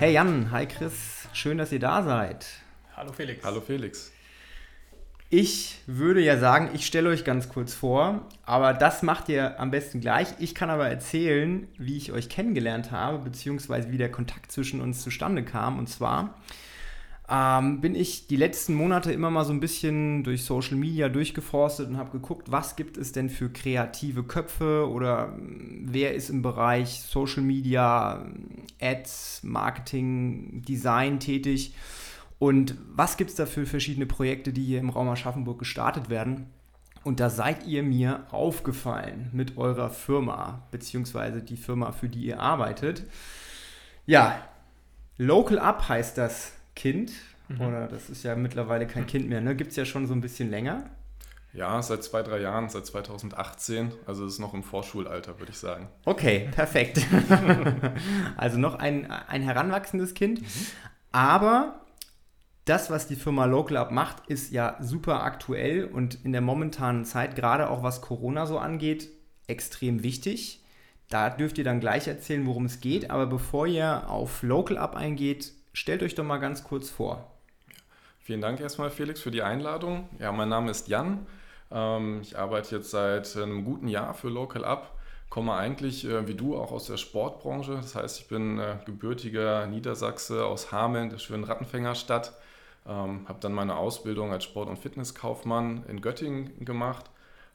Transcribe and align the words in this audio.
Hey 0.00 0.14
Jan, 0.14 0.50
hi 0.50 0.64
Chris, 0.64 1.28
schön, 1.34 1.58
dass 1.58 1.72
ihr 1.72 1.78
da 1.78 2.02
seid. 2.02 2.46
Hallo 2.96 3.12
Felix. 3.12 3.44
Hallo 3.44 3.60
Felix. 3.60 4.10
Ich 5.28 5.76
würde 5.86 6.22
ja 6.22 6.38
sagen, 6.38 6.70
ich 6.72 6.86
stelle 6.86 7.10
euch 7.10 7.22
ganz 7.22 7.50
kurz 7.50 7.74
vor, 7.74 8.26
aber 8.46 8.72
das 8.72 9.02
macht 9.02 9.28
ihr 9.28 9.60
am 9.60 9.70
besten 9.70 10.00
gleich. 10.00 10.28
Ich 10.38 10.54
kann 10.54 10.70
aber 10.70 10.88
erzählen, 10.88 11.68
wie 11.76 11.98
ich 11.98 12.12
euch 12.12 12.30
kennengelernt 12.30 12.92
habe, 12.92 13.18
beziehungsweise 13.18 13.92
wie 13.92 13.98
der 13.98 14.10
Kontakt 14.10 14.50
zwischen 14.50 14.80
uns 14.80 15.02
zustande 15.02 15.44
kam. 15.44 15.78
Und 15.78 15.88
zwar 15.88 16.34
ähm, 17.30 17.80
bin 17.80 17.94
ich 17.94 18.26
die 18.26 18.36
letzten 18.36 18.74
Monate 18.74 19.12
immer 19.12 19.30
mal 19.30 19.44
so 19.44 19.52
ein 19.52 19.60
bisschen 19.60 20.24
durch 20.24 20.44
Social 20.44 20.76
Media 20.76 21.08
durchgeforstet 21.08 21.88
und 21.88 21.96
habe 21.96 22.10
geguckt, 22.10 22.50
was 22.50 22.74
gibt 22.74 22.96
es 22.96 23.12
denn 23.12 23.30
für 23.30 23.50
kreative 23.50 24.24
Köpfe 24.24 24.88
oder 24.90 25.28
hm, 25.28 25.86
wer 25.86 26.14
ist 26.14 26.28
im 26.28 26.42
Bereich 26.42 27.02
Social 27.02 27.42
Media, 27.42 28.26
Ads, 28.80 29.42
Marketing, 29.44 30.62
Design 30.62 31.20
tätig 31.20 31.72
und 32.40 32.74
was 32.94 33.16
gibt 33.16 33.30
es 33.30 33.36
da 33.36 33.46
für 33.46 33.64
verschiedene 33.64 34.06
Projekte, 34.06 34.52
die 34.52 34.64
hier 34.64 34.80
im 34.80 34.90
Raum 34.90 35.08
Aschaffenburg 35.08 35.60
gestartet 35.60 36.10
werden. 36.10 36.46
Und 37.04 37.20
da 37.20 37.30
seid 37.30 37.66
ihr 37.66 37.82
mir 37.82 38.26
aufgefallen 38.30 39.30
mit 39.32 39.56
eurer 39.56 39.88
Firma, 39.88 40.66
beziehungsweise 40.70 41.42
die 41.42 41.56
Firma, 41.56 41.92
für 41.92 42.08
die 42.08 42.24
ihr 42.26 42.40
arbeitet. 42.40 43.04
Ja, 44.04 44.42
Local 45.16 45.58
Up 45.58 45.88
heißt 45.88 46.18
das 46.18 46.52
Kind. 46.80 47.12
Mhm. 47.48 47.60
Oder 47.60 47.88
das 47.88 48.08
ist 48.08 48.22
ja 48.22 48.34
mittlerweile 48.34 48.86
kein 48.86 49.06
Kind 49.06 49.28
mehr, 49.28 49.42
ne? 49.42 49.54
Gibt 49.54 49.72
es 49.72 49.76
ja 49.76 49.84
schon 49.84 50.06
so 50.06 50.14
ein 50.14 50.22
bisschen 50.22 50.48
länger. 50.48 50.84
Ja, 51.52 51.82
seit 51.82 52.02
zwei, 52.02 52.22
drei 52.22 52.40
Jahren, 52.40 52.70
seit 52.70 52.86
2018. 52.86 53.92
Also 54.06 54.24
es 54.24 54.34
ist 54.34 54.38
noch 54.38 54.54
im 54.54 54.62
Vorschulalter, 54.62 55.38
würde 55.38 55.52
ich 55.52 55.58
sagen. 55.58 55.88
Okay, 56.06 56.48
perfekt. 56.54 57.04
also 58.38 58.56
noch 58.56 58.76
ein, 58.76 59.10
ein 59.10 59.42
heranwachsendes 59.42 60.14
Kind. 60.14 60.40
Mhm. 60.40 60.46
Aber 61.12 61.84
das, 62.64 62.90
was 62.90 63.06
die 63.06 63.16
Firma 63.16 63.44
Local 63.44 63.76
Up 63.76 63.90
macht, 63.90 64.26
ist 64.28 64.52
ja 64.52 64.78
super 64.80 65.22
aktuell 65.22 65.84
und 65.84 66.24
in 66.24 66.32
der 66.32 66.40
momentanen 66.40 67.04
Zeit, 67.04 67.36
gerade 67.36 67.68
auch 67.68 67.82
was 67.82 68.00
Corona 68.00 68.46
so 68.46 68.58
angeht, 68.58 69.10
extrem 69.48 70.02
wichtig. 70.02 70.64
Da 71.10 71.28
dürft 71.28 71.58
ihr 71.58 71.64
dann 71.64 71.80
gleich 71.80 72.08
erzählen, 72.08 72.46
worum 72.46 72.64
es 72.64 72.80
geht. 72.80 73.10
Aber 73.10 73.26
bevor 73.26 73.66
ihr 73.66 74.08
auf 74.08 74.42
Local 74.42 74.78
Up 74.78 74.94
eingeht, 74.94 75.52
stellt 75.80 76.02
euch 76.02 76.14
doch 76.14 76.24
mal 76.24 76.36
ganz 76.36 76.62
kurz 76.62 76.90
vor. 76.90 77.26
Vielen 78.20 78.42
Dank 78.42 78.60
erstmal, 78.60 78.90
Felix, 78.90 79.22
für 79.22 79.30
die 79.30 79.42
Einladung. 79.42 80.10
Ja, 80.18 80.30
mein 80.30 80.50
Name 80.50 80.70
ist 80.70 80.88
Jan. 80.88 81.26
Ähm, 81.70 82.20
ich 82.20 82.38
arbeite 82.38 82.76
jetzt 82.76 82.90
seit 82.90 83.34
einem 83.34 83.64
guten 83.64 83.88
Jahr 83.88 84.12
für 84.12 84.28
Local 84.28 84.62
Up. 84.62 84.94
Komme 85.30 85.54
eigentlich 85.54 86.04
äh, 86.04 86.28
wie 86.28 86.34
du 86.34 86.54
auch 86.54 86.70
aus 86.70 86.86
der 86.86 86.98
Sportbranche. 86.98 87.76
Das 87.76 87.94
heißt, 87.94 88.20
ich 88.20 88.28
bin 88.28 88.58
äh, 88.58 88.76
gebürtiger 88.84 89.66
Niedersachse 89.66 90.44
aus 90.44 90.70
Hameln, 90.70 91.08
der 91.08 91.16
schönen 91.16 91.44
Rattenfängerstadt. 91.44 92.34
Ähm, 92.86 93.26
habe 93.26 93.40
dann 93.40 93.54
meine 93.54 93.76
Ausbildung 93.76 94.32
als 94.32 94.44
Sport- 94.44 94.68
und 94.68 94.78
Fitnesskaufmann 94.78 95.84
in 95.88 96.02
Göttingen 96.02 96.62
gemacht 96.62 97.06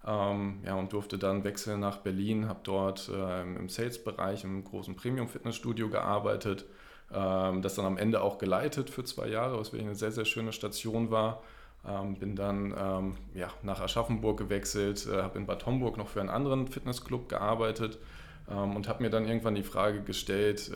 ähm, 0.04 0.62
ja, 0.66 0.74
und 0.74 0.94
durfte 0.94 1.20
dann 1.20 1.44
wechseln 1.44 1.80
nach 1.80 1.98
Berlin, 1.98 2.48
habe 2.48 2.62
dort 2.64 3.08
äh, 3.08 3.42
im 3.44 3.70
Sales-Bereich 3.70 4.44
im 4.44 4.64
großen 4.64 4.96
Premium-Fitnessstudio 4.96 5.90
gearbeitet, 5.90 6.66
das 7.16 7.76
dann 7.76 7.86
am 7.86 7.98
Ende 7.98 8.22
auch 8.22 8.38
geleitet 8.38 8.90
für 8.90 9.04
zwei 9.04 9.28
Jahre, 9.28 9.60
was 9.60 9.72
wirklich 9.72 9.88
eine 9.88 9.96
sehr, 9.96 10.12
sehr 10.12 10.26
schöne 10.26 10.52
Station 10.52 11.12
war. 11.12 11.42
Ähm, 11.88 12.16
bin 12.16 12.36
dann 12.36 12.74
ähm, 12.78 13.16
ja, 13.36 13.50
nach 13.62 13.80
Aschaffenburg 13.80 14.38
gewechselt, 14.38 15.08
äh, 15.08 15.22
habe 15.22 15.38
in 15.38 15.46
Bad 15.46 15.66
Homburg 15.66 15.98
noch 15.98 16.10
für 16.10 16.20
einen 16.20 16.30
anderen 16.30 16.68
Fitnessclub 16.68 17.30
gearbeitet 17.30 18.00
ähm, 18.50 18.76
und 18.76 18.88
habe 18.88 19.04
mir 19.04 19.10
dann 19.10 19.28
irgendwann 19.28 19.56
die 19.56 19.64
Frage 19.64 20.02
gestellt, 20.02 20.72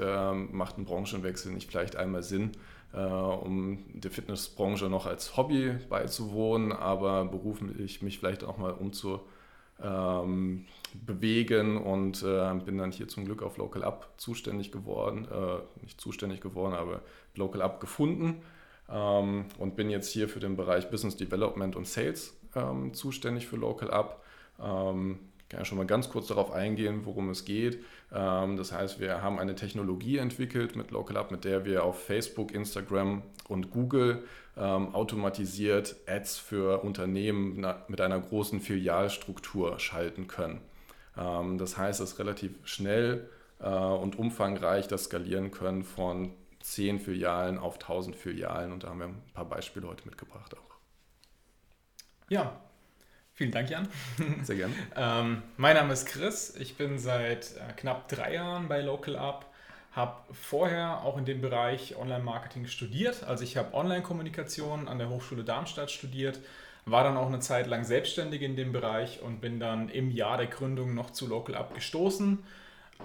macht 0.51 0.77
ein 0.77 0.85
Branchenwechsel 0.85 1.51
nicht 1.51 1.69
vielleicht 1.69 1.95
einmal 1.95 2.23
Sinn? 2.23 2.51
äh, 2.93 2.99
um 2.99 3.79
der 3.93 4.11
Fitnessbranche 4.11 4.85
noch 4.85 5.05
als 5.05 5.37
Hobby 5.37 5.75
beizuwohnen, 5.89 6.71
aber 6.71 7.25
beruflich 7.25 8.01
mich 8.01 8.19
vielleicht 8.19 8.43
auch 8.43 8.57
mal 8.57 8.71
umzu 8.71 9.21
ähm, 9.83 10.65
bewegen 10.93 11.77
und 11.77 12.23
äh, 12.23 12.53
bin 12.65 12.77
dann 12.77 12.91
hier 12.91 13.07
zum 13.07 13.25
Glück 13.25 13.43
auf 13.43 13.57
Local 13.57 13.83
Up 13.83 14.13
zuständig 14.17 14.71
geworden, 14.71 15.27
äh, 15.31 15.83
nicht 15.83 15.99
zuständig 16.01 16.41
geworden, 16.41 16.73
aber 16.73 17.01
Local 17.35 17.61
Up 17.61 17.79
gefunden 17.79 18.41
ähm, 18.89 19.45
und 19.57 19.75
bin 19.75 19.89
jetzt 19.89 20.11
hier 20.11 20.27
für 20.29 20.39
den 20.39 20.55
Bereich 20.55 20.89
Business 20.89 21.15
Development 21.15 21.75
und 21.75 21.87
Sales 21.87 22.37
ähm, 22.55 22.93
zuständig 22.93 23.47
für 23.47 23.57
Local 23.57 23.91
Up. 23.91 24.23
Ähm, 24.61 25.19
kann 25.49 25.61
ja 25.61 25.65
schon 25.65 25.79
mal 25.79 25.87
ganz 25.87 26.09
kurz 26.09 26.27
darauf 26.27 26.51
eingehen, 26.51 27.01
worum 27.05 27.29
es 27.29 27.43
geht. 27.43 27.83
Ähm, 28.13 28.55
das 28.55 28.71
heißt, 28.71 28.99
wir 28.99 29.23
haben 29.23 29.39
eine 29.39 29.55
Technologie 29.55 30.17
entwickelt 30.17 30.75
mit 30.75 30.91
Local 30.91 31.17
Up, 31.17 31.31
mit 31.31 31.43
der 31.43 31.65
wir 31.65 31.83
auf 31.83 32.03
Facebook, 32.03 32.53
Instagram 32.53 33.23
und 33.47 33.71
Google 33.71 34.23
ähm, 34.59 34.93
automatisiert 34.93 35.95
Ads 36.07 36.37
für 36.37 36.83
Unternehmen 36.83 37.65
mit 37.87 38.01
einer 38.01 38.19
großen 38.19 38.59
Filialstruktur 38.59 39.79
schalten 39.79 40.27
können. 40.27 40.61
Ähm, 41.17 41.57
das 41.57 41.77
heißt, 41.77 42.01
es 42.01 42.13
ist 42.13 42.19
relativ 42.19 42.51
schnell 42.63 43.29
äh, 43.59 43.69
und 43.69 44.19
umfangreich 44.19 44.87
das 44.87 45.05
Skalieren 45.05 45.51
können 45.51 45.83
von 45.83 46.33
10 46.61 46.99
Filialen 46.99 47.57
auf 47.57 47.75
1000 47.75 48.15
Filialen 48.15 48.73
und 48.73 48.83
da 48.83 48.89
haben 48.89 48.99
wir 48.99 49.07
ein 49.07 49.21
paar 49.33 49.45
Beispiele 49.45 49.87
heute 49.87 50.05
mitgebracht 50.05 50.55
auch. 50.55 50.75
Ja, 52.29 52.59
Vielen 53.39 53.51
Dank, 53.51 53.69
Jan. 53.69 53.87
Sehr 54.43 54.57
gerne. 54.57 54.73
ähm, 54.97 55.41
mein 55.55 55.77
Name 55.77 55.93
ist 55.93 56.07
Chris. 56.07 56.57
Ich 56.57 56.75
bin 56.75 56.99
seit 56.99 57.55
äh, 57.55 57.71
knapp 57.77 58.09
drei 58.09 58.33
Jahren 58.33 58.67
bei 58.67 58.81
Local 58.81 59.15
Up. 59.15 59.48
Habe 59.99 60.15
vorher 60.31 61.03
auch 61.03 61.17
in 61.17 61.25
dem 61.25 61.41
Bereich 61.41 61.97
Online-Marketing 61.97 62.67
studiert. 62.67 63.25
Also 63.25 63.43
ich 63.43 63.57
habe 63.57 63.73
Online-Kommunikation 63.73 64.87
an 64.87 64.97
der 64.97 65.09
Hochschule 65.09 65.43
Darmstadt 65.43 65.91
studiert, 65.91 66.39
war 66.85 67.03
dann 67.03 67.17
auch 67.17 67.27
eine 67.27 67.41
Zeit 67.41 67.67
lang 67.67 67.83
selbstständig 67.83 68.41
in 68.41 68.55
dem 68.55 68.71
Bereich 68.71 69.21
und 69.21 69.41
bin 69.41 69.59
dann 69.59 69.89
im 69.89 70.09
Jahr 70.09 70.37
der 70.37 70.47
Gründung 70.47 70.95
noch 70.95 71.09
zu 71.09 71.27
Local 71.27 71.53
Up 71.53 71.75
gestoßen. 71.75 72.39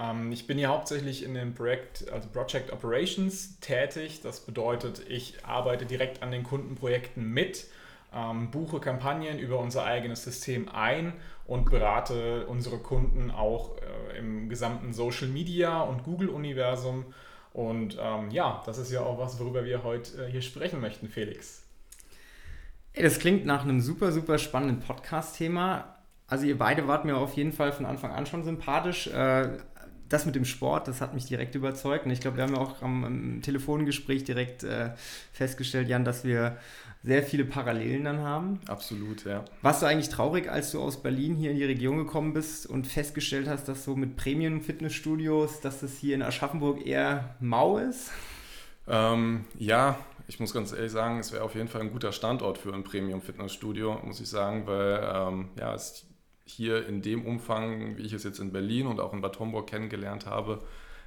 Ähm, 0.00 0.30
ich 0.30 0.46
bin 0.46 0.56
hier 0.56 0.68
hauptsächlich 0.68 1.24
in 1.24 1.34
dem 1.34 1.56
Projekt, 1.56 2.08
also 2.12 2.28
Project 2.28 2.72
Operations 2.72 3.58
tätig. 3.58 4.20
Das 4.22 4.38
bedeutet, 4.46 5.02
ich 5.08 5.44
arbeite 5.44 5.86
direkt 5.86 6.22
an 6.22 6.30
den 6.30 6.44
Kundenprojekten 6.44 7.28
mit 7.28 7.66
ähm, 8.14 8.52
buche 8.52 8.78
Kampagnen 8.78 9.40
über 9.40 9.58
unser 9.58 9.84
eigenes 9.84 10.22
System 10.22 10.68
ein 10.68 11.12
und 11.46 11.70
berate 11.70 12.46
unsere 12.46 12.78
Kunden 12.78 13.30
auch 13.30 13.76
äh, 13.78 14.18
im 14.18 14.48
gesamten 14.48 14.92
Social 14.92 15.28
Media 15.28 15.82
und 15.82 16.04
Google-Universum. 16.04 17.04
Und 17.52 17.98
ähm, 18.00 18.30
ja, 18.30 18.62
das 18.66 18.78
ist 18.78 18.90
ja 18.90 19.00
auch 19.00 19.18
was, 19.18 19.38
worüber 19.38 19.64
wir 19.64 19.84
heute 19.84 20.24
äh, 20.24 20.30
hier 20.30 20.42
sprechen 20.42 20.80
möchten, 20.80 21.08
Felix. 21.08 21.62
Das 22.94 23.18
klingt 23.18 23.44
nach 23.44 23.62
einem 23.62 23.80
super, 23.80 24.12
super 24.12 24.38
spannenden 24.38 24.80
Podcast-Thema. 24.80 25.96
Also 26.26 26.46
ihr 26.46 26.56
beide 26.56 26.88
wart 26.88 27.04
mir 27.04 27.16
auf 27.16 27.34
jeden 27.34 27.52
Fall 27.52 27.72
von 27.72 27.86
Anfang 27.86 28.12
an 28.12 28.26
schon 28.26 28.44
sympathisch. 28.44 29.08
Äh, 29.08 29.58
das 30.08 30.26
mit 30.26 30.34
dem 30.34 30.44
Sport, 30.44 30.88
das 30.88 31.00
hat 31.00 31.14
mich 31.14 31.24
direkt 31.26 31.54
überzeugt. 31.54 32.06
Und 32.06 32.12
ich 32.12 32.20
glaube, 32.20 32.36
wir 32.36 32.44
haben 32.44 32.54
ja 32.54 32.60
auch 32.60 32.82
am, 32.82 33.04
am 33.04 33.42
Telefongespräch 33.42 34.24
direkt 34.24 34.62
äh, 34.62 34.90
festgestellt, 35.32 35.88
Jan, 35.88 36.04
dass 36.04 36.24
wir 36.24 36.56
sehr 37.02 37.22
viele 37.22 37.44
Parallelen 37.44 38.04
dann 38.04 38.20
haben. 38.20 38.60
Absolut, 38.66 39.24
ja. 39.26 39.44
Warst 39.60 39.82
du 39.82 39.86
eigentlich 39.86 40.08
traurig, 40.08 40.50
als 40.50 40.70
du 40.70 40.80
aus 40.80 41.02
Berlin 41.02 41.36
hier 41.36 41.50
in 41.50 41.56
die 41.56 41.64
Region 41.64 41.98
gekommen 41.98 42.32
bist 42.32 42.66
und 42.66 42.86
festgestellt 42.86 43.46
hast, 43.46 43.68
dass 43.68 43.84
so 43.84 43.94
mit 43.94 44.16
Premium-Fitnessstudios, 44.16 45.60
dass 45.60 45.80
das 45.80 45.98
hier 45.98 46.14
in 46.14 46.22
Aschaffenburg 46.22 46.86
eher 46.86 47.34
mau 47.40 47.76
ist? 47.76 48.10
Ähm, 48.88 49.44
ja, 49.58 49.98
ich 50.28 50.40
muss 50.40 50.54
ganz 50.54 50.72
ehrlich 50.72 50.92
sagen, 50.92 51.18
es 51.18 51.32
wäre 51.32 51.44
auf 51.44 51.54
jeden 51.54 51.68
Fall 51.68 51.82
ein 51.82 51.92
guter 51.92 52.12
Standort 52.12 52.56
für 52.56 52.72
ein 52.72 52.84
Premium-Fitnessstudio, 52.84 54.00
muss 54.02 54.20
ich 54.20 54.28
sagen, 54.28 54.66
weil 54.66 55.02
ähm, 55.14 55.48
ja, 55.58 55.74
es 55.74 56.06
hier 56.44 56.86
in 56.86 57.02
dem 57.02 57.24
Umfang, 57.24 57.96
wie 57.96 58.02
ich 58.02 58.12
es 58.12 58.24
jetzt 58.24 58.38
in 58.38 58.52
Berlin 58.52 58.86
und 58.86 59.00
auch 59.00 59.12
in 59.12 59.20
Bad 59.20 59.38
Homburg 59.38 59.66
kennengelernt 59.66 60.26
habe, 60.26 60.60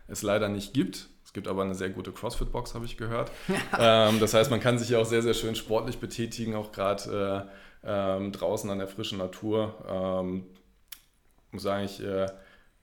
es 0.08 0.22
leider 0.22 0.50
nicht 0.50 0.74
gibt. 0.74 1.10
Es 1.24 1.34
gibt 1.34 1.48
aber 1.48 1.64
eine 1.64 1.76
sehr 1.76 1.90
gute 1.90 2.12
CrossFit-Box, 2.12 2.74
habe 2.74 2.86
ich 2.86 2.98
gehört. 2.98 3.32
ähm, 3.80 4.20
das 4.20 4.34
heißt, 4.34 4.50
man 4.50 4.60
kann 4.60 4.80
sich 4.80 4.90
ja 4.90 5.00
auch 5.00 5.06
sehr, 5.06 5.22
sehr 5.22 5.34
schön 5.34 5.56
sportlich 5.56 6.00
betätigen, 6.00 6.56
auch 6.56 6.72
gerade 6.72 7.48
äh, 7.84 8.18
ähm, 8.18 8.32
draußen 8.32 8.70
an 8.70 8.80
der 8.80 8.88
frischen 8.88 9.18
Natur. 9.18 9.76
Ähm, 9.88 10.46
muss 11.52 11.64
sagen, 11.64 11.86
ich 11.86 12.04
äh, 12.04 12.28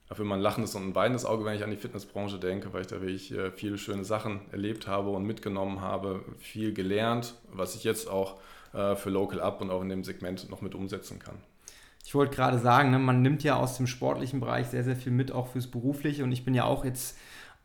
dafür 0.07 0.25
immer 0.25 0.35
ein 0.35 0.41
lachendes 0.41 0.75
und 0.75 0.89
ein 0.89 0.95
weinendes 0.95 1.25
Auge, 1.25 1.45
wenn 1.45 1.55
ich 1.55 1.63
an 1.63 1.71
die 1.71 1.77
Fitnessbranche 1.77 2.39
denke, 2.39 2.71
weil 2.73 2.81
ich 2.81 2.87
da 2.87 3.01
wirklich 3.01 3.31
äh, 3.33 3.51
viele 3.51 3.77
schöne 3.77 4.05
Sachen 4.05 4.41
erlebt 4.51 4.87
habe 4.87 5.09
und 5.09 5.25
mitgenommen 5.25 5.81
habe, 5.81 6.23
viel 6.37 6.73
gelernt, 6.73 7.35
was 7.51 7.75
ich 7.75 7.83
jetzt 7.83 8.07
auch 8.09 8.39
äh, 8.73 8.95
für 8.95 9.09
Local 9.09 9.41
Up 9.41 9.61
und 9.61 9.71
auch 9.71 9.81
in 9.81 9.89
dem 9.89 10.03
Segment 10.03 10.49
noch 10.49 10.61
mit 10.61 10.75
umsetzen 10.75 11.19
kann. 11.19 11.37
Ich 12.05 12.13
wollte 12.13 12.35
gerade 12.35 12.59
sagen, 12.59 12.91
ne, 12.91 12.99
man 12.99 13.23
nimmt 13.23 13.43
ja 13.43 13.55
aus 13.55 13.77
dem 13.77 13.87
sportlichen 13.87 14.39
Bereich 14.39 14.67
sehr, 14.67 14.83
sehr 14.83 14.95
viel 14.95 15.11
mit, 15.11 15.31
auch 15.31 15.47
fürs 15.47 15.67
Berufliche. 15.67 16.23
Und 16.23 16.31
ich 16.31 16.45
bin 16.45 16.53
ja 16.53 16.63
auch 16.65 16.85
jetzt 16.85 17.17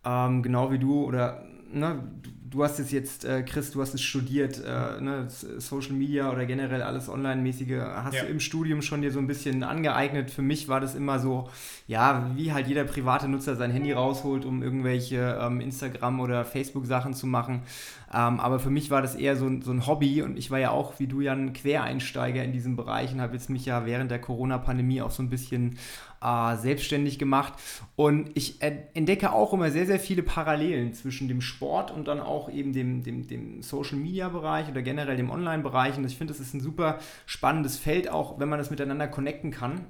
ähm, 0.03 0.43
genau 0.43 0.73
wie 0.73 0.79
du 0.79 1.05
oder 1.05 1.45
ne, 1.73 2.03
du 2.49 2.65
hast 2.65 2.79
es 2.81 2.91
jetzt, 2.91 3.25
äh, 3.25 3.43
Chris, 3.43 3.71
du 3.71 3.81
hast 3.81 3.95
es 3.95 4.03
studiert, 4.03 4.63
äh, 4.65 5.01
ne, 5.01 5.27
Social 5.29 5.93
Media 5.93 6.33
oder 6.33 6.47
generell 6.47 6.83
alles 6.83 7.09
Online-mäßige, 7.09 7.81
hast 7.81 8.15
ja. 8.15 8.25
du 8.25 8.29
im 8.29 8.41
Studium 8.41 8.83
schon 8.83 9.03
dir 9.03 9.13
so 9.13 9.19
ein 9.19 9.27
bisschen 9.27 9.63
angeeignet. 9.63 10.31
Für 10.31 10.43
mich 10.43 10.69
war 10.69 10.81
das 10.81 10.95
immer 10.95 11.19
so, 11.19 11.49
ja, 11.87 12.31
wie 12.35 12.53
halt 12.53 12.67
jeder 12.67 12.85
private 12.85 13.29
Nutzer 13.29 13.57
sein 13.57 13.71
Handy 13.71 13.93
rausholt, 13.93 14.45
um 14.45 14.63
irgendwelche 14.63 15.39
ähm, 15.41 15.61
Instagram- 15.61 16.21
oder 16.21 16.45
Facebook-Sachen 16.45 17.15
zu 17.15 17.27
machen. 17.27 17.63
Ähm, 18.13 18.41
aber 18.41 18.59
für 18.59 18.71
mich 18.71 18.91
war 18.91 19.03
das 19.03 19.15
eher 19.15 19.37
so, 19.37 19.49
so 19.61 19.71
ein 19.71 19.87
Hobby 19.87 20.23
und 20.23 20.37
ich 20.37 20.51
war 20.51 20.59
ja 20.59 20.71
auch, 20.71 20.99
wie 20.99 21.07
du, 21.07 21.21
ja 21.21 21.33
ein 21.33 21.53
Quereinsteiger 21.53 22.43
in 22.43 22.53
diesem 22.53 22.75
Bereich 22.75 23.13
und 23.13 23.21
habe 23.21 23.35
jetzt 23.35 23.51
mich 23.51 23.67
ja 23.67 23.87
während 23.87 24.11
der 24.11 24.21
Corona-Pandemie 24.21 25.01
auch 25.01 25.13
so 25.13 25.23
ein 25.23 25.31
bisschen 25.31 25.79
äh, 26.21 26.57
selbstständig 26.57 27.21
gemacht. 27.21 27.53
Und 27.95 28.31
ich 28.35 28.61
entdecke 28.63 29.33
auch 29.33 29.53
immer 29.53 29.71
sehr, 29.71 29.87
sehr 29.87 30.01
viele 30.01 30.25
Parallelen 30.25 30.93
zwischen 30.93 31.29
dem 31.29 31.41
Sport 31.41 31.93
und 31.93 32.09
dann 32.09 32.19
auch 32.19 32.51
eben 32.51 32.73
dem, 32.73 33.05
dem, 33.05 33.29
dem 33.29 33.63
Social-Media-Bereich 33.63 34.69
oder 34.69 34.83
generell 34.83 35.17
dem 35.17 35.31
Online-Bereich. 35.31 35.97
Und 35.97 36.05
ich 36.05 36.17
finde, 36.17 36.33
das 36.33 36.41
ist 36.41 36.53
ein 36.53 36.61
super 36.61 36.99
spannendes 37.27 37.79
Feld, 37.79 38.09
auch 38.09 38.41
wenn 38.41 38.49
man 38.49 38.59
das 38.59 38.71
miteinander 38.71 39.07
connecten 39.07 39.53
kann. 39.53 39.87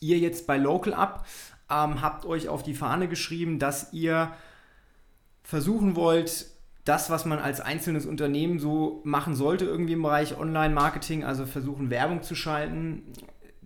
Ihr 0.00 0.18
jetzt 0.18 0.48
bei 0.48 0.58
Local 0.58 0.92
Up 0.92 1.24
ähm, 1.70 2.02
habt 2.02 2.26
euch 2.26 2.48
auf 2.48 2.64
die 2.64 2.74
Fahne 2.74 3.06
geschrieben, 3.06 3.60
dass 3.60 3.92
ihr 3.92 4.32
versuchen 5.44 5.94
wollt, 5.94 6.46
das, 6.84 7.08
was 7.08 7.24
man 7.24 7.38
als 7.38 7.60
einzelnes 7.60 8.04
Unternehmen 8.04 8.58
so 8.58 9.00
machen 9.04 9.34
sollte, 9.34 9.64
irgendwie 9.64 9.94
im 9.94 10.02
Bereich 10.02 10.38
Online-Marketing, 10.38 11.24
also 11.24 11.46
versuchen 11.46 11.90
Werbung 11.90 12.22
zu 12.22 12.34
schalten, 12.34 13.02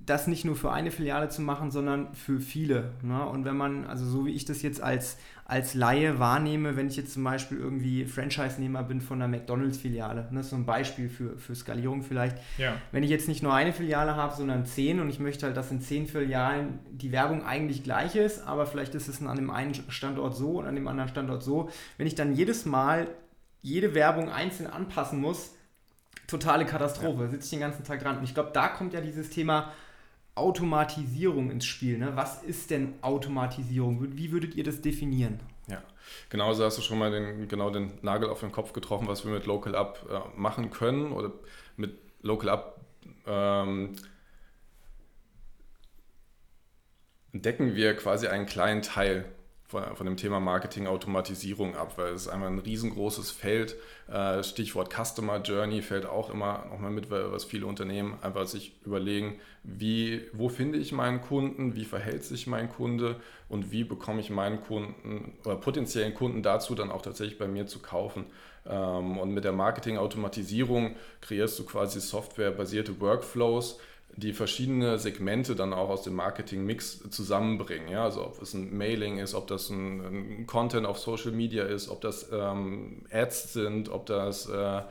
das 0.08 0.26
nicht 0.26 0.44
nur 0.44 0.56
für 0.56 0.72
eine 0.72 0.90
Filiale 0.90 1.28
zu 1.28 1.42
machen, 1.42 1.70
sondern 1.70 2.14
für 2.14 2.40
viele. 2.40 2.92
Ne? 3.02 3.24
Und 3.26 3.44
wenn 3.44 3.56
man, 3.56 3.86
also 3.86 4.04
so 4.04 4.26
wie 4.26 4.32
ich 4.32 4.44
das 4.44 4.62
jetzt 4.62 4.82
als, 4.82 5.18
als 5.44 5.74
Laie 5.74 6.18
wahrnehme, 6.18 6.76
wenn 6.76 6.88
ich 6.88 6.96
jetzt 6.96 7.12
zum 7.12 7.24
Beispiel 7.24 7.58
irgendwie 7.58 8.04
Franchise-Nehmer 8.04 8.82
bin 8.82 9.00
von 9.00 9.20
einer 9.20 9.28
McDonalds-Filiale, 9.28 10.22
ne? 10.22 10.28
das 10.32 10.46
ist 10.46 10.50
so 10.50 10.56
ein 10.56 10.66
Beispiel 10.66 11.08
für, 11.08 11.36
für 11.38 11.54
Skalierung 11.54 12.02
vielleicht. 12.02 12.36
Ja. 12.56 12.76
Wenn 12.92 13.02
ich 13.02 13.10
jetzt 13.10 13.28
nicht 13.28 13.42
nur 13.42 13.54
eine 13.54 13.72
Filiale 13.72 14.16
habe, 14.16 14.34
sondern 14.34 14.66
zehn 14.66 15.00
und 15.00 15.08
ich 15.10 15.18
möchte 15.18 15.46
halt, 15.46 15.56
dass 15.56 15.70
in 15.70 15.80
zehn 15.80 16.06
Filialen 16.06 16.78
die 16.90 17.12
Werbung 17.12 17.44
eigentlich 17.44 17.84
gleich 17.84 18.16
ist, 18.16 18.46
aber 18.46 18.66
vielleicht 18.66 18.94
ist 18.94 19.08
es 19.08 19.22
an 19.22 19.36
dem 19.36 19.50
einen 19.50 19.74
Standort 19.74 20.36
so 20.36 20.58
und 20.58 20.66
an 20.66 20.74
dem 20.74 20.88
anderen 20.88 21.08
Standort 21.08 21.42
so. 21.42 21.70
Wenn 21.96 22.06
ich 22.06 22.14
dann 22.14 22.34
jedes 22.34 22.66
Mal 22.66 23.08
jede 23.60 23.94
Werbung 23.94 24.30
einzeln 24.30 24.68
anpassen 24.70 25.20
muss, 25.20 25.54
totale 26.26 26.64
Katastrophe. 26.64 27.24
Ja. 27.24 27.28
Sitze 27.30 27.44
ich 27.44 27.50
den 27.50 27.60
ganzen 27.60 27.84
Tag 27.84 28.00
dran. 28.00 28.18
Und 28.18 28.24
ich 28.24 28.34
glaube, 28.34 28.50
da 28.52 28.68
kommt 28.68 28.92
ja 28.92 29.00
dieses 29.00 29.30
Thema 29.30 29.72
Automatisierung 30.38 31.50
ins 31.50 31.66
Spiel. 31.66 31.98
Ne? 31.98 32.16
Was 32.16 32.42
ist 32.42 32.70
denn 32.70 32.94
Automatisierung? 33.02 34.16
Wie 34.16 34.32
würdet 34.32 34.54
ihr 34.54 34.64
das 34.64 34.80
definieren? 34.80 35.40
Ja, 35.66 35.82
genauso 36.30 36.64
hast 36.64 36.78
du 36.78 36.82
schon 36.82 36.98
mal 36.98 37.10
den, 37.10 37.48
genau 37.48 37.70
den 37.70 37.92
Nagel 38.02 38.30
auf 38.30 38.40
den 38.40 38.52
Kopf 38.52 38.72
getroffen, 38.72 39.06
was 39.08 39.24
wir 39.24 39.32
mit 39.32 39.46
Local 39.46 39.74
Up 39.74 40.06
äh, 40.10 40.38
machen 40.38 40.70
können 40.70 41.12
oder 41.12 41.32
mit 41.76 41.98
Local 42.22 42.48
Up 42.48 42.80
ähm, 43.26 43.96
decken 47.32 47.74
wir 47.74 47.94
quasi 47.94 48.26
einen 48.28 48.46
kleinen 48.46 48.82
Teil 48.82 49.26
von, 49.68 49.84
von 49.94 50.06
dem 50.06 50.16
Thema 50.16 50.40
Marketing-Automatisierung 50.40 51.76
ab, 51.76 51.92
weil 51.96 52.14
es 52.14 52.22
ist 52.22 52.28
einmal 52.28 52.48
ein 52.48 52.58
riesengroßes 52.58 53.30
Feld. 53.30 53.76
Äh, 54.10 54.42
Stichwort 54.42 54.92
Customer 54.92 55.40
Journey 55.42 55.82
fällt 55.82 56.06
auch 56.06 56.30
immer 56.30 56.64
nochmal 56.70 56.90
mit, 56.90 57.10
was 57.10 57.44
viele 57.44 57.66
Unternehmen 57.66 58.18
einfach 58.22 58.46
sich 58.46 58.72
überlegen, 58.86 59.38
wie, 59.62 60.22
wo 60.32 60.48
finde 60.48 60.78
ich 60.78 60.92
meinen 60.92 61.20
Kunden, 61.20 61.76
wie 61.76 61.84
verhält 61.84 62.24
sich 62.24 62.46
mein 62.46 62.70
Kunde 62.70 63.16
und 63.50 63.70
wie 63.70 63.84
bekomme 63.84 64.20
ich 64.20 64.30
meinen 64.30 64.62
Kunden 64.62 65.34
oder 65.44 65.56
potenziellen 65.56 66.14
Kunden 66.14 66.42
dazu, 66.42 66.74
dann 66.74 66.90
auch 66.90 67.02
tatsächlich 67.02 67.38
bei 67.38 67.46
mir 67.46 67.66
zu 67.66 67.80
kaufen. 67.80 68.24
Ähm, 68.66 69.18
und 69.18 69.32
mit 69.32 69.44
der 69.44 69.52
Marketing-Automatisierung 69.52 70.96
kreierst 71.20 71.58
du 71.58 71.64
quasi 71.64 72.00
softwarebasierte 72.00 72.98
Workflows, 73.00 73.78
die 74.16 74.32
verschiedene 74.32 74.98
Segmente 74.98 75.54
dann 75.54 75.72
auch 75.72 75.88
aus 75.88 76.02
dem 76.02 76.14
Marketing-Mix 76.14 77.10
zusammenbringen. 77.10 77.88
Ja? 77.88 78.04
Also 78.04 78.24
ob 78.26 78.42
es 78.42 78.54
ein 78.54 78.76
Mailing 78.76 79.18
ist, 79.18 79.34
ob 79.34 79.46
das 79.46 79.70
ein, 79.70 80.00
ein 80.40 80.46
Content 80.46 80.86
auf 80.86 80.98
Social 80.98 81.32
Media 81.32 81.64
ist, 81.64 81.88
ob 81.88 82.00
das 82.00 82.28
ähm, 82.32 83.04
Ads 83.12 83.52
sind, 83.52 83.88
ob 83.88 84.06
das 84.06 84.48
äh, 84.48 84.82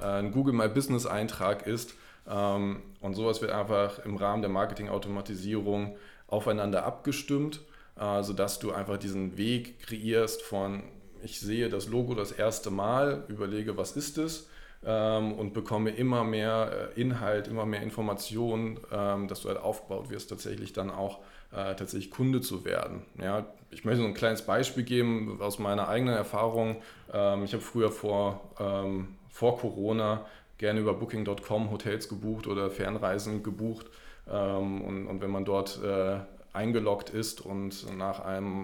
ein 0.00 0.32
Google 0.32 0.54
My 0.54 0.68
Business 0.68 1.06
Eintrag 1.06 1.66
ist. 1.66 1.94
Ähm, 2.28 2.82
und 3.00 3.14
sowas 3.14 3.40
wird 3.40 3.52
einfach 3.52 4.04
im 4.04 4.16
Rahmen 4.16 4.42
der 4.42 4.50
Marketing-Automatisierung 4.50 5.96
aufeinander 6.26 6.84
abgestimmt, 6.84 7.60
äh, 8.00 8.22
sodass 8.22 8.58
du 8.58 8.72
einfach 8.72 8.96
diesen 8.96 9.36
Weg 9.36 9.80
kreierst 9.80 10.42
von 10.42 10.82
ich 11.22 11.40
sehe 11.40 11.68
das 11.68 11.88
Logo 11.88 12.14
das 12.14 12.32
erste 12.32 12.70
Mal, 12.70 13.24
überlege, 13.28 13.76
was 13.76 13.92
ist 13.92 14.18
es, 14.18 14.48
ähm, 14.84 15.32
und 15.32 15.54
bekomme 15.54 15.90
immer 15.90 16.24
mehr 16.24 16.90
äh, 16.96 17.00
Inhalt, 17.00 17.48
immer 17.48 17.66
mehr 17.66 17.82
Informationen, 17.82 18.78
ähm, 18.92 19.28
dass 19.28 19.42
du 19.42 19.48
halt 19.48 19.58
aufgebaut 19.58 20.10
wirst, 20.10 20.30
tatsächlich 20.30 20.72
dann 20.72 20.90
auch 20.90 21.18
äh, 21.52 21.74
tatsächlich 21.74 22.10
Kunde 22.10 22.40
zu 22.40 22.64
werden. 22.64 23.02
Ja, 23.20 23.46
ich 23.70 23.84
möchte 23.84 24.02
so 24.02 24.06
ein 24.06 24.14
kleines 24.14 24.42
Beispiel 24.42 24.84
geben 24.84 25.38
aus 25.40 25.58
meiner 25.58 25.88
eigenen 25.88 26.14
Erfahrung. 26.14 26.76
Ähm, 27.12 27.44
ich 27.44 27.52
habe 27.52 27.62
früher 27.62 27.90
vor, 27.90 28.40
ähm, 28.58 29.16
vor 29.30 29.58
Corona 29.58 30.26
gerne 30.58 30.80
über 30.80 30.94
Booking.com 30.94 31.70
Hotels 31.70 32.08
gebucht 32.08 32.46
oder 32.46 32.70
Fernreisen 32.70 33.42
gebucht. 33.42 33.86
Ähm, 34.30 34.82
und, 34.82 35.06
und, 35.06 35.20
wenn 35.20 35.30
man 35.30 35.44
dort 35.44 35.80
äh, 35.82 36.18
eingeloggt 36.52 37.10
ist 37.10 37.40
und 37.40 37.96
nach 37.96 38.20
einem 38.20 38.62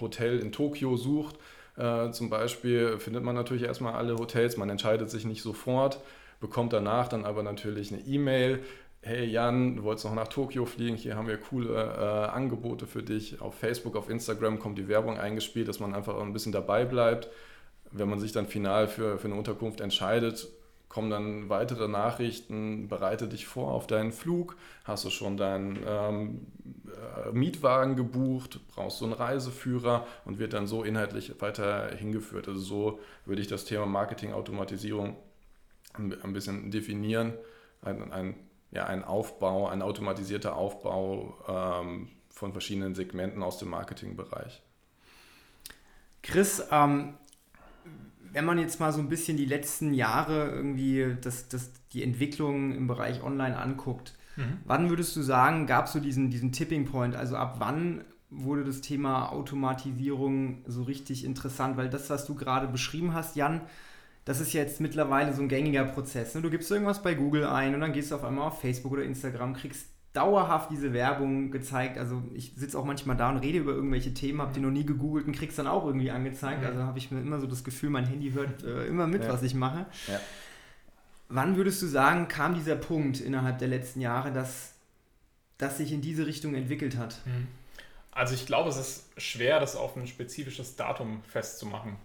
Hotel 0.00 0.38
in 0.38 0.52
Tokio 0.52 0.96
sucht, 0.96 1.36
äh, 1.80 2.12
zum 2.12 2.28
Beispiel 2.30 2.98
findet 2.98 3.24
man 3.24 3.34
natürlich 3.34 3.62
erstmal 3.62 3.94
alle 3.94 4.16
Hotels, 4.16 4.56
man 4.56 4.68
entscheidet 4.68 5.10
sich 5.10 5.24
nicht 5.24 5.42
sofort, 5.42 6.00
bekommt 6.38 6.72
danach 6.72 7.08
dann 7.08 7.24
aber 7.24 7.42
natürlich 7.42 7.92
eine 7.92 8.02
E-Mail. 8.02 8.60
Hey 9.02 9.24
Jan, 9.24 9.76
du 9.76 9.82
wolltest 9.84 10.04
noch 10.04 10.14
nach 10.14 10.28
Tokio 10.28 10.66
fliegen, 10.66 10.96
hier 10.96 11.16
haben 11.16 11.26
wir 11.26 11.38
coole 11.38 11.74
äh, 11.74 12.30
Angebote 12.30 12.86
für 12.86 13.02
dich. 13.02 13.40
Auf 13.40 13.54
Facebook, 13.54 13.96
auf 13.96 14.10
Instagram 14.10 14.58
kommt 14.58 14.76
die 14.76 14.88
Werbung 14.88 15.18
eingespielt, 15.18 15.68
dass 15.68 15.80
man 15.80 15.94
einfach 15.94 16.20
ein 16.20 16.34
bisschen 16.34 16.52
dabei 16.52 16.84
bleibt. 16.84 17.28
Wenn 17.92 18.10
man 18.10 18.20
sich 18.20 18.32
dann 18.32 18.46
final 18.46 18.86
für, 18.86 19.18
für 19.18 19.28
eine 19.28 19.36
Unterkunft 19.36 19.80
entscheidet, 19.80 20.48
kommen 20.90 21.08
dann 21.08 21.48
weitere 21.48 21.88
Nachrichten, 21.88 22.88
bereite 22.88 23.28
dich 23.28 23.46
vor 23.46 23.72
auf 23.72 23.86
deinen 23.86 24.10
Flug, 24.12 24.56
hast 24.84 25.04
du 25.04 25.10
schon 25.10 25.36
deinen 25.36 25.78
ähm, 25.86 26.46
äh, 26.86 27.30
Mietwagen 27.30 27.94
gebucht, 27.94 28.58
brauchst 28.74 29.00
du 29.00 29.04
einen 29.04 29.14
Reiseführer 29.14 30.04
und 30.24 30.40
wird 30.40 30.52
dann 30.52 30.66
so 30.66 30.82
inhaltlich 30.82 31.40
weiter 31.40 31.94
hingeführt. 31.94 32.48
Also 32.48 32.60
so 32.60 33.00
würde 33.24 33.40
ich 33.40 33.46
das 33.46 33.64
Thema 33.64 33.86
Marketing-Automatisierung 33.86 35.16
ein 35.94 36.32
bisschen 36.32 36.72
definieren. 36.72 37.34
Ein, 37.82 38.12
ein, 38.12 38.34
ja, 38.72 38.84
ein 38.86 39.04
Aufbau, 39.04 39.68
ein 39.68 39.82
automatisierter 39.82 40.56
Aufbau 40.56 41.36
ähm, 41.48 42.08
von 42.30 42.52
verschiedenen 42.52 42.96
Segmenten 42.96 43.44
aus 43.44 43.58
dem 43.58 43.70
Marketingbereich. 43.70 44.60
Chris, 46.22 46.66
ähm, 46.70 47.14
wenn 48.32 48.44
man 48.44 48.58
jetzt 48.58 48.80
mal 48.80 48.92
so 48.92 49.00
ein 49.00 49.08
bisschen 49.08 49.36
die 49.36 49.44
letzten 49.44 49.92
Jahre 49.92 50.50
irgendwie 50.50 51.16
das, 51.20 51.48
das, 51.48 51.72
die 51.92 52.02
Entwicklung 52.02 52.74
im 52.74 52.86
Bereich 52.86 53.22
Online 53.22 53.58
anguckt, 53.58 54.14
mhm. 54.36 54.58
wann 54.64 54.90
würdest 54.90 55.16
du 55.16 55.22
sagen, 55.22 55.66
gab 55.66 55.86
es 55.86 55.92
so 55.92 56.00
diesen, 56.00 56.30
diesen 56.30 56.52
Tipping 56.52 56.84
Point? 56.84 57.16
Also 57.16 57.36
ab 57.36 57.56
wann 57.58 58.04
wurde 58.30 58.64
das 58.64 58.80
Thema 58.80 59.32
Automatisierung 59.32 60.62
so 60.66 60.84
richtig 60.84 61.24
interessant? 61.24 61.76
Weil 61.76 61.90
das, 61.90 62.10
was 62.10 62.26
du 62.26 62.34
gerade 62.34 62.68
beschrieben 62.68 63.14
hast, 63.14 63.36
Jan, 63.36 63.62
das 64.24 64.40
ist 64.40 64.52
jetzt 64.52 64.80
mittlerweile 64.80 65.32
so 65.32 65.42
ein 65.42 65.48
gängiger 65.48 65.84
Prozess. 65.84 66.34
Ne? 66.34 66.42
Du 66.42 66.50
gibst 66.50 66.70
irgendwas 66.70 67.02
bei 67.02 67.14
Google 67.14 67.46
ein 67.46 67.74
und 67.74 67.80
dann 67.80 67.92
gehst 67.92 68.10
du 68.10 68.14
auf 68.14 68.24
einmal 68.24 68.48
auf 68.48 68.60
Facebook 68.60 68.92
oder 68.92 69.04
Instagram, 69.04 69.54
kriegst 69.54 69.86
dauerhaft 70.12 70.70
diese 70.70 70.92
Werbung 70.92 71.50
gezeigt. 71.50 71.96
Also 71.96 72.22
ich 72.34 72.52
sitze 72.56 72.78
auch 72.78 72.84
manchmal 72.84 73.16
da 73.16 73.30
und 73.30 73.38
rede 73.38 73.58
über 73.58 73.72
irgendwelche 73.72 74.12
Themen, 74.12 74.40
habe 74.40 74.52
die 74.52 74.60
noch 74.60 74.70
nie 74.70 74.84
gegoogelt 74.84 75.26
und 75.26 75.36
krieg's 75.36 75.56
dann 75.56 75.66
auch 75.66 75.86
irgendwie 75.86 76.10
angezeigt. 76.10 76.64
Also 76.64 76.82
habe 76.82 76.98
ich 76.98 77.10
mir 77.10 77.20
immer 77.20 77.38
so 77.38 77.46
das 77.46 77.62
Gefühl, 77.62 77.90
mein 77.90 78.06
Handy 78.06 78.32
hört 78.32 78.64
äh, 78.64 78.86
immer 78.86 79.06
mit, 79.06 79.24
ja. 79.24 79.32
was 79.32 79.42
ich 79.42 79.54
mache. 79.54 79.86
Ja. 80.08 80.20
Wann 81.28 81.56
würdest 81.56 81.80
du 81.80 81.86
sagen, 81.86 82.26
kam 82.26 82.54
dieser 82.54 82.74
Punkt 82.74 83.20
innerhalb 83.20 83.58
der 83.58 83.68
letzten 83.68 84.00
Jahre, 84.00 84.32
dass 84.32 84.74
das 85.58 85.78
sich 85.78 85.92
in 85.92 86.00
diese 86.00 86.26
Richtung 86.26 86.54
entwickelt 86.54 86.96
hat? 86.96 87.20
Mhm. 87.24 87.46
Also 88.10 88.34
ich 88.34 88.46
glaube, 88.46 88.70
es 88.70 88.76
ist 88.76 89.10
schwer, 89.16 89.60
das 89.60 89.76
auf 89.76 89.96
ein 89.96 90.08
spezifisches 90.08 90.74
Datum 90.74 91.22
festzumachen. 91.22 91.96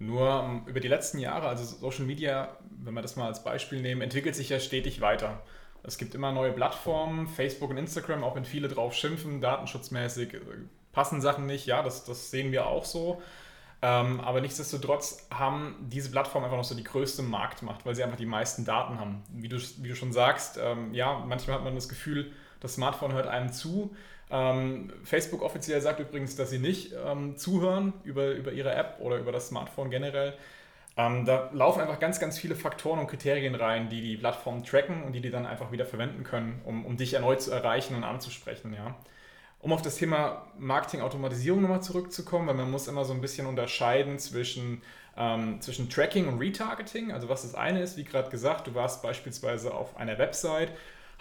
Nur 0.00 0.42
ähm, 0.42 0.62
über 0.66 0.80
die 0.80 0.88
letzten 0.88 1.18
Jahre, 1.18 1.46
also 1.46 1.64
Social 1.64 2.04
Media, 2.04 2.56
wenn 2.82 2.94
wir 2.94 3.02
das 3.02 3.14
mal 3.14 3.28
als 3.28 3.44
Beispiel 3.44 3.80
nehmen, 3.80 4.02
entwickelt 4.02 4.34
sich 4.34 4.48
ja 4.48 4.58
stetig 4.58 5.00
weiter. 5.00 5.40
Es 5.86 5.98
gibt 5.98 6.14
immer 6.14 6.32
neue 6.32 6.52
Plattformen, 6.52 7.28
Facebook 7.28 7.70
und 7.70 7.76
Instagram, 7.76 8.24
auch 8.24 8.34
wenn 8.34 8.44
viele 8.44 8.68
drauf 8.68 8.94
schimpfen, 8.94 9.40
datenschutzmäßig 9.40 10.34
äh, 10.34 10.40
passen 10.92 11.20
Sachen 11.20 11.46
nicht, 11.46 11.66
ja, 11.66 11.82
das, 11.82 12.04
das 12.04 12.30
sehen 12.30 12.52
wir 12.52 12.66
auch 12.66 12.84
so. 12.84 13.20
Ähm, 13.82 14.20
aber 14.20 14.40
nichtsdestotrotz 14.40 15.28
haben 15.30 15.76
diese 15.90 16.10
Plattformen 16.10 16.46
einfach 16.46 16.56
noch 16.56 16.64
so 16.64 16.74
die 16.74 16.84
größte 16.84 17.22
Marktmacht, 17.22 17.84
weil 17.84 17.94
sie 17.94 18.02
einfach 18.02 18.16
die 18.16 18.24
meisten 18.24 18.64
Daten 18.64 18.98
haben. 18.98 19.22
Wie 19.30 19.48
du, 19.48 19.58
wie 19.58 19.88
du 19.88 19.94
schon 19.94 20.12
sagst, 20.12 20.58
ähm, 20.58 20.94
ja, 20.94 21.22
manchmal 21.26 21.56
hat 21.56 21.64
man 21.64 21.74
das 21.74 21.90
Gefühl, 21.90 22.32
das 22.60 22.74
Smartphone 22.74 23.12
hört 23.12 23.26
einem 23.26 23.52
zu. 23.52 23.94
Ähm, 24.30 24.90
Facebook 25.04 25.42
offiziell 25.42 25.82
sagt 25.82 26.00
übrigens, 26.00 26.34
dass 26.34 26.48
sie 26.48 26.58
nicht 26.58 26.94
ähm, 27.04 27.36
zuhören 27.36 27.92
über, 28.04 28.30
über 28.30 28.52
ihre 28.52 28.74
App 28.74 29.00
oder 29.00 29.18
über 29.18 29.32
das 29.32 29.48
Smartphone 29.48 29.90
generell. 29.90 30.34
Ähm, 30.96 31.24
da 31.24 31.50
laufen 31.52 31.80
einfach 31.80 31.98
ganz, 31.98 32.20
ganz 32.20 32.38
viele 32.38 32.54
Faktoren 32.54 33.00
und 33.00 33.08
Kriterien 33.08 33.54
rein, 33.54 33.88
die 33.88 34.00
die 34.00 34.16
Plattform 34.16 34.64
tracken 34.64 35.02
und 35.02 35.12
die 35.12 35.20
die 35.20 35.30
dann 35.30 35.46
einfach 35.46 35.72
wieder 35.72 35.86
verwenden 35.86 36.22
können, 36.22 36.60
um, 36.64 36.86
um 36.86 36.96
dich 36.96 37.14
erneut 37.14 37.42
zu 37.42 37.50
erreichen 37.50 37.96
und 37.96 38.04
anzusprechen. 38.04 38.74
Ja 38.74 38.94
um 39.64 39.72
auf 39.72 39.80
das 39.80 39.96
Thema 39.96 40.46
Marketing-Automatisierung 40.58 41.62
nochmal 41.62 41.82
zurückzukommen, 41.82 42.46
weil 42.48 42.54
man 42.54 42.70
muss 42.70 42.86
immer 42.86 43.06
so 43.06 43.14
ein 43.14 43.22
bisschen 43.22 43.46
unterscheiden 43.46 44.18
zwischen, 44.18 44.82
ähm, 45.16 45.58
zwischen 45.62 45.88
Tracking 45.88 46.28
und 46.28 46.38
Retargeting. 46.38 47.12
Also 47.12 47.30
was 47.30 47.42
das 47.42 47.54
eine 47.54 47.80
ist, 47.80 47.96
wie 47.96 48.04
gerade 48.04 48.28
gesagt, 48.28 48.66
du 48.66 48.74
warst 48.74 49.02
beispielsweise 49.02 49.72
auf 49.72 49.96
einer 49.96 50.18
Website, 50.18 50.70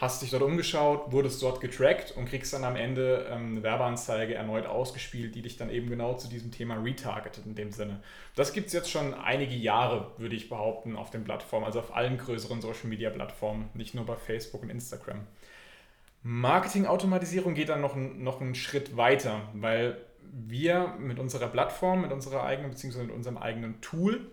hast 0.04 0.22
dich 0.22 0.32
dort 0.32 0.44
umgeschaut, 0.44 1.12
wurdest 1.12 1.42
dort 1.42 1.62
getrackt 1.62 2.12
und 2.12 2.26
kriegst 2.26 2.54
dann 2.54 2.66
am 2.66 2.76
Ende 2.76 3.26
ähm, 3.32 3.52
eine 3.52 3.64
Werbeanzeige 3.64 4.36
erneut 4.36 4.66
ausgespielt, 4.66 5.34
die 5.34 5.42
dich 5.42 5.56
dann 5.56 5.70
eben 5.70 5.90
genau 5.90 6.16
zu 6.16 6.28
diesem 6.28 6.52
Thema 6.52 6.76
retargetet 6.76 7.46
in 7.46 7.56
dem 7.56 7.72
Sinne. 7.72 8.02
Das 8.36 8.52
gibt 8.52 8.68
es 8.68 8.74
jetzt 8.74 8.92
schon 8.92 9.14
einige 9.14 9.56
Jahre, 9.56 10.12
würde 10.18 10.36
ich 10.36 10.50
behaupten, 10.50 10.98
auf 10.98 11.10
den 11.10 11.24
Plattformen, 11.24 11.66
also 11.66 11.80
auf 11.80 11.96
allen 11.96 12.18
größeren 12.18 12.62
Social-Media-Plattformen, 12.62 13.70
nicht 13.74 13.96
nur 13.96 14.06
bei 14.06 14.16
Facebook 14.16 14.64
und 14.64 14.70
Instagram. 14.70 15.22
Marketing-Automatisierung 16.24 17.54
geht 17.54 17.70
dann 17.70 17.82
noch, 17.82 17.96
noch 17.96 18.42
einen 18.42 18.56
Schritt 18.56 18.98
weiter, 18.98 19.42
weil 19.54 19.98
wir 20.32 20.96
mit 21.00 21.18
unserer 21.18 21.48
Plattform, 21.48 22.02
mit 22.02 22.12
unserer 22.12 22.44
eigenen, 22.44 22.72
beziehungsweise 22.72 23.06
mit 23.06 23.16
unserem 23.16 23.38
eigenen 23.38 23.80
Tool 23.82 24.28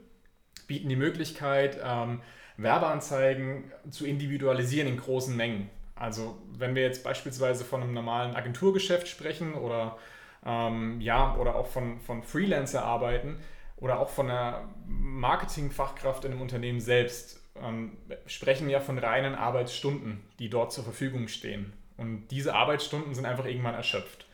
bieten 0.66 0.88
die 0.88 0.96
Möglichkeit, 0.96 1.80
ähm, 1.84 2.22
Werbeanzeigen 2.62 3.70
zu 3.90 4.06
individualisieren 4.06 4.88
in 4.88 4.96
großen 4.96 5.36
Mengen. 5.36 5.70
Also 5.94 6.38
wenn 6.52 6.74
wir 6.74 6.82
jetzt 6.82 7.04
beispielsweise 7.04 7.64
von 7.64 7.82
einem 7.82 7.92
normalen 7.92 8.34
Agenturgeschäft 8.34 9.06
sprechen 9.08 9.54
oder 9.54 9.98
ähm, 10.44 11.00
ja, 11.00 11.36
oder 11.36 11.54
auch 11.54 11.66
von, 11.66 12.00
von 12.00 12.22
Freelancer 12.22 12.84
arbeiten 12.84 13.38
oder 13.76 14.00
auch 14.00 14.08
von 14.08 14.30
einer 14.30 14.68
Marketingfachkraft 14.86 16.24
in 16.24 16.32
einem 16.32 16.40
Unternehmen 16.40 16.80
selbst, 16.80 17.40
ähm, 17.62 17.96
sprechen 18.26 18.68
wir 18.68 18.80
von 18.80 18.98
reinen 18.98 19.34
Arbeitsstunden, 19.34 20.22
die 20.38 20.48
dort 20.48 20.72
zur 20.72 20.84
Verfügung 20.84 21.28
stehen. 21.28 21.72
Und 21.96 22.28
diese 22.28 22.54
Arbeitsstunden 22.54 23.14
sind 23.14 23.26
einfach 23.26 23.44
irgendwann 23.44 23.74
erschöpft. 23.74 24.26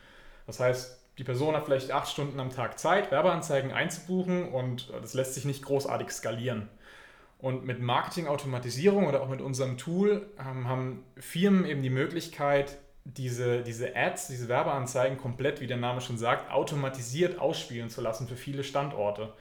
Das 0.45 0.61
heißt, 0.61 0.97
die 1.17 1.23
Person 1.23 1.55
hat 1.55 1.65
vielleicht 1.65 1.91
acht 1.91 2.09
Stunden 2.09 2.39
am 2.39 2.51
Tag 2.51 2.79
Zeit, 2.79 3.11
Werbeanzeigen 3.11 3.71
einzubuchen 3.71 4.49
und 4.49 4.93
das 5.01 5.13
lässt 5.13 5.33
sich 5.33 5.45
nicht 5.45 5.65
großartig 5.65 6.09
skalieren. 6.11 6.69
Und 7.39 7.65
mit 7.65 7.79
Marketing-Automatisierung 7.79 9.05
oder 9.07 9.21
auch 9.21 9.29
mit 9.29 9.41
unserem 9.41 9.77
Tool 9.77 10.27
ähm, 10.39 10.67
haben 10.67 11.03
Firmen 11.17 11.65
eben 11.65 11.83
die 11.83 11.91
Möglichkeit, 11.91 12.77
diese, 13.03 13.61
diese 13.61 13.95
Ads, 13.95 14.27
diese 14.27 14.47
Werbeanzeigen 14.49 15.17
komplett, 15.17 15.61
wie 15.61 15.67
der 15.67 15.77
Name 15.77 16.01
schon 16.01 16.17
sagt, 16.17 16.51
automatisiert 16.51 17.39
ausspielen 17.39 17.89
zu 17.89 18.01
lassen 18.01 18.27
für 18.27 18.35
viele 18.35 18.63
Standorte. 18.63 19.33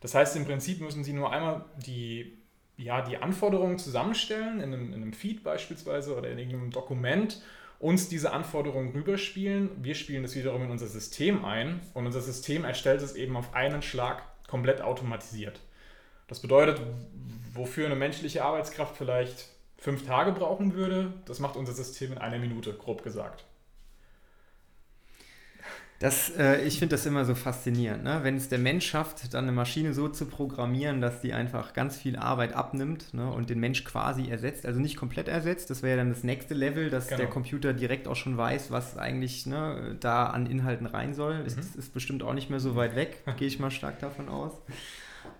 Das 0.00 0.14
heißt, 0.14 0.36
im 0.36 0.44
Prinzip 0.44 0.80
müssen 0.80 1.04
Sie 1.04 1.12
nur 1.12 1.32
einmal 1.32 1.64
die, 1.76 2.38
ja, 2.76 3.02
die 3.02 3.18
Anforderungen 3.18 3.78
zusammenstellen, 3.78 4.60
in 4.60 4.74
einem, 4.74 4.88
in 4.88 5.02
einem 5.02 5.12
Feed 5.12 5.44
beispielsweise 5.44 6.16
oder 6.16 6.30
in 6.30 6.38
irgendeinem 6.38 6.70
Dokument 6.70 7.42
uns 7.78 8.08
diese 8.08 8.32
Anforderungen 8.32 8.92
rüberspielen. 8.92 9.70
Wir 9.82 9.94
spielen 9.94 10.22
das 10.22 10.34
wiederum 10.34 10.62
in 10.62 10.70
unser 10.70 10.86
System 10.86 11.44
ein 11.44 11.80
und 11.92 12.06
unser 12.06 12.20
System 12.20 12.64
erstellt 12.64 13.02
es 13.02 13.14
eben 13.14 13.36
auf 13.36 13.54
einen 13.54 13.82
Schlag 13.82 14.22
komplett 14.48 14.80
automatisiert. 14.80 15.60
Das 16.26 16.40
bedeutet, 16.40 16.80
wofür 17.52 17.86
eine 17.86 17.96
menschliche 17.96 18.44
Arbeitskraft 18.44 18.96
vielleicht 18.96 19.48
fünf 19.76 20.06
Tage 20.06 20.32
brauchen 20.32 20.74
würde, 20.74 21.12
das 21.26 21.40
macht 21.40 21.56
unser 21.56 21.72
System 21.72 22.12
in 22.12 22.18
einer 22.18 22.38
Minute, 22.38 22.72
grob 22.72 23.02
gesagt. 23.02 23.44
Das, 26.00 26.36
äh, 26.36 26.60
ich 26.62 26.78
finde 26.78 26.96
das 26.96 27.06
immer 27.06 27.24
so 27.24 27.34
faszinierend, 27.34 28.02
ne? 28.02 28.20
wenn 28.24 28.36
es 28.36 28.48
der 28.48 28.58
Mensch 28.58 28.86
schafft, 28.86 29.32
dann 29.32 29.44
eine 29.44 29.52
Maschine 29.52 29.94
so 29.94 30.08
zu 30.08 30.26
programmieren, 30.26 31.00
dass 31.00 31.20
die 31.20 31.32
einfach 31.32 31.72
ganz 31.72 31.96
viel 31.96 32.16
Arbeit 32.16 32.52
abnimmt 32.52 33.14
ne? 33.14 33.30
und 33.30 33.48
den 33.48 33.60
Mensch 33.60 33.84
quasi 33.84 34.28
ersetzt, 34.28 34.66
also 34.66 34.80
nicht 34.80 34.96
komplett 34.96 35.28
ersetzt, 35.28 35.70
das 35.70 35.82
wäre 35.82 35.92
ja 35.92 35.96
dann 35.96 36.12
das 36.12 36.24
nächste 36.24 36.52
Level, 36.52 36.90
dass 36.90 37.06
genau. 37.06 37.18
der 37.18 37.28
Computer 37.28 37.72
direkt 37.72 38.08
auch 38.08 38.16
schon 38.16 38.36
weiß, 38.36 38.70
was 38.70 38.98
eigentlich 38.98 39.46
ne, 39.46 39.96
da 40.00 40.26
an 40.26 40.46
Inhalten 40.46 40.86
rein 40.86 41.14
soll. 41.14 41.38
Mhm. 41.38 41.46
Ist, 41.46 41.76
ist 41.76 41.94
bestimmt 41.94 42.22
auch 42.22 42.34
nicht 42.34 42.50
mehr 42.50 42.60
so 42.60 42.74
weit 42.74 42.96
weg, 42.96 43.22
gehe 43.38 43.46
ich 43.48 43.58
mal 43.60 43.70
stark 43.70 44.00
davon 44.00 44.28
aus. 44.28 44.52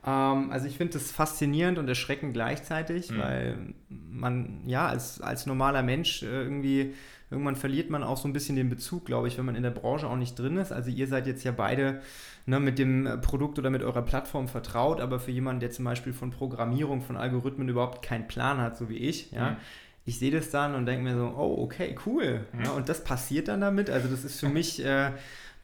Ähm, 0.07 0.51
also 0.51 0.67
ich 0.67 0.77
finde 0.77 0.95
das 0.95 1.11
faszinierend 1.11 1.79
und 1.79 1.89
erschreckend 1.89 2.35
gleichzeitig, 2.35 3.11
mhm. 3.11 3.19
weil 3.19 3.59
man 3.89 4.63
ja 4.67 4.87
als, 4.87 5.21
als 5.21 5.47
normaler 5.47 5.83
Mensch 5.83 6.23
äh, 6.23 6.27
irgendwie 6.27 6.95
irgendwann 7.31 7.57
verliert 7.57 7.91
man 7.91 8.03
auch 8.03 8.17
so 8.17 8.29
ein 8.29 8.33
bisschen 8.33 8.57
den 8.57 8.69
Bezug, 8.69 9.07
glaube 9.07 9.29
ich, 9.29 9.39
wenn 9.39 9.45
man 9.45 9.57
in 9.57 9.63
der 9.63 9.71
Branche 9.71 10.07
auch 10.07 10.17
nicht 10.17 10.39
drin 10.39 10.57
ist. 10.57 10.73
Also 10.73 10.91
ihr 10.91 11.09
seid 11.09 11.27
jetzt 11.27 11.43
ja 11.43 11.53
beide 11.53 12.01
ne, 12.47 12.61
mit 12.61 12.79
dem 12.79 13.21
Produkt 13.23 13.59
oder 13.59 13.71
mit 13.71 13.83
eurer 13.83 14.03
Plattform 14.03 14.49
vertraut, 14.49 15.01
aber 15.01 15.19
für 15.19 15.31
jemanden, 15.31 15.61
der 15.61 15.71
zum 15.71 15.85
Beispiel 15.85 16.13
von 16.13 16.31
Programmierung, 16.31 17.03
von 17.03 17.17
Algorithmen 17.17 17.69
überhaupt 17.69 18.03
keinen 18.03 18.29
Plan 18.29 18.59
hat, 18.59 18.77
so 18.77 18.89
wie 18.89 18.99
ich, 18.99 19.33
ja, 19.33 19.53
mhm. 19.53 19.57
ich 20.05 20.19
sehe 20.19 20.31
das 20.31 20.51
dann 20.51 20.75
und 20.75 20.87
denke 20.87 21.03
mir 21.03 21.17
so, 21.17 21.35
oh, 21.37 21.63
okay, 21.63 21.97
cool. 22.07 22.47
Mhm. 22.53 22.65
Ja, 22.65 22.71
und 22.73 22.89
das 22.89 23.03
passiert 23.03 23.49
dann 23.49 23.61
damit. 23.61 23.91
Also 23.91 24.09
das 24.09 24.25
ist 24.25 24.39
für 24.39 24.49
mich 24.51 24.85
äh, 24.85 25.11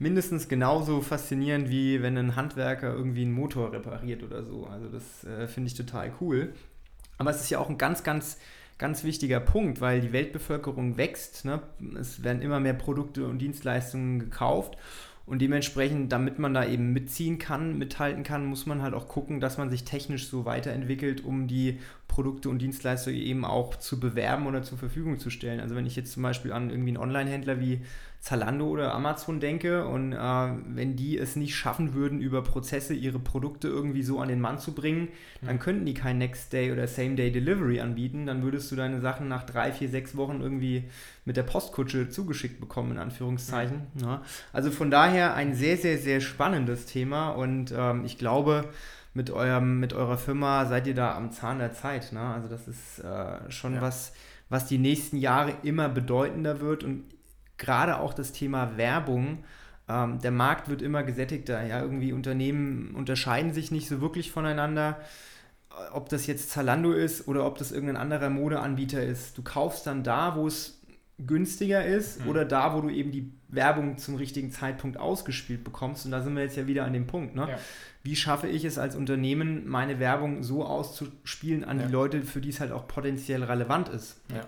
mindestens 0.00 0.48
genauso 0.48 1.00
faszinierend, 1.00 1.70
wie 1.70 2.02
wenn 2.02 2.18
ein 2.18 2.34
Handwerker 2.34 2.92
irgendwie 2.92 3.22
einen 3.22 3.32
Motor 3.32 3.72
repariert 3.72 4.24
oder 4.24 4.42
so. 4.42 4.66
Also 4.66 4.88
das 4.88 5.24
äh, 5.24 5.46
finde 5.46 5.68
ich 5.68 5.74
total 5.74 6.10
cool. 6.20 6.52
Aber 7.18 7.30
es 7.30 7.40
ist 7.40 7.50
ja 7.50 7.60
auch 7.60 7.68
ein 7.68 7.78
ganz, 7.78 8.02
ganz 8.02 8.38
ganz 8.80 9.04
wichtiger 9.04 9.40
Punkt, 9.40 9.82
weil 9.82 10.00
die 10.00 10.12
Weltbevölkerung 10.12 10.96
wächst. 10.96 11.44
Ne? 11.44 11.60
Es 12.00 12.24
werden 12.24 12.40
immer 12.40 12.58
mehr 12.60 12.72
Produkte 12.72 13.26
und 13.26 13.38
Dienstleistungen 13.38 14.18
gekauft. 14.18 14.76
Und 15.26 15.40
dementsprechend, 15.40 16.10
damit 16.10 16.38
man 16.40 16.54
da 16.54 16.64
eben 16.64 16.92
mitziehen 16.92 17.38
kann, 17.38 17.78
mithalten 17.78 18.24
kann, 18.24 18.46
muss 18.46 18.66
man 18.66 18.82
halt 18.82 18.94
auch 18.94 19.06
gucken, 19.06 19.38
dass 19.38 19.58
man 19.58 19.70
sich 19.70 19.84
technisch 19.84 20.28
so 20.28 20.44
weiterentwickelt, 20.46 21.22
um 21.22 21.46
die 21.46 21.78
Produkte 22.10 22.48
und 22.48 22.58
Dienstleistungen 22.58 23.16
eben 23.16 23.44
auch 23.44 23.76
zu 23.76 24.00
bewerben 24.00 24.46
oder 24.46 24.62
zur 24.62 24.76
Verfügung 24.76 25.18
zu 25.18 25.30
stellen. 25.30 25.60
Also 25.60 25.76
wenn 25.76 25.86
ich 25.86 25.94
jetzt 25.96 26.12
zum 26.12 26.24
Beispiel 26.24 26.52
an 26.52 26.68
irgendwie 26.68 26.90
einen 26.90 26.98
Online-Händler 26.98 27.60
wie 27.60 27.80
Zalando 28.18 28.68
oder 28.68 28.92
Amazon 28.92 29.40
denke 29.40 29.86
und 29.86 30.12
äh, 30.12 30.16
wenn 30.16 30.94
die 30.94 31.16
es 31.16 31.36
nicht 31.36 31.54
schaffen 31.54 31.94
würden, 31.94 32.20
über 32.20 32.42
Prozesse 32.42 32.92
ihre 32.92 33.18
Produkte 33.18 33.68
irgendwie 33.68 34.02
so 34.02 34.18
an 34.18 34.28
den 34.28 34.40
Mann 34.40 34.58
zu 34.58 34.74
bringen, 34.74 35.08
mhm. 35.40 35.46
dann 35.46 35.58
könnten 35.58 35.86
die 35.86 35.94
kein 35.94 36.18
Next 36.18 36.52
Day 36.52 36.70
oder 36.70 36.86
Same 36.86 37.14
Day 37.14 37.32
Delivery 37.32 37.80
anbieten. 37.80 38.26
Dann 38.26 38.42
würdest 38.42 38.70
du 38.70 38.76
deine 38.76 39.00
Sachen 39.00 39.28
nach 39.28 39.44
drei, 39.44 39.72
vier, 39.72 39.88
sechs 39.88 40.16
Wochen 40.16 40.40
irgendwie 40.42 40.84
mit 41.24 41.38
der 41.38 41.44
Postkutsche 41.44 42.10
zugeschickt 42.10 42.60
bekommen, 42.60 42.90
in 42.92 42.98
Anführungszeichen. 42.98 43.86
Mhm. 43.94 44.02
Ja. 44.02 44.22
Also 44.52 44.70
von 44.70 44.90
daher 44.90 45.34
ein 45.34 45.54
sehr, 45.54 45.78
sehr, 45.78 45.96
sehr 45.96 46.20
spannendes 46.20 46.84
Thema 46.86 47.30
und 47.30 47.72
ähm, 47.74 48.04
ich 48.04 48.18
glaube, 48.18 48.68
mit, 49.12 49.30
eurem, 49.30 49.80
mit 49.80 49.92
eurer 49.92 50.18
Firma 50.18 50.66
seid 50.66 50.86
ihr 50.86 50.94
da 50.94 51.16
am 51.16 51.32
Zahn 51.32 51.58
der 51.58 51.72
Zeit. 51.72 52.12
Ne? 52.12 52.20
Also 52.20 52.48
das 52.48 52.68
ist 52.68 53.00
äh, 53.00 53.50
schon 53.50 53.74
ja. 53.74 53.80
was, 53.80 54.12
was 54.48 54.66
die 54.66 54.78
nächsten 54.78 55.16
Jahre 55.16 55.54
immer 55.62 55.88
bedeutender 55.88 56.60
wird 56.60 56.84
und 56.84 57.04
gerade 57.58 57.98
auch 57.98 58.14
das 58.14 58.32
Thema 58.32 58.76
Werbung. 58.76 59.44
Ähm, 59.88 60.20
der 60.20 60.30
Markt 60.30 60.68
wird 60.68 60.82
immer 60.82 61.02
gesättigter. 61.02 61.64
Ja? 61.64 61.82
Irgendwie 61.82 62.12
Unternehmen 62.12 62.94
unterscheiden 62.94 63.52
sich 63.52 63.70
nicht 63.70 63.88
so 63.88 64.00
wirklich 64.00 64.30
voneinander. 64.30 65.00
Ob 65.92 66.08
das 66.08 66.26
jetzt 66.26 66.50
Zalando 66.50 66.92
ist 66.92 67.26
oder 67.26 67.46
ob 67.46 67.58
das 67.58 67.72
irgendein 67.72 67.96
anderer 67.96 68.30
Modeanbieter 68.30 69.02
ist. 69.02 69.36
Du 69.38 69.42
kaufst 69.42 69.86
dann 69.86 70.04
da, 70.04 70.36
wo 70.36 70.46
es 70.46 70.80
günstiger 71.18 71.84
ist 71.84 72.22
mhm. 72.24 72.30
oder 72.30 72.44
da, 72.44 72.74
wo 72.74 72.80
du 72.80 72.90
eben 72.90 73.10
die 73.10 73.32
Werbung 73.50 73.98
zum 73.98 74.16
richtigen 74.16 74.50
Zeitpunkt 74.50 74.98
ausgespielt 74.98 75.64
bekommst. 75.64 76.04
Und 76.04 76.12
da 76.12 76.22
sind 76.22 76.34
wir 76.34 76.42
jetzt 76.42 76.56
ja 76.56 76.66
wieder 76.66 76.84
an 76.84 76.92
dem 76.92 77.06
Punkt. 77.06 77.34
Ne? 77.34 77.48
Ja. 77.50 77.58
Wie 78.02 78.16
schaffe 78.16 78.48
ich 78.48 78.64
es 78.64 78.78
als 78.78 78.96
Unternehmen, 78.96 79.68
meine 79.68 79.98
Werbung 79.98 80.42
so 80.42 80.64
auszuspielen 80.64 81.64
an 81.64 81.80
ja. 81.80 81.86
die 81.86 81.92
Leute, 81.92 82.22
für 82.22 82.40
die 82.40 82.50
es 82.50 82.60
halt 82.60 82.72
auch 82.72 82.86
potenziell 82.86 83.42
relevant 83.42 83.88
ist? 83.88 84.20
Ja. 84.32 84.46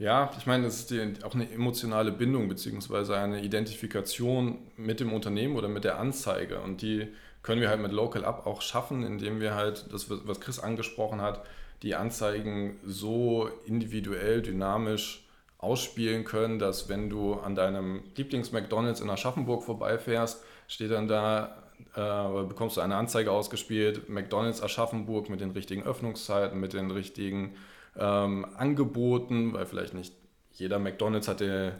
Ja, 0.00 0.30
ich 0.38 0.46
meine, 0.46 0.64
das 0.64 0.76
ist 0.76 0.90
die, 0.90 1.12
auch 1.24 1.34
eine 1.34 1.50
emotionale 1.52 2.10
Bindung 2.10 2.48
beziehungsweise 2.48 3.18
eine 3.18 3.44
Identifikation 3.44 4.56
mit 4.78 4.98
dem 4.98 5.12
Unternehmen 5.12 5.56
oder 5.56 5.68
mit 5.68 5.84
der 5.84 5.98
Anzeige. 5.98 6.60
Und 6.60 6.80
die 6.80 7.08
können 7.42 7.60
wir 7.60 7.68
halt 7.68 7.82
mit 7.82 7.92
Local 7.92 8.24
Up 8.24 8.46
auch 8.46 8.62
schaffen, 8.62 9.02
indem 9.02 9.40
wir 9.40 9.54
halt, 9.54 9.92
das, 9.92 10.08
was 10.08 10.40
Chris 10.40 10.58
angesprochen 10.58 11.20
hat, 11.20 11.44
die 11.82 11.94
Anzeigen 11.96 12.78
so 12.82 13.50
individuell, 13.66 14.40
dynamisch 14.40 15.26
ausspielen 15.60 16.24
können, 16.24 16.58
dass 16.58 16.88
wenn 16.88 17.10
du 17.10 17.34
an 17.34 17.54
deinem 17.54 18.02
Lieblings-McDonalds 18.16 19.00
in 19.00 19.10
Aschaffenburg 19.10 19.62
vorbeifährst, 19.62 20.42
steht 20.68 20.90
dann 20.90 21.06
da, 21.06 21.62
äh, 21.94 22.44
bekommst 22.46 22.78
du 22.78 22.80
eine 22.80 22.96
Anzeige 22.96 23.30
ausgespielt, 23.30 24.08
McDonalds 24.08 24.62
Aschaffenburg 24.62 25.28
mit 25.28 25.40
den 25.40 25.50
richtigen 25.50 25.82
Öffnungszeiten, 25.82 26.58
mit 26.58 26.72
den 26.72 26.90
richtigen 26.90 27.56
ähm, 27.98 28.46
angeboten, 28.56 29.52
weil 29.52 29.66
vielleicht 29.66 29.92
nicht 29.92 30.14
jeder 30.52 30.78
McDonald's 30.78 31.28
hat 31.28 31.40
die, 31.40 31.72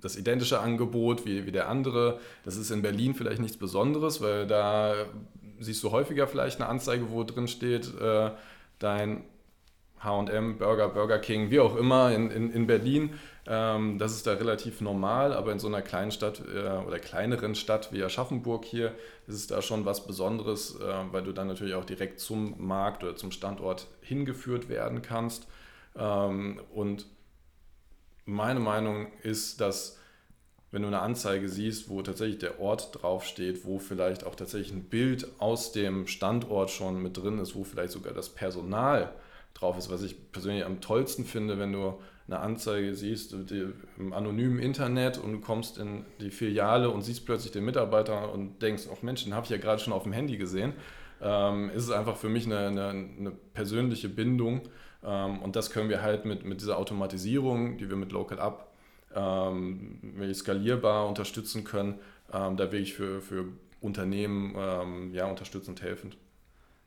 das 0.00 0.16
identische 0.16 0.58
Angebot 0.58 1.24
wie, 1.24 1.46
wie 1.46 1.52
der 1.52 1.68
andere. 1.68 2.18
Das 2.44 2.56
ist 2.56 2.70
in 2.70 2.82
Berlin 2.82 3.14
vielleicht 3.14 3.40
nichts 3.40 3.56
Besonderes, 3.56 4.20
weil 4.20 4.46
da 4.46 4.94
siehst 5.60 5.82
du 5.84 5.92
häufiger 5.92 6.26
vielleicht 6.26 6.60
eine 6.60 6.68
Anzeige, 6.68 7.10
wo 7.10 7.22
drin 7.22 7.48
steht, 7.48 7.92
äh, 8.00 8.30
dein 8.78 9.24
HM, 10.02 10.58
Burger, 10.58 10.88
Burger 10.88 11.18
King, 11.18 11.50
wie 11.50 11.60
auch 11.60 11.76
immer 11.76 12.12
in, 12.14 12.30
in, 12.30 12.50
in 12.52 12.66
Berlin. 12.66 13.18
Ähm, 13.46 13.98
das 13.98 14.12
ist 14.12 14.26
da 14.26 14.34
relativ 14.34 14.80
normal, 14.80 15.32
aber 15.32 15.52
in 15.52 15.58
so 15.58 15.68
einer 15.68 15.82
kleinen 15.82 16.10
Stadt 16.10 16.42
äh, 16.54 16.86
oder 16.86 16.98
kleineren 16.98 17.54
Stadt 17.54 17.92
wie 17.92 18.02
Aschaffenburg 18.02 18.64
hier 18.64 18.94
ist 19.26 19.36
es 19.36 19.46
da 19.46 19.62
schon 19.62 19.84
was 19.86 20.06
Besonderes, 20.06 20.78
äh, 20.80 21.12
weil 21.12 21.22
du 21.22 21.32
dann 21.32 21.48
natürlich 21.48 21.74
auch 21.74 21.84
direkt 21.84 22.20
zum 22.20 22.54
Markt 22.58 23.02
oder 23.02 23.16
zum 23.16 23.30
Standort 23.30 23.86
hingeführt 24.02 24.68
werden 24.68 25.02
kannst. 25.02 25.46
Ähm, 25.96 26.60
und 26.74 27.06
meine 28.26 28.60
Meinung 28.60 29.06
ist, 29.22 29.60
dass 29.60 29.98
wenn 30.70 30.82
du 30.82 30.88
eine 30.88 31.00
Anzeige 31.00 31.48
siehst, 31.48 31.88
wo 31.88 32.02
tatsächlich 32.02 32.38
der 32.38 32.60
Ort 32.60 33.02
draufsteht, 33.02 33.64
wo 33.64 33.78
vielleicht 33.78 34.24
auch 34.24 34.34
tatsächlich 34.34 34.72
ein 34.72 34.84
Bild 34.84 35.26
aus 35.38 35.72
dem 35.72 36.06
Standort 36.06 36.70
schon 36.70 37.02
mit 37.02 37.16
drin 37.16 37.38
ist, 37.38 37.54
wo 37.54 37.64
vielleicht 37.64 37.92
sogar 37.92 38.12
das 38.12 38.28
Personal 38.28 39.14
drauf 39.58 39.76
ist, 39.76 39.90
was 39.90 40.02
ich 40.02 40.32
persönlich 40.32 40.64
am 40.64 40.80
tollsten 40.80 41.24
finde, 41.24 41.58
wenn 41.58 41.72
du 41.72 41.98
eine 42.26 42.40
Anzeige 42.40 42.94
siehst 42.94 43.34
im 43.98 44.12
anonymen 44.12 44.58
Internet 44.58 45.18
und 45.18 45.32
du 45.32 45.40
kommst 45.40 45.78
in 45.78 46.04
die 46.20 46.30
Filiale 46.30 46.90
und 46.90 47.02
siehst 47.02 47.24
plötzlich 47.24 47.52
den 47.52 47.64
Mitarbeiter 47.64 48.32
und 48.32 48.60
denkst, 48.60 48.84
ach 48.92 49.02
Mensch, 49.02 49.24
den 49.24 49.34
habe 49.34 49.44
ich 49.44 49.50
ja 49.50 49.56
gerade 49.56 49.80
schon 49.80 49.94
auf 49.94 50.02
dem 50.02 50.12
Handy 50.12 50.36
gesehen, 50.36 50.74
ähm, 51.22 51.70
ist 51.70 51.84
es 51.84 51.90
einfach 51.90 52.16
für 52.16 52.28
mich 52.28 52.44
eine, 52.46 52.58
eine, 52.58 52.88
eine 52.88 53.30
persönliche 53.54 54.10
Bindung 54.10 54.62
ähm, 55.02 55.38
und 55.40 55.56
das 55.56 55.70
können 55.70 55.88
wir 55.88 56.02
halt 56.02 56.26
mit, 56.26 56.44
mit 56.44 56.60
dieser 56.60 56.76
Automatisierung, 56.76 57.78
die 57.78 57.88
wir 57.88 57.96
mit 57.96 58.12
Local 58.12 58.38
Up 58.38 58.72
ähm, 59.14 60.00
skalierbar 60.34 61.08
unterstützen 61.08 61.64
können, 61.64 61.98
ähm, 62.32 62.56
da 62.56 62.64
wirklich 62.64 62.94
für, 62.94 63.20
für 63.22 63.46
Unternehmen 63.80 64.54
ähm, 64.56 65.14
ja, 65.14 65.26
unterstützend 65.26 65.82
helfend. 65.82 66.16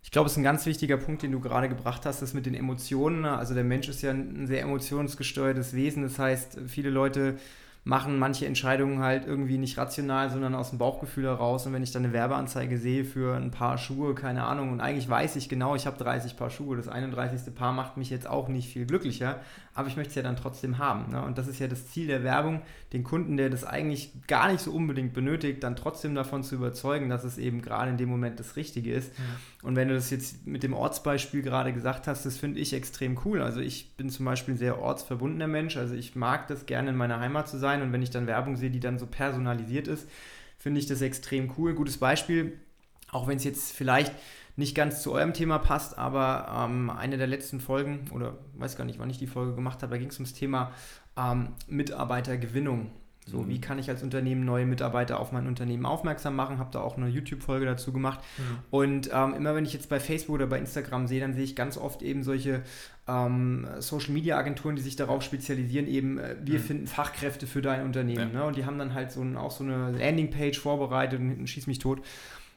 Ich 0.03 0.09
glaube, 0.09 0.25
es 0.25 0.33
ist 0.33 0.37
ein 0.37 0.43
ganz 0.43 0.65
wichtiger 0.65 0.97
Punkt, 0.97 1.21
den 1.21 1.31
du 1.31 1.39
gerade 1.39 1.69
gebracht 1.69 2.05
hast, 2.05 2.21
das 2.21 2.33
mit 2.33 2.45
den 2.45 2.55
Emotionen. 2.55 3.23
Also 3.25 3.53
der 3.53 3.63
Mensch 3.63 3.87
ist 3.87 4.01
ja 4.01 4.11
ein 4.11 4.47
sehr 4.47 4.61
emotionsgesteuertes 4.61 5.73
Wesen. 5.73 6.03
Das 6.03 6.17
heißt, 6.17 6.59
viele 6.67 6.89
Leute 6.89 7.37
machen 7.83 8.19
manche 8.19 8.45
Entscheidungen 8.45 8.99
halt 8.99 9.25
irgendwie 9.25 9.57
nicht 9.57 9.77
rational, 9.77 10.29
sondern 10.29 10.53
aus 10.53 10.69
dem 10.69 10.77
Bauchgefühl 10.77 11.25
heraus. 11.25 11.65
Und 11.65 11.73
wenn 11.73 11.81
ich 11.81 11.91
dann 11.91 12.03
eine 12.03 12.13
Werbeanzeige 12.13 12.77
sehe 12.77 13.05
für 13.05 13.35
ein 13.35 13.51
paar 13.51 13.77
Schuhe, 13.77 14.13
keine 14.13 14.43
Ahnung, 14.43 14.71
und 14.71 14.81
eigentlich 14.81 15.09
weiß 15.09 15.35
ich 15.35 15.49
genau, 15.49 15.75
ich 15.75 15.87
habe 15.87 15.97
30 15.97 16.37
Paar 16.37 16.51
Schuhe, 16.51 16.77
das 16.77 16.87
31. 16.87 17.53
Paar 17.55 17.73
macht 17.73 17.97
mich 17.97 18.09
jetzt 18.09 18.27
auch 18.27 18.49
nicht 18.49 18.71
viel 18.71 18.85
glücklicher, 18.85 19.39
aber 19.73 19.87
ich 19.87 19.95
möchte 19.95 20.09
es 20.09 20.15
ja 20.15 20.21
dann 20.21 20.35
trotzdem 20.35 20.77
haben. 20.77 21.11
Ne? 21.11 21.23
Und 21.23 21.37
das 21.37 21.47
ist 21.47 21.59
ja 21.59 21.67
das 21.67 21.87
Ziel 21.87 22.07
der 22.07 22.23
Werbung, 22.23 22.61
den 22.91 23.03
Kunden, 23.03 23.37
der 23.37 23.49
das 23.49 23.63
eigentlich 23.63 24.11
gar 24.27 24.51
nicht 24.51 24.59
so 24.59 24.71
unbedingt 24.71 25.13
benötigt, 25.13 25.63
dann 25.63 25.77
trotzdem 25.77 26.13
davon 26.13 26.43
zu 26.43 26.55
überzeugen, 26.55 27.09
dass 27.09 27.23
es 27.23 27.37
eben 27.37 27.61
gerade 27.61 27.91
in 27.91 27.97
dem 27.97 28.09
Moment 28.09 28.39
das 28.39 28.57
Richtige 28.57 28.93
ist. 28.93 29.13
Ja. 29.17 29.67
Und 29.67 29.77
wenn 29.77 29.87
du 29.87 29.93
das 29.93 30.09
jetzt 30.09 30.45
mit 30.45 30.63
dem 30.63 30.73
Ortsbeispiel 30.73 31.41
gerade 31.41 31.71
gesagt 31.71 32.07
hast, 32.07 32.25
das 32.25 32.37
finde 32.37 32.59
ich 32.59 32.73
extrem 32.73 33.17
cool. 33.23 33.41
Also 33.41 33.61
ich 33.61 33.95
bin 33.95 34.09
zum 34.09 34.25
Beispiel 34.25 34.55
ein 34.55 34.57
sehr 34.57 34.81
ortsverbundener 34.81 35.47
Mensch, 35.47 35.77
also 35.77 35.95
ich 35.95 36.15
mag 36.15 36.47
das 36.47 36.65
gerne 36.65 36.89
in 36.89 36.97
meiner 36.97 37.19
Heimat 37.19 37.47
zu 37.47 37.57
sein 37.57 37.81
und 37.81 37.93
wenn 37.93 38.01
ich 38.01 38.09
dann 38.09 38.27
Werbung 38.27 38.57
sehe, 38.57 38.71
die 38.71 38.81
dann 38.81 38.99
so 38.99 39.05
personalisiert 39.05 39.87
ist, 39.87 40.09
finde 40.57 40.79
ich 40.79 40.85
das 40.85 41.01
extrem 41.01 41.53
cool. 41.57 41.73
Gutes 41.73 41.97
Beispiel, 41.97 42.59
auch 43.09 43.27
wenn 43.27 43.37
es 43.37 43.45
jetzt 43.45 43.71
vielleicht 43.71 44.13
nicht 44.55 44.75
ganz 44.75 45.01
zu 45.01 45.13
eurem 45.13 45.33
Thema 45.33 45.59
passt, 45.59 45.97
aber 45.97 46.65
ähm, 46.65 46.89
eine 46.89 47.17
der 47.17 47.27
letzten 47.27 47.59
Folgen, 47.59 48.09
oder 48.13 48.37
weiß 48.53 48.77
gar 48.77 48.85
nicht, 48.85 48.99
wann 48.99 49.09
ich 49.09 49.17
die 49.17 49.27
Folge 49.27 49.55
gemacht 49.55 49.81
habe, 49.81 49.91
da 49.91 49.97
ging 49.97 50.09
es 50.09 50.17
ums 50.17 50.33
Thema 50.33 50.71
ähm, 51.17 51.49
Mitarbeitergewinnung. 51.67 52.91
So, 53.27 53.41
mhm. 53.41 53.49
wie 53.49 53.61
kann 53.61 53.77
ich 53.77 53.87
als 53.89 54.01
Unternehmen 54.01 54.45
neue 54.45 54.65
Mitarbeiter 54.65 55.19
auf 55.19 55.31
mein 55.31 55.45
Unternehmen 55.45 55.85
aufmerksam 55.85 56.35
machen? 56.35 56.57
Habe 56.57 56.71
da 56.71 56.81
auch 56.81 56.97
eine 56.97 57.07
YouTube-Folge 57.07 57.67
dazu 57.67 57.93
gemacht. 57.93 58.19
Mhm. 58.37 58.43
Und 58.71 59.09
ähm, 59.13 59.35
immer 59.35 59.53
wenn 59.53 59.63
ich 59.63 59.73
jetzt 59.73 59.89
bei 59.89 59.99
Facebook 59.99 60.35
oder 60.35 60.47
bei 60.47 60.57
Instagram 60.57 61.07
sehe, 61.07 61.21
dann 61.21 61.35
sehe 61.35 61.43
ich 61.43 61.55
ganz 61.55 61.77
oft 61.77 62.01
eben 62.01 62.23
solche 62.23 62.63
ähm, 63.07 63.67
Social-Media-Agenturen, 63.77 64.75
die 64.75 64.81
sich 64.81 64.95
darauf 64.95 65.21
spezialisieren, 65.21 65.87
eben, 65.87 66.17
äh, 66.17 66.35
wir 66.41 66.59
mhm. 66.59 66.63
finden 66.63 66.87
Fachkräfte 66.87 67.45
für 67.45 67.61
dein 67.61 67.85
Unternehmen. 67.85 68.33
Ja. 68.33 68.39
Ne? 68.39 68.43
Und 68.45 68.57
die 68.57 68.65
haben 68.65 68.79
dann 68.79 68.95
halt 68.95 69.11
so 69.11 69.21
ein, 69.21 69.37
auch 69.37 69.51
so 69.51 69.63
eine 69.63 69.91
Landingpage 69.91 70.59
vorbereitet 70.59 71.19
und 71.19 71.29
hinten 71.29 71.47
schieß 71.47 71.67
mich 71.67 71.77
tot. 71.77 72.01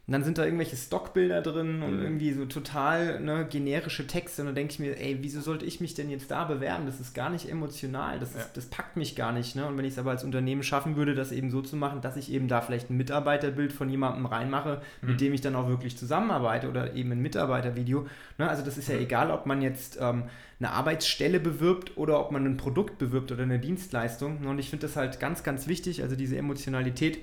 Und 0.06 0.12
dann 0.12 0.22
sind 0.22 0.36
da 0.36 0.44
irgendwelche 0.44 0.76
Stockbilder 0.76 1.40
drin 1.40 1.80
und 1.82 1.96
mhm. 1.96 2.02
irgendwie 2.02 2.32
so 2.34 2.44
total 2.44 3.20
ne, 3.20 3.46
generische 3.48 4.06
Texte. 4.06 4.42
Und 4.42 4.48
dann 4.48 4.54
denke 4.54 4.72
ich 4.74 4.78
mir, 4.78 5.00
ey, 5.00 5.16
wieso 5.22 5.40
sollte 5.40 5.64
ich 5.64 5.80
mich 5.80 5.94
denn 5.94 6.10
jetzt 6.10 6.30
da 6.30 6.44
bewerben? 6.44 6.84
Das 6.84 7.00
ist 7.00 7.14
gar 7.14 7.30
nicht 7.30 7.48
emotional, 7.48 8.18
das, 8.18 8.34
ist, 8.34 8.54
das 8.54 8.66
packt 8.66 8.98
mich 8.98 9.16
gar 9.16 9.32
nicht. 9.32 9.56
Ne? 9.56 9.64
Und 9.64 9.78
wenn 9.78 9.86
ich 9.86 9.94
es 9.94 9.98
aber 9.98 10.10
als 10.10 10.22
Unternehmen 10.22 10.62
schaffen 10.62 10.96
würde, 10.96 11.14
das 11.14 11.32
eben 11.32 11.50
so 11.50 11.62
zu 11.62 11.76
machen, 11.76 12.02
dass 12.02 12.18
ich 12.18 12.30
eben 12.30 12.48
da 12.48 12.60
vielleicht 12.60 12.90
ein 12.90 12.98
Mitarbeiterbild 12.98 13.72
von 13.72 13.88
jemandem 13.88 14.26
reinmache, 14.26 14.82
mhm. 15.00 15.08
mit 15.08 15.22
dem 15.22 15.32
ich 15.32 15.40
dann 15.40 15.56
auch 15.56 15.68
wirklich 15.68 15.96
zusammenarbeite 15.96 16.68
oder 16.68 16.92
eben 16.92 17.10
ein 17.12 17.22
Mitarbeitervideo. 17.22 18.06
Ne? 18.36 18.46
Also 18.46 18.62
das 18.62 18.76
ist 18.76 18.88
ja 18.90 18.96
mhm. 18.96 19.04
egal, 19.04 19.30
ob 19.30 19.46
man 19.46 19.62
jetzt 19.62 19.96
ähm, 19.98 20.24
eine 20.58 20.72
Arbeitsstelle 20.72 21.40
bewirbt 21.40 21.96
oder 21.96 22.20
ob 22.20 22.30
man 22.30 22.44
ein 22.44 22.58
Produkt 22.58 22.98
bewirbt 22.98 23.32
oder 23.32 23.44
eine 23.44 23.58
Dienstleistung. 23.58 24.44
Und 24.44 24.58
ich 24.58 24.68
finde 24.68 24.86
das 24.86 24.96
halt 24.96 25.18
ganz, 25.18 25.42
ganz 25.42 25.66
wichtig, 25.66 26.02
also 26.02 26.14
diese 26.14 26.36
Emotionalität. 26.36 27.20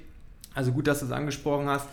Also 0.55 0.71
gut, 0.71 0.87
dass 0.87 0.99
du 0.99 1.05
es 1.05 1.11
angesprochen 1.11 1.67
hast 1.67 1.87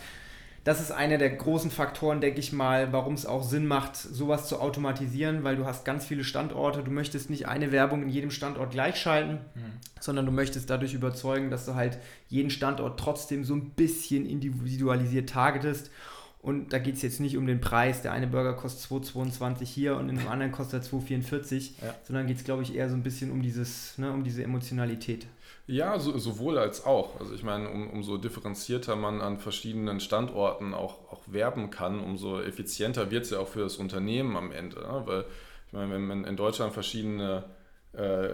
das 0.68 0.82
ist 0.82 0.90
einer 0.90 1.16
der 1.16 1.30
großen 1.30 1.70
Faktoren, 1.70 2.20
denke 2.20 2.40
ich 2.40 2.52
mal, 2.52 2.92
warum 2.92 3.14
es 3.14 3.24
auch 3.24 3.42
Sinn 3.42 3.66
macht, 3.66 3.96
sowas 3.96 4.48
zu 4.48 4.60
automatisieren, 4.60 5.42
weil 5.42 5.56
du 5.56 5.64
hast 5.64 5.86
ganz 5.86 6.04
viele 6.04 6.24
Standorte. 6.24 6.82
Du 6.82 6.90
möchtest 6.90 7.30
nicht 7.30 7.48
eine 7.48 7.72
Werbung 7.72 8.02
in 8.02 8.10
jedem 8.10 8.30
Standort 8.30 8.72
gleichschalten, 8.72 9.38
mhm. 9.54 9.72
sondern 9.98 10.26
du 10.26 10.32
möchtest 10.32 10.68
dadurch 10.68 10.92
überzeugen, 10.92 11.48
dass 11.48 11.64
du 11.64 11.74
halt 11.74 11.96
jeden 12.28 12.50
Standort 12.50 13.00
trotzdem 13.00 13.44
so 13.44 13.54
ein 13.54 13.70
bisschen 13.70 14.26
individualisiert 14.26 15.30
targetest. 15.30 15.90
Und 16.42 16.70
da 16.74 16.78
geht 16.78 16.96
es 16.96 17.02
jetzt 17.02 17.20
nicht 17.20 17.38
um 17.38 17.46
den 17.46 17.62
Preis. 17.62 18.02
Der 18.02 18.12
eine 18.12 18.26
Burger 18.26 18.52
kostet 18.52 18.92
2,22 18.92 19.64
hier 19.64 19.96
und 19.96 20.10
in 20.10 20.18
einem 20.18 20.28
anderen 20.28 20.52
kostet 20.52 20.84
er 20.84 20.98
2,44, 20.98 21.70
ja. 21.80 21.94
sondern 22.04 22.26
geht 22.26 22.36
es, 22.36 22.44
glaube 22.44 22.62
ich, 22.62 22.74
eher 22.74 22.90
so 22.90 22.94
ein 22.94 23.02
bisschen 23.02 23.30
um, 23.30 23.40
dieses, 23.40 23.96
ne, 23.96 24.12
um 24.12 24.22
diese 24.22 24.44
Emotionalität. 24.44 25.28
Ja, 25.70 25.98
so, 25.98 26.16
sowohl 26.16 26.56
als 26.58 26.86
auch. 26.86 27.20
Also 27.20 27.34
ich 27.34 27.42
meine, 27.42 27.68
um, 27.68 27.90
umso 27.90 28.16
differenzierter 28.16 28.96
man 28.96 29.20
an 29.20 29.38
verschiedenen 29.38 30.00
Standorten 30.00 30.72
auch, 30.72 31.12
auch 31.12 31.20
werben 31.26 31.68
kann, 31.68 32.00
umso 32.00 32.40
effizienter 32.40 33.10
wird 33.10 33.24
es 33.24 33.30
ja 33.30 33.38
auch 33.38 33.48
für 33.48 33.60
das 33.60 33.76
Unternehmen 33.76 34.36
am 34.38 34.50
Ende. 34.50 34.80
Ne? 34.80 35.02
Weil 35.04 35.24
ich 35.66 35.72
meine, 35.74 35.92
wenn 35.92 36.06
man 36.06 36.24
in 36.24 36.36
Deutschland 36.38 36.72
verschiedene 36.72 37.44
äh, 37.92 38.30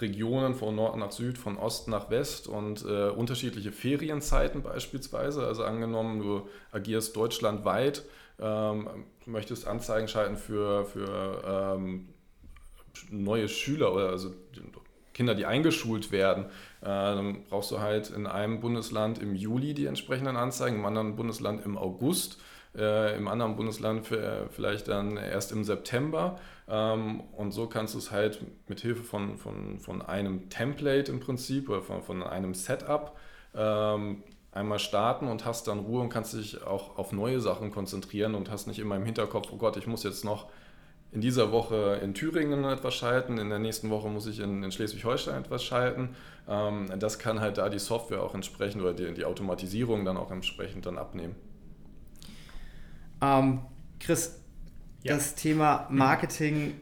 Regionen 0.00 0.56
von 0.56 0.74
Nord 0.74 0.96
nach 0.96 1.12
Süd, 1.12 1.38
von 1.38 1.56
Ost 1.56 1.86
nach 1.86 2.10
West 2.10 2.48
und 2.48 2.84
äh, 2.84 3.10
unterschiedliche 3.10 3.70
Ferienzeiten 3.70 4.62
beispielsweise, 4.62 5.46
also 5.46 5.62
angenommen, 5.62 6.18
du 6.20 6.48
agierst 6.72 7.14
deutschlandweit, 7.14 8.02
ähm, 8.40 8.88
möchtest 9.24 9.68
Anzeigen 9.68 10.08
schalten 10.08 10.36
für, 10.36 10.84
für 10.84 11.44
ähm, 11.46 12.08
neue 13.10 13.48
Schüler 13.48 13.94
oder 13.94 14.08
also 14.08 14.34
Kinder, 15.16 15.34
die 15.34 15.46
eingeschult 15.46 16.12
werden, 16.12 16.44
äh, 16.82 16.86
dann 16.86 17.44
brauchst 17.48 17.70
du 17.70 17.80
halt 17.80 18.10
in 18.10 18.26
einem 18.26 18.60
Bundesland 18.60 19.18
im 19.18 19.34
Juli 19.34 19.72
die 19.72 19.86
entsprechenden 19.86 20.36
Anzeigen, 20.36 20.76
im 20.76 20.84
anderen 20.84 21.16
Bundesland 21.16 21.64
im 21.64 21.78
August, 21.78 22.38
äh, 22.76 23.16
im 23.16 23.26
anderen 23.26 23.56
Bundesland 23.56 24.06
vielleicht 24.50 24.88
dann 24.88 25.16
erst 25.16 25.52
im 25.52 25.64
September. 25.64 26.38
Ähm, 26.68 27.20
und 27.34 27.52
so 27.52 27.66
kannst 27.66 27.94
du 27.94 27.98
es 27.98 28.10
halt 28.10 28.44
mit 28.68 28.80
Hilfe 28.80 29.02
von, 29.02 29.38
von, 29.38 29.78
von 29.78 30.02
einem 30.02 30.50
Template 30.50 31.10
im 31.10 31.20
Prinzip 31.20 31.70
oder 31.70 31.80
von, 31.80 32.02
von 32.02 32.22
einem 32.22 32.52
Setup 32.52 33.16
ähm, 33.54 34.22
einmal 34.52 34.78
starten 34.78 35.28
und 35.28 35.44
hast 35.44 35.68
dann 35.68 35.78
Ruhe 35.78 36.02
und 36.02 36.08
kannst 36.08 36.34
dich 36.34 36.62
auch 36.62 36.98
auf 36.98 37.12
neue 37.12 37.40
Sachen 37.40 37.70
konzentrieren 37.70 38.34
und 38.34 38.50
hast 38.50 38.66
nicht 38.66 38.78
immer 38.78 38.96
im 38.96 39.04
Hinterkopf, 39.04 39.48
oh 39.52 39.56
Gott, 39.56 39.76
ich 39.76 39.86
muss 39.86 40.02
jetzt 40.02 40.24
noch 40.24 40.50
in 41.16 41.22
dieser 41.22 41.50
Woche 41.50 41.98
in 42.02 42.12
Thüringen 42.12 42.64
etwas 42.64 42.94
schalten, 42.94 43.38
in 43.38 43.48
der 43.48 43.58
nächsten 43.58 43.88
Woche 43.88 44.10
muss 44.10 44.26
ich 44.26 44.38
in, 44.38 44.62
in 44.62 44.70
Schleswig-Holstein 44.70 45.40
etwas 45.40 45.64
schalten. 45.64 46.10
Ähm, 46.46 46.90
das 46.98 47.18
kann 47.18 47.40
halt 47.40 47.56
da 47.56 47.70
die 47.70 47.78
Software 47.78 48.22
auch 48.22 48.34
entsprechend 48.34 48.82
oder 48.82 48.92
die, 48.92 49.14
die 49.14 49.24
Automatisierung 49.24 50.04
dann 50.04 50.18
auch 50.18 50.30
entsprechend 50.30 50.84
dann 50.84 50.98
abnehmen. 50.98 51.34
Ähm, 53.22 53.60
Chris, 53.98 54.38
ja. 55.04 55.14
das 55.14 55.34
Thema 55.34 55.86
mhm. 55.88 55.96
Marketing, 55.96 56.74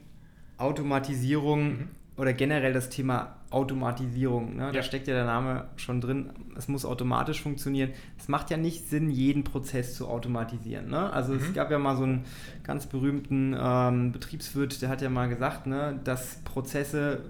Automatisierung 0.58 1.68
mhm. 1.68 1.88
oder 2.16 2.32
generell 2.32 2.72
das 2.72 2.88
Thema 2.88 3.33
Automatisierung. 3.54 4.56
Ne? 4.56 4.64
Ja. 4.64 4.72
Da 4.72 4.82
steckt 4.82 5.06
ja 5.06 5.14
der 5.14 5.24
Name 5.24 5.68
schon 5.76 6.00
drin. 6.00 6.30
Es 6.56 6.68
muss 6.68 6.84
automatisch 6.84 7.40
funktionieren. 7.40 7.92
Es 8.18 8.28
macht 8.28 8.50
ja 8.50 8.56
nicht 8.56 8.88
Sinn, 8.88 9.10
jeden 9.10 9.44
Prozess 9.44 9.94
zu 9.94 10.08
automatisieren. 10.08 10.88
Ne? 10.88 11.12
Also 11.12 11.32
mhm. 11.32 11.38
es 11.38 11.54
gab 11.54 11.70
ja 11.70 11.78
mal 11.78 11.96
so 11.96 12.02
einen 12.02 12.24
ganz 12.64 12.86
berühmten 12.86 13.56
ähm, 13.58 14.12
Betriebswirt, 14.12 14.82
der 14.82 14.88
hat 14.88 15.02
ja 15.02 15.10
mal 15.10 15.28
gesagt, 15.28 15.66
ne, 15.66 16.00
dass 16.04 16.36
Prozesse 16.44 17.22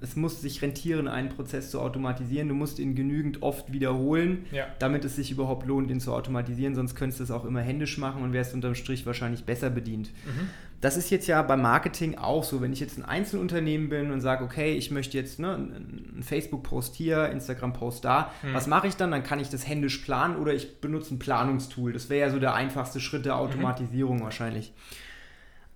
es 0.00 0.16
muss 0.16 0.40
sich 0.40 0.60
rentieren, 0.60 1.08
einen 1.08 1.30
Prozess 1.30 1.70
zu 1.70 1.80
automatisieren. 1.80 2.48
Du 2.48 2.54
musst 2.54 2.78
ihn 2.78 2.94
genügend 2.94 3.42
oft 3.42 3.72
wiederholen, 3.72 4.44
ja. 4.52 4.66
damit 4.78 5.04
es 5.04 5.16
sich 5.16 5.30
überhaupt 5.30 5.66
lohnt, 5.66 5.90
ihn 5.90 6.00
zu 6.00 6.12
automatisieren. 6.12 6.74
Sonst 6.74 6.94
könntest 6.94 7.20
du 7.20 7.24
es 7.24 7.30
auch 7.30 7.44
immer 7.44 7.60
händisch 7.60 7.96
machen 7.98 8.22
und 8.22 8.32
wärst 8.32 8.54
unterm 8.54 8.74
Strich 8.74 9.06
wahrscheinlich 9.06 9.44
besser 9.44 9.70
bedient. 9.70 10.10
Mhm. 10.26 10.50
Das 10.82 10.96
ist 10.96 11.10
jetzt 11.10 11.28
ja 11.28 11.40
beim 11.42 11.62
Marketing 11.62 12.18
auch 12.18 12.42
so. 12.42 12.60
Wenn 12.60 12.72
ich 12.72 12.80
jetzt 12.80 12.98
ein 12.98 13.04
Einzelunternehmen 13.04 13.88
bin 13.88 14.10
und 14.10 14.20
sage, 14.20 14.44
okay, 14.44 14.74
ich 14.74 14.90
möchte 14.90 15.16
jetzt 15.16 15.38
ne, 15.38 15.54
einen 15.54 16.22
Facebook-Post 16.22 16.96
hier, 16.96 17.30
Instagram-Post 17.30 18.04
da, 18.04 18.32
mhm. 18.42 18.54
was 18.54 18.66
mache 18.66 18.88
ich 18.88 18.96
dann? 18.96 19.12
Dann 19.12 19.22
kann 19.22 19.38
ich 19.38 19.48
das 19.48 19.66
händisch 19.66 19.98
planen 19.98 20.36
oder 20.36 20.52
ich 20.52 20.80
benutze 20.80 21.14
ein 21.14 21.18
Planungstool. 21.18 21.92
Das 21.92 22.10
wäre 22.10 22.26
ja 22.26 22.32
so 22.32 22.40
der 22.40 22.54
einfachste 22.54 23.00
Schritt 23.00 23.24
der 23.24 23.34
mhm. 23.34 23.40
Automatisierung 23.40 24.16
mhm. 24.18 24.24
wahrscheinlich. 24.24 24.72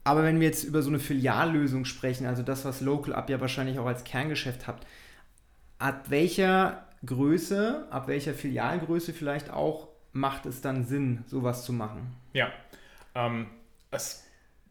Aber 0.07 0.23
wenn 0.23 0.39
wir 0.39 0.47
jetzt 0.47 0.63
über 0.63 0.83
so 0.83 0.89
eine 0.89 1.01
Filiallösung 1.01 1.85
sprechen, 1.85 2.27
also 2.27 2.45
das, 2.45 2.65
was 2.65 2.81
Local 2.81 3.13
Up 3.13 3.29
ja 3.29 3.41
wahrscheinlich 3.41 3.81
auch 3.81 3.87
als 3.87 4.05
Kerngeschäft 4.05 4.69
habt, 4.69 4.87
ab 5.81 6.05
welcher 6.11 6.87
Größe, 7.05 7.89
ab 7.91 8.07
welcher 8.07 8.33
Filialgröße 8.33 9.13
vielleicht 9.13 9.51
auch 9.51 9.89
macht 10.13 10.47
es 10.47 10.61
dann 10.61 10.85
Sinn, 10.85 11.25
sowas 11.27 11.65
zu 11.65 11.73
machen? 11.73 12.15
Ja, 12.35 12.53
ähm, 13.17 13.49
es 13.91 14.25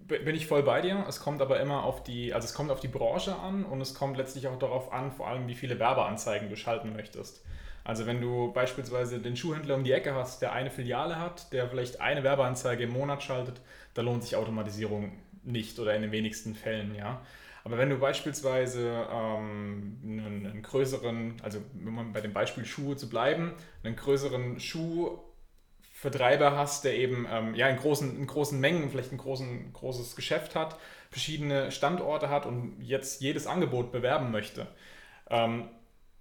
bin 0.08 0.36
ich 0.36 0.48
voll 0.48 0.64
bei 0.64 0.80
dir. 0.80 1.04
Es 1.06 1.20
kommt 1.20 1.42
aber 1.42 1.60
immer 1.60 1.84
auf 1.84 2.02
die, 2.02 2.34
also 2.34 2.46
es 2.46 2.54
kommt 2.54 2.72
auf 2.72 2.80
die 2.80 2.88
Branche 2.88 3.36
an 3.36 3.66
und 3.66 3.82
es 3.82 3.94
kommt 3.94 4.16
letztlich 4.16 4.48
auch 4.48 4.58
darauf 4.58 4.94
an, 4.94 5.12
vor 5.12 5.28
allem 5.28 5.50
wie 5.50 5.56
viele 5.56 5.80
Werbeanzeigen 5.80 6.48
du 6.48 6.56
schalten 6.56 6.94
möchtest. 6.94 7.44
Also 7.84 8.08
wenn 8.08 8.20
du 8.20 8.52
beispielsweise 8.52 9.20
den 9.20 9.36
Schuhhändler 9.36 9.76
um 9.76 9.84
die 9.84 9.92
Ecke 9.92 10.16
hast, 10.16 10.42
der 10.42 10.54
eine 10.54 10.72
Filiale 10.72 11.20
hat, 11.20 11.54
der 11.54 11.70
vielleicht 11.70 12.02
eine 12.02 12.24
Werbeanzeige 12.24 12.84
im 12.84 12.92
Monat 12.92 13.22
schaltet, 13.22 13.62
da 13.94 14.02
lohnt 14.02 14.24
sich 14.24 14.36
Automatisierung 14.36 15.12
nicht 15.46 15.80
oder 15.80 15.96
in 15.96 16.02
den 16.02 16.12
wenigsten 16.12 16.56
Fällen, 16.56 16.96
ja. 16.96 17.22
Aber 17.64 17.78
wenn 17.78 17.90
du 17.90 17.98
beispielsweise 17.98 19.08
ähm, 19.12 20.00
einen, 20.04 20.46
einen, 20.46 20.62
größeren, 20.62 21.38
also 21.42 21.60
man 21.74 22.14
bei 22.14 22.22
dem 22.22 22.32
Beispiel 22.32 22.64
Schuhe 22.66 22.96
zu 22.96 23.10
bleiben, 23.10 23.54
einen 23.84 23.96
größeren 23.96 24.60
Schuhvertreiber 24.60 26.56
hast, 26.56 26.84
der 26.84 26.96
eben 26.96 27.26
ähm, 27.32 27.56
ja, 27.56 27.68
in, 27.68 27.78
großen, 27.78 28.18
in 28.18 28.28
großen 28.28 28.60
Mengen 28.60 28.92
vielleicht 28.92 29.12
ein 29.12 29.18
großen, 29.18 29.74
großes 29.74 30.16
Geschäft 30.16 30.54
hat, 30.56 30.78
verschiedene 31.10 31.72
Standorte 31.72 32.30
hat 32.30 32.46
und 32.46 32.80
jetzt 32.82 33.22
jedes 33.22 33.48
Angebot 33.48 33.92
bewerben 33.92 34.32
möchte, 34.32 34.68
ähm, 35.32 35.70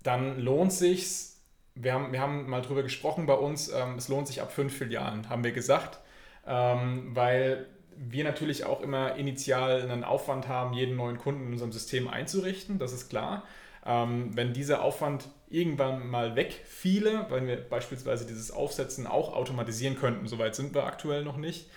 dann 0.03 0.41
lohnt 0.41 0.73
sich 0.73 1.35
wir 1.75 1.93
haben, 1.93 2.13
wir 2.13 2.21
haben 2.21 2.49
mal 2.49 2.63
drüber 2.63 2.83
gesprochen 2.83 3.27
bei 3.27 3.35
uns, 3.35 3.69
ähm, 3.69 3.97
es 3.97 4.09
lohnt 4.09 4.29
sich 4.29 4.41
ab 4.41 4.53
fünf 4.53 4.77
Filialen, 4.77 5.29
haben 5.29 5.45
wir 5.45 5.53
gesagt, 5.53 5.99
ähm, 6.47 7.11
weil 7.15 7.67
wir 7.97 8.25
natürlich 8.25 8.65
auch 8.65 8.81
immer 8.81 9.17
initial 9.17 9.83
einen 9.83 10.05
Aufwand 10.05 10.49
haben, 10.49 10.75
jeden 10.75 10.97
neuen 10.97 11.19
Kunden 11.19 11.47
in 11.47 11.53
unserem 11.53 11.73
System 11.73 12.09
einzurichten, 12.09 12.79
das 12.79 12.93
ist 12.93 13.09
klar. 13.09 13.45
Ähm, 13.87 14.31
wenn 14.35 14.53
dieser 14.53 14.83
Aufwand 14.83 15.29
irgendwann 15.49 16.09
mal 16.09 16.37
wegfiele, 16.37 17.27
weil 17.29 17.47
wir 17.47 17.57
beispielsweise 17.57 18.27
dieses 18.27 18.51
Aufsetzen 18.51 19.07
auch 19.07 19.35
automatisieren 19.35 19.97
könnten, 19.97 20.27
soweit 20.27 20.55
sind 20.55 20.75
wir 20.75 20.85
aktuell 20.85 21.23
noch 21.23 21.37
nicht, 21.37 21.69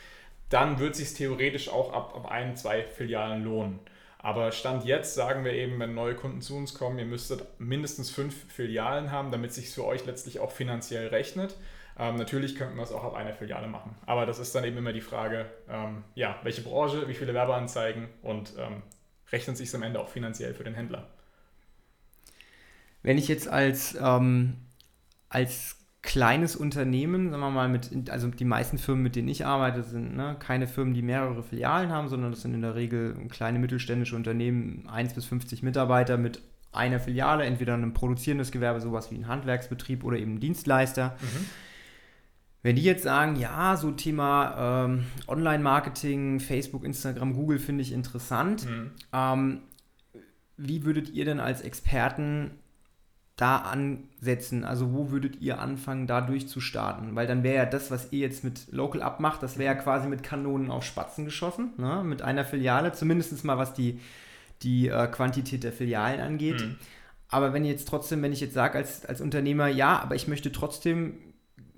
dann 0.49 0.79
wird 0.79 0.91
es 0.93 0.99
sich 0.99 1.13
theoretisch 1.13 1.69
auch 1.69 1.91
ab, 1.91 2.15
ab 2.15 2.31
ein, 2.31 2.55
zwei 2.55 2.83
Filialen 2.83 3.43
lohnen. 3.43 3.79
Aber 4.19 4.51
Stand 4.51 4.85
jetzt 4.85 5.13
sagen 5.13 5.45
wir 5.45 5.53
eben, 5.53 5.79
wenn 5.79 5.93
neue 5.93 6.15
Kunden 6.15 6.41
zu 6.41 6.55
uns 6.55 6.73
kommen, 6.73 6.97
ihr 6.97 7.05
müsstet 7.05 7.45
mindestens 7.59 8.09
fünf 8.09 8.35
Filialen 8.51 9.11
haben, 9.11 9.31
damit 9.31 9.51
es 9.51 9.57
sich 9.57 9.69
für 9.69 9.85
euch 9.85 10.05
letztlich 10.05 10.39
auch 10.39 10.51
finanziell 10.51 11.07
rechnet. 11.07 11.55
Ähm, 11.99 12.15
natürlich 12.15 12.55
könnten 12.55 12.75
wir 12.75 12.83
es 12.83 12.91
auch 12.91 13.03
ab 13.03 13.15
einer 13.15 13.33
Filiale 13.33 13.67
machen. 13.67 13.95
Aber 14.05 14.25
das 14.25 14.39
ist 14.39 14.53
dann 14.53 14.63
eben 14.63 14.77
immer 14.77 14.93
die 14.93 15.01
Frage, 15.01 15.47
ähm, 15.69 16.03
ja, 16.13 16.39
welche 16.43 16.61
Branche, 16.61 17.07
wie 17.07 17.13
viele 17.13 17.33
Werbeanzeigen 17.33 18.07
und 18.21 18.53
ähm, 18.57 18.83
rechnet 19.31 19.57
sich 19.57 19.69
es 19.69 19.75
am 19.75 19.83
Ende 19.83 19.99
auch 19.99 20.09
finanziell 20.09 20.53
für 20.53 20.63
den 20.63 20.75
Händler. 20.75 21.07
Wenn 23.01 23.17
ich 23.17 23.27
jetzt 23.27 23.47
als, 23.47 23.97
ähm, 23.99 24.57
als 25.29 25.77
kleines 26.03 26.55
Unternehmen, 26.55 27.31
sagen 27.31 27.41
wir 27.41 27.49
mal, 27.49 27.67
mit, 27.67 28.09
also 28.09 28.27
die 28.27 28.45
meisten 28.45 28.77
Firmen, 28.77 29.03
mit 29.03 29.15
denen 29.15 29.27
ich 29.27 29.45
arbeite, 29.45 29.83
sind 29.83 30.15
ne, 30.15 30.35
keine 30.39 30.67
Firmen, 30.67 30.93
die 30.93 31.01
mehrere 31.01 31.41
Filialen 31.41 31.91
haben, 31.91 32.09
sondern 32.09 32.31
das 32.31 32.41
sind 32.41 32.53
in 32.53 32.61
der 32.61 32.75
Regel 32.75 33.15
kleine 33.29 33.59
mittelständische 33.59 34.15
Unternehmen, 34.15 34.87
1 34.87 35.15
bis 35.15 35.25
50 35.25 35.63
Mitarbeiter 35.63 36.17
mit 36.17 36.41
einer 36.71 36.99
Filiale, 36.99 37.43
entweder 37.43 37.73
ein 37.73 37.93
produzierendes 37.93 38.51
Gewerbe, 38.51 38.79
sowas 38.81 39.11
wie 39.11 39.15
ein 39.15 39.27
Handwerksbetrieb 39.27 40.03
oder 40.03 40.17
eben 40.17 40.35
ein 40.35 40.39
Dienstleister. 40.39 41.17
Mhm. 41.21 41.45
Wenn 42.63 42.75
die 42.75 42.83
jetzt 42.83 43.03
sagen, 43.03 43.35
ja, 43.35 43.77
so 43.77 43.91
Thema 43.91 44.85
ähm, 44.85 45.05
Online-Marketing, 45.27 46.39
Facebook, 46.39 46.83
Instagram, 46.83 47.33
Google 47.33 47.59
finde 47.59 47.83
ich 47.83 47.91
interessant, 47.91 48.65
mhm. 48.65 48.91
ähm, 49.13 49.59
wie 50.57 50.83
würdet 50.83 51.09
ihr 51.09 51.23
denn 51.23 51.39
als 51.39 51.61
Experten 51.61 52.51
da 53.35 53.57
ansetzen? 53.57 54.63
Also 54.63 54.91
wo 54.91 55.11
würdet 55.11 55.39
ihr 55.39 55.59
anfangen, 55.59 56.07
da 56.07 56.21
durchzustarten? 56.21 57.15
Weil 57.15 57.27
dann 57.27 57.43
wäre 57.43 57.55
ja 57.55 57.65
das, 57.65 57.91
was 57.91 58.11
ihr 58.11 58.19
jetzt 58.19 58.43
mit 58.43 58.71
Local 58.71 59.03
Up 59.03 59.19
macht, 59.19 59.43
das 59.43 59.59
wäre 59.59 59.75
ja 59.75 59.79
quasi 59.79 60.07
mit 60.07 60.23
Kanonen 60.23 60.71
auf 60.71 60.83
Spatzen 60.83 61.25
geschossen, 61.25 61.73
ne? 61.77 62.01
mit 62.03 62.23
einer 62.23 62.43
Filiale, 62.43 62.91
zumindest 62.91 63.45
mal 63.45 63.59
was 63.59 63.73
die, 63.73 63.99
die 64.63 64.87
äh, 64.87 65.07
Quantität 65.07 65.63
der 65.63 65.71
Filialen 65.71 66.19
angeht. 66.19 66.61
Mhm. 66.61 66.75
Aber 67.29 67.53
wenn 67.53 67.65
jetzt 67.65 67.87
trotzdem, 67.87 68.21
wenn 68.23 68.33
ich 68.33 68.41
jetzt 68.41 68.53
sage 68.53 68.77
als, 68.77 69.05
als 69.05 69.21
Unternehmer, 69.21 69.67
ja, 69.67 69.99
aber 69.99 70.15
ich 70.15 70.27
möchte 70.27 70.51
trotzdem 70.51 71.17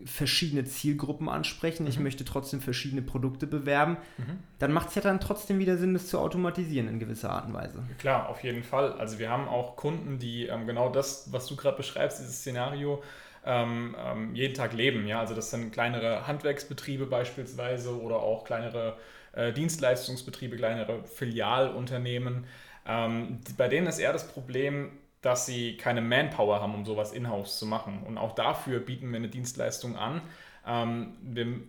verschiedene 0.05 0.65
Zielgruppen 0.65 1.29
ansprechen, 1.29 1.83
mhm. 1.83 1.89
ich 1.89 1.99
möchte 1.99 2.25
trotzdem 2.25 2.62
verschiedene 2.62 3.01
Produkte 3.01 3.47
bewerben, 3.47 3.97
mhm. 4.17 4.39
dann 4.59 4.71
macht 4.71 4.89
es 4.89 4.95
ja 4.95 5.01
dann 5.01 5.19
trotzdem 5.19 5.59
wieder 5.59 5.77
Sinn, 5.77 5.93
das 5.93 6.07
zu 6.07 6.19
automatisieren 6.19 6.88
in 6.88 6.99
gewisser 6.99 7.31
Art 7.31 7.47
und 7.47 7.53
Weise. 7.53 7.83
Klar, 7.97 8.29
auf 8.29 8.43
jeden 8.43 8.63
Fall. 8.63 8.93
Also 8.93 9.19
wir 9.19 9.29
haben 9.29 9.47
auch 9.47 9.75
Kunden, 9.75 10.19
die 10.19 10.47
ähm, 10.47 10.67
genau 10.67 10.89
das, 10.89 11.31
was 11.31 11.47
du 11.47 11.55
gerade 11.55 11.77
beschreibst, 11.77 12.19
dieses 12.19 12.39
Szenario, 12.39 13.03
ähm, 13.45 13.95
ähm, 13.97 14.35
jeden 14.35 14.53
Tag 14.53 14.73
leben. 14.73 15.07
Ja? 15.07 15.19
Also 15.19 15.35
das 15.35 15.51
sind 15.51 15.71
kleinere 15.71 16.27
Handwerksbetriebe 16.27 17.05
beispielsweise 17.05 17.99
oder 17.99 18.17
auch 18.17 18.43
kleinere 18.43 18.97
äh, 19.33 19.53
Dienstleistungsbetriebe, 19.53 20.57
kleinere 20.57 21.03
Filialunternehmen. 21.03 22.45
Ähm, 22.85 23.39
bei 23.57 23.67
denen 23.67 23.88
ist 23.88 23.99
eher 23.99 24.13
das 24.13 24.27
Problem, 24.27 24.91
dass 25.21 25.45
sie 25.45 25.77
keine 25.77 26.01
Manpower 26.01 26.62
haben, 26.62 26.73
um 26.73 26.86
sowas 26.86 27.12
in-house 27.12 27.60
zu 27.60 27.65
machen. 27.65 28.03
Und 28.05 28.17
auch 28.17 28.34
dafür 28.36 28.79
bieten 28.79 29.10
wir 29.10 29.17
eine 29.17 29.29
Dienstleistung 29.29 29.97
an. 29.97 30.21
Ähm, 30.65 31.17
wir 31.21 31.60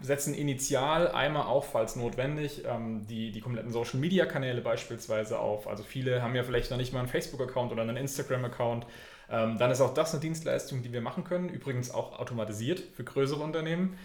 setzen 0.00 0.34
initial 0.34 1.08
einmal 1.08 1.46
auf, 1.46 1.72
falls 1.72 1.96
notwendig, 1.96 2.64
ähm, 2.66 3.06
die, 3.06 3.30
die 3.30 3.40
kompletten 3.40 3.72
Social-Media-Kanäle 3.72 4.60
beispielsweise 4.60 5.38
auf. 5.38 5.66
Also 5.66 5.82
viele 5.82 6.22
haben 6.22 6.34
ja 6.34 6.42
vielleicht 6.42 6.70
noch 6.70 6.78
nicht 6.78 6.92
mal 6.92 7.00
einen 7.00 7.08
Facebook-Account 7.08 7.72
oder 7.72 7.82
einen 7.82 7.96
Instagram-Account. 7.96 8.86
Ähm, 9.30 9.58
dann 9.58 9.70
ist 9.70 9.80
auch 9.80 9.94
das 9.94 10.12
eine 10.12 10.20
Dienstleistung, 10.20 10.82
die 10.82 10.92
wir 10.92 11.00
machen 11.00 11.24
können. 11.24 11.48
Übrigens 11.48 11.90
auch 11.90 12.18
automatisiert 12.18 12.80
für 12.80 13.04
größere 13.04 13.42
Unternehmen. 13.42 13.98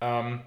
Ähm, 0.00 0.40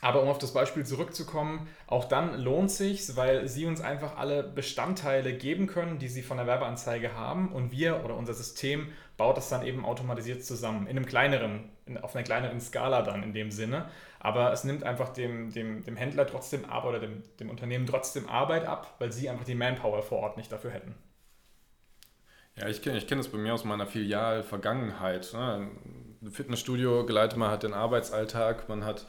aber 0.00 0.22
um 0.22 0.28
auf 0.28 0.38
das 0.38 0.52
Beispiel 0.52 0.84
zurückzukommen, 0.86 1.68
auch 1.86 2.04
dann 2.04 2.38
lohnt 2.40 2.70
sich, 2.70 3.16
weil 3.16 3.48
sie 3.48 3.66
uns 3.66 3.80
einfach 3.80 4.16
alle 4.16 4.42
Bestandteile 4.42 5.34
geben 5.34 5.66
können, 5.66 5.98
die 5.98 6.08
sie 6.08 6.22
von 6.22 6.38
der 6.38 6.46
Werbeanzeige 6.46 7.14
haben 7.14 7.52
und 7.52 7.70
wir 7.70 8.04
oder 8.04 8.16
unser 8.16 8.34
System 8.34 8.88
baut 9.16 9.36
das 9.36 9.50
dann 9.50 9.66
eben 9.66 9.84
automatisiert 9.84 10.42
zusammen. 10.42 10.86
In 10.86 10.96
einem 10.96 11.04
kleineren, 11.04 11.68
in, 11.84 11.98
auf 11.98 12.14
einer 12.14 12.24
kleineren 12.24 12.60
Skala 12.60 13.02
dann 13.02 13.22
in 13.22 13.34
dem 13.34 13.50
Sinne. 13.50 13.90
Aber 14.18 14.52
es 14.52 14.64
nimmt 14.64 14.82
einfach 14.82 15.10
dem, 15.10 15.52
dem, 15.52 15.84
dem 15.84 15.96
Händler 15.96 16.26
trotzdem 16.26 16.64
Arbeit 16.64 16.90
oder 16.90 17.00
dem, 17.00 17.22
dem 17.38 17.50
Unternehmen 17.50 17.86
trotzdem 17.86 18.28
Arbeit 18.28 18.64
ab, 18.64 18.94
weil 18.98 19.12
sie 19.12 19.28
einfach 19.28 19.44
die 19.44 19.54
Manpower 19.54 20.02
vor 20.02 20.20
Ort 20.20 20.38
nicht 20.38 20.50
dafür 20.50 20.70
hätten. 20.70 20.94
Ja, 22.56 22.68
ich 22.68 22.82
kenne 22.82 22.98
ich 22.98 23.06
kenn 23.06 23.18
das 23.18 23.28
bei 23.28 23.38
mir 23.38 23.54
aus 23.54 23.64
meiner 23.64 23.86
Filial-Vergangenheit. 23.86 25.30
Ne? 25.34 25.70
Ein 26.22 26.30
Fitnessstudio 26.30 27.04
geleitet 27.04 27.38
man 27.38 27.50
hat 27.50 27.62
den 27.62 27.74
Arbeitsalltag, 27.74 28.68
man 28.68 28.84
hat 28.84 29.06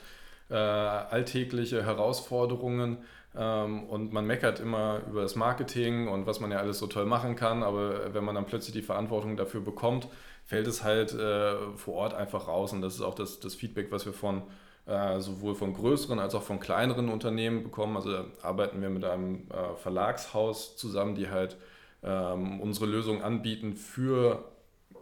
äh, 0.52 0.56
alltägliche 0.56 1.84
Herausforderungen. 1.86 2.98
Ähm, 3.36 3.84
und 3.86 4.12
man 4.12 4.28
meckert 4.28 4.60
immer 4.60 5.02
über 5.10 5.22
das 5.22 5.36
Marketing 5.36 6.10
und 6.10 6.28
was 6.28 6.40
man 6.42 6.52
ja 6.52 6.60
alles 6.60 6.80
so 6.80 6.88
toll 6.88 7.06
machen 7.06 7.36
kann, 7.36 7.64
aber 7.64 8.14
wenn 8.14 8.26
man 8.26 8.36
dann 8.36 8.46
plötzlich 8.46 8.74
die 8.74 8.82
Verantwortung 8.82 9.38
dafür 9.38 9.62
bekommt, 9.62 10.10
fällt 10.46 10.68
es 10.68 10.84
halt 10.84 11.14
äh, 11.14 11.56
vor 11.78 11.94
Ort 11.94 12.14
einfach 12.14 12.48
raus. 12.48 12.74
Und 12.74 12.82
das 12.82 12.96
ist 12.96 13.02
auch 13.02 13.16
das, 13.16 13.40
das 13.40 13.56
Feedback, 13.56 13.92
was 13.92 14.06
wir 14.06 14.14
von 14.14 14.44
äh, 14.86 15.20
sowohl 15.22 15.56
von 15.56 15.74
größeren 15.74 16.20
als 16.20 16.36
auch 16.36 16.44
von 16.44 16.60
kleineren 16.60 17.08
Unternehmen 17.08 17.64
bekommen. 17.64 17.96
Also 17.96 18.26
arbeiten 18.42 18.82
wir 18.82 18.90
mit 18.90 19.06
einem 19.06 19.48
äh, 19.50 19.76
Verlagshaus 19.82 20.76
zusammen, 20.76 21.16
die 21.16 21.30
halt 21.30 21.56
ähm, 22.04 22.60
unsere 22.60 22.88
Lösung 22.88 23.22
anbieten 23.22 23.76
für 23.76 24.51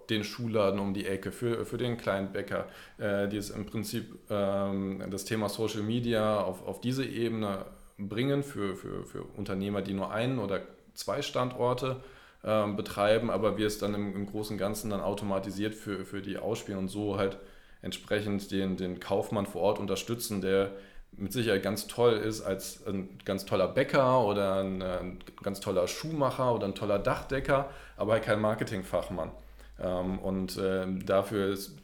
den 0.10 0.24
Schuhladen 0.24 0.80
um 0.80 0.94
die 0.94 1.06
Ecke, 1.06 1.32
für, 1.32 1.66
für 1.66 1.78
den 1.78 1.98
kleinen 1.98 2.32
Bäcker, 2.32 2.68
äh, 2.98 3.28
die 3.28 3.38
es 3.38 3.50
im 3.50 3.66
Prinzip 3.66 4.16
ähm, 4.30 5.04
das 5.10 5.26
Thema 5.26 5.50
Social 5.50 5.82
Media 5.82 6.42
auf, 6.42 6.68
auf 6.68 6.82
diese 6.82 7.06
Ebene 7.06 7.66
bringen 7.98 8.44
für, 8.44 8.76
für, 8.76 9.06
für 9.06 9.24
Unternehmer, 9.38 9.82
die 9.82 9.94
nur 9.94 10.12
einen 10.12 10.40
oder 10.40 10.62
zwei 10.94 11.22
Standorte 11.22 11.98
ähm, 12.44 12.76
betreiben, 12.76 13.30
aber 13.30 13.58
wir 13.58 13.68
es 13.68 13.80
dann 13.80 13.94
im, 13.94 14.16
im 14.16 14.26
Großen 14.26 14.54
und 14.54 14.60
Ganzen 14.60 14.90
dann 14.90 15.02
automatisiert 15.02 15.76
für, 15.76 16.06
für 16.06 16.22
die 16.22 16.38
ausspielen 16.38 16.80
und 16.80 16.88
so 16.88 17.18
halt 17.18 17.38
entsprechend 17.82 18.52
den, 18.52 18.78
den 18.78 19.00
Kaufmann 19.00 19.46
vor 19.46 19.62
Ort 19.62 19.80
unterstützen, 19.80 20.42
der 20.42 20.72
mit 21.12 21.34
Sicherheit 21.34 21.64
ganz 21.64 21.88
toll 21.88 22.14
ist 22.14 22.42
als 22.42 22.86
ein 22.86 23.20
ganz 23.26 23.46
toller 23.46 23.68
Bäcker 23.68 24.24
oder 24.26 24.62
ein, 24.62 24.82
ein 24.82 25.20
ganz 25.44 25.60
toller 25.60 25.88
Schuhmacher 25.88 26.54
oder 26.54 26.66
ein 26.68 26.76
toller 26.76 27.00
Dachdecker, 27.00 27.70
aber 27.98 28.14
halt 28.14 28.24
kein 28.24 28.40
Marketingfachmann. 28.40 29.32
Ähm, 29.82 30.20
und 30.20 30.58
äh, 30.58 30.86
dafür 31.06 31.48
ist 31.48 31.78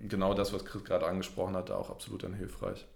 genau 0.00 0.34
das, 0.34 0.52
was 0.52 0.64
Chris 0.64 0.84
gerade 0.84 1.06
angesprochen 1.06 1.56
hat, 1.56 1.70
auch 1.70 1.90
absolut 1.90 2.22
dann 2.22 2.34
hilfreich. 2.34 2.86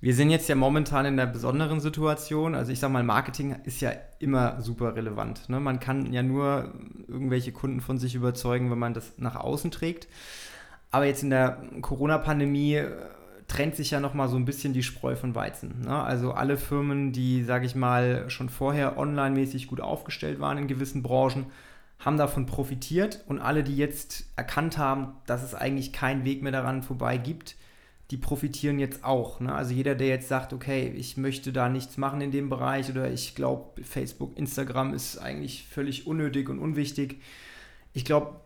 Wir 0.00 0.14
sind 0.14 0.30
jetzt 0.30 0.48
ja 0.48 0.56
momentan 0.56 1.06
in 1.06 1.18
einer 1.18 1.30
besonderen 1.30 1.78
Situation. 1.78 2.56
Also 2.56 2.72
ich 2.72 2.80
sage 2.80 2.92
mal, 2.92 3.04
Marketing 3.04 3.54
ist 3.62 3.80
ja 3.80 3.92
immer 4.18 4.60
super 4.60 4.96
relevant. 4.96 5.48
Ne? 5.48 5.60
Man 5.60 5.78
kann 5.78 6.12
ja 6.12 6.24
nur 6.24 6.74
irgendwelche 7.06 7.52
Kunden 7.52 7.80
von 7.80 7.98
sich 7.98 8.16
überzeugen, 8.16 8.72
wenn 8.72 8.80
man 8.80 8.94
das 8.94 9.12
nach 9.18 9.36
außen 9.36 9.70
trägt. 9.70 10.08
Aber 10.90 11.04
jetzt 11.04 11.22
in 11.22 11.30
der 11.30 11.62
Corona-Pandemie 11.82 12.74
äh, 12.74 12.90
trennt 13.46 13.76
sich 13.76 13.92
ja 13.92 14.00
nochmal 14.00 14.28
so 14.28 14.34
ein 14.34 14.44
bisschen 14.44 14.72
die 14.72 14.82
Spreu 14.82 15.14
von 15.14 15.36
Weizen. 15.36 15.82
Ne? 15.82 16.02
Also 16.02 16.32
alle 16.32 16.56
Firmen, 16.56 17.12
die, 17.12 17.44
sage 17.44 17.66
ich 17.66 17.76
mal, 17.76 18.28
schon 18.28 18.48
vorher 18.48 18.98
online-mäßig 18.98 19.68
gut 19.68 19.80
aufgestellt 19.80 20.40
waren 20.40 20.58
in 20.58 20.66
gewissen 20.66 21.04
Branchen, 21.04 21.46
haben 22.04 22.16
davon 22.16 22.46
profitiert 22.46 23.22
und 23.26 23.38
alle, 23.38 23.62
die 23.62 23.76
jetzt 23.76 24.26
erkannt 24.36 24.76
haben, 24.76 25.14
dass 25.26 25.42
es 25.42 25.54
eigentlich 25.54 25.92
keinen 25.92 26.24
Weg 26.24 26.42
mehr 26.42 26.52
daran 26.52 26.82
vorbei 26.82 27.16
gibt, 27.16 27.56
die 28.10 28.16
profitieren 28.16 28.78
jetzt 28.78 29.04
auch. 29.04 29.40
Ne? 29.40 29.54
Also 29.54 29.72
jeder, 29.72 29.94
der 29.94 30.08
jetzt 30.08 30.28
sagt, 30.28 30.52
okay, 30.52 30.92
ich 30.96 31.16
möchte 31.16 31.52
da 31.52 31.68
nichts 31.68 31.96
machen 31.96 32.20
in 32.20 32.32
dem 32.32 32.50
Bereich 32.50 32.90
oder 32.90 33.10
ich 33.10 33.34
glaube, 33.34 33.82
Facebook, 33.82 34.36
Instagram 34.36 34.92
ist 34.92 35.16
eigentlich 35.18 35.64
völlig 35.64 36.06
unnötig 36.06 36.48
und 36.48 36.58
unwichtig. 36.58 37.22
Ich 37.94 38.04
glaube, 38.04 38.40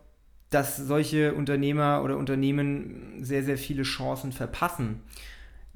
dass 0.51 0.77
solche 0.77 1.33
Unternehmer 1.33 2.03
oder 2.03 2.17
Unternehmen 2.17 3.17
sehr, 3.21 3.43
sehr 3.43 3.57
viele 3.57 3.83
Chancen 3.83 4.31
verpassen. 4.31 5.01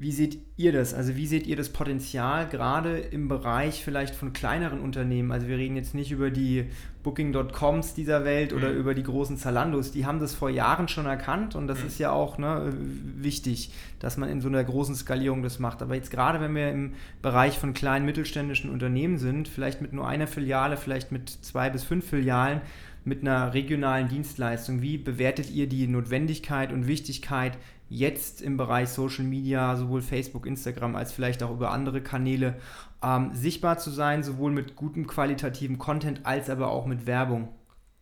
Wie 0.02 0.12
seht 0.12 0.40
ihr 0.58 0.72
das? 0.72 0.96
Also 0.96 1.16
wie 1.16 1.28
seht 1.28 1.46
ihr 1.46 1.56
das 1.56 1.70
Potenzial 1.70 2.50
gerade 2.50 2.98
im 2.98 3.28
Bereich 3.28 3.84
vielleicht 3.84 4.16
von 4.16 4.34
kleineren 4.34 4.80
Unternehmen? 4.80 5.32
Also 5.32 5.48
wir 5.48 5.58
reden 5.60 5.76
jetzt 5.76 5.94
nicht 5.94 6.12
über 6.12 6.32
die 6.32 6.66
Booking.coms 7.04 7.94
dieser 7.94 8.26
Welt 8.26 8.52
oder 8.52 8.72
mhm. 8.72 8.80
über 8.80 8.96
die 8.96 9.04
großen 9.04 9.38
Zalandos. 9.38 9.92
Die 9.92 10.08
haben 10.08 10.20
das 10.20 10.34
vor 10.34 10.50
Jahren 10.50 10.88
schon 10.88 11.06
erkannt 11.06 11.54
und 11.54 11.68
das 11.68 11.82
mhm. 11.82 11.86
ist 11.86 12.00
ja 12.00 12.12
auch 12.12 12.40
ne, 12.40 12.74
wichtig, 13.16 13.74
dass 14.00 14.18
man 14.18 14.28
in 14.30 14.42
so 14.42 14.48
einer 14.48 14.64
großen 14.64 14.96
Skalierung 14.96 15.44
das 15.44 15.60
macht. 15.60 15.84
Aber 15.84 15.94
jetzt 15.94 16.10
gerade, 16.10 16.42
wenn 16.42 16.56
wir 16.56 16.72
im 16.72 16.94
Bereich 17.22 17.60
von 17.60 17.76
kleinen 17.76 18.08
mittelständischen 18.08 18.72
Unternehmen 18.72 19.20
sind, 19.20 19.48
vielleicht 19.48 19.84
mit 19.84 19.94
nur 19.94 20.08
einer 20.08 20.26
Filiale, 20.26 20.78
vielleicht 20.78 21.12
mit 21.12 21.30
zwei 21.30 21.70
bis 21.70 21.84
fünf 21.84 22.10
Filialen, 22.10 22.62
mit 23.04 23.22
einer 23.22 23.54
regionalen 23.54 24.08
Dienstleistung. 24.08 24.82
Wie 24.82 24.98
bewertet 24.98 25.50
ihr 25.50 25.68
die 25.68 25.88
Notwendigkeit 25.88 26.72
und 26.72 26.88
Wichtigkeit 26.88 27.58
jetzt 27.90 28.42
im 28.42 28.58
Bereich 28.58 28.90
Social 28.90 29.26
Media, 29.26 29.76
sowohl 29.76 30.02
Facebook, 30.02 30.46
Instagram 30.46 30.96
als 30.96 31.12
vielleicht 31.12 31.44
auch 31.44 31.52
über 31.52 31.72
andere 31.72 32.02
Kanäle, 32.02 32.56
ähm, 33.04 33.32
sichtbar 33.34 33.78
zu 33.80 33.90
sein, 33.90 34.24
sowohl 34.24 34.52
mit 34.52 34.76
gutem 34.76 35.08
qualitativen 35.08 35.78
Content 35.78 36.26
als 36.26 36.50
aber 36.50 36.70
auch 36.70 36.86
mit 36.86 37.06
Werbung? 37.06 37.50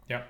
Ja, 0.07 0.23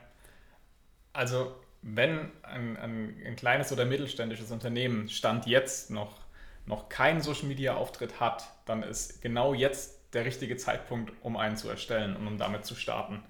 also 1.14 1.56
wenn 1.82 2.32
ein, 2.44 2.78
ein, 2.78 3.16
ein 3.26 3.36
kleines 3.36 3.72
oder 3.72 3.86
mittelständisches 3.86 4.52
Unternehmen 4.52 5.10
Stand 5.10 5.46
jetzt 5.48 5.92
noch, 5.92 6.18
noch 6.66 6.90
keinen 6.90 7.22
Social 7.22 7.48
Media 7.48 7.76
Auftritt 7.76 8.20
hat, 8.20 8.54
dann 8.66 8.84
ist 8.84 9.22
genau 9.22 9.54
jetzt 9.54 10.14
der 10.14 10.26
richtige 10.26 10.58
Zeitpunkt, 10.58 11.12
um 11.22 11.38
einen 11.38 11.56
zu 11.56 11.70
erstellen 11.70 12.16
und 12.16 12.28
um 12.28 12.38
damit 12.38 12.66
zu 12.66 12.76
starten. 12.76 13.24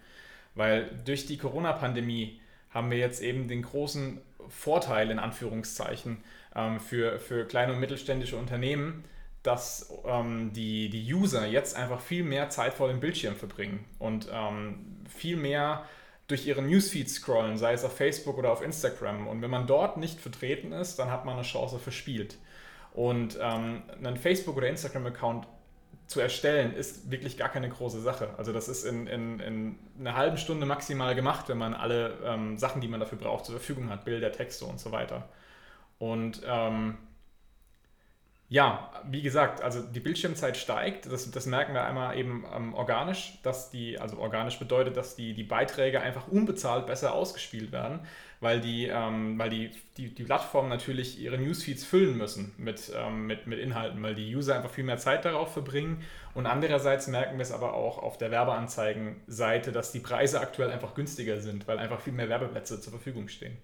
Weil 0.56 0.90
durch 1.06 1.26
die 1.26 1.38
Corona-Pandemie 1.38 2.40
haben 2.70 2.92
wir 2.92 2.98
jetzt 2.98 3.22
eben 3.22 3.48
den 3.48 3.62
großen 3.62 4.22
Vorteil, 4.48 5.12
in 5.12 5.20
Anführungszeichen, 5.20 6.24
ähm, 6.56 6.80
für, 6.80 7.20
für 7.20 7.46
kleine 7.46 7.74
und 7.74 7.80
mittelständische 7.80 8.38
Unternehmen, 8.38 9.04
dass 9.44 9.94
ähm, 10.06 10.52
die, 10.54 10.90
die 10.90 11.14
User 11.14 11.46
jetzt 11.46 11.76
einfach 11.76 12.02
viel 12.02 12.24
mehr 12.24 12.50
Zeit 12.50 12.74
vor 12.74 12.88
dem 12.88 13.00
Bildschirm 13.00 13.36
verbringen 13.36 13.86
und 13.98 14.28
ähm, 14.32 15.04
viel 15.08 15.38
mehr 15.38 15.86
durch 16.28 16.46
ihren 16.46 16.68
Newsfeed 16.68 17.10
scrollen, 17.10 17.58
sei 17.58 17.74
es 17.74 17.84
auf 17.84 17.96
Facebook 17.96 18.38
oder 18.38 18.52
auf 18.52 18.62
Instagram. 18.62 19.28
Und 19.28 19.42
wenn 19.42 19.50
man 19.50 19.66
dort 19.66 19.98
nicht 19.98 20.20
vertreten 20.20 20.72
ist, 20.72 20.98
dann 21.00 21.10
hat 21.10 21.26
man 21.26 21.36
eine 21.36 21.44
Chance 21.44 21.80
verspielt. 21.80 22.38
Und 22.94 23.38
ähm, 23.42 23.84
einen 24.04 24.18
Facebook- 24.18 24.58
oder 24.58 24.68
Instagram-Account 24.68 25.48
zu 26.10 26.20
erstellen, 26.20 26.74
ist 26.74 27.12
wirklich 27.12 27.38
gar 27.38 27.50
keine 27.50 27.70
große 27.70 28.02
Sache. 28.02 28.32
Also 28.36 28.52
das 28.52 28.68
ist 28.68 28.84
in, 28.84 29.06
in, 29.06 29.40
in 29.40 29.80
einer 30.00 30.16
halben 30.16 30.38
Stunde 30.38 30.66
maximal 30.66 31.14
gemacht, 31.14 31.50
wenn 31.50 31.60
man 31.60 31.76
alle 31.76 32.18
ähm, 32.26 32.58
Sachen, 32.58 32.82
die 32.82 32.88
man 32.88 33.00
dafür 33.00 33.20
braucht, 33.20 33.46
zur 33.46 33.56
Verfügung 33.56 33.92
hat, 33.92 34.06
Bilder, 34.06 34.32
Texte 34.32 34.66
und 34.66 34.80
so 34.80 34.92
weiter. 34.92 35.30
Und 36.00 36.42
ähm, 36.48 36.98
ja, 38.48 38.90
wie 39.06 39.22
gesagt, 39.22 39.62
also 39.62 39.84
die 39.84 40.00
Bildschirmzeit 40.00 40.58
steigt. 40.58 41.06
Das, 41.12 41.30
das 41.30 41.46
merken 41.46 41.76
wir 41.76 41.84
einmal 41.84 42.18
eben 42.18 42.44
ähm, 42.56 42.74
organisch, 42.74 43.38
dass 43.44 43.70
die, 43.70 44.00
also 44.00 44.18
organisch 44.18 44.58
bedeutet, 44.58 44.98
dass 44.98 45.16
die, 45.16 45.36
die 45.36 45.44
Beiträge 45.44 46.02
einfach 46.02 46.28
unbezahlt 46.28 46.88
besser 46.88 47.14
ausgespielt 47.14 47.72
werden, 47.72 48.00
weil 48.42 48.62
die, 48.62 48.88
ähm, 48.88 49.38
weil 49.38 49.50
die, 49.50 49.72
die, 49.98 50.14
die 50.14 50.24
Plattformen 50.24 50.70
natürlich 50.70 51.20
ihre 51.20 51.38
Newsfeeds 51.38 51.84
füllen 51.84 52.18
müssen 52.18 52.54
mit, 52.58 52.92
ähm, 52.96 53.28
mit, 53.28 53.48
mit 53.48 53.60
Inhalten, 53.60 54.02
weil 54.02 54.16
die 54.16 54.34
User 54.34 54.56
einfach 54.56 54.70
viel 54.70 54.86
mehr 54.86 54.98
Zeit 54.98 55.26
darauf 55.26 55.52
verbringen. 55.52 56.04
Und 56.34 56.46
andererseits 56.46 57.08
merken 57.08 57.38
wir 57.38 57.44
es 57.44 57.52
aber 57.52 57.74
auch 57.74 57.98
auf 57.98 58.18
der 58.18 58.32
Werbeanzeigenseite, 58.32 59.72
dass 59.72 59.92
die 59.92 60.00
Preise 60.00 60.40
aktuell 60.40 60.72
einfach 60.72 60.94
günstiger 60.94 61.42
sind, 61.42 61.68
weil 61.68 61.80
einfach 61.80 62.00
viel 62.00 62.14
mehr 62.14 62.30
Werbeplätze 62.30 62.80
zur 62.80 62.92
Verfügung 62.92 63.28
stehen. 63.28 63.58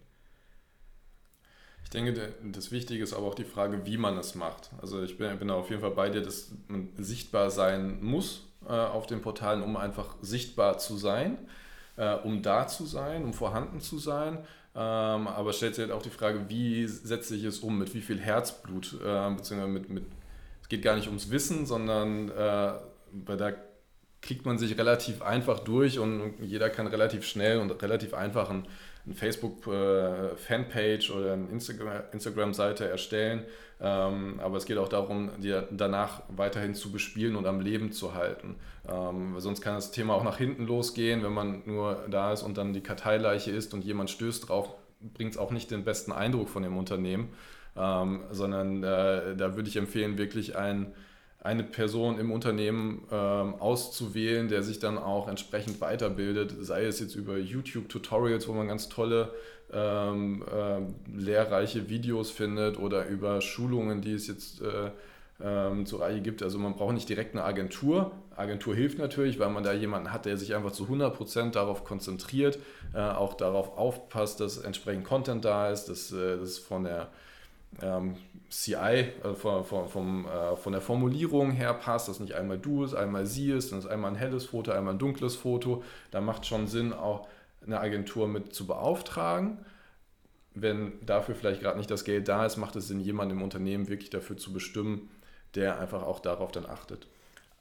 Ich 1.86 1.92
denke, 1.92 2.34
das 2.52 2.72
Wichtige 2.72 3.04
ist 3.04 3.14
aber 3.14 3.28
auch 3.28 3.36
die 3.36 3.46
Frage, 3.46 3.86
wie 3.86 3.96
man 3.96 4.18
es 4.18 4.36
macht. 4.36 4.72
Also 4.82 5.04
ich 5.04 5.18
bin, 5.18 5.38
bin 5.38 5.50
auf 5.52 5.70
jeden 5.70 5.82
Fall 5.82 5.92
bei 5.92 6.10
dir, 6.10 6.22
dass 6.22 6.52
man 6.68 6.90
sichtbar 6.98 7.52
sein 7.52 8.04
muss 8.04 8.48
äh, 8.68 8.72
auf 8.74 9.08
den 9.08 9.22
Portalen, 9.22 9.62
um 9.62 9.78
einfach 9.78 10.16
sichtbar 10.22 10.80
zu 10.80 10.98
sein, 10.98 11.38
äh, 11.98 12.14
um 12.16 12.42
da 12.42 12.68
zu 12.68 12.86
sein, 12.86 13.24
um 13.24 13.34
vorhanden 13.34 13.80
zu 13.80 13.98
sein. 13.98 14.40
Ähm, 14.76 15.28
aber 15.28 15.54
stellt 15.54 15.76
sich 15.76 15.84
halt 15.84 15.94
auch 15.94 16.02
die 16.02 16.10
Frage, 16.10 16.50
wie 16.50 16.86
setze 16.86 17.36
ich 17.36 17.44
es 17.46 17.60
um, 17.60 17.78
mit 17.78 17.94
wie 17.94 18.02
viel 18.02 18.20
Herzblut, 18.20 18.94
äh, 19.02 19.30
beziehungsweise 19.32 19.72
mit, 19.72 19.90
mit, 19.90 20.06
es 20.62 20.68
geht 20.68 20.82
gar 20.82 20.96
nicht 20.96 21.08
ums 21.08 21.32
Wissen, 21.32 21.66
sondern 21.66 22.30
äh, 22.30 22.74
bei 23.14 23.36
der 23.36 23.56
kriegt 24.22 24.46
man 24.46 24.58
sich 24.58 24.78
relativ 24.78 25.22
einfach 25.22 25.60
durch 25.60 26.00
und 26.00 26.34
jeder 26.42 26.70
kann 26.70 26.88
relativ 26.88 27.26
schnell 27.26 27.60
und 27.60 27.82
relativ 27.82 28.14
einfach 28.14 28.50
einen 28.50 28.68
eine 29.06 29.16
Facebook-Fanpage 29.16 31.12
oder 31.12 31.34
eine 31.34 31.48
Instagram-Seite 31.50 32.88
erstellen. 32.88 33.44
Ähm, 33.82 34.40
aber 34.42 34.58
es 34.58 34.66
geht 34.66 34.78
auch 34.78 34.88
darum, 34.88 35.32
die 35.40 35.54
danach 35.72 36.24
weiterhin 36.30 36.76
zu 36.76 36.92
bespielen 36.92 37.36
und 37.36 37.46
am 37.46 37.60
Leben 37.60 37.92
zu 37.92 38.14
halten. 38.14 38.56
Ähm, 38.90 39.36
sonst 39.40 39.62
kann 39.62 39.76
das 39.76 39.92
Thema 39.92 40.14
auch 40.14 40.24
nach 40.24 40.38
hinten 40.38 40.66
losgehen, 40.66 41.24
wenn 41.24 41.34
man 41.34 41.64
nur 41.66 42.06
da 42.10 42.32
ist 42.32 42.44
und 42.44 42.58
dann 42.58 42.74
die 42.74 42.82
Karteileiche 42.82 43.52
ist 43.52 43.74
und 43.74 43.84
jemand 43.84 44.10
stößt 44.10 44.48
drauf, 44.48 44.70
bringt 45.14 45.34
es 45.34 45.38
auch 45.38 45.52
nicht 45.52 45.72
den 45.72 45.84
besten 45.84 46.14
Eindruck 46.14 46.50
von 46.50 46.64
dem 46.64 46.78
Unternehmen, 46.78 47.30
ähm, 47.76 48.24
sondern 48.32 48.84
äh, 48.84 49.36
da 49.36 49.56
würde 49.56 49.68
ich 49.68 49.76
empfehlen, 49.76 50.18
wirklich 50.18 50.56
ein 50.56 50.94
eine 51.46 51.64
Person 51.64 52.18
im 52.18 52.32
Unternehmen 52.32 53.04
ähm, 53.12 53.54
auszuwählen, 53.56 54.48
der 54.48 54.64
sich 54.64 54.80
dann 54.80 54.98
auch 54.98 55.28
entsprechend 55.28 55.80
weiterbildet, 55.80 56.56
sei 56.60 56.86
es 56.86 57.00
jetzt 57.00 57.16
über 57.16 57.38
YouTube-Tutorials, 57.38 58.48
wo 58.48 58.54
man 58.54 58.68
ganz 58.68 58.90
tolle, 58.90 59.32
ähm, 59.72 60.44
äh, 60.52 60.82
lehrreiche 61.16 61.88
Videos 61.88 62.32
findet 62.32 62.80
oder 62.80 63.06
über 63.08 63.42
Schulungen, 63.42 64.02
die 64.02 64.14
es 64.14 64.28
jetzt 64.28 64.62
äh, 64.62 64.90
ähm, 65.44 65.86
zur 65.86 66.02
Reihe 66.02 66.22
gibt. 66.22 66.42
Also 66.42 66.58
man 66.58 66.76
braucht 66.76 66.96
nicht 66.96 67.10
direkt 67.10 67.36
eine 67.36 67.44
Agentur. 67.44 68.12
Agentur 68.36 68.74
hilft 68.74 68.98
natürlich, 68.98 69.38
weil 69.38 69.50
man 69.50 69.64
da 69.64 69.74
jemanden 69.74 70.12
hat, 70.12 70.26
der 70.26 70.38
sich 70.38 70.56
einfach 70.56 70.72
zu 70.72 70.86
100% 70.86 71.52
darauf 71.52 71.84
konzentriert, 71.84 72.58
äh, 72.96 73.00
auch 73.00 73.36
darauf 73.36 73.78
aufpasst, 73.78 74.40
dass 74.40 74.58
entsprechend 74.58 75.06
Content 75.06 75.46
da 75.46 75.70
ist, 75.70 75.86
dass 75.86 76.10
das 76.10 76.58
von 76.58 76.86
der 76.86 77.10
ähm, 77.82 78.16
CI, 78.50 78.76
äh, 78.76 79.34
von, 79.36 79.66
von, 79.66 79.90
vom, 79.90 80.28
äh, 80.28 80.56
von 80.56 80.72
der 80.72 80.82
Formulierung 80.82 81.52
her 81.52 81.74
passt, 81.74 82.08
dass 82.08 82.20
nicht 82.20 82.34
einmal 82.34 82.58
du 82.58 82.84
ist, 82.84 82.94
einmal 82.94 83.26
sie 83.26 83.52
ist, 83.52 83.72
dann 83.72 83.80
ist 83.80 83.88
einmal 83.88 84.12
ein 84.12 84.18
helles 84.18 84.46
Foto, 84.46 84.72
einmal 84.72 84.94
ein 84.94 85.00
dunkles 85.00 85.36
Foto. 85.36 85.84
Da 86.12 86.22
macht 86.22 86.46
schon 86.46 86.68
Sinn, 86.68 86.94
auch 86.94 87.28
eine 87.66 87.80
Agentur 87.80 88.28
mit 88.28 88.54
zu 88.54 88.68
beauftragen. 88.68 89.58
Wenn 90.54 90.94
dafür 91.06 91.36
vielleicht 91.36 91.62
gerade 91.62 91.78
nicht 91.78 91.92
das 91.92 92.06
Geld 92.06 92.28
da 92.28 92.46
ist, 92.46 92.58
macht 92.58 92.76
es 92.76 92.88
Sinn, 92.88 93.00
jemanden 93.00 93.38
im 93.38 93.44
Unternehmen 93.44 93.90
wirklich 93.90 94.10
dafür 94.10 94.38
zu 94.38 94.54
bestimmen, 94.54 95.10
der 95.56 95.80
einfach 95.80 96.04
auch 96.04 96.20
darauf 96.20 96.52
dann 96.52 96.66
achtet. 96.66 97.08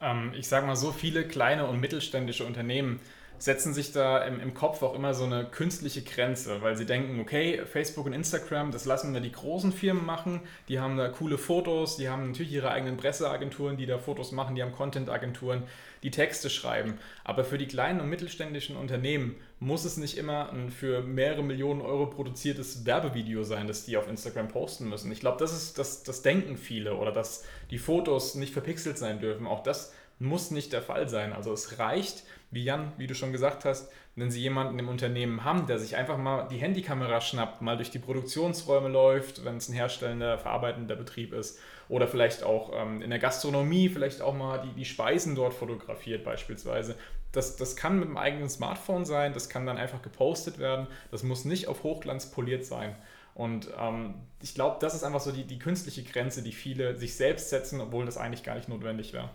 Ähm, 0.00 0.32
ich 0.36 0.46
sage 0.46 0.66
mal 0.66 0.76
so, 0.76 0.92
viele 0.92 1.26
kleine 1.26 1.66
und 1.66 1.80
mittelständische 1.80 2.44
Unternehmen 2.44 3.00
setzen 3.38 3.74
sich 3.74 3.92
da 3.92 4.24
im, 4.24 4.40
im, 4.40 4.54
Kopf 4.54 4.82
auch 4.82 4.94
immer 4.94 5.14
so 5.14 5.24
eine 5.24 5.44
künstliche 5.44 6.02
Grenze, 6.02 6.62
weil 6.62 6.76
sie 6.76 6.86
denken, 6.86 7.20
okay, 7.20 7.62
Facebook 7.66 8.06
und 8.06 8.12
Instagram, 8.12 8.70
das 8.70 8.84
lassen 8.84 9.12
wir 9.12 9.20
die 9.20 9.32
großen 9.32 9.72
Firmen 9.72 10.06
machen, 10.06 10.40
die 10.68 10.80
haben 10.80 10.96
da 10.96 11.08
coole 11.08 11.38
Fotos, 11.38 11.96
die 11.96 12.08
haben 12.08 12.28
natürlich 12.28 12.52
ihre 12.52 12.70
eigenen 12.70 12.96
Presseagenturen, 12.96 13.76
die 13.76 13.86
da 13.86 13.98
Fotos 13.98 14.32
machen, 14.32 14.54
die 14.54 14.62
haben 14.62 14.72
Content-Agenturen, 14.72 15.64
die 16.02 16.10
Texte 16.10 16.50
schreiben. 16.50 16.98
Aber 17.24 17.44
für 17.44 17.58
die 17.58 17.66
kleinen 17.66 18.00
und 18.00 18.08
mittelständischen 18.08 18.76
Unternehmen 18.76 19.36
muss 19.58 19.84
es 19.84 19.96
nicht 19.96 20.18
immer 20.18 20.50
ein 20.52 20.70
für 20.70 21.02
mehrere 21.02 21.42
Millionen 21.42 21.80
Euro 21.80 22.06
produziertes 22.06 22.84
Werbevideo 22.84 23.42
sein, 23.42 23.66
das 23.66 23.84
die 23.84 23.96
auf 23.96 24.08
Instagram 24.08 24.48
posten 24.48 24.88
müssen. 24.88 25.10
Ich 25.10 25.20
glaube, 25.20 25.38
das 25.38 25.52
ist 25.52 25.78
das, 25.78 26.02
das 26.02 26.22
denken 26.22 26.56
viele 26.56 26.94
oder 26.96 27.12
dass 27.12 27.44
die 27.70 27.78
Fotos 27.78 28.34
nicht 28.34 28.52
verpixelt 28.52 28.98
sein 28.98 29.18
dürfen. 29.18 29.46
Auch 29.46 29.62
das 29.62 29.92
muss 30.18 30.50
nicht 30.50 30.72
der 30.72 30.82
Fall 30.82 31.08
sein. 31.08 31.32
Also 31.32 31.52
es 31.52 31.78
reicht, 31.78 32.24
wie 32.54 32.64
Jan, 32.64 32.92
wie 32.96 33.06
du 33.06 33.14
schon 33.14 33.32
gesagt 33.32 33.64
hast, 33.64 33.90
wenn 34.16 34.30
Sie 34.30 34.40
jemanden 34.40 34.78
im 34.78 34.88
Unternehmen 34.88 35.44
haben, 35.44 35.66
der 35.66 35.78
sich 35.78 35.96
einfach 35.96 36.16
mal 36.16 36.46
die 36.48 36.58
Handykamera 36.58 37.20
schnappt, 37.20 37.62
mal 37.62 37.76
durch 37.76 37.90
die 37.90 37.98
Produktionsräume 37.98 38.88
läuft, 38.88 39.44
wenn 39.44 39.56
es 39.56 39.68
ein 39.68 39.74
herstellender, 39.74 40.38
verarbeitender 40.38 40.94
Betrieb 40.94 41.32
ist, 41.32 41.58
oder 41.88 42.06
vielleicht 42.06 42.44
auch 42.44 42.72
ähm, 42.74 43.02
in 43.02 43.10
der 43.10 43.18
Gastronomie 43.18 43.88
vielleicht 43.88 44.22
auch 44.22 44.34
mal 44.34 44.62
die, 44.62 44.72
die 44.72 44.84
Speisen 44.84 45.34
dort 45.34 45.52
fotografiert 45.52 46.24
beispielsweise. 46.24 46.96
Das, 47.32 47.56
das 47.56 47.74
kann 47.74 47.98
mit 47.98 48.08
dem 48.08 48.16
eigenen 48.16 48.48
Smartphone 48.48 49.04
sein, 49.04 49.32
das 49.32 49.48
kann 49.48 49.66
dann 49.66 49.76
einfach 49.76 50.02
gepostet 50.02 50.58
werden, 50.58 50.86
das 51.10 51.24
muss 51.24 51.44
nicht 51.44 51.66
auf 51.66 51.82
Hochglanz 51.82 52.30
poliert 52.30 52.64
sein. 52.64 52.94
Und 53.34 53.68
ähm, 53.78 54.14
ich 54.40 54.54
glaube, 54.54 54.76
das 54.80 54.94
ist 54.94 55.02
einfach 55.02 55.20
so 55.20 55.32
die, 55.32 55.44
die 55.44 55.58
künstliche 55.58 56.04
Grenze, 56.04 56.42
die 56.42 56.52
viele 56.52 56.96
sich 56.96 57.16
selbst 57.16 57.50
setzen, 57.50 57.80
obwohl 57.80 58.06
das 58.06 58.16
eigentlich 58.16 58.44
gar 58.44 58.54
nicht 58.54 58.68
notwendig 58.68 59.12
wäre. 59.12 59.30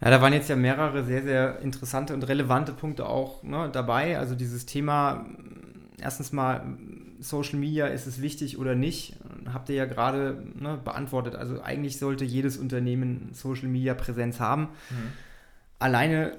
Ja, 0.00 0.10
da 0.10 0.20
waren 0.20 0.32
jetzt 0.32 0.48
ja 0.48 0.56
mehrere 0.56 1.04
sehr, 1.04 1.22
sehr 1.22 1.60
interessante 1.60 2.12
und 2.14 2.22
relevante 2.28 2.72
Punkte 2.72 3.06
auch 3.06 3.42
ne, 3.42 3.70
dabei. 3.72 4.18
Also 4.18 4.34
dieses 4.34 4.66
Thema, 4.66 5.26
erstens 5.98 6.32
mal, 6.32 6.76
Social 7.18 7.58
Media, 7.58 7.86
ist 7.86 8.06
es 8.06 8.20
wichtig 8.20 8.58
oder 8.58 8.74
nicht? 8.74 9.16
Habt 9.52 9.70
ihr 9.70 9.74
ja 9.76 9.86
gerade 9.86 10.44
ne, 10.54 10.78
beantwortet. 10.84 11.34
Also 11.34 11.62
eigentlich 11.62 11.98
sollte 11.98 12.24
jedes 12.24 12.58
Unternehmen 12.58 13.30
Social 13.32 13.68
Media 13.68 13.94
Präsenz 13.94 14.38
haben. 14.38 14.68
Mhm. 14.90 15.12
Alleine 15.78 16.38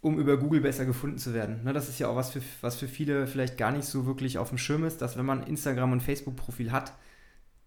um 0.00 0.18
über 0.18 0.36
Google 0.36 0.60
besser 0.60 0.84
gefunden 0.84 1.18
zu 1.18 1.34
werden. 1.34 1.64
Ne, 1.64 1.72
das 1.72 1.88
ist 1.88 1.98
ja 1.98 2.08
auch 2.08 2.16
was 2.16 2.30
für, 2.30 2.42
was 2.60 2.76
für 2.76 2.86
viele 2.86 3.26
vielleicht 3.26 3.58
gar 3.58 3.72
nicht 3.72 3.84
so 3.84 4.06
wirklich 4.06 4.38
auf 4.38 4.50
dem 4.50 4.58
Schirm 4.58 4.84
ist, 4.84 5.02
dass 5.02 5.16
wenn 5.16 5.26
man 5.26 5.42
Instagram 5.42 5.92
und 5.92 6.02
Facebook-Profil 6.02 6.70
hat, 6.70 6.92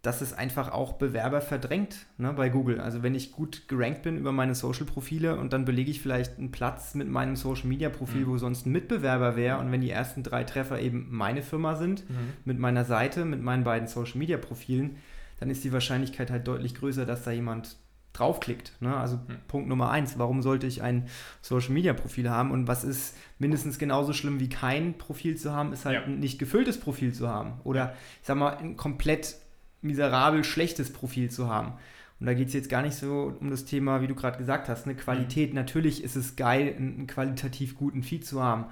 dass 0.02 0.22
es 0.22 0.34
einfach 0.34 0.72
auch 0.72 0.94
Bewerber 0.94 1.42
verdrängt 1.42 2.08
ne, 2.18 2.34
bei 2.34 2.50
Google. 2.50 2.80
Also 2.80 3.04
wenn 3.04 3.14
ich 3.14 3.32
gut 3.32 3.68
gerankt 3.68 4.02
bin 4.02 4.18
über 4.18 4.32
meine 4.32 4.56
Social-Profile 4.56 5.38
und 5.38 5.54
dann 5.54 5.64
belege 5.64 5.92
ich 5.92 6.02
vielleicht 6.02 6.40
einen 6.40 6.52
Platz 6.52 6.96
mit 6.96 7.08
meinem 7.08 7.36
Social-Media-Profil, 7.36 8.22
mhm. 8.22 8.28
wo 8.28 8.38
sonst 8.38 8.66
ein 8.66 8.72
Mitbewerber 8.72 9.36
wäre 9.36 9.60
und 9.60 9.72
wenn 9.72 9.82
die 9.82 9.92
ersten 9.92 10.24
drei 10.24 10.44
Treffer 10.44 10.80
eben 10.80 11.08
meine 11.12 11.44
Firma 11.44 11.76
sind, 11.76 12.10
mhm. 12.10 12.34
mit 12.46 12.58
meiner 12.58 12.84
Seite, 12.84 13.26
mit 13.26 13.44
meinen 13.44 13.64
beiden 13.64 13.88
Social-Media-Profilen, 13.88 14.98
dann 15.40 15.52
ist 15.52 15.64
die 15.64 15.74
Wahrscheinlichkeit 15.74 16.32
halt 16.32 16.48
deutlich 16.48 16.74
größer, 16.76 17.06
dass 17.06 17.24
da 17.24 17.32
jemand 17.32 17.78
draufklickt. 18.14 18.74
Ne? 18.80 18.96
Also 18.96 19.18
mhm. 19.18 19.38
Punkt 19.48 19.70
Nummer 19.70 19.92
eins, 19.92 20.18
warum 20.18 20.42
sollte 20.42 20.66
ich 20.66 20.82
ein 20.82 21.08
Social-Media-Profil 21.42 22.30
haben 22.30 22.52
und 22.52 22.68
was 22.68 22.84
ist 22.84 23.16
mindestens 23.38 23.78
genauso 23.78 24.14
schlimm 24.14 24.40
wie 24.40 24.50
kein 24.50 24.98
Profil 24.98 25.38
zu 25.38 25.54
haben, 25.54 25.74
ist 25.74 25.86
halt 25.86 25.96
ja. 25.96 26.04
ein 26.04 26.20
nicht 26.20 26.40
gefülltes 26.40 26.80
Profil 26.80 27.14
zu 27.14 27.30
haben 27.30 27.62
oder 27.64 27.94
ich 28.22 28.28
sag 28.28 28.38
mal 28.38 28.58
ein 28.58 28.76
komplett 28.78 29.36
miserabel 29.82 30.44
schlechtes 30.44 30.91
Profil 30.91 31.30
zu 31.30 31.50
haben. 31.50 31.74
Und 32.20 32.28
da 32.28 32.36
geht 32.36 32.50
es 32.50 32.54
jetzt 32.54 32.70
gar 32.70 32.84
nicht 32.84 32.96
so 32.96 33.36
um 33.39 33.50
das 33.50 33.65
Thema, 33.65 34.02
wie 34.02 34.08
du 34.08 34.13
gerade 34.13 34.38
gesagt 34.38 34.70
hast, 34.70 34.86
eine 34.86 34.96
Qualität. 34.96 35.50
Mhm. 35.50 35.56
Natürlich 35.56 36.04
ist 36.04 36.15
es 36.15 36.36
geil, 36.36 36.76
einen 36.78 37.08
qualitativ 37.08 37.76
guten 37.76 38.04
Feed 38.04 38.26
zu 38.26 38.44
haben. 38.44 38.65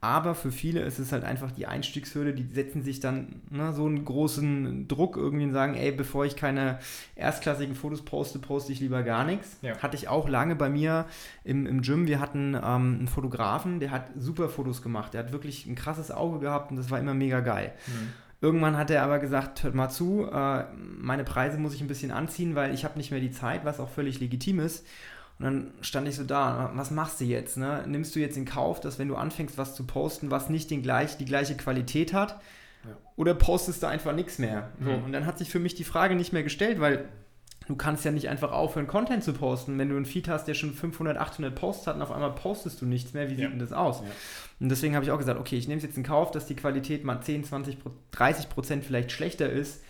Aber 0.00 0.34
für 0.34 0.52
viele 0.52 0.80
ist 0.80 0.98
es 0.98 1.10
halt 1.10 1.24
einfach 1.24 1.50
die 1.50 1.66
Einstiegshürde, 1.66 2.32
die 2.32 2.44
setzen 2.44 2.82
sich 2.82 3.00
dann 3.00 3.40
ne, 3.50 3.72
so 3.72 3.86
einen 3.86 4.04
großen 4.04 4.86
Druck 4.88 5.16
irgendwie 5.16 5.44
und 5.44 5.52
sagen, 5.52 5.74
ey, 5.74 5.90
bevor 5.90 6.24
ich 6.24 6.36
keine 6.36 6.78
erstklassigen 7.16 7.74
Fotos 7.74 8.02
poste, 8.02 8.38
poste 8.38 8.72
ich 8.72 8.80
lieber 8.80 9.02
gar 9.02 9.24
nichts. 9.24 9.56
Ja. 9.62 9.76
Hatte 9.78 9.96
ich 9.96 10.08
auch 10.08 10.28
lange 10.28 10.54
bei 10.54 10.68
mir 10.68 11.06
im, 11.44 11.66
im 11.66 11.82
Gym. 11.82 12.06
Wir 12.06 12.20
hatten 12.20 12.54
ähm, 12.54 12.62
einen 12.62 13.08
Fotografen, 13.08 13.80
der 13.80 13.90
hat 13.90 14.10
super 14.16 14.48
Fotos 14.48 14.80
gemacht. 14.80 15.14
Der 15.14 15.24
hat 15.24 15.32
wirklich 15.32 15.66
ein 15.66 15.74
krasses 15.74 16.10
Auge 16.10 16.40
gehabt 16.40 16.70
und 16.70 16.76
das 16.76 16.90
war 16.90 17.00
immer 17.00 17.14
mega 17.14 17.40
geil. 17.40 17.72
Mhm. 17.86 18.12
Irgendwann 18.40 18.76
hat 18.76 18.90
er 18.90 19.02
aber 19.02 19.18
gesagt, 19.18 19.62
hört 19.62 19.74
mal 19.74 19.88
zu, 19.88 20.28
äh, 20.30 20.64
meine 20.74 21.24
Preise 21.24 21.58
muss 21.58 21.74
ich 21.74 21.80
ein 21.80 21.88
bisschen 21.88 22.10
anziehen, 22.10 22.54
weil 22.54 22.74
ich 22.74 22.84
habe 22.84 22.98
nicht 22.98 23.10
mehr 23.10 23.20
die 23.20 23.30
Zeit, 23.30 23.64
was 23.64 23.80
auch 23.80 23.88
völlig 23.88 24.20
legitim 24.20 24.60
ist. 24.60 24.86
Und 25.38 25.44
dann 25.44 25.70
stand 25.80 26.08
ich 26.08 26.16
so 26.16 26.24
da, 26.24 26.70
was 26.74 26.90
machst 26.90 27.20
du 27.20 27.24
jetzt? 27.24 27.56
Ne? 27.56 27.84
Nimmst 27.86 28.14
du 28.14 28.20
jetzt 28.20 28.36
in 28.36 28.44
Kauf, 28.44 28.80
dass 28.80 28.98
wenn 28.98 29.08
du 29.08 29.16
anfängst, 29.16 29.58
was 29.58 29.74
zu 29.74 29.84
posten, 29.84 30.30
was 30.30 30.48
nicht 30.48 30.70
den 30.70 30.82
gleich, 30.82 31.16
die 31.16 31.24
gleiche 31.26 31.56
Qualität 31.56 32.12
hat? 32.12 32.40
Ja. 32.84 32.96
Oder 33.16 33.34
postest 33.34 33.82
du 33.82 33.86
einfach 33.86 34.14
nichts 34.14 34.38
mehr? 34.38 34.70
So, 34.80 34.90
mhm. 34.90 35.04
Und 35.04 35.12
dann 35.12 35.26
hat 35.26 35.38
sich 35.38 35.50
für 35.50 35.58
mich 35.58 35.74
die 35.74 35.84
Frage 35.84 36.14
nicht 36.14 36.32
mehr 36.32 36.42
gestellt, 36.42 36.80
weil 36.80 37.08
du 37.68 37.76
kannst 37.76 38.04
ja 38.04 38.12
nicht 38.12 38.28
einfach 38.28 38.52
aufhören, 38.52 38.86
Content 38.86 39.24
zu 39.24 39.34
posten. 39.34 39.78
Wenn 39.78 39.90
du 39.90 39.96
einen 39.96 40.06
Feed 40.06 40.28
hast, 40.28 40.46
der 40.46 40.54
schon 40.54 40.72
500, 40.72 41.18
800 41.18 41.54
Posts 41.54 41.86
hat 41.86 41.96
und 41.96 42.02
auf 42.02 42.12
einmal 42.12 42.32
postest 42.32 42.80
du 42.80 42.86
nichts 42.86 43.12
mehr, 43.12 43.28
wie 43.28 43.34
ja. 43.34 43.40
sieht 43.40 43.52
denn 43.52 43.58
das 43.58 43.72
aus? 43.72 44.00
Ja. 44.00 44.06
Und 44.58 44.68
deswegen 44.70 44.94
habe 44.94 45.04
ich 45.04 45.10
auch 45.10 45.18
gesagt, 45.18 45.38
okay, 45.38 45.56
ich 45.56 45.68
nehme 45.68 45.78
es 45.78 45.84
jetzt 45.84 45.96
in 45.96 46.02
Kauf, 46.02 46.30
dass 46.30 46.46
die 46.46 46.56
Qualität 46.56 47.04
mal 47.04 47.20
10, 47.20 47.44
20, 47.44 47.78
30 48.12 48.48
Prozent 48.48 48.84
vielleicht 48.84 49.12
schlechter 49.12 49.50
ist, 49.50 49.82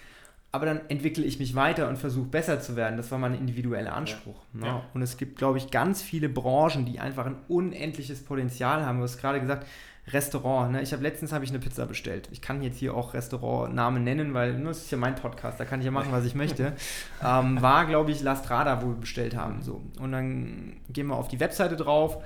aber 0.51 0.67
dann 0.67 0.81
entwickle 0.89 1.25
ich 1.25 1.39
mich 1.39 1.55
weiter 1.55 1.89
und 1.89 1.99
versuche 1.99 2.27
besser 2.27 2.61
zu 2.61 2.77
werden. 2.77 2.97
Das 2.97 3.11
war 3.11 3.19
mein 3.19 3.35
individueller 3.35 3.95
Anspruch. 3.95 4.43
Ja. 4.55 4.61
Ne? 4.61 4.83
Und 4.95 5.03
es 5.03 5.19
gibt, 5.19 5.37
glaube 5.37 5.59
ich, 5.59 5.71
ganz 5.71 6.03
viele 6.03 6.29
Branchen, 6.29 6.87
die 6.87 6.99
einfach 6.99 7.27
ein 7.27 7.37
unendliches 7.49 8.25
Potenzial 8.25 8.85
haben. 8.85 8.99
Du 8.99 9.05
hast 9.05 9.19
gerade 9.19 9.41
gesagt, 9.41 9.67
Restaurant. 10.09 10.73
Ne? 10.73 10.83
Ich 10.83 10.93
habe 10.93 11.03
letztens 11.03 11.33
habe 11.33 11.45
ich 11.45 11.51
eine 11.51 11.59
Pizza 11.59 11.85
bestellt. 11.87 12.29
Ich 12.31 12.41
kann 12.41 12.63
jetzt 12.63 12.79
hier 12.79 12.95
auch 12.95 13.13
Restaurantnamen 13.13 14.05
nennen, 14.05 14.35
weil 14.35 14.55
ne, 14.55 14.67
das 14.67 14.79
ist 14.79 14.91
ja 14.91 14.99
mein 14.99 15.17
Podcast, 15.17 15.59
da 15.59 15.65
kann 15.65 15.81
ich 15.81 15.87
ja 15.87 15.91
machen, 15.91 16.13
was 16.13 16.25
ich 16.25 16.35
möchte. 16.35 16.75
ähm, 17.25 17.61
war, 17.61 17.87
glaube 17.87 18.13
ich, 18.13 18.23
La 18.23 18.37
Strada, 18.37 18.83
wo 18.83 18.89
wir 18.89 18.95
bestellt 18.95 19.37
haben. 19.37 19.63
So. 19.63 19.83
Und 19.99 20.13
dann 20.13 20.77
gehen 20.89 21.09
wir 21.09 21.17
auf 21.17 21.29
die 21.29 21.41
Webseite 21.41 21.77
drauf 21.77 22.23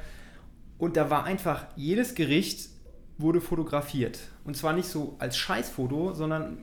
und 0.81 0.97
da 0.97 1.11
war 1.11 1.25
einfach 1.25 1.67
jedes 1.77 2.15
Gericht 2.15 2.71
wurde 3.19 3.43
fotografiert. 3.43 4.19
Und 4.45 4.57
zwar 4.57 4.73
nicht 4.73 4.89
so 4.89 5.15
als 5.19 5.37
Scheißfoto, 5.37 6.15
sondern 6.15 6.57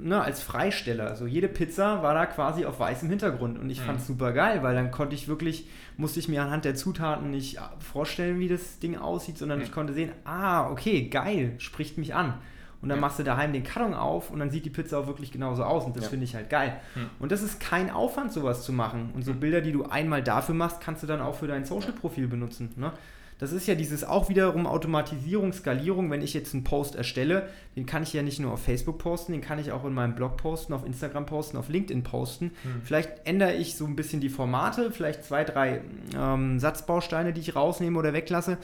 ne, 0.00 0.22
als 0.22 0.42
Freisteller. 0.42 1.16
So 1.16 1.26
jede 1.26 1.48
Pizza 1.48 2.02
war 2.02 2.14
da 2.14 2.24
quasi 2.24 2.64
auf 2.64 2.80
weißem 2.80 3.10
Hintergrund 3.10 3.58
und 3.58 3.68
ich 3.68 3.80
mhm. 3.80 3.84
fand 3.84 4.00
es 4.00 4.06
super 4.06 4.32
geil, 4.32 4.62
weil 4.62 4.74
dann 4.74 4.90
konnte 4.90 5.14
ich 5.14 5.28
wirklich, 5.28 5.68
musste 5.98 6.18
ich 6.18 6.28
mir 6.28 6.42
anhand 6.42 6.64
der 6.64 6.76
Zutaten 6.76 7.30
nicht 7.30 7.58
vorstellen, 7.78 8.38
wie 8.38 8.48
das 8.48 8.78
Ding 8.78 8.96
aussieht, 8.96 9.36
sondern 9.36 9.58
mhm. 9.58 9.64
ich 9.64 9.72
konnte 9.72 9.92
sehen, 9.92 10.12
ah, 10.24 10.70
okay, 10.70 11.08
geil, 11.08 11.54
spricht 11.58 11.98
mich 11.98 12.14
an. 12.14 12.34
Und 12.80 12.88
dann 12.88 12.98
ja. 12.98 13.00
machst 13.02 13.18
du 13.18 13.24
daheim 13.24 13.52
den 13.52 13.64
Karton 13.64 13.92
auf 13.92 14.30
und 14.30 14.38
dann 14.38 14.50
sieht 14.50 14.64
die 14.64 14.70
Pizza 14.70 14.98
auch 15.00 15.08
wirklich 15.08 15.32
genauso 15.32 15.64
aus 15.64 15.84
und 15.84 15.96
das 15.96 16.04
ja. 16.04 16.10
finde 16.10 16.24
ich 16.24 16.34
halt 16.34 16.48
geil. 16.48 16.80
Mhm. 16.94 17.10
Und 17.18 17.32
das 17.32 17.42
ist 17.42 17.60
kein 17.60 17.90
Aufwand, 17.90 18.32
sowas 18.32 18.62
zu 18.62 18.72
machen. 18.72 19.10
Und 19.14 19.24
so 19.24 19.32
hm. 19.32 19.40
Bilder, 19.40 19.60
die 19.60 19.72
du 19.72 19.84
einmal 19.84 20.22
dafür 20.22 20.54
machst, 20.54 20.80
kannst 20.80 21.02
du 21.02 21.08
dann 21.08 21.20
auch 21.20 21.34
für 21.34 21.48
dein 21.48 21.64
Social-Profil 21.64 22.28
benutzen. 22.28 22.70
Ne? 22.76 22.92
Das 23.38 23.52
ist 23.52 23.68
ja 23.68 23.76
dieses 23.76 24.02
auch 24.02 24.28
wiederum 24.28 24.66
Automatisierung, 24.66 25.52
Skalierung. 25.52 26.10
Wenn 26.10 26.22
ich 26.22 26.34
jetzt 26.34 26.54
einen 26.54 26.64
Post 26.64 26.96
erstelle, 26.96 27.48
den 27.76 27.86
kann 27.86 28.02
ich 28.02 28.12
ja 28.12 28.22
nicht 28.22 28.40
nur 28.40 28.52
auf 28.52 28.62
Facebook 28.62 28.98
posten, 28.98 29.32
den 29.32 29.40
kann 29.40 29.58
ich 29.60 29.70
auch 29.70 29.84
in 29.84 29.94
meinem 29.94 30.16
Blog 30.16 30.36
posten, 30.36 30.72
auf 30.72 30.84
Instagram 30.84 31.26
posten, 31.26 31.56
auf 31.56 31.68
LinkedIn 31.68 32.02
posten. 32.02 32.46
Mhm. 32.46 32.82
Vielleicht 32.84 33.26
ändere 33.26 33.54
ich 33.54 33.76
so 33.76 33.86
ein 33.86 33.94
bisschen 33.94 34.20
die 34.20 34.28
Formate, 34.28 34.90
vielleicht 34.90 35.24
zwei, 35.24 35.44
drei 35.44 35.82
ähm, 36.16 36.58
Satzbausteine, 36.58 37.32
die 37.32 37.40
ich 37.40 37.54
rausnehme 37.54 37.98
oder 37.98 38.12
weglasse. 38.12 38.58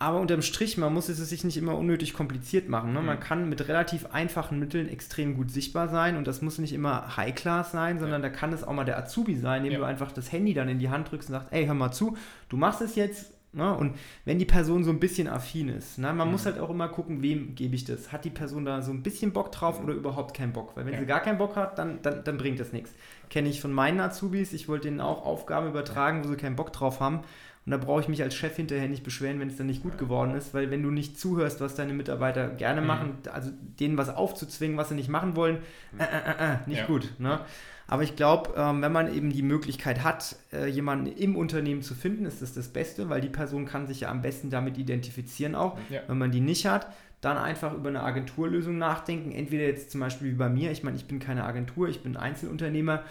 Aber 0.00 0.20
unterm 0.20 0.42
Strich, 0.42 0.78
man 0.78 0.94
muss 0.94 1.08
es 1.08 1.18
sich 1.18 1.42
nicht 1.42 1.56
immer 1.56 1.76
unnötig 1.76 2.14
kompliziert 2.14 2.68
machen. 2.68 2.92
Ne? 2.92 3.00
Mhm. 3.00 3.06
Man 3.06 3.20
kann 3.20 3.48
mit 3.48 3.66
relativ 3.66 4.06
einfachen 4.12 4.60
Mitteln 4.60 4.88
extrem 4.88 5.34
gut 5.34 5.50
sichtbar 5.50 5.88
sein 5.88 6.16
und 6.16 6.28
das 6.28 6.40
muss 6.40 6.58
nicht 6.58 6.72
immer 6.72 7.16
High-Class 7.16 7.72
sein, 7.72 7.98
sondern 7.98 8.22
ja. 8.22 8.28
da 8.28 8.34
kann 8.34 8.52
es 8.52 8.62
auch 8.62 8.72
mal 8.72 8.84
der 8.84 8.96
Azubi 8.96 9.34
sein, 9.34 9.64
dem 9.64 9.72
ja. 9.72 9.78
du 9.78 9.84
einfach 9.84 10.12
das 10.12 10.30
Handy 10.30 10.54
dann 10.54 10.68
in 10.68 10.78
die 10.78 10.88
Hand 10.88 11.10
drückst 11.10 11.30
und 11.30 11.32
sagst, 11.32 11.48
ey, 11.52 11.66
hör 11.66 11.74
mal 11.74 11.90
zu, 11.90 12.16
du 12.48 12.56
machst 12.56 12.80
es 12.80 12.94
jetzt, 12.94 13.32
Ne? 13.52 13.74
Und 13.74 13.96
wenn 14.26 14.38
die 14.38 14.44
Person 14.44 14.84
so 14.84 14.90
ein 14.90 15.00
bisschen 15.00 15.26
affin 15.26 15.68
ist, 15.68 15.98
ne? 15.98 16.12
man 16.12 16.28
mhm. 16.28 16.32
muss 16.32 16.44
halt 16.44 16.58
auch 16.58 16.68
immer 16.68 16.88
gucken, 16.88 17.22
wem 17.22 17.54
gebe 17.54 17.74
ich 17.74 17.84
das. 17.84 18.12
Hat 18.12 18.24
die 18.24 18.30
Person 18.30 18.64
da 18.64 18.82
so 18.82 18.92
ein 18.92 19.02
bisschen 19.02 19.32
Bock 19.32 19.52
drauf 19.52 19.82
oder 19.82 19.94
überhaupt 19.94 20.36
keinen 20.36 20.52
Bock? 20.52 20.76
Weil 20.76 20.84
wenn 20.84 20.92
ja. 20.92 21.00
sie 21.00 21.06
gar 21.06 21.20
keinen 21.20 21.38
Bock 21.38 21.56
hat, 21.56 21.78
dann, 21.78 22.02
dann, 22.02 22.24
dann 22.24 22.36
bringt 22.36 22.60
das 22.60 22.72
nichts. 22.72 22.92
Kenne 23.30 23.48
ich 23.48 23.60
von 23.60 23.72
meinen 23.72 24.00
Azubis, 24.00 24.52
ich 24.52 24.68
wollte 24.68 24.88
denen 24.88 25.00
auch 25.00 25.24
Aufgaben 25.24 25.68
übertragen, 25.68 26.24
wo 26.24 26.28
sie 26.28 26.36
keinen 26.36 26.56
Bock 26.56 26.72
drauf 26.72 27.00
haben. 27.00 27.20
Und 27.64 27.72
da 27.72 27.76
brauche 27.76 28.00
ich 28.00 28.08
mich 28.08 28.22
als 28.22 28.34
Chef 28.34 28.56
hinterher 28.56 28.88
nicht 28.88 29.04
beschweren, 29.04 29.40
wenn 29.40 29.48
es 29.48 29.56
dann 29.56 29.66
nicht 29.66 29.82
gut 29.82 29.98
geworden 29.98 30.34
ist, 30.34 30.54
weil 30.54 30.70
wenn 30.70 30.82
du 30.82 30.90
nicht 30.90 31.20
zuhörst, 31.20 31.60
was 31.60 31.74
deine 31.74 31.92
Mitarbeiter 31.92 32.48
gerne 32.48 32.80
mhm. 32.80 32.86
machen, 32.86 33.18
also 33.30 33.50
denen 33.78 33.98
was 33.98 34.08
aufzuzwingen, 34.08 34.78
was 34.78 34.88
sie 34.88 34.94
nicht 34.94 35.10
machen 35.10 35.36
wollen, 35.36 35.58
äh, 35.98 36.02
äh, 36.02 36.06
äh, 36.06 36.54
äh 36.54 36.56
nicht 36.66 36.80
ja. 36.80 36.86
gut. 36.86 37.12
Ne? 37.18 37.40
Aber 37.90 38.02
ich 38.02 38.16
glaube, 38.16 38.52
ähm, 38.54 38.82
wenn 38.82 38.92
man 38.92 39.12
eben 39.12 39.32
die 39.32 39.42
Möglichkeit 39.42 40.04
hat, 40.04 40.36
äh, 40.52 40.66
jemanden 40.66 41.06
im 41.06 41.36
Unternehmen 41.36 41.82
zu 41.82 41.94
finden, 41.94 42.26
ist 42.26 42.42
das 42.42 42.52
das 42.52 42.68
Beste, 42.68 43.08
weil 43.08 43.22
die 43.22 43.30
Person 43.30 43.64
kann 43.64 43.86
sich 43.86 44.00
ja 44.00 44.10
am 44.10 44.20
besten 44.20 44.50
damit 44.50 44.76
identifizieren 44.76 45.54
auch. 45.54 45.78
Ja. 45.88 46.02
Wenn 46.06 46.18
man 46.18 46.30
die 46.30 46.40
nicht 46.40 46.66
hat, 46.66 46.86
dann 47.22 47.38
einfach 47.38 47.72
über 47.72 47.88
eine 47.88 48.02
Agenturlösung 48.02 48.76
nachdenken. 48.76 49.32
Entweder 49.32 49.64
jetzt 49.64 49.90
zum 49.90 50.00
Beispiel 50.00 50.32
wie 50.32 50.36
bei 50.36 50.50
mir, 50.50 50.70
ich 50.70 50.84
meine, 50.84 50.96
ich 50.96 51.06
bin 51.06 51.18
keine 51.18 51.44
Agentur, 51.44 51.88
ich 51.88 52.02
bin 52.02 52.16
Einzelunternehmer. 52.16 53.02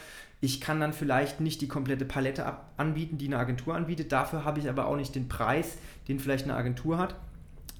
Ich 0.41 0.61
kann 0.61 0.79
dann 0.79 0.93
vielleicht 0.93 1.41
nicht 1.41 1.61
die 1.61 1.67
komplette 1.67 2.05
Palette 2.05 2.45
anbieten, 2.77 3.17
die 3.17 3.25
eine 3.25 3.39
Agentur 3.39 3.73
anbietet. 3.73 4.11
Dafür 4.11 4.45
habe 4.45 4.59
ich 4.59 4.69
aber 4.69 4.85
auch 4.85 4.95
nicht 4.95 5.15
den 5.15 5.27
Preis, 5.27 5.79
den 6.07 6.19
vielleicht 6.19 6.45
eine 6.45 6.53
Agentur 6.53 6.99
hat. 6.99 7.15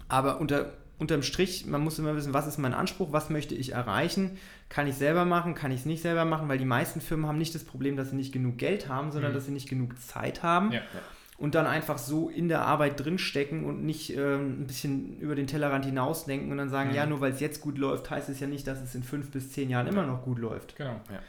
Aber 0.08 0.42
unter, 0.42 0.74
unterm 1.00 1.22
Strich, 1.22 1.66
man 1.66 1.82
muss 1.82 2.00
immer 2.00 2.16
wissen, 2.16 2.34
was 2.34 2.48
ist 2.48 2.58
mein 2.58 2.74
Anspruch, 2.74 3.12
was 3.12 3.30
möchte 3.30 3.56
ich 3.56 3.74
erreichen. 3.74 4.38
Kann 4.70 4.88
ich 4.88 4.96
selber 4.96 5.26
machen, 5.26 5.54
kann 5.54 5.72
ich 5.72 5.82
es 5.82 5.86
nicht 5.86 6.02
selber 6.02 6.26
machen, 6.26 6.50
weil 6.50 6.58
die 6.58 6.66
meisten 6.66 7.02
Firmen 7.02 7.28
haben 7.28 7.38
nicht 7.38 7.54
das 7.56 7.64
Problem, 7.64 7.96
dass 7.96 8.10
sie 8.10 8.16
nicht 8.16 8.34
genug 8.34 8.58
Geld 8.58 8.90
haben, 8.90 9.12
sondern 9.12 9.32
mhm. 9.32 9.36
dass 9.36 9.46
sie 9.46 9.52
nicht 9.52 9.70
genug 9.70 10.00
Zeit 10.02 10.44
haben. 10.44 10.72
Ja, 10.72 10.80
ja 10.80 11.02
und 11.38 11.54
dann 11.54 11.68
einfach 11.68 11.98
so 11.98 12.30
in 12.30 12.50
der 12.50 12.62
Arbeit 12.62 13.00
drinstecken 13.04 13.64
und 13.64 13.84
nicht 13.84 14.16
äh, 14.16 14.36
ein 14.36 14.66
bisschen 14.66 15.20
über 15.20 15.36
den 15.36 15.46
Tellerrand 15.46 15.86
hinausdenken 15.86 16.52
und 16.52 16.58
dann 16.58 16.70
sagen, 16.70 16.90
mhm. 16.90 16.96
ja, 16.96 17.06
nur 17.06 17.22
weil 17.22 17.32
es 17.32 17.40
jetzt 17.40 17.62
gut 17.62 17.78
läuft, 17.78 18.10
heißt 18.10 18.30
es 18.30 18.40
ja 18.40 18.48
nicht, 18.48 18.66
dass 18.66 18.82
es 18.82 18.96
in 18.96 19.04
fünf 19.04 19.32
bis 19.32 19.52
zehn 19.52 19.70
Jahren 19.70 19.88
immer 19.88 20.06
noch 20.06 20.24
gut 20.24 20.40
läuft. 20.40 20.76
Genau. 20.76 21.00
Ja. 21.12 21.20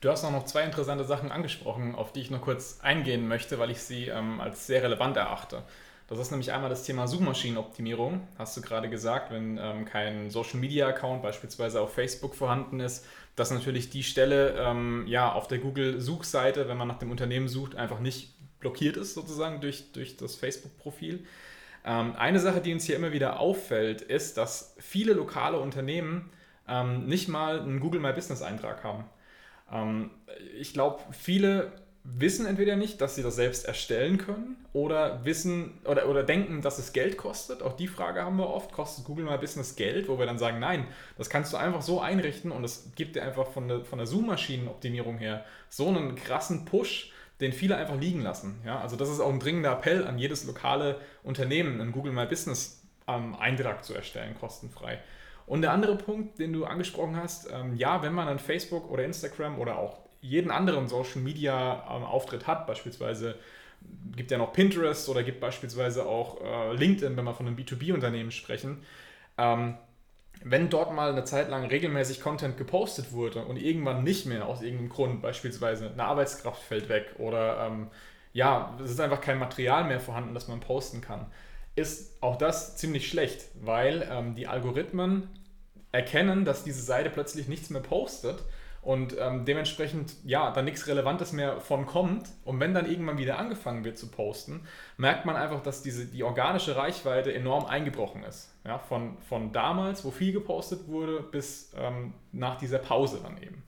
Du 0.00 0.10
hast 0.10 0.24
auch 0.24 0.32
noch 0.32 0.44
zwei 0.44 0.62
interessante 0.62 1.04
Sachen 1.04 1.32
angesprochen, 1.32 1.94
auf 1.94 2.12
die 2.12 2.20
ich 2.20 2.30
noch 2.30 2.40
kurz 2.40 2.80
eingehen 2.82 3.28
möchte, 3.28 3.58
weil 3.58 3.70
ich 3.70 3.80
sie 3.80 4.08
ähm, 4.08 4.40
als 4.40 4.66
sehr 4.66 4.82
relevant 4.82 5.16
erachte. 5.16 5.62
Das 6.08 6.18
ist 6.20 6.30
nämlich 6.30 6.52
einmal 6.52 6.70
das 6.70 6.84
Thema 6.84 7.08
Suchmaschinenoptimierung. 7.08 8.26
Hast 8.38 8.56
du 8.56 8.60
gerade 8.60 8.88
gesagt, 8.88 9.32
wenn 9.32 9.58
ähm, 9.58 9.84
kein 9.84 10.30
Social 10.30 10.60
Media 10.60 10.86
Account 10.86 11.22
beispielsweise 11.22 11.80
auf 11.80 11.94
Facebook 11.94 12.36
vorhanden 12.36 12.78
ist, 12.78 13.04
dass 13.34 13.50
natürlich 13.50 13.90
die 13.90 14.04
Stelle 14.04 14.54
ähm, 14.56 15.04
ja 15.08 15.32
auf 15.32 15.48
der 15.48 15.58
Google 15.58 16.00
Suchseite, 16.00 16.68
wenn 16.68 16.76
man 16.76 16.86
nach 16.86 16.98
dem 16.98 17.10
Unternehmen 17.10 17.48
sucht, 17.48 17.74
einfach 17.74 17.98
nicht 17.98 18.34
blockiert 18.60 18.96
ist 18.96 19.14
sozusagen 19.14 19.60
durch, 19.60 19.92
durch 19.92 20.16
das 20.16 20.36
Facebook-Profil. 20.36 21.26
Ähm, 21.84 22.14
eine 22.16 22.38
Sache, 22.38 22.60
die 22.60 22.72
uns 22.72 22.84
hier 22.84 22.96
immer 22.96 23.12
wieder 23.12 23.40
auffällt, 23.40 24.00
ist, 24.00 24.36
dass 24.36 24.74
viele 24.78 25.12
lokale 25.12 25.58
Unternehmen 25.58 26.30
ähm, 26.68 27.06
nicht 27.06 27.28
mal 27.28 27.60
einen 27.60 27.80
Google 27.80 28.00
My 28.00 28.12
Business 28.12 28.42
Eintrag 28.42 28.84
haben. 28.84 29.04
Ähm, 29.72 30.10
ich 30.58 30.72
glaube, 30.72 31.02
viele 31.12 31.72
wissen 32.08 32.46
entweder 32.46 32.76
nicht, 32.76 33.00
dass 33.00 33.14
sie 33.14 33.22
das 33.22 33.36
selbst 33.36 33.66
erstellen 33.66 34.18
können 34.18 34.56
oder 34.72 35.24
wissen 35.24 35.78
oder, 35.84 36.08
oder 36.08 36.22
denken, 36.22 36.62
dass 36.62 36.78
es 36.78 36.92
Geld 36.92 37.16
kostet. 37.16 37.62
Auch 37.62 37.74
die 37.74 37.88
Frage 37.88 38.22
haben 38.22 38.36
wir 38.36 38.48
oft, 38.48 38.72
kostet 38.72 39.04
Google 39.04 39.24
My 39.24 39.38
Business 39.38 39.76
Geld, 39.76 40.08
wo 40.08 40.18
wir 40.18 40.26
dann 40.26 40.38
sagen, 40.38 40.58
nein, 40.58 40.86
das 41.18 41.28
kannst 41.28 41.52
du 41.52 41.56
einfach 41.56 41.82
so 41.82 42.00
einrichten 42.00 42.52
und 42.52 42.64
es 42.64 42.92
gibt 42.94 43.16
dir 43.16 43.22
einfach 43.22 43.48
von 43.48 43.68
der, 43.68 43.84
von 43.84 43.98
der 43.98 44.06
Zoom-Maschinenoptimierung 44.06 45.18
her 45.18 45.44
so 45.68 45.88
einen 45.88 46.14
krassen 46.14 46.64
Push, 46.64 47.12
den 47.40 47.52
viele 47.52 47.76
einfach 47.76 47.98
liegen 47.98 48.22
lassen. 48.22 48.60
Ja? 48.64 48.80
Also 48.80 48.96
das 48.96 49.10
ist 49.10 49.20
auch 49.20 49.32
ein 49.32 49.40
dringender 49.40 49.72
Appell 49.72 50.06
an 50.06 50.18
jedes 50.18 50.44
lokale 50.44 51.00
Unternehmen, 51.22 51.80
einen 51.80 51.92
Google 51.92 52.12
My 52.12 52.26
Business 52.26 52.82
ähm, 53.08 53.34
Eintrag 53.34 53.84
zu 53.84 53.94
erstellen, 53.94 54.36
kostenfrei. 54.38 55.00
Und 55.46 55.62
der 55.62 55.72
andere 55.72 55.96
Punkt, 55.96 56.38
den 56.38 56.52
du 56.52 56.64
angesprochen 56.64 57.16
hast, 57.16 57.48
ähm, 57.52 57.76
ja, 57.76 58.02
wenn 58.02 58.12
man 58.12 58.26
an 58.26 58.38
Facebook 58.38 58.90
oder 58.90 59.04
Instagram 59.04 59.58
oder 59.58 59.78
auch 59.78 60.05
jeden 60.20 60.50
anderen 60.50 60.88
Social 60.88 61.20
Media 61.20 61.84
ähm, 61.90 62.04
Auftritt 62.04 62.46
hat, 62.46 62.66
beispielsweise 62.66 63.36
gibt 64.14 64.30
ja 64.30 64.38
noch 64.38 64.52
Pinterest 64.52 65.08
oder 65.08 65.22
gibt 65.22 65.40
beispielsweise 65.40 66.06
auch 66.06 66.40
äh, 66.40 66.74
LinkedIn, 66.74 67.16
wenn 67.16 67.24
wir 67.24 67.34
von 67.34 67.46
einem 67.46 67.56
B2B-Unternehmen 67.56 68.30
sprechen, 68.30 68.82
ähm, 69.38 69.76
wenn 70.42 70.68
dort 70.68 70.92
mal 70.92 71.12
eine 71.12 71.24
Zeit 71.24 71.48
lang 71.48 71.66
regelmäßig 71.66 72.20
Content 72.20 72.56
gepostet 72.56 73.12
wurde 73.12 73.44
und 73.44 73.56
irgendwann 73.56 74.04
nicht 74.04 74.26
mehr 74.26 74.46
aus 74.46 74.62
irgendeinem 74.62 74.90
Grund, 74.90 75.22
beispielsweise 75.22 75.90
eine 75.90 76.04
Arbeitskraft 76.04 76.62
fällt 76.62 76.88
weg 76.88 77.14
oder 77.18 77.66
ähm, 77.66 77.88
ja, 78.32 78.76
es 78.82 78.90
ist 78.90 79.00
einfach 79.00 79.20
kein 79.20 79.38
Material 79.38 79.84
mehr 79.84 80.00
vorhanden, 80.00 80.34
das 80.34 80.48
man 80.48 80.60
posten 80.60 81.00
kann, 81.00 81.26
ist 81.74 82.22
auch 82.22 82.36
das 82.36 82.76
ziemlich 82.76 83.08
schlecht, 83.08 83.46
weil 83.62 84.06
ähm, 84.10 84.34
die 84.34 84.46
Algorithmen 84.46 85.28
erkennen, 85.92 86.44
dass 86.44 86.64
diese 86.64 86.82
Seite 86.82 87.10
plötzlich 87.10 87.48
nichts 87.48 87.70
mehr 87.70 87.80
postet 87.80 88.42
und 88.86 89.16
ähm, 89.18 89.44
dementsprechend 89.44 90.14
ja 90.24 90.52
da 90.52 90.62
nichts 90.62 90.86
Relevantes 90.86 91.32
mehr 91.32 91.60
von 91.60 91.86
kommt 91.86 92.28
und 92.44 92.60
wenn 92.60 92.72
dann 92.72 92.88
irgendwann 92.88 93.18
wieder 93.18 93.36
angefangen 93.36 93.84
wird 93.84 93.98
zu 93.98 94.06
posten, 94.12 94.60
merkt 94.96 95.26
man 95.26 95.34
einfach, 95.34 95.60
dass 95.60 95.82
diese, 95.82 96.06
die 96.06 96.22
organische 96.22 96.76
Reichweite 96.76 97.34
enorm 97.34 97.66
eingebrochen 97.66 98.22
ist. 98.22 98.54
Ja, 98.64 98.78
von, 98.78 99.18
von 99.28 99.52
damals, 99.52 100.04
wo 100.04 100.12
viel 100.12 100.32
gepostet 100.32 100.86
wurde, 100.86 101.20
bis 101.20 101.72
ähm, 101.76 102.14
nach 102.30 102.58
dieser 102.58 102.78
Pause 102.78 103.18
dann 103.24 103.42
eben. 103.42 103.64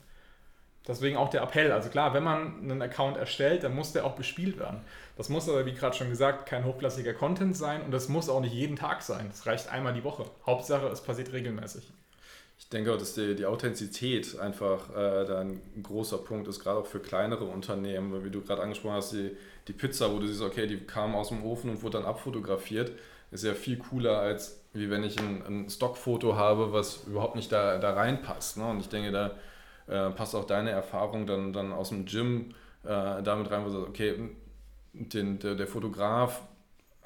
Deswegen 0.87 1.16
auch 1.16 1.31
der 1.31 1.43
Appell. 1.43 1.73
Also 1.73 1.89
klar, 1.89 2.14
wenn 2.14 2.23
man 2.23 2.61
einen 2.62 2.81
Account 2.81 3.16
erstellt, 3.16 3.64
dann 3.64 3.75
muss 3.75 3.93
der 3.93 4.07
auch 4.07 4.14
bespielt 4.14 4.61
werden. 4.61 4.83
Das 5.16 5.29
muss 5.29 5.49
aber, 5.49 5.66
wie 5.66 5.75
gerade 5.75 5.97
schon 5.97 6.11
gesagt, 6.11 6.47
kein 6.47 6.64
hochklassiger 6.64 7.12
Content 7.12 7.57
sein 7.57 7.83
und 7.83 7.91
das 7.91 8.09
muss 8.09 8.29
auch 8.29 8.41
nicht 8.41 8.55
jeden 8.55 8.77
Tag 8.77 9.03
sein. 9.03 9.27
Das 9.31 9.47
reicht 9.47 9.69
einmal 9.69 9.95
die 9.95 10.05
Woche. 10.05 10.27
Hauptsache, 10.47 10.87
es 10.87 11.03
passiert 11.03 11.33
regelmäßig. 11.33 11.93
Ich 12.59 12.69
denke 12.69 12.93
auch, 12.93 12.99
dass 12.99 13.15
die, 13.15 13.37
die 13.37 13.47
Authentizität 13.47 14.39
einfach 14.39 14.91
äh, 14.91 15.25
da 15.25 15.41
ein 15.41 15.63
großer 15.83 16.19
Punkt 16.19 16.49
ist, 16.49 16.61
gerade 16.61 16.81
auch 16.81 16.87
für 16.87 17.01
kleinere 17.01 17.45
Unternehmen, 17.45 18.25
wie 18.25 18.31
du 18.31 18.43
gerade 18.43 18.63
angesprochen 18.63 18.97
hast, 18.97 19.13
die, 19.13 19.31
die 19.69 19.73
Pizza, 19.73 20.13
wo 20.13 20.19
du 20.19 20.27
siehst, 20.27 20.43
okay, 20.43 20.67
die 20.67 20.79
kam 20.79 21.15
aus 21.15 21.29
dem 21.29 21.45
Ofen 21.45 21.71
und 21.71 21.83
wurde 21.83 21.99
dann 21.99 22.07
abfotografiert, 22.07 22.93
ist 23.31 23.45
ja 23.45 23.55
viel 23.55 23.79
cooler, 23.79 24.19
als 24.19 24.61
wie 24.73 24.91
wenn 24.91 25.05
ich 25.05 25.19
ein, 25.19 25.43
ein 25.47 25.71
Stockfoto 25.71 26.37
habe, 26.37 26.73
was 26.73 27.05
überhaupt 27.07 27.37
nicht 27.37 27.53
da, 27.53 27.79
da 27.79 27.93
reinpasst. 27.93 28.57
Ne? 28.57 28.67
Und 28.67 28.81
ich 28.81 28.89
denke, 28.89 29.13
da 29.13 29.37
äh, 29.87 30.11
passt 30.11 30.35
auch 30.35 30.45
deine 30.45 30.71
Erfahrung 30.71 31.27
dann, 31.27 31.53
dann 31.53 31.73
aus 31.73 31.91
dem 31.91 32.07
Gym 32.07 32.55
äh, 32.85 33.23
damit 33.23 33.51
rein, 33.51 33.63
wo 33.63 33.69
du 33.69 33.73
sagst, 33.73 33.89
okay, 33.89 34.15
den, 34.93 35.39
der, 35.39 35.55
der 35.55 35.67
Fotograf 35.67 36.43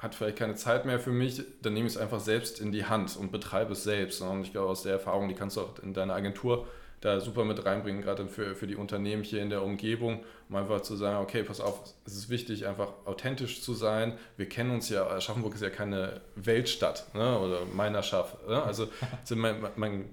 hat 0.03 0.13
vielleicht 0.13 0.37
keine 0.37 0.55
Zeit 0.55 0.85
mehr 0.85 0.99
für 0.99 1.11
mich, 1.11 1.41
dann 1.61 1.73
nehme 1.73 1.87
ich 1.87 1.93
es 1.93 1.99
einfach 1.99 2.19
selbst 2.19 2.59
in 2.59 2.71
die 2.71 2.85
Hand 2.85 3.15
und 3.15 3.31
betreibe 3.31 3.71
es 3.71 3.83
selbst. 3.83 4.21
Und 4.21 4.43
ich 4.43 4.51
glaube, 4.51 4.69
aus 4.69 4.83
der 4.83 4.91
Erfahrung, 4.91 5.29
die 5.29 5.33
kannst 5.33 5.55
du 5.55 5.61
auch 5.61 5.79
in 5.81 5.93
deine 5.93 6.13
Agentur 6.13 6.67
da 6.99 7.19
super 7.19 7.43
mit 7.43 7.65
reinbringen, 7.65 8.01
gerade 8.01 8.27
für, 8.27 8.55
für 8.55 8.67
die 8.67 8.75
Unternehmen 8.75 9.23
hier 9.23 9.41
in 9.41 9.49
der 9.49 9.61
Umgebung, 9.61 10.23
um 10.49 10.55
einfach 10.55 10.81
zu 10.81 10.95
sagen, 10.95 11.17
okay, 11.17 11.43
pass 11.43 11.59
auf, 11.59 11.81
es 12.05 12.15
ist 12.15 12.29
wichtig, 12.29 12.65
einfach 12.65 12.89
authentisch 13.05 13.61
zu 13.61 13.73
sein. 13.73 14.17
Wir 14.37 14.47
kennen 14.47 14.71
uns 14.71 14.89
ja, 14.89 15.07
Aschaffenburg 15.07 15.55
ist 15.55 15.61
ja 15.61 15.69
keine 15.69 16.21
Weltstadt 16.35 17.13
ne? 17.13 17.39
oder 17.39 17.65
Meinerschaft. 17.73 18.47
Ne? 18.47 18.61
Also 18.61 18.87
man, 19.35 19.67
man, 19.75 20.05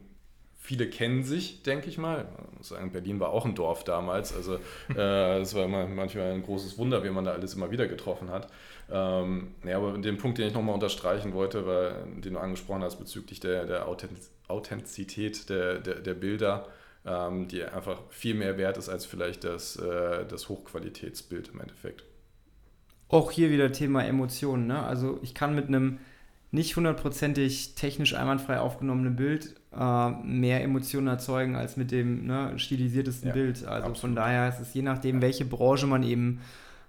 viele 0.58 0.88
kennen 0.88 1.24
sich, 1.24 1.62
denke 1.62 1.88
ich 1.88 1.98
mal. 1.98 2.26
Ich 2.52 2.58
muss 2.58 2.68
sagen, 2.68 2.92
Berlin 2.92 3.18
war 3.18 3.30
auch 3.30 3.44
ein 3.44 3.54
Dorf 3.54 3.84
damals. 3.84 4.34
Also 4.34 4.58
äh, 4.94 5.40
es 5.40 5.54
war 5.54 5.64
immer, 5.64 5.86
manchmal 5.86 6.32
ein 6.32 6.42
großes 6.42 6.76
Wunder, 6.76 7.04
wie 7.04 7.10
man 7.10 7.24
da 7.24 7.32
alles 7.32 7.54
immer 7.54 7.70
wieder 7.70 7.86
getroffen 7.86 8.30
hat. 8.30 8.48
Ähm, 8.92 9.54
ja, 9.64 9.76
aber 9.76 9.96
den 9.98 10.18
Punkt, 10.18 10.38
den 10.38 10.48
ich 10.48 10.54
nochmal 10.54 10.74
unterstreichen 10.74 11.32
wollte, 11.32 11.66
war, 11.66 11.92
den 12.06 12.34
du 12.34 12.40
angesprochen 12.40 12.82
hast 12.82 12.96
bezüglich 12.96 13.40
der, 13.40 13.66
der 13.66 13.86
Authentizität 14.48 15.48
der, 15.48 15.78
der, 15.78 16.00
der 16.00 16.14
Bilder, 16.14 16.66
ähm, 17.06 17.48
die 17.48 17.64
einfach 17.64 18.00
viel 18.10 18.34
mehr 18.34 18.58
wert 18.58 18.76
ist 18.78 18.88
als 18.88 19.06
vielleicht 19.06 19.44
das, 19.44 19.76
äh, 19.76 20.26
das 20.26 20.48
Hochqualitätsbild 20.48 21.50
im 21.54 21.60
Endeffekt. 21.60 22.04
Auch 23.08 23.30
hier 23.30 23.50
wieder 23.50 23.72
Thema 23.72 24.04
Emotionen. 24.04 24.66
Ne? 24.66 24.82
Also 24.82 25.18
ich 25.22 25.34
kann 25.34 25.54
mit 25.54 25.68
einem 25.68 25.98
nicht 26.52 26.76
hundertprozentig 26.76 27.76
technisch 27.76 28.14
einwandfrei 28.14 28.58
aufgenommenen 28.58 29.14
Bild 29.14 29.54
äh, 29.72 30.10
mehr 30.10 30.62
Emotionen 30.62 31.06
erzeugen 31.06 31.54
als 31.54 31.76
mit 31.76 31.92
dem 31.92 32.26
ne, 32.26 32.58
stilisiertesten 32.58 33.28
ja, 33.28 33.34
Bild. 33.34 33.64
Also 33.64 33.70
absolut. 33.70 33.98
von 33.98 34.14
daher 34.16 34.48
ist 34.48 34.60
es 34.60 34.74
je 34.74 34.82
nachdem, 34.82 35.22
welche 35.22 35.44
Branche 35.44 35.86
man 35.86 36.02
eben 36.02 36.40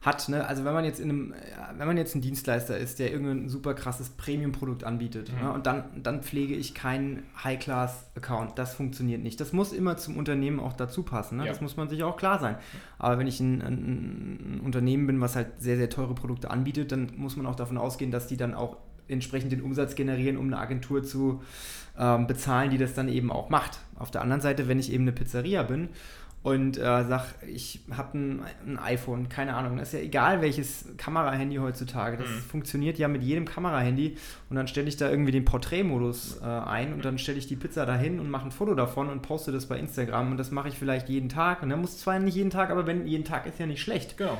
hat. 0.01 0.29
Ne? 0.29 0.45
Also 0.47 0.65
wenn 0.65 0.73
man 0.73 0.83
jetzt 0.83 0.99
in 0.99 1.09
einem, 1.09 1.33
wenn 1.77 1.87
man 1.87 1.95
jetzt 1.95 2.15
ein 2.15 2.21
Dienstleister 2.21 2.77
ist, 2.77 2.97
der 2.99 3.11
irgendein 3.11 3.49
super 3.49 3.75
krasses 3.75 4.09
Premium-Produkt 4.09 4.83
anbietet 4.83 5.31
mhm. 5.31 5.47
ne? 5.47 5.53
und 5.53 5.67
dann, 5.67 6.01
dann 6.01 6.23
pflege 6.23 6.55
ich 6.55 6.73
keinen 6.73 7.23
High-Class-Account. 7.43 8.57
Das 8.57 8.73
funktioniert 8.73 9.21
nicht. 9.21 9.39
Das 9.39 9.53
muss 9.53 9.71
immer 9.71 9.97
zum 9.97 10.17
Unternehmen 10.17 10.59
auch 10.59 10.73
dazu 10.73 11.03
passen. 11.03 11.37
Ne? 11.37 11.45
Ja. 11.45 11.51
Das 11.51 11.61
muss 11.61 11.77
man 11.77 11.87
sich 11.87 12.03
auch 12.03 12.17
klar 12.17 12.39
sein. 12.39 12.55
Aber 12.97 13.19
wenn 13.19 13.27
ich 13.27 13.39
ein, 13.39 13.61
ein, 13.61 14.57
ein 14.57 14.61
Unternehmen 14.61 15.05
bin, 15.05 15.21
was 15.21 15.35
halt 15.35 15.47
sehr, 15.59 15.77
sehr 15.77 15.89
teure 15.89 16.15
Produkte 16.15 16.49
anbietet, 16.49 16.91
dann 16.91 17.11
muss 17.15 17.35
man 17.35 17.45
auch 17.45 17.55
davon 17.55 17.77
ausgehen, 17.77 18.09
dass 18.09 18.27
die 18.27 18.37
dann 18.37 18.55
auch 18.55 18.77
entsprechend 19.07 19.51
den 19.51 19.61
Umsatz 19.61 19.95
generieren, 19.95 20.37
um 20.37 20.47
eine 20.47 20.57
Agentur 20.57 21.03
zu 21.03 21.43
ähm, 21.99 22.27
bezahlen, 22.27 22.71
die 22.71 22.77
das 22.77 22.93
dann 22.93 23.09
eben 23.09 23.31
auch 23.31 23.49
macht. 23.49 23.79
Auf 23.95 24.09
der 24.09 24.21
anderen 24.21 24.41
Seite, 24.41 24.67
wenn 24.67 24.79
ich 24.79 24.91
eben 24.91 25.03
eine 25.03 25.11
Pizzeria 25.11 25.63
bin 25.63 25.89
und 26.43 26.77
äh, 26.77 26.81
sag, 26.81 27.35
ich 27.47 27.81
habe 27.95 28.17
ein, 28.17 28.41
ein, 28.65 28.79
iPhone, 28.79 29.29
keine 29.29 29.53
Ahnung, 29.53 29.77
das 29.77 29.89
ist 29.89 29.93
ja 29.93 29.99
egal 29.99 30.41
welches 30.41 30.85
Kamerahandy 30.97 31.57
heutzutage, 31.57 32.17
das 32.17 32.27
mhm. 32.27 32.39
funktioniert 32.39 32.97
ja 32.97 33.07
mit 33.07 33.21
jedem 33.21 33.45
Kamerahandy 33.45 34.17
und 34.49 34.55
dann 34.55 34.67
stelle 34.67 34.87
ich 34.87 34.97
da 34.97 35.09
irgendwie 35.09 35.31
den 35.31 35.45
Porträtmodus 35.45 36.39
äh, 36.41 36.45
ein 36.45 36.93
und 36.93 37.05
dann 37.05 37.19
stelle 37.19 37.37
ich 37.37 37.45
die 37.45 37.55
Pizza 37.55 37.85
dahin 37.85 38.19
und 38.19 38.29
mache 38.31 38.45
ein 38.45 38.51
Foto 38.51 38.73
davon 38.73 39.09
und 39.09 39.21
poste 39.21 39.51
das 39.51 39.67
bei 39.67 39.77
Instagram 39.77 40.31
und 40.31 40.37
das 40.37 40.49
mache 40.49 40.69
ich 40.69 40.79
vielleicht 40.79 41.09
jeden 41.09 41.29
Tag 41.29 41.61
und 41.61 41.69
dann 41.69 41.79
muss 41.79 41.99
zwar 41.99 42.17
nicht 42.17 42.35
jeden 42.35 42.49
Tag, 42.49 42.71
aber 42.71 42.87
wenn 42.87 43.05
jeden 43.05 43.23
Tag 43.23 43.45
ist 43.45 43.59
ja 43.59 43.67
nicht 43.67 43.81
schlecht. 43.81 44.17
Genau. 44.17 44.39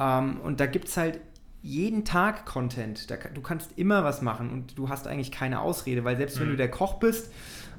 Ähm, 0.00 0.40
und 0.40 0.58
da 0.58 0.66
gibt 0.66 0.88
es 0.88 0.96
halt 0.96 1.20
jeden 1.62 2.04
Tag 2.04 2.46
Content. 2.46 3.10
Da, 3.10 3.16
du 3.16 3.40
kannst 3.40 3.76
immer 3.76 4.04
was 4.04 4.22
machen 4.22 4.50
und 4.50 4.78
du 4.78 4.88
hast 4.88 5.06
eigentlich 5.08 5.32
keine 5.32 5.60
Ausrede, 5.60 6.04
weil 6.04 6.16
selbst 6.16 6.36
mhm. 6.36 6.42
wenn 6.42 6.48
du 6.50 6.56
der 6.56 6.70
Koch 6.70 6.94
bist, 6.94 7.32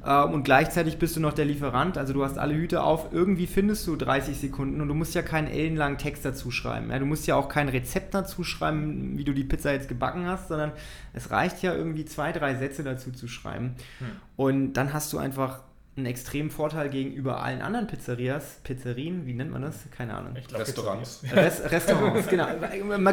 ähm, 0.08 0.34
und 0.34 0.44
gleichzeitig 0.44 0.98
bist 0.98 1.18
du 1.18 1.20
noch 1.20 1.34
der 1.34 1.44
Lieferant, 1.44 1.98
also 1.98 2.14
du 2.14 2.24
hast 2.24 2.38
alle 2.38 2.56
Hüte 2.56 2.82
auf, 2.82 3.12
irgendwie 3.12 3.46
findest 3.46 3.86
du 3.88 3.98
30 3.98 4.38
Sekunden 4.38 4.80
und 4.80 4.88
du 4.88 4.94
musst 4.94 5.14
ja 5.14 5.22
keinen 5.22 5.48
ellenlangen 5.48 5.98
Text 5.98 6.24
dazu 6.24 6.50
schreiben. 6.50 6.90
Ja? 6.90 7.00
Du 7.00 7.06
musst 7.06 7.28
ja 7.28 7.36
auch 7.36 7.50
kein 7.50 7.68
Rezept 7.68 8.14
dazu 8.14 8.46
schreiben, 8.46 9.18
wie 9.18 9.26
du 9.26 9.34
die 9.34 9.44
Pizza 9.44 9.74
jetzt 9.74 9.90
gebacken 9.90 10.26
hast, 10.26 10.48
sondern 10.48 10.72
es 11.14 11.30
reicht 11.30 11.62
ja 11.62 11.76
irgendwie 11.76 12.06
zwei, 12.06 12.32
drei 12.32 12.56
Sätze 12.56 12.84
dazu 12.84 13.12
zu 13.12 13.28
schreiben. 13.28 13.76
Hm. 14.00 14.08
Und 14.38 14.74
dann 14.74 14.94
hast 14.94 15.12
du 15.12 15.18
einfach 15.18 15.60
einen 15.98 16.06
extremen 16.06 16.52
Vorteil 16.52 16.90
gegenüber 16.90 17.42
allen 17.42 17.62
anderen 17.62 17.88
Pizzerias, 17.88 18.60
Pizzerien, 18.64 19.26
wie 19.26 19.34
nennt 19.34 19.52
man 19.52 19.64
das? 19.64 19.90
Keine 19.90 20.14
Ahnung. 20.14 20.36
Glaub, 20.48 20.62
Restaurants. 20.62 21.24
Rest, 21.32 21.72
Restaurants, 21.72 22.28
genau. 22.30 22.48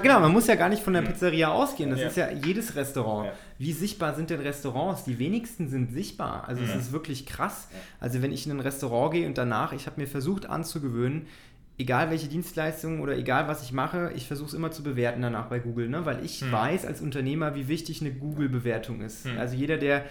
genau. 0.00 0.20
Man 0.20 0.32
muss 0.32 0.46
ja 0.46 0.54
gar 0.54 0.68
nicht 0.68 0.82
von 0.82 0.92
der 0.92 1.00
Pizzeria 1.00 1.50
ausgehen. 1.50 1.90
Das 1.90 2.00
ja. 2.00 2.06
ist 2.08 2.16
ja 2.16 2.30
jedes 2.30 2.76
Restaurant. 2.76 3.28
Ja. 3.28 3.32
Wie 3.58 3.72
sichtbar 3.72 4.14
sind 4.14 4.28
denn 4.28 4.40
Restaurants? 4.40 5.04
Die 5.04 5.18
wenigsten 5.18 5.70
sind 5.70 5.92
sichtbar. 5.92 6.44
Also 6.46 6.62
es 6.62 6.74
ist 6.74 6.92
wirklich 6.92 7.24
krass. 7.24 7.68
Also 8.00 8.20
wenn 8.20 8.32
ich 8.32 8.46
in 8.46 8.52
ein 8.52 8.60
Restaurant 8.60 9.14
gehe 9.14 9.26
und 9.26 9.38
danach, 9.38 9.72
ich 9.72 9.86
habe 9.86 9.98
mir 10.00 10.06
versucht 10.06 10.44
anzugewöhnen, 10.44 11.26
egal 11.78 12.10
welche 12.10 12.28
Dienstleistung 12.28 13.00
oder 13.00 13.16
egal 13.16 13.48
was 13.48 13.62
ich 13.62 13.72
mache, 13.72 14.12
ich 14.14 14.26
versuche 14.26 14.48
es 14.48 14.54
immer 14.54 14.70
zu 14.70 14.82
bewerten 14.82 15.22
danach 15.22 15.46
bei 15.46 15.58
Google, 15.58 15.88
ne? 15.88 16.04
weil 16.04 16.24
ich 16.24 16.42
hm. 16.42 16.52
weiß 16.52 16.84
als 16.84 17.00
Unternehmer, 17.00 17.54
wie 17.54 17.66
wichtig 17.68 18.02
eine 18.02 18.12
Google-Bewertung 18.12 19.00
ist. 19.00 19.24
Hm. 19.24 19.38
Also 19.38 19.56
jeder, 19.56 19.78
der 19.78 20.04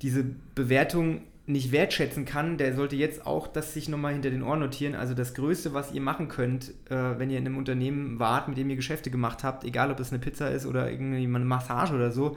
diese 0.00 0.24
Bewertung 0.54 1.22
nicht 1.46 1.72
wertschätzen 1.72 2.24
kann, 2.24 2.56
der 2.56 2.74
sollte 2.74 2.96
jetzt 2.96 3.26
auch 3.26 3.46
das 3.46 3.74
sich 3.74 3.88
nochmal 3.88 4.14
hinter 4.14 4.30
den 4.30 4.42
Ohren 4.42 4.60
notieren. 4.60 4.94
Also 4.94 5.12
das 5.14 5.34
Größte, 5.34 5.74
was 5.74 5.92
ihr 5.92 6.00
machen 6.00 6.28
könnt, 6.28 6.70
äh, 6.88 7.18
wenn 7.18 7.30
ihr 7.30 7.38
in 7.38 7.46
einem 7.46 7.58
Unternehmen 7.58 8.18
wart, 8.18 8.48
mit 8.48 8.56
dem 8.56 8.70
ihr 8.70 8.76
Geschäfte 8.76 9.10
gemacht 9.10 9.44
habt, 9.44 9.64
egal 9.64 9.90
ob 9.90 10.00
es 10.00 10.10
eine 10.10 10.20
Pizza 10.20 10.50
ist 10.50 10.64
oder 10.64 10.90
irgendwie 10.90 11.24
eine 11.24 11.44
Massage 11.44 11.94
oder 11.94 12.10
so, 12.10 12.36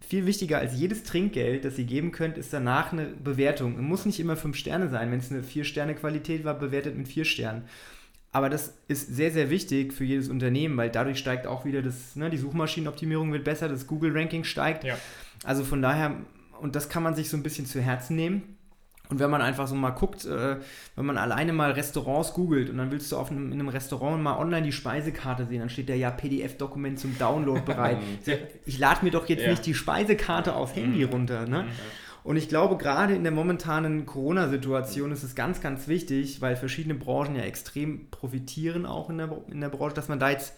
viel 0.00 0.26
wichtiger 0.26 0.58
als 0.58 0.76
jedes 0.76 1.04
Trinkgeld, 1.04 1.64
das 1.64 1.78
ihr 1.78 1.84
geben 1.84 2.12
könnt, 2.12 2.36
ist 2.36 2.52
danach 2.52 2.92
eine 2.92 3.06
Bewertung. 3.06 3.76
Es 3.76 3.82
muss 3.82 4.04
nicht 4.04 4.20
immer 4.20 4.36
fünf 4.36 4.56
Sterne 4.56 4.88
sein. 4.88 5.10
Wenn 5.10 5.20
es 5.20 5.30
eine 5.30 5.42
vier 5.42 5.64
Sterne 5.64 5.94
Qualität 5.94 6.44
war, 6.44 6.54
bewertet 6.54 6.96
mit 6.96 7.08
vier 7.08 7.24
Sternen. 7.24 7.62
Aber 8.32 8.50
das 8.50 8.74
ist 8.88 9.14
sehr, 9.14 9.30
sehr 9.30 9.50
wichtig 9.50 9.92
für 9.92 10.04
jedes 10.04 10.28
Unternehmen, 10.28 10.76
weil 10.76 10.90
dadurch 10.90 11.18
steigt 11.18 11.46
auch 11.46 11.64
wieder 11.64 11.82
das, 11.82 12.16
ne, 12.16 12.30
die 12.30 12.38
Suchmaschinenoptimierung 12.38 13.32
wird 13.32 13.44
besser, 13.44 13.68
das 13.68 13.86
Google-Ranking 13.86 14.44
steigt. 14.44 14.84
Ja. 14.84 14.96
Also 15.44 15.64
von 15.64 15.82
daher 15.82 16.16
und 16.62 16.76
das 16.76 16.88
kann 16.88 17.02
man 17.02 17.14
sich 17.14 17.28
so 17.28 17.36
ein 17.36 17.42
bisschen 17.42 17.66
zu 17.66 17.80
Herzen 17.80 18.16
nehmen. 18.16 18.56
Und 19.08 19.18
wenn 19.18 19.30
man 19.30 19.42
einfach 19.42 19.66
so 19.66 19.74
mal 19.74 19.90
guckt, 19.90 20.24
äh, 20.24 20.56
wenn 20.96 21.04
man 21.04 21.18
alleine 21.18 21.52
mal 21.52 21.72
Restaurants 21.72 22.32
googelt 22.32 22.70
und 22.70 22.78
dann 22.78 22.90
willst 22.90 23.12
du 23.12 23.18
auf 23.18 23.30
einem, 23.30 23.52
in 23.52 23.60
einem 23.60 23.68
Restaurant 23.68 24.22
mal 24.22 24.38
online 24.38 24.62
die 24.62 24.72
Speisekarte 24.72 25.44
sehen, 25.44 25.58
dann 25.58 25.68
steht 25.68 25.90
da 25.90 25.94
ja 25.94 26.10
PDF-Dokument 26.10 26.98
zum 26.98 27.18
Download 27.18 27.60
bereit. 27.60 27.98
ich 28.64 28.78
lade 28.78 29.04
mir 29.04 29.10
doch 29.10 29.28
jetzt 29.28 29.42
ja. 29.42 29.50
nicht 29.50 29.66
die 29.66 29.74
Speisekarte 29.74 30.54
aufs 30.54 30.74
Handy 30.76 31.04
mhm. 31.04 31.12
runter. 31.12 31.46
Ne? 31.46 31.64
Mhm. 31.64 31.68
Und 32.24 32.36
ich 32.36 32.48
glaube, 32.48 32.78
gerade 32.78 33.14
in 33.14 33.24
der 33.24 33.32
momentanen 33.32 34.06
Corona-Situation 34.06 35.10
ist 35.10 35.24
es 35.24 35.34
ganz, 35.34 35.60
ganz 35.60 35.88
wichtig, 35.88 36.40
weil 36.40 36.56
verschiedene 36.56 36.94
Branchen 36.94 37.34
ja 37.34 37.42
extrem 37.42 38.08
profitieren 38.10 38.86
auch 38.86 39.10
in 39.10 39.18
der, 39.18 39.30
in 39.50 39.60
der 39.60 39.68
Branche, 39.68 39.94
dass 39.94 40.08
man 40.08 40.20
da 40.20 40.30
jetzt 40.30 40.54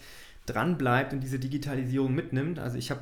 dran 0.46 0.76
bleibt 0.76 1.12
und 1.12 1.20
diese 1.20 1.38
Digitalisierung 1.38 2.14
mitnimmt. 2.14 2.58
Also 2.58 2.76
ich 2.76 2.90
habe 2.90 3.00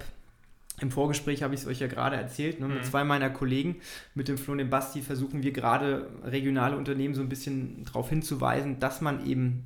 im 0.82 0.90
Vorgespräch 0.90 1.42
habe 1.42 1.54
ich 1.54 1.60
es 1.60 1.66
euch 1.66 1.80
ja 1.80 1.86
gerade 1.86 2.16
erzählt. 2.16 2.60
Ne? 2.60 2.66
Mit 2.66 2.78
mhm. 2.78 2.82
zwei 2.82 3.04
meiner 3.04 3.30
Kollegen, 3.30 3.76
mit 4.14 4.28
dem 4.28 4.36
Flo 4.36 4.52
und 4.52 4.58
dem 4.58 4.68
Basti, 4.68 5.00
versuchen 5.00 5.42
wir 5.42 5.52
gerade 5.52 6.10
regionale 6.24 6.76
Unternehmen 6.76 7.14
so 7.14 7.22
ein 7.22 7.28
bisschen 7.28 7.84
darauf 7.84 8.10
hinzuweisen, 8.10 8.80
dass 8.80 9.00
man 9.00 9.24
eben, 9.24 9.64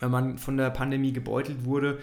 wenn 0.00 0.10
man 0.10 0.38
von 0.38 0.56
der 0.56 0.70
Pandemie 0.70 1.12
gebeutelt 1.12 1.64
wurde, 1.64 1.98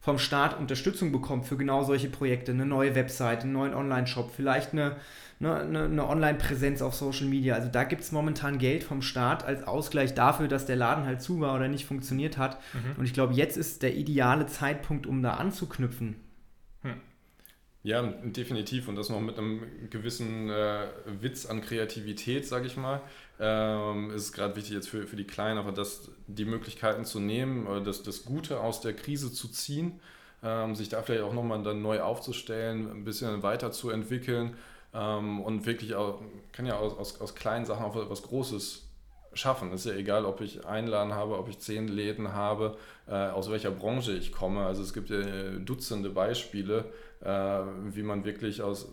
vom 0.00 0.18
Staat 0.18 0.58
Unterstützung 0.58 1.12
bekommt 1.12 1.46
für 1.46 1.56
genau 1.56 1.82
solche 1.82 2.08
Projekte. 2.08 2.52
Eine 2.52 2.66
neue 2.66 2.94
Website, 2.94 3.42
einen 3.42 3.52
neuen 3.52 3.74
Online-Shop, 3.74 4.32
vielleicht 4.36 4.72
eine, 4.72 4.96
eine, 5.40 5.84
eine 5.84 6.06
Online-Präsenz 6.06 6.82
auf 6.82 6.94
Social 6.94 7.26
Media. 7.26 7.54
Also 7.54 7.68
da 7.68 7.84
gibt 7.84 8.02
es 8.02 8.12
momentan 8.12 8.58
Geld 8.58 8.84
vom 8.84 9.02
Staat 9.02 9.44
als 9.44 9.66
Ausgleich 9.66 10.14
dafür, 10.14 10.46
dass 10.46 10.66
der 10.66 10.76
Laden 10.76 11.06
halt 11.06 11.22
zu 11.22 11.40
war 11.40 11.56
oder 11.56 11.68
nicht 11.68 11.86
funktioniert 11.86 12.36
hat. 12.36 12.60
Mhm. 12.74 12.98
Und 12.98 13.04
ich 13.06 13.14
glaube, 13.14 13.32
jetzt 13.32 13.56
ist 13.56 13.82
der 13.82 13.96
ideale 13.96 14.46
Zeitpunkt, 14.46 15.06
um 15.06 15.22
da 15.22 15.34
anzuknüpfen. 15.34 16.16
Ja, 17.84 18.00
definitiv. 18.02 18.88
Und 18.88 18.96
das 18.96 19.10
noch 19.10 19.20
mit 19.20 19.38
einem 19.38 19.90
gewissen 19.90 20.48
äh, 20.48 20.86
Witz 21.20 21.44
an 21.44 21.60
Kreativität, 21.60 22.46
sage 22.46 22.66
ich 22.66 22.78
mal. 22.78 23.02
Ähm, 23.38 24.10
ist 24.10 24.32
gerade 24.32 24.56
wichtig 24.56 24.72
jetzt 24.72 24.88
für, 24.88 25.06
für 25.06 25.16
die 25.16 25.26
Kleinen, 25.26 25.58
aber 25.58 25.70
das, 25.70 26.10
die 26.26 26.46
Möglichkeiten 26.46 27.04
zu 27.04 27.20
nehmen, 27.20 27.84
das, 27.84 28.02
das 28.02 28.24
Gute 28.24 28.60
aus 28.60 28.80
der 28.80 28.94
Krise 28.94 29.30
zu 29.32 29.48
ziehen, 29.48 30.00
ähm, 30.42 30.74
sich 30.74 30.88
da 30.88 31.02
vielleicht 31.02 31.24
auch 31.24 31.34
nochmal 31.34 31.62
dann 31.62 31.82
neu 31.82 32.00
aufzustellen, 32.00 32.90
ein 32.90 33.04
bisschen 33.04 33.42
weiterzuentwickeln 33.42 34.56
ähm, 34.94 35.42
und 35.42 35.66
wirklich 35.66 35.94
auch, 35.94 36.22
kann 36.52 36.64
ja 36.64 36.78
aus, 36.78 36.96
aus, 36.96 37.20
aus 37.20 37.34
kleinen 37.34 37.66
Sachen 37.66 37.84
auch 37.84 37.96
was 38.08 38.22
Großes 38.22 38.88
schaffen. 39.34 39.72
Ist 39.72 39.86
ja 39.86 39.92
egal, 39.94 40.24
ob 40.24 40.40
ich 40.40 40.64
Einladen 40.64 41.12
habe, 41.12 41.38
ob 41.38 41.48
ich 41.48 41.58
zehn 41.58 41.88
Läden 41.88 42.32
habe, 42.32 42.78
äh, 43.06 43.14
aus 43.14 43.50
welcher 43.50 43.70
Branche 43.70 44.12
ich 44.12 44.32
komme. 44.32 44.64
Also 44.64 44.82
es 44.82 44.92
gibt 44.94 45.10
ja 45.10 45.20
Dutzende 45.58 46.10
Beispiele, 46.10 46.86
äh, 47.22 47.60
wie 47.92 48.02
man 48.02 48.24
wirklich 48.24 48.62
aus 48.62 48.88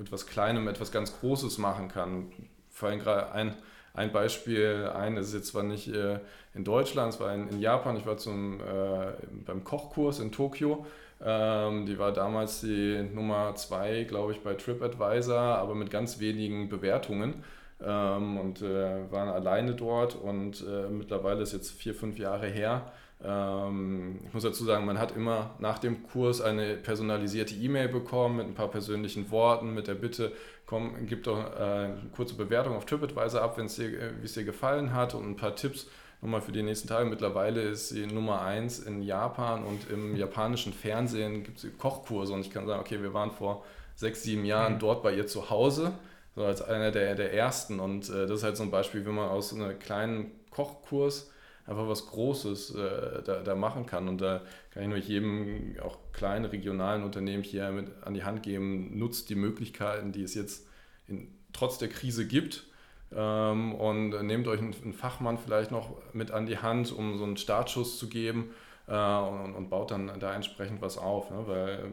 etwas 0.00 0.26
Kleinem 0.26 0.68
etwas 0.68 0.92
ganz 0.92 1.18
Großes 1.20 1.58
machen 1.58 1.88
kann. 1.88 2.32
Vor 2.70 2.88
allem 2.88 3.00
gerade 3.00 3.32
ein, 3.32 3.54
ein 3.94 4.12
Beispiel, 4.12 4.90
ein 4.94 5.16
ist 5.16 5.34
jetzt 5.34 5.48
zwar 5.48 5.62
nicht 5.62 5.88
äh, 5.88 6.20
in 6.54 6.64
Deutschland, 6.64 7.14
es 7.14 7.20
war 7.20 7.34
in, 7.34 7.48
in 7.48 7.60
Japan, 7.60 7.96
ich 7.96 8.06
war 8.06 8.16
zum, 8.16 8.60
äh, 8.60 9.12
beim 9.44 9.64
Kochkurs 9.64 10.20
in 10.20 10.32
Tokio. 10.32 10.86
Ähm, 11.22 11.84
die 11.84 11.98
war 11.98 12.12
damals 12.12 12.62
die 12.62 13.02
Nummer 13.02 13.54
zwei, 13.54 14.04
glaube 14.04 14.32
ich, 14.32 14.40
bei 14.42 14.54
TripAdvisor, 14.54 15.38
aber 15.38 15.74
mit 15.74 15.90
ganz 15.90 16.18
wenigen 16.18 16.68
Bewertungen. 16.68 17.44
Ähm, 17.82 18.38
und 18.38 18.62
äh, 18.62 19.10
waren 19.10 19.28
alleine 19.28 19.74
dort 19.74 20.14
und 20.14 20.62
äh, 20.66 20.88
mittlerweile 20.90 21.42
ist 21.42 21.52
jetzt 21.54 21.70
vier, 21.70 21.94
fünf 21.94 22.18
Jahre 22.18 22.46
her 22.46 22.92
ich 23.22 24.32
muss 24.32 24.42
dazu 24.42 24.64
sagen, 24.64 24.86
man 24.86 24.98
hat 24.98 25.14
immer 25.14 25.50
nach 25.58 25.78
dem 25.78 26.04
Kurs 26.04 26.40
eine 26.40 26.76
personalisierte 26.76 27.54
E-Mail 27.54 27.88
bekommen 27.88 28.38
mit 28.38 28.46
ein 28.46 28.54
paar 28.54 28.68
persönlichen 28.68 29.30
Worten, 29.30 29.74
mit 29.74 29.88
der 29.88 29.94
Bitte, 29.94 30.32
komm, 30.64 30.94
gib 31.06 31.24
doch 31.24 31.38
äh, 31.38 31.62
eine 31.62 32.10
kurze 32.16 32.34
Bewertung 32.34 32.76
auf 32.76 32.86
TripAdvisor 32.86 33.42
ab, 33.42 33.56
dir, 33.56 33.84
äh, 33.84 34.12
wie 34.20 34.24
es 34.24 34.32
dir 34.32 34.44
gefallen 34.44 34.94
hat 34.94 35.14
und 35.14 35.28
ein 35.28 35.36
paar 35.36 35.54
Tipps 35.54 35.86
nochmal 36.22 36.40
für 36.40 36.52
die 36.52 36.62
nächsten 36.62 36.88
Tage. 36.88 37.10
Mittlerweile 37.10 37.60
ist 37.60 37.90
sie 37.90 38.06
Nummer 38.06 38.40
1 38.40 38.80
in 38.80 39.02
Japan 39.02 39.64
und 39.64 39.90
im 39.90 40.16
japanischen 40.16 40.72
Fernsehen 40.72 41.42
gibt 41.42 41.62
es 41.62 41.78
Kochkurse 41.78 42.32
und 42.32 42.40
ich 42.40 42.50
kann 42.50 42.66
sagen, 42.66 42.80
okay, 42.80 43.02
wir 43.02 43.12
waren 43.12 43.32
vor 43.32 43.64
sechs, 43.96 44.22
sieben 44.22 44.46
Jahren 44.46 44.74
mhm. 44.74 44.78
dort 44.78 45.02
bei 45.02 45.12
ihr 45.12 45.26
zu 45.26 45.50
Hause, 45.50 45.92
so 46.34 46.44
als 46.44 46.62
einer 46.62 46.90
der, 46.90 47.14
der 47.16 47.34
ersten 47.34 47.80
und 47.80 48.08
äh, 48.08 48.26
das 48.26 48.38
ist 48.38 48.44
halt 48.44 48.56
so 48.56 48.62
ein 48.62 48.70
Beispiel, 48.70 49.04
wie 49.04 49.10
man 49.10 49.28
aus 49.28 49.52
einem 49.52 49.78
kleinen 49.78 50.30
Kochkurs 50.50 51.30
einfach 51.70 51.88
was 51.88 52.06
Großes 52.06 52.74
äh, 52.74 53.22
da, 53.22 53.42
da, 53.42 53.54
machen 53.54 53.86
kann. 53.86 54.08
Und 54.08 54.20
da 54.20 54.42
kann 54.72 54.82
ich 54.82 54.88
nur 54.88 54.98
jedem, 54.98 55.76
auch 55.80 55.98
kleinen 56.12 56.44
regionalen 56.44 57.04
Unternehmen 57.04 57.44
hier 57.44 57.70
mit 57.70 57.90
an 58.02 58.12
die 58.12 58.24
Hand 58.24 58.42
geben, 58.42 58.98
nutzt 58.98 59.30
die 59.30 59.36
Möglichkeiten, 59.36 60.10
die 60.10 60.24
es 60.24 60.34
jetzt 60.34 60.66
in, 61.06 61.28
trotz 61.52 61.78
der 61.78 61.88
Krise 61.88 62.26
gibt. 62.26 62.66
Ähm, 63.12 63.74
und 63.74 64.10
nehmt 64.26 64.48
euch 64.48 64.58
einen, 64.58 64.74
einen, 64.82 64.92
Fachmann 64.92 65.38
vielleicht 65.38 65.70
noch 65.70 65.96
mit 66.12 66.32
an 66.32 66.46
die 66.46 66.58
Hand, 66.58 66.92
um 66.92 67.18
so 67.18 67.24
einen 67.24 67.36
Startschuss 67.36 67.98
zu 67.98 68.08
geben 68.08 68.50
äh, 68.86 68.92
und, 68.92 69.54
und, 69.54 69.70
baut 69.70 69.90
dann 69.92 70.18
da 70.20 70.34
entsprechend 70.34 70.82
was 70.82 70.98
auf. 70.98 71.30
Ne? 71.30 71.42
Weil 71.46 71.92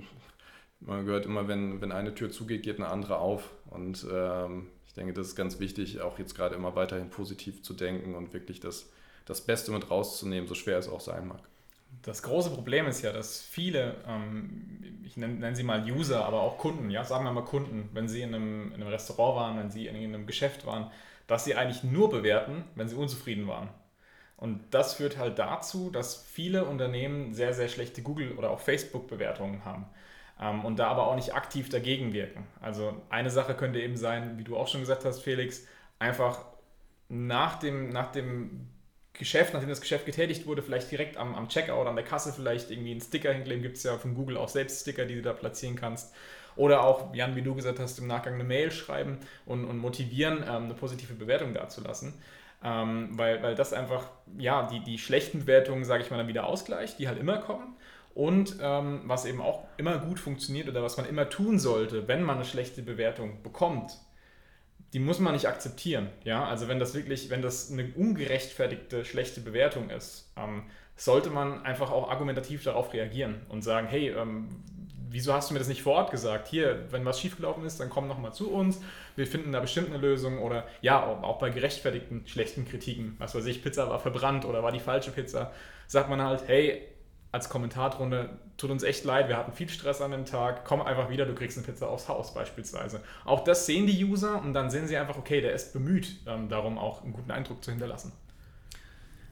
man 0.80 1.06
gehört 1.06 1.26
immer, 1.26 1.48
wenn, 1.48 1.82
wenn 1.82 1.92
eine 1.92 2.16
Tür 2.16 2.32
zugeht, 2.32 2.64
geht 2.64 2.78
eine 2.78 2.90
andere 2.90 3.18
auf. 3.18 3.52
Und 3.70 4.06
ähm, 4.12 4.68
ich 4.88 4.94
denke, 4.94 5.14
das 5.14 5.28
ist 5.28 5.36
ganz 5.36 5.60
wichtig, 5.60 6.02
auch 6.02 6.18
jetzt 6.18 6.36
gerade 6.36 6.56
immer 6.56 6.76
weiterhin 6.76 7.10
positiv 7.10 7.62
zu 7.62 7.74
denken 7.74 8.16
und 8.16 8.34
wirklich 8.34 8.60
das 8.60 8.90
das 9.28 9.42
Beste 9.42 9.72
mit 9.72 9.92
rauszunehmen, 9.92 10.48
so 10.48 10.56
schwer 10.56 10.78
es 10.78 10.90
auch 10.90 11.02
sein 11.02 11.28
mag. 11.28 11.42
Das 12.02 12.24
große 12.24 12.50
Problem 12.50 12.88
ist 12.88 13.02
ja, 13.02 13.12
dass 13.12 13.42
viele, 13.42 13.96
ähm, 14.08 15.02
ich 15.06 15.18
nenne, 15.18 15.36
nenne, 15.36 15.56
sie 15.56 15.64
mal 15.64 15.84
User, 15.84 16.26
aber 16.26 16.42
auch 16.42 16.58
Kunden, 16.58 16.90
ja, 16.90 17.04
sagen 17.04 17.26
wir 17.26 17.32
mal 17.32 17.44
Kunden, 17.44 17.90
wenn 17.94 18.08
sie 18.08 18.22
in 18.22 18.34
einem, 18.34 18.68
in 18.68 18.82
einem 18.82 18.88
Restaurant 18.88 19.36
waren, 19.36 19.58
wenn 19.60 19.70
sie 19.70 19.88
in 19.88 19.96
einem 19.96 20.26
Geschäft 20.26 20.66
waren, 20.66 20.90
dass 21.28 21.46
sie 21.46 21.56
eigentlich 21.56 21.84
nur 21.84 22.10
bewerten, 22.10 22.64
wenn 22.76 22.88
sie 22.88 22.96
unzufrieden 22.96 23.48
waren. 23.48 23.70
Und 24.38 24.62
das 24.72 24.94
führt 24.94 25.18
halt 25.18 25.40
dazu, 25.40 25.90
dass 25.90 26.24
viele 26.24 26.66
Unternehmen 26.66 27.34
sehr, 27.34 27.54
sehr 27.54 27.68
schlechte 27.68 28.02
Google- 28.02 28.34
oder 28.38 28.52
auch 28.52 28.60
Facebook-Bewertungen 28.60 29.66
haben 29.66 29.88
ähm, 30.40 30.64
und 30.64 30.78
da 30.78 30.88
aber 30.88 31.08
auch 31.08 31.16
nicht 31.16 31.34
aktiv 31.34 31.70
dagegen 31.70 32.14
wirken. 32.14 32.46
Also 32.62 33.02
eine 33.10 33.32
Sache 33.32 33.56
könnte 33.56 33.82
eben 33.82 33.98
sein, 33.98 34.38
wie 34.38 34.44
du 34.44 34.56
auch 34.56 34.68
schon 34.68 34.82
gesagt 34.82 35.06
hast, 35.06 35.22
Felix, 35.22 35.66
einfach 36.00 36.46
nach 37.10 37.58
dem, 37.60 37.90
nach 37.90 38.12
dem 38.12 38.68
Geschäft, 39.18 39.54
nachdem 39.54 39.70
das 39.70 39.82
Geschäft 39.82 40.06
getätigt 40.06 40.46
wurde, 40.46 40.62
vielleicht 40.62 40.92
direkt 40.92 41.18
am, 41.18 41.36
am 41.36 41.50
Checkout, 41.50 41.88
an 41.88 41.96
der 41.96 42.06
Kasse 42.06 42.34
vielleicht 42.34 42.72
irgendwie 42.72 42.92
einen 42.92 43.02
Sticker 43.02 43.32
hinkleben. 43.34 43.64
Gibt 43.64 43.78
es 43.78 43.84
ja 43.84 43.98
von 43.98 44.16
Google 44.16 44.38
auch 44.38 44.50
selbst 44.50 44.82
Sticker, 44.82 45.06
die 45.06 45.16
du 45.16 45.22
da 45.22 45.34
platzieren 45.34 45.76
kannst. 45.76 46.14
Oder 46.56 46.84
auch, 46.84 47.14
Jan, 47.14 47.36
wie 47.36 47.42
du 47.42 47.56
gesagt 47.56 47.80
hast, 47.80 48.00
im 48.00 48.08
Nachgang 48.08 48.34
eine 48.34 48.44
Mail 48.44 48.72
schreiben 48.72 49.20
und, 49.46 49.66
und 49.66 49.78
motivieren, 49.78 50.44
ähm, 50.44 50.66
eine 50.66 50.74
positive 50.74 51.14
Bewertung 51.14 51.54
dazulassen. 51.54 52.16
Ähm, 52.64 53.10
weil, 53.12 53.44
weil 53.44 53.54
das 53.54 53.74
einfach, 53.74 54.10
ja, 54.38 54.68
die, 54.68 54.80
die 54.80 54.98
schlechten 54.98 55.42
Bewertungen, 55.42 55.86
sage 55.86 56.04
ich 56.04 56.10
mal, 56.10 56.18
dann 56.18 56.28
wieder 56.28 56.48
ausgleicht, 56.48 56.98
die 56.98 57.08
halt 57.08 57.20
immer 57.20 57.38
kommen. 57.38 57.76
Und 58.16 58.58
ähm, 58.60 59.02
was 59.06 59.26
eben 59.26 59.42
auch 59.42 59.66
immer 59.78 60.00
gut 60.00 60.20
funktioniert 60.20 60.68
oder 60.68 60.82
was 60.82 60.98
man 60.98 61.08
immer 61.08 61.30
tun 61.30 61.60
sollte, 61.60 62.08
wenn 62.08 62.24
man 62.24 62.38
eine 62.38 62.46
schlechte 62.46 62.82
Bewertung 62.82 63.44
bekommt, 63.44 63.92
die 64.98 65.04
muss 65.04 65.20
man 65.20 65.34
nicht 65.34 65.48
akzeptieren. 65.48 66.10
Ja? 66.24 66.48
Also 66.48 66.68
wenn 66.68 66.80
das 66.80 66.96
wirklich, 66.96 67.30
wenn 67.30 67.44
das 67.44 67.72
eine 67.72 67.88
ungerechtfertigte, 67.96 69.06
schlechte 69.06 69.42
Bewertung 69.42 69.92
ist, 69.92 70.32
ähm, 70.36 70.64
sollte 70.96 71.30
man 71.30 71.64
einfach 71.64 71.92
auch 71.92 72.10
argumentativ 72.10 72.64
darauf 72.64 72.92
reagieren 72.94 73.42
und 73.50 73.62
sagen, 73.62 73.86
hey, 73.88 74.10
ähm, 74.10 74.48
wieso 75.08 75.34
hast 75.34 75.52
du 75.52 75.54
mir 75.54 75.60
das 75.60 75.68
nicht 75.68 75.84
vor 75.84 75.94
Ort 75.94 76.10
gesagt? 76.10 76.48
Hier, 76.48 76.88
wenn 76.90 77.06
was 77.06 77.20
schiefgelaufen 77.22 77.64
ist, 77.64 77.80
dann 77.80 77.92
komm 77.92 78.08
nochmal 78.08 78.34
zu 78.34 78.52
uns. 78.52 78.82
Wir 79.16 79.28
finden 79.28 79.52
da 79.52 79.60
bestimmt 79.60 79.90
eine 79.90 80.00
Lösung. 80.00 80.40
Oder 80.40 80.66
ja, 80.82 81.06
auch 81.06 81.38
bei 81.38 81.52
gerechtfertigten 81.52 82.26
schlechten 82.26 82.68
Kritiken, 82.68 83.18
was 83.20 83.36
weiß 83.36 83.46
ich, 83.46 83.62
Pizza 83.62 83.88
war 83.92 84.00
verbrannt 84.00 84.46
oder 84.46 84.64
war 84.64 84.72
die 84.72 84.80
falsche 84.80 85.12
Pizza, 85.12 85.52
sagt 85.86 86.10
man 86.10 86.24
halt, 86.24 86.48
hey, 86.48 86.82
als 87.38 87.50
Kommentarrunde, 87.50 88.30
tut 88.58 88.72
uns 88.72 88.82
echt 88.82 89.06
leid, 89.06 89.30
wir 89.30 89.38
hatten 89.38 89.54
viel 89.54 89.70
Stress 89.70 90.02
an 90.02 90.10
dem 90.10 90.26
Tag, 90.26 90.66
komm 90.66 90.82
einfach 90.82 91.10
wieder, 91.10 91.26
du 91.28 91.36
kriegst 91.36 91.56
eine 91.58 91.68
Pizza 91.68 91.88
aufs 91.88 92.10
Haus 92.10 92.34
beispielsweise. 92.34 93.02
Auch 93.26 93.44
das 93.44 93.68
sehen 93.68 93.86
die 93.86 94.04
User 94.04 94.42
und 94.42 94.54
dann 94.54 94.72
sehen 94.72 94.88
sie 94.88 94.98
einfach, 94.98 95.18
okay, 95.18 95.40
der 95.40 95.54
ist 95.54 95.72
bemüht, 95.72 96.18
ähm, 96.26 96.50
darum 96.50 96.80
auch 96.80 97.04
einen 97.04 97.14
guten 97.14 97.30
Eindruck 97.30 97.64
zu 97.64 97.70
hinterlassen. 97.70 98.12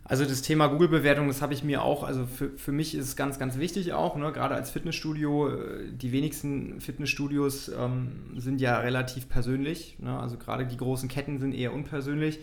Also 0.07 0.23
das 0.23 0.43
Thema 0.43 0.67
Google-Bewertung, 0.67 1.27
das 1.27 1.41
habe 1.41 1.55
ich 1.55 1.63
mir 1.63 1.81
auch, 1.81 2.03
also 2.03 2.27
für, 2.27 2.51
für 2.59 2.71
mich 2.71 2.93
ist 2.93 3.07
es 3.07 3.15
ganz, 3.15 3.39
ganz 3.39 3.57
wichtig 3.57 3.93
auch, 3.93 4.15
ne? 4.17 4.31
gerade 4.31 4.53
als 4.53 4.69
Fitnessstudio. 4.69 5.49
Äh, 5.49 5.91
die 5.91 6.11
wenigsten 6.11 6.79
Fitnessstudios 6.79 7.69
ähm, 7.69 8.35
sind 8.37 8.61
ja 8.61 8.77
relativ 8.77 9.27
persönlich, 9.29 9.97
ne? 9.97 10.19
also 10.19 10.37
gerade 10.37 10.67
die 10.67 10.77
großen 10.77 11.09
Ketten 11.09 11.39
sind 11.39 11.55
eher 11.55 11.73
unpersönlich. 11.73 12.37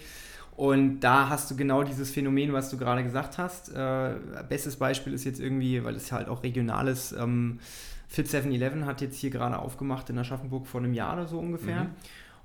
Und 0.57 1.00
da 1.00 1.28
hast 1.28 1.50
du 1.50 1.57
genau 1.57 1.82
dieses 1.82 2.11
Phänomen, 2.11 2.53
was 2.53 2.70
du 2.70 2.76
gerade 2.76 3.03
gesagt 3.03 3.38
hast. 3.38 3.74
Äh, 3.74 4.14
bestes 4.48 4.76
Beispiel 4.76 5.14
ist 5.14 5.24
jetzt 5.24 5.40
irgendwie, 5.40 5.82
weil 5.82 5.96
es 5.96 6.12
halt 6.12 6.28
auch 6.28 6.42
regional 6.42 6.88
ist, 6.88 7.12
ähm, 7.12 7.59
Fit 8.09 8.26
7-Eleven 8.26 8.84
hat 8.84 9.00
jetzt 9.00 9.18
hier 9.18 9.30
gerade 9.30 9.59
aufgemacht 9.59 10.11
in 10.11 10.18
Aschaffenburg 10.18 10.66
vor 10.66 10.82
einem 10.82 10.92
Jahr 10.92 11.14
oder 11.14 11.26
so 11.26 11.38
ungefähr. 11.38 11.84
Mhm. 11.84 11.90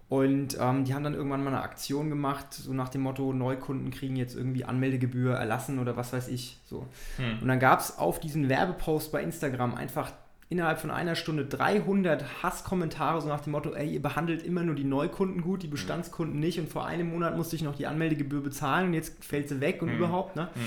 Und 0.09 0.57
ähm, 0.61 0.85
die 0.85 0.93
haben 0.93 1.03
dann 1.03 1.13
irgendwann 1.13 1.43
mal 1.43 1.53
eine 1.53 1.61
Aktion 1.61 2.09
gemacht, 2.09 2.53
so 2.53 2.71
nach 2.71 2.87
dem 2.87 3.01
Motto, 3.01 3.33
Neukunden 3.33 3.91
kriegen 3.91 4.15
jetzt 4.15 4.35
irgendwie 4.35 4.63
Anmeldegebühr 4.63 5.35
erlassen 5.35 5.79
oder 5.79 5.97
was 5.97 6.13
weiß 6.13 6.29
ich. 6.29 6.61
So. 6.63 6.87
Hm. 7.17 7.39
Und 7.41 7.47
dann 7.49 7.59
gab 7.59 7.81
es 7.81 7.97
auf 7.97 8.21
diesen 8.21 8.47
Werbepost 8.47 9.11
bei 9.11 9.21
Instagram 9.21 9.75
einfach 9.75 10.13
innerhalb 10.49 10.79
von 10.79 10.91
einer 10.91 11.15
Stunde 11.15 11.45
300 11.45 12.43
Hasskommentare, 12.43 13.21
so 13.21 13.27
nach 13.27 13.41
dem 13.41 13.51
Motto, 13.51 13.73
ey, 13.73 13.89
ihr 13.89 14.01
behandelt 14.01 14.43
immer 14.43 14.63
nur 14.63 14.75
die 14.75 14.85
Neukunden 14.85 15.41
gut, 15.41 15.63
die 15.63 15.67
Bestandskunden 15.67 16.39
nicht 16.39 16.59
und 16.59 16.69
vor 16.69 16.85
einem 16.85 17.09
Monat 17.09 17.35
musste 17.35 17.55
ich 17.55 17.63
noch 17.63 17.75
die 17.75 17.87
Anmeldegebühr 17.87 18.41
bezahlen 18.41 18.87
und 18.87 18.93
jetzt 18.93 19.23
fällt 19.23 19.49
sie 19.49 19.59
weg 19.59 19.81
und 19.81 19.89
hm. 19.89 19.97
überhaupt, 19.97 20.35
ne? 20.35 20.49
Hm. 20.53 20.61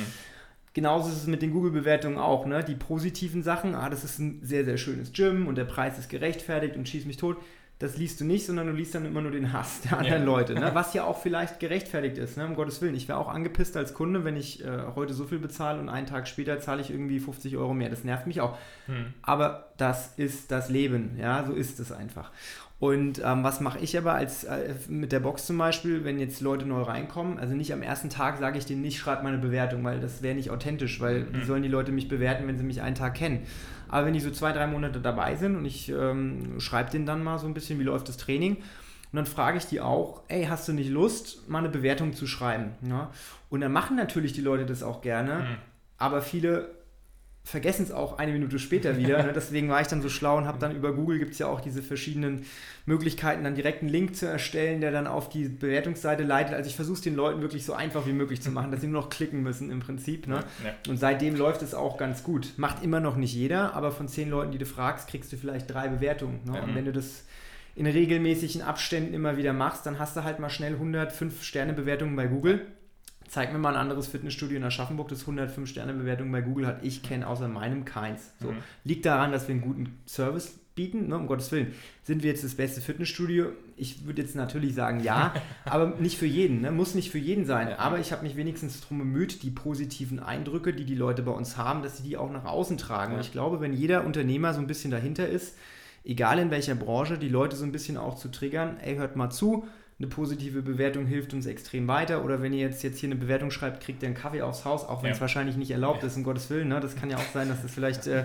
Genauso 0.72 1.08
ist 1.08 1.16
es 1.16 1.26
mit 1.26 1.42
den 1.42 1.50
Google-Bewertungen 1.50 2.18
auch, 2.18 2.46
ne? 2.46 2.62
Die 2.62 2.76
positiven 2.76 3.42
Sachen, 3.42 3.74
ah, 3.74 3.88
das 3.88 4.04
ist 4.04 4.18
ein 4.18 4.40
sehr, 4.42 4.64
sehr 4.64 4.76
schönes 4.76 5.12
Gym 5.12 5.48
und 5.48 5.56
der 5.56 5.64
Preis 5.64 5.98
ist 5.98 6.10
gerechtfertigt 6.10 6.76
und 6.76 6.88
schieß 6.88 7.06
mich 7.06 7.16
tot 7.16 7.38
das 7.80 7.96
liest 7.96 8.20
du 8.20 8.26
nicht, 8.26 8.44
sondern 8.44 8.66
du 8.66 8.74
liest 8.74 8.94
dann 8.94 9.06
immer 9.06 9.22
nur 9.22 9.30
den 9.30 9.54
Hass 9.54 9.80
der 9.80 9.98
anderen 9.98 10.20
ja. 10.20 10.26
Leute. 10.26 10.52
Ne? 10.54 10.70
Was 10.74 10.92
ja 10.92 11.04
auch 11.04 11.18
vielleicht 11.22 11.60
gerechtfertigt 11.60 12.18
ist, 12.18 12.36
ne? 12.36 12.46
um 12.46 12.54
Gottes 12.54 12.82
Willen. 12.82 12.94
Ich 12.94 13.08
wäre 13.08 13.18
auch 13.18 13.28
angepisst 13.28 13.74
als 13.74 13.94
Kunde, 13.94 14.22
wenn 14.22 14.36
ich 14.36 14.62
äh, 14.62 14.82
heute 14.94 15.14
so 15.14 15.24
viel 15.24 15.38
bezahle 15.38 15.80
und 15.80 15.88
einen 15.88 16.06
Tag 16.06 16.28
später 16.28 16.60
zahle 16.60 16.82
ich 16.82 16.90
irgendwie 16.90 17.18
50 17.18 17.56
Euro 17.56 17.72
mehr. 17.72 17.88
Das 17.88 18.04
nervt 18.04 18.26
mich 18.26 18.42
auch. 18.42 18.58
Hm. 18.84 19.14
Aber 19.22 19.70
das 19.78 20.12
ist 20.18 20.50
das 20.50 20.68
Leben, 20.68 21.16
ja, 21.18 21.42
so 21.46 21.54
ist 21.54 21.80
es 21.80 21.90
einfach. 21.90 22.30
Und 22.80 23.22
ähm, 23.24 23.44
was 23.44 23.60
mache 23.60 23.78
ich 23.78 23.96
aber 23.96 24.14
als 24.14 24.44
äh, 24.44 24.74
mit 24.88 25.12
der 25.12 25.20
Box 25.20 25.46
zum 25.46 25.56
Beispiel, 25.56 26.04
wenn 26.04 26.18
jetzt 26.18 26.42
Leute 26.42 26.66
neu 26.66 26.82
reinkommen? 26.82 27.38
Also 27.38 27.54
nicht 27.54 27.72
am 27.72 27.82
ersten 27.82 28.10
Tag 28.10 28.38
sage 28.38 28.58
ich 28.58 28.66
denen 28.66 28.82
nicht, 28.82 28.98
schreibt 28.98 29.22
meine 29.22 29.38
Bewertung, 29.38 29.84
weil 29.84 30.00
das 30.00 30.22
wäre 30.22 30.34
nicht 30.34 30.50
authentisch, 30.50 31.00
weil 31.00 31.20
mhm. 31.20 31.26
wie 31.32 31.44
sollen 31.44 31.62
die 31.62 31.68
Leute 31.68 31.92
mich 31.92 32.08
bewerten, 32.08 32.46
wenn 32.46 32.58
sie 32.58 32.64
mich 32.64 32.82
einen 32.82 32.94
Tag 32.94 33.14
kennen? 33.14 33.40
Aber 33.90 34.06
wenn 34.06 34.14
die 34.14 34.20
so 34.20 34.30
zwei, 34.30 34.52
drei 34.52 34.66
Monate 34.66 35.00
dabei 35.00 35.36
sind 35.36 35.56
und 35.56 35.64
ich 35.64 35.88
ähm, 35.88 36.60
schreibe 36.60 36.90
denen 36.90 37.06
dann 37.06 37.24
mal 37.24 37.38
so 37.38 37.46
ein 37.46 37.54
bisschen, 37.54 37.78
wie 37.78 37.84
läuft 37.84 38.08
das 38.08 38.16
Training, 38.16 38.56
und 39.12 39.16
dann 39.16 39.26
frage 39.26 39.58
ich 39.58 39.66
die 39.66 39.80
auch, 39.80 40.22
ey, 40.28 40.44
hast 40.44 40.68
du 40.68 40.72
nicht 40.72 40.88
Lust, 40.88 41.48
mal 41.48 41.58
eine 41.58 41.68
Bewertung 41.68 42.14
zu 42.14 42.28
schreiben? 42.28 42.74
Ja? 42.82 43.10
Und 43.48 43.60
dann 43.60 43.72
machen 43.72 43.96
natürlich 43.96 44.32
die 44.32 44.40
Leute 44.40 44.66
das 44.66 44.84
auch 44.84 45.02
gerne, 45.02 45.34
mhm. 45.34 45.56
aber 45.98 46.22
viele 46.22 46.68
vergessen 47.42 47.82
es 47.82 47.90
auch 47.90 48.18
eine 48.18 48.32
Minute 48.32 48.58
später 48.58 48.96
wieder. 48.96 49.22
Ne? 49.22 49.32
Deswegen 49.34 49.68
war 49.68 49.80
ich 49.80 49.88
dann 49.88 50.02
so 50.02 50.08
schlau 50.08 50.36
und 50.36 50.46
habe 50.46 50.58
dann 50.58 50.74
über 50.74 50.92
Google 50.92 51.18
gibt 51.18 51.32
es 51.32 51.38
ja 51.38 51.46
auch 51.46 51.60
diese 51.60 51.82
verschiedenen 51.82 52.44
Möglichkeiten, 52.86 53.44
dann 53.44 53.54
direkt 53.54 53.82
einen 53.82 53.90
Link 53.90 54.14
zu 54.16 54.26
erstellen, 54.26 54.80
der 54.80 54.92
dann 54.92 55.06
auf 55.06 55.28
die 55.28 55.48
Bewertungsseite 55.48 56.22
leitet. 56.22 56.54
Also 56.54 56.68
ich 56.68 56.76
versuche 56.76 56.96
es 56.96 57.00
den 57.00 57.16
Leuten 57.16 57.40
wirklich 57.40 57.64
so 57.64 57.72
einfach 57.72 58.06
wie 58.06 58.12
möglich 58.12 58.42
zu 58.42 58.50
machen, 58.50 58.70
dass 58.70 58.80
sie 58.80 58.86
nur 58.86 59.02
noch 59.02 59.10
klicken 59.10 59.42
müssen 59.42 59.70
im 59.70 59.80
Prinzip. 59.80 60.26
Ne? 60.26 60.44
Ja. 60.64 60.74
Und 60.88 60.98
seitdem 60.98 61.34
läuft 61.34 61.62
es 61.62 61.74
auch 61.74 61.96
ganz 61.96 62.22
gut. 62.22 62.54
Macht 62.56 62.82
immer 62.84 63.00
noch 63.00 63.16
nicht 63.16 63.34
jeder, 63.34 63.74
aber 63.74 63.90
von 63.90 64.08
zehn 64.08 64.30
Leuten, 64.30 64.52
die 64.52 64.58
du 64.58 64.66
fragst, 64.66 65.08
kriegst 65.08 65.32
du 65.32 65.36
vielleicht 65.36 65.72
drei 65.72 65.88
Bewertungen. 65.88 66.40
Ne? 66.44 66.62
Und 66.62 66.74
wenn 66.74 66.84
du 66.84 66.92
das 66.92 67.24
in 67.74 67.86
regelmäßigen 67.86 68.62
Abständen 68.62 69.14
immer 69.14 69.36
wieder 69.36 69.52
machst, 69.52 69.86
dann 69.86 69.98
hast 69.98 70.16
du 70.16 70.24
halt 70.24 70.38
mal 70.38 70.50
schnell 70.50 70.74
105 70.74 71.42
Sterne 71.42 71.72
Bewertungen 71.72 72.16
bei 72.16 72.26
Google 72.26 72.66
zeig 73.30 73.52
mir 73.52 73.60
mal 73.60 73.70
ein 73.70 73.80
anderes 73.80 74.08
Fitnessstudio 74.08 74.56
in 74.56 74.64
Aschaffenburg, 74.64 75.08
das 75.08 75.20
105 75.20 75.68
Sterne 75.68 75.94
Bewertung 75.94 76.32
bei 76.32 76.40
Google 76.40 76.66
hat. 76.66 76.80
Ich 76.82 77.04
kenne 77.04 77.28
außer 77.28 77.46
meinem 77.46 77.84
keins. 77.84 78.32
So. 78.40 78.50
Mhm. 78.50 78.56
Liegt 78.82 79.06
daran, 79.06 79.30
dass 79.30 79.46
wir 79.46 79.54
einen 79.54 79.62
guten 79.62 79.98
Service 80.04 80.58
bieten, 80.74 81.06
ne, 81.06 81.16
um 81.16 81.28
Gottes 81.28 81.52
Willen. 81.52 81.72
Sind 82.02 82.24
wir 82.24 82.30
jetzt 82.30 82.42
das 82.42 82.56
beste 82.56 82.80
Fitnessstudio? 82.80 83.52
Ich 83.76 84.04
würde 84.04 84.22
jetzt 84.22 84.34
natürlich 84.34 84.74
sagen 84.74 85.00
ja, 85.04 85.32
aber 85.64 85.94
nicht 86.00 86.18
für 86.18 86.26
jeden, 86.26 86.62
ne? 86.62 86.72
muss 86.72 86.96
nicht 86.96 87.10
für 87.12 87.18
jeden 87.18 87.44
sein. 87.44 87.72
Aber 87.74 88.00
ich 88.00 88.10
habe 88.10 88.24
mich 88.24 88.36
wenigstens 88.36 88.80
darum 88.80 88.98
bemüht, 88.98 89.44
die 89.44 89.50
positiven 89.50 90.18
Eindrücke, 90.18 90.72
die 90.72 90.84
die 90.84 90.96
Leute 90.96 91.22
bei 91.22 91.32
uns 91.32 91.56
haben, 91.56 91.84
dass 91.84 91.98
sie 91.98 92.02
die 92.02 92.16
auch 92.16 92.32
nach 92.32 92.44
außen 92.44 92.78
tragen. 92.78 93.12
Ja. 93.12 93.18
Und 93.18 93.24
ich 93.24 93.30
glaube, 93.30 93.60
wenn 93.60 93.72
jeder 93.72 94.04
Unternehmer 94.04 94.54
so 94.54 94.60
ein 94.60 94.66
bisschen 94.66 94.90
dahinter 94.90 95.28
ist, 95.28 95.56
egal 96.04 96.40
in 96.40 96.50
welcher 96.50 96.74
Branche, 96.74 97.16
die 97.16 97.28
Leute 97.28 97.54
so 97.54 97.64
ein 97.64 97.72
bisschen 97.72 97.96
auch 97.96 98.16
zu 98.16 98.28
triggern, 98.28 98.78
ey, 98.82 98.96
hört 98.96 99.14
mal 99.14 99.30
zu, 99.30 99.68
eine 100.00 100.08
positive 100.08 100.62
Bewertung 100.62 101.04
hilft 101.04 101.34
uns 101.34 101.44
extrem 101.44 101.86
weiter. 101.86 102.24
Oder 102.24 102.40
wenn 102.40 102.54
ihr 102.54 102.60
jetzt, 102.60 102.82
jetzt 102.82 102.98
hier 102.98 103.08
eine 103.08 103.16
Bewertung 103.16 103.50
schreibt, 103.50 103.82
kriegt 103.82 104.02
ihr 104.02 104.06
einen 104.06 104.16
Kaffee 104.16 104.40
aufs 104.40 104.64
Haus, 104.64 104.82
auch 104.84 105.02
wenn 105.02 105.12
es 105.12 105.20
wahrscheinlich 105.20 105.56
nicht 105.56 105.70
erlaubt 105.70 106.02
ist, 106.02 106.16
um 106.16 106.24
Gottes 106.24 106.48
Willen. 106.48 106.68
Ne? 106.68 106.80
Das 106.80 106.96
kann 106.96 107.10
ja 107.10 107.18
auch 107.18 107.32
sein, 107.34 107.50
dass 107.50 107.60
das 107.60 107.70
vielleicht 107.70 108.06
äh, 108.06 108.24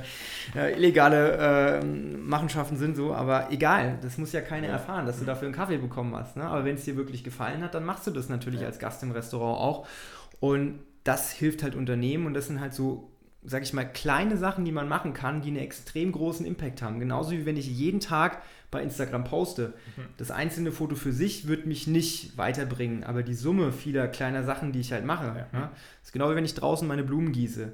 äh, 0.56 0.74
illegale 0.74 1.82
äh, 1.82 1.86
Machenschaften 1.86 2.78
sind, 2.78 2.96
so. 2.96 3.14
Aber 3.14 3.52
egal, 3.52 4.00
das 4.02 4.18
muss 4.18 4.32
ja 4.32 4.40
keiner 4.40 4.68
erfahren, 4.68 5.06
dass 5.06 5.20
du 5.20 5.26
dafür 5.26 5.48
einen 5.48 5.56
Kaffee 5.56 5.78
bekommen 5.78 6.16
hast. 6.16 6.38
Ne? 6.38 6.46
Aber 6.46 6.64
wenn 6.64 6.76
es 6.76 6.86
dir 6.86 6.96
wirklich 6.96 7.26
gefallen 7.26 7.62
hat, 7.62 7.76
dann 7.76 7.84
machst 7.84 8.08
du 8.08 8.12
das 8.12 8.30
natürlich 8.30 8.62
ja. 8.62 8.68
als 8.68 8.80
Gast 8.80 9.04
im 9.04 9.12
Restaurant 9.12 9.60
auch. 9.60 9.88
Und 10.40 10.80
das 11.04 11.34
hilft 11.34 11.62
halt 11.62 11.76
Unternehmen 11.76 12.26
und 12.26 12.34
das 12.34 12.48
sind 12.48 12.62
halt 12.62 12.74
so 12.74 13.12
sag 13.46 13.64
ich 13.64 13.74
mal, 13.74 13.86
kleine 13.86 14.38
Sachen, 14.38 14.66
die 14.66 14.72
man 14.72 14.88
machen 14.88 15.14
kann, 15.14 15.42
die 15.42 15.50
einen 15.50 15.58
extrem 15.58 16.12
großen 16.12 16.46
Impact 16.46 16.82
haben. 16.82 17.00
Genauso 17.00 17.32
wie 17.32 17.46
wenn 17.46 17.58
ich 17.58 17.68
jeden 17.68 18.00
Tag 18.00 18.42
bei 18.72 18.82
Instagram 18.82 19.24
poste. 19.24 19.74
Mhm. 19.96 20.02
Das 20.18 20.32
einzelne 20.32 20.72
Foto 20.72 20.96
für 20.96 21.14
sich 21.14 21.48
wird 21.48 21.66
mich 21.66 21.88
nicht 21.88 22.38
weiterbringen, 22.38 23.04
aber 23.04 23.24
die 23.24 23.34
Summe 23.34 23.72
vieler 23.72 24.08
kleiner 24.08 24.44
Sachen, 24.44 24.72
die 24.72 24.80
ich 24.80 24.92
halt 24.92 25.06
mache, 25.06 25.26
ja. 25.26 25.48
Ja, 25.60 25.72
ist 26.04 26.14
genau 26.14 26.30
wie 26.32 26.36
wenn 26.36 26.46
ich 26.46 26.56
draußen 26.56 26.88
meine 26.88 27.04
Blumen 27.04 27.32
gieße. 27.32 27.72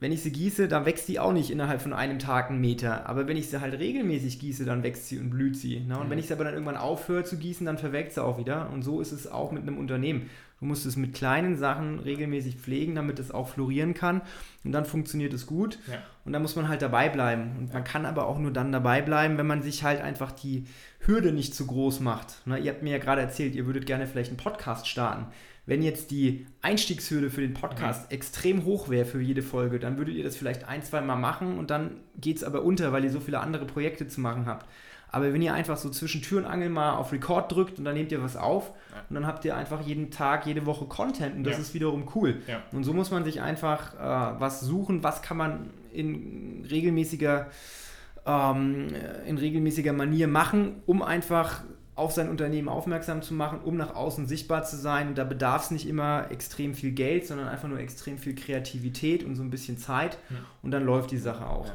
Wenn 0.00 0.12
ich 0.12 0.22
sie 0.22 0.30
gieße, 0.30 0.68
dann 0.68 0.86
wächst 0.86 1.08
die 1.08 1.18
auch 1.18 1.32
nicht 1.32 1.50
innerhalb 1.50 1.82
von 1.82 1.92
einem 1.92 2.20
Tag 2.20 2.50
einen 2.50 2.60
Meter. 2.60 3.08
Aber 3.08 3.26
wenn 3.26 3.36
ich 3.36 3.50
sie 3.50 3.60
halt 3.60 3.78
regelmäßig 3.78 4.38
gieße, 4.38 4.64
dann 4.64 4.84
wächst 4.84 5.08
sie 5.08 5.18
und 5.18 5.30
blüht 5.30 5.56
sie. 5.56 5.80
Ne? 5.80 5.98
Und 5.98 6.06
mhm. 6.06 6.10
wenn 6.10 6.18
ich 6.20 6.28
sie 6.28 6.34
aber 6.34 6.44
dann 6.44 6.54
irgendwann 6.54 6.76
aufhöre 6.76 7.24
zu 7.24 7.36
gießen, 7.36 7.66
dann 7.66 7.78
verwelkt 7.78 8.12
sie 8.12 8.22
auch 8.22 8.38
wieder. 8.38 8.70
Und 8.70 8.82
so 8.82 9.00
ist 9.00 9.10
es 9.10 9.26
auch 9.26 9.50
mit 9.50 9.62
einem 9.62 9.76
Unternehmen. 9.76 10.30
Du 10.60 10.66
musst 10.66 10.86
es 10.86 10.96
mit 10.96 11.14
kleinen 11.14 11.56
Sachen 11.56 11.98
regelmäßig 12.00 12.56
pflegen, 12.56 12.94
damit 12.94 13.18
es 13.18 13.30
auch 13.32 13.48
florieren 13.48 13.94
kann. 13.94 14.22
Und 14.64 14.72
dann 14.72 14.84
funktioniert 14.84 15.32
es 15.32 15.46
gut. 15.46 15.78
Ja. 15.90 15.98
Und 16.24 16.32
dann 16.32 16.42
muss 16.42 16.54
man 16.54 16.68
halt 16.68 16.82
dabei 16.82 17.08
bleiben. 17.08 17.56
Und 17.58 17.72
man 17.72 17.84
kann 17.84 18.06
aber 18.06 18.26
auch 18.26 18.38
nur 18.38 18.52
dann 18.52 18.70
dabei 18.70 19.02
bleiben, 19.02 19.36
wenn 19.36 19.46
man 19.46 19.62
sich 19.62 19.82
halt 19.82 20.00
einfach 20.00 20.30
die 20.30 20.66
Hürde 21.00 21.32
nicht 21.32 21.54
zu 21.54 21.66
groß 21.66 22.00
macht. 22.00 22.42
Na, 22.44 22.56
ihr 22.56 22.70
habt 22.72 22.82
mir 22.82 22.90
ja 22.90 22.98
gerade 22.98 23.20
erzählt, 23.20 23.54
ihr 23.56 23.66
würdet 23.66 23.86
gerne 23.86 24.06
vielleicht 24.06 24.30
einen 24.30 24.36
Podcast 24.36 24.88
starten. 24.88 25.26
Wenn 25.68 25.82
jetzt 25.82 26.10
die 26.10 26.46
Einstiegshürde 26.62 27.28
für 27.28 27.42
den 27.42 27.52
Podcast 27.52 28.10
mhm. 28.10 28.16
extrem 28.16 28.64
hoch 28.64 28.88
wäre 28.88 29.04
für 29.04 29.20
jede 29.20 29.42
Folge, 29.42 29.78
dann 29.78 29.98
würdet 29.98 30.14
ihr 30.14 30.24
das 30.24 30.34
vielleicht 30.34 30.66
ein, 30.66 30.82
zwei 30.82 31.02
Mal 31.02 31.16
machen 31.16 31.58
und 31.58 31.68
dann 31.70 32.00
geht 32.18 32.38
es 32.38 32.42
aber 32.42 32.62
unter, 32.62 32.90
weil 32.94 33.04
ihr 33.04 33.10
so 33.10 33.20
viele 33.20 33.40
andere 33.40 33.66
Projekte 33.66 34.08
zu 34.08 34.22
machen 34.22 34.46
habt. 34.46 34.66
Aber 35.10 35.34
wenn 35.34 35.42
ihr 35.42 35.52
einfach 35.52 35.76
so 35.76 35.90
zwischen 35.90 36.22
Tür 36.22 36.38
und 36.38 36.46
Angel 36.46 36.70
mal 36.70 36.94
auf 36.94 37.12
Record 37.12 37.52
drückt 37.52 37.78
und 37.78 37.84
dann 37.84 37.92
nehmt 37.92 38.10
ihr 38.12 38.22
was 38.22 38.34
auf 38.34 38.72
ja. 38.94 39.02
und 39.10 39.14
dann 39.14 39.26
habt 39.26 39.44
ihr 39.44 39.58
einfach 39.58 39.82
jeden 39.82 40.10
Tag, 40.10 40.46
jede 40.46 40.64
Woche 40.64 40.86
Content 40.86 41.36
und 41.36 41.44
das 41.44 41.56
ja. 41.56 41.60
ist 41.60 41.74
wiederum 41.74 42.08
cool. 42.14 42.40
Ja. 42.46 42.62
Und 42.72 42.84
so 42.84 42.94
muss 42.94 43.10
man 43.10 43.24
sich 43.24 43.42
einfach 43.42 43.92
äh, 43.94 44.40
was 44.40 44.62
suchen, 44.62 45.02
was 45.02 45.20
kann 45.20 45.36
man 45.36 45.68
in 45.92 46.66
regelmäßiger, 46.70 47.46
ähm, 48.24 48.88
in 49.26 49.36
regelmäßiger 49.36 49.92
Manier 49.92 50.28
machen, 50.28 50.76
um 50.86 51.02
einfach 51.02 51.60
auf 51.98 52.12
sein 52.12 52.28
Unternehmen 52.28 52.68
aufmerksam 52.68 53.22
zu 53.22 53.34
machen, 53.34 53.60
um 53.64 53.76
nach 53.76 53.94
außen 53.94 54.26
sichtbar 54.26 54.64
zu 54.64 54.76
sein. 54.76 55.08
Und 55.08 55.18
da 55.18 55.24
bedarf 55.24 55.64
es 55.64 55.70
nicht 55.70 55.88
immer 55.88 56.30
extrem 56.30 56.74
viel 56.74 56.92
Geld, 56.92 57.26
sondern 57.26 57.48
einfach 57.48 57.68
nur 57.68 57.80
extrem 57.80 58.18
viel 58.18 58.34
Kreativität 58.34 59.24
und 59.24 59.36
so 59.36 59.42
ein 59.42 59.50
bisschen 59.50 59.78
Zeit. 59.78 60.18
Und 60.62 60.70
dann 60.70 60.84
läuft 60.84 61.10
die 61.10 61.18
Sache 61.18 61.46
auch. 61.46 61.70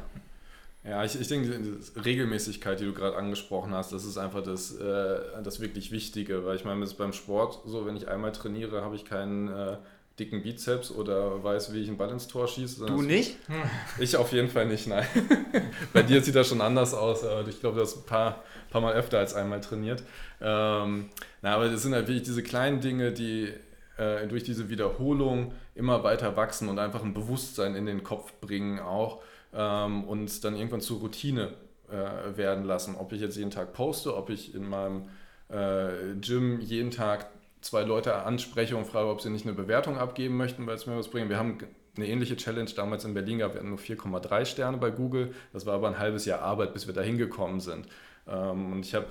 Ja, 0.84 1.02
ich, 1.02 1.18
ich 1.18 1.28
denke, 1.28 1.58
die 1.58 2.00
Regelmäßigkeit, 2.00 2.78
die 2.78 2.84
du 2.84 2.92
gerade 2.92 3.16
angesprochen 3.16 3.72
hast, 3.72 3.92
das 3.92 4.04
ist 4.04 4.18
einfach 4.18 4.42
das, 4.42 4.76
äh, 4.76 5.18
das 5.42 5.60
wirklich 5.60 5.90
Wichtige, 5.90 6.44
weil 6.44 6.56
ich 6.56 6.64
meine, 6.66 6.82
es 6.84 6.90
ist 6.90 6.98
beim 6.98 7.14
Sport 7.14 7.60
so, 7.64 7.86
wenn 7.86 7.96
ich 7.96 8.08
einmal 8.08 8.32
trainiere, 8.32 8.82
habe 8.82 8.94
ich 8.94 9.06
keinen 9.06 9.48
äh, 9.48 9.78
dicken 10.18 10.42
Bizeps 10.42 10.90
oder 10.90 11.42
weiß, 11.42 11.72
wie 11.72 11.80
ich 11.80 11.88
einen 11.88 11.96
Ball 11.96 12.10
ins 12.10 12.28
Tor 12.28 12.46
schieße. 12.46 12.84
Du 12.84 13.00
nicht? 13.00 13.36
Ich 13.98 14.16
auf 14.16 14.32
jeden 14.32 14.48
Fall 14.48 14.66
nicht, 14.66 14.86
nein. 14.86 15.06
Bei 15.94 16.02
dir 16.02 16.22
sieht 16.22 16.34
das 16.34 16.48
schon 16.48 16.60
anders 16.60 16.92
aus, 16.92 17.24
aber 17.24 17.48
ich 17.48 17.60
glaube, 17.60 17.76
du 17.76 17.82
hast 17.82 17.96
ein 17.96 18.04
paar, 18.04 18.44
paar 18.74 18.82
Mal 18.82 18.94
öfter 18.94 19.20
als 19.20 19.34
einmal 19.34 19.60
trainiert. 19.60 20.02
Ähm, 20.40 21.08
na, 21.42 21.54
aber 21.54 21.68
das 21.68 21.82
sind 21.82 21.94
halt 21.94 22.08
wirklich 22.08 22.24
diese 22.24 22.42
kleinen 22.42 22.80
Dinge, 22.80 23.12
die 23.12 23.52
äh, 23.96 24.26
durch 24.26 24.42
diese 24.42 24.68
Wiederholung 24.68 25.52
immer 25.76 26.02
weiter 26.02 26.36
wachsen 26.36 26.68
und 26.68 26.80
einfach 26.80 27.04
ein 27.04 27.14
Bewusstsein 27.14 27.76
in 27.76 27.86
den 27.86 28.02
Kopf 28.02 28.32
bringen 28.40 28.80
auch 28.80 29.22
ähm, 29.54 30.02
und 30.04 30.44
dann 30.44 30.56
irgendwann 30.56 30.80
zur 30.80 30.98
Routine 30.98 31.52
äh, 31.88 32.36
werden 32.36 32.64
lassen. 32.64 32.96
Ob 32.96 33.12
ich 33.12 33.20
jetzt 33.20 33.36
jeden 33.36 33.52
Tag 33.52 33.72
poste, 33.72 34.16
ob 34.16 34.28
ich 34.28 34.56
in 34.56 34.68
meinem 34.68 35.04
äh, 35.48 36.16
Gym 36.20 36.60
jeden 36.60 36.90
Tag 36.90 37.28
zwei 37.60 37.82
Leute 37.82 38.16
anspreche 38.16 38.76
und 38.76 38.86
frage, 38.86 39.08
ob 39.08 39.20
sie 39.20 39.30
nicht 39.30 39.46
eine 39.46 39.54
Bewertung 39.54 39.98
abgeben 39.98 40.36
möchten, 40.36 40.66
weil 40.66 40.74
es 40.74 40.86
mir 40.86 40.98
was 40.98 41.08
bringt. 41.08 41.28
Wir 41.28 41.38
haben 41.38 41.58
eine 41.96 42.08
ähnliche 42.08 42.36
Challenge 42.36 42.70
damals 42.74 43.04
in 43.04 43.14
Berlin 43.14 43.38
gehabt. 43.38 43.54
Wir 43.54 43.60
hatten 43.60 43.70
nur 43.70 43.78
4,3 43.78 44.44
Sterne 44.44 44.78
bei 44.78 44.90
Google. 44.90 45.32
Das 45.52 45.64
war 45.64 45.74
aber 45.74 45.86
ein 45.86 46.00
halbes 46.00 46.24
Jahr 46.24 46.40
Arbeit, 46.40 46.74
bis 46.74 46.88
wir 46.88 46.94
da 46.94 47.02
hingekommen 47.02 47.60
sind. 47.60 47.86
Ähm, 48.28 48.72
und 48.72 48.86
ich 48.86 48.94
habe 48.94 49.06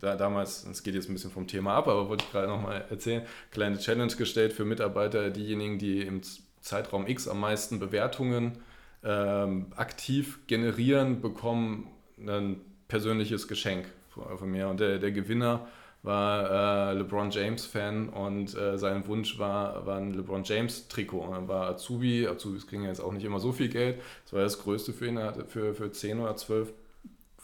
da 0.00 0.16
damals, 0.16 0.64
es 0.66 0.82
geht 0.82 0.94
jetzt 0.94 1.08
ein 1.08 1.14
bisschen 1.14 1.30
vom 1.30 1.46
Thema 1.46 1.74
ab, 1.74 1.88
aber 1.88 2.08
wollte 2.08 2.24
ich 2.24 2.32
gerade 2.32 2.48
nochmal 2.48 2.84
erzählen, 2.90 3.22
kleine 3.50 3.78
Challenge 3.78 4.14
gestellt 4.14 4.52
für 4.52 4.64
Mitarbeiter, 4.64 5.30
diejenigen, 5.30 5.78
die 5.78 6.02
im 6.02 6.20
Zeitraum 6.60 7.06
X 7.06 7.26
am 7.26 7.40
meisten 7.40 7.78
Bewertungen 7.78 8.58
ähm, 9.02 9.66
aktiv 9.76 10.40
generieren, 10.46 11.20
bekommen 11.20 11.88
ein 12.18 12.60
persönliches 12.88 13.48
Geschenk 13.48 13.86
von 14.08 14.50
mir. 14.50 14.68
Und 14.68 14.80
der, 14.80 14.98
der 14.98 15.12
Gewinner 15.12 15.66
war 16.02 16.92
äh, 16.92 16.94
LeBron 16.94 17.30
James 17.30 17.66
Fan 17.66 18.08
und 18.08 18.54
äh, 18.56 18.78
sein 18.78 19.06
Wunsch 19.06 19.38
war, 19.38 19.86
war 19.86 19.98
ein 19.98 20.14
LeBron 20.14 20.44
James 20.44 20.88
Trikot. 20.88 21.20
Und 21.20 21.32
er 21.32 21.48
war 21.48 21.70
Azubi, 21.70 22.26
Azubis 22.26 22.66
kriegen 22.66 22.84
jetzt 22.84 23.00
auch 23.00 23.12
nicht 23.12 23.24
immer 23.24 23.40
so 23.40 23.52
viel 23.52 23.68
Geld. 23.68 24.00
Das 24.24 24.32
war 24.32 24.42
das 24.42 24.58
Größte 24.58 24.92
für 24.92 25.06
ihn. 25.06 25.16
Er 25.16 25.26
hatte 25.26 25.44
für, 25.44 25.74
für 25.74 25.90
10 25.92 26.20
oder 26.20 26.36
12 26.36 26.72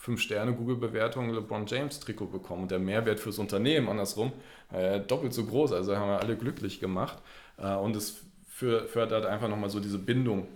5 0.06 0.20
Sterne 0.20 0.54
Google-Bewertungen 0.54 1.34
LeBron 1.34 1.66
James 1.66 1.98
Trikot 1.98 2.26
bekommen. 2.26 2.62
Und 2.62 2.70
der 2.70 2.78
Mehrwert 2.78 3.18
fürs 3.18 3.38
Unternehmen 3.38 3.88
andersrum 3.88 4.32
äh, 4.72 5.00
doppelt 5.00 5.34
so 5.34 5.44
groß. 5.44 5.72
Also 5.72 5.96
haben 5.96 6.08
wir 6.08 6.20
alle 6.20 6.36
glücklich 6.36 6.78
gemacht. 6.78 7.18
Äh, 7.58 7.74
und 7.74 7.96
es 7.96 8.22
fördert 8.48 9.26
einfach 9.26 9.48
nochmal 9.48 9.68
so 9.68 9.80
diese 9.80 9.98
Bindung. 9.98 10.46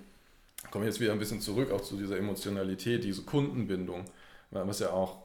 Ich 0.65 0.71
komme 0.71 0.87
jetzt 0.87 1.01
wieder 1.01 1.13
ein 1.13 1.19
bisschen 1.19 1.41
zurück 1.41 1.73
auch 1.73 1.81
zu 1.81 1.97
dieser 1.97 2.17
Emotionalität, 2.17 3.03
diese 3.03 3.23
Kundenbindung, 3.23 4.05
was 4.51 4.79
ja 4.79 4.91
auch 4.91 5.19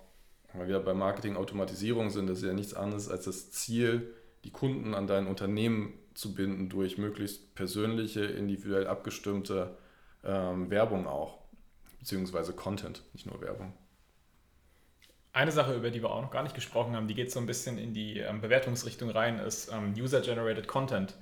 weil 0.53 0.67
wir 0.67 0.80
bei 0.80 0.93
Marketing-Automatisierung 0.93 2.09
sind, 2.09 2.28
das 2.28 2.39
ist 2.39 2.45
ja 2.45 2.53
nichts 2.53 2.73
anderes 2.73 3.09
als 3.09 3.26
das 3.26 3.51
Ziel, 3.51 4.13
die 4.43 4.51
Kunden 4.51 4.93
an 4.93 5.07
dein 5.07 5.28
Unternehmen 5.28 5.93
zu 6.13 6.34
binden 6.34 6.69
durch 6.69 6.97
möglichst 6.97 7.55
persönliche, 7.55 8.23
individuell 8.23 8.88
abgestimmte 8.88 9.78
ähm, 10.23 10.69
Werbung 10.69 11.07
auch, 11.07 11.39
beziehungsweise 11.99 12.53
Content, 12.53 13.03
nicht 13.13 13.26
nur 13.26 13.41
Werbung. 13.41 13.73
Eine 15.36 15.52
Sache, 15.52 15.74
über 15.74 15.92
die 15.92 16.02
wir 16.02 16.12
auch 16.12 16.22
noch 16.22 16.32
gar 16.32 16.44
nicht 16.44 16.56
gesprochen 16.56 16.96
haben, 16.96 17.10
die 17.10 17.14
geht 17.14 17.30
so 17.30 17.42
ein 17.42 17.46
bisschen 17.46 17.78
in 17.78 17.94
die 17.94 18.20
ähm, 18.20 18.40
Bewertungsrichtung 18.40 19.10
rein, 19.10 19.38
ist 19.38 19.70
ähm, 19.70 19.94
User-Generated 19.94 20.66
Content. 20.66 21.14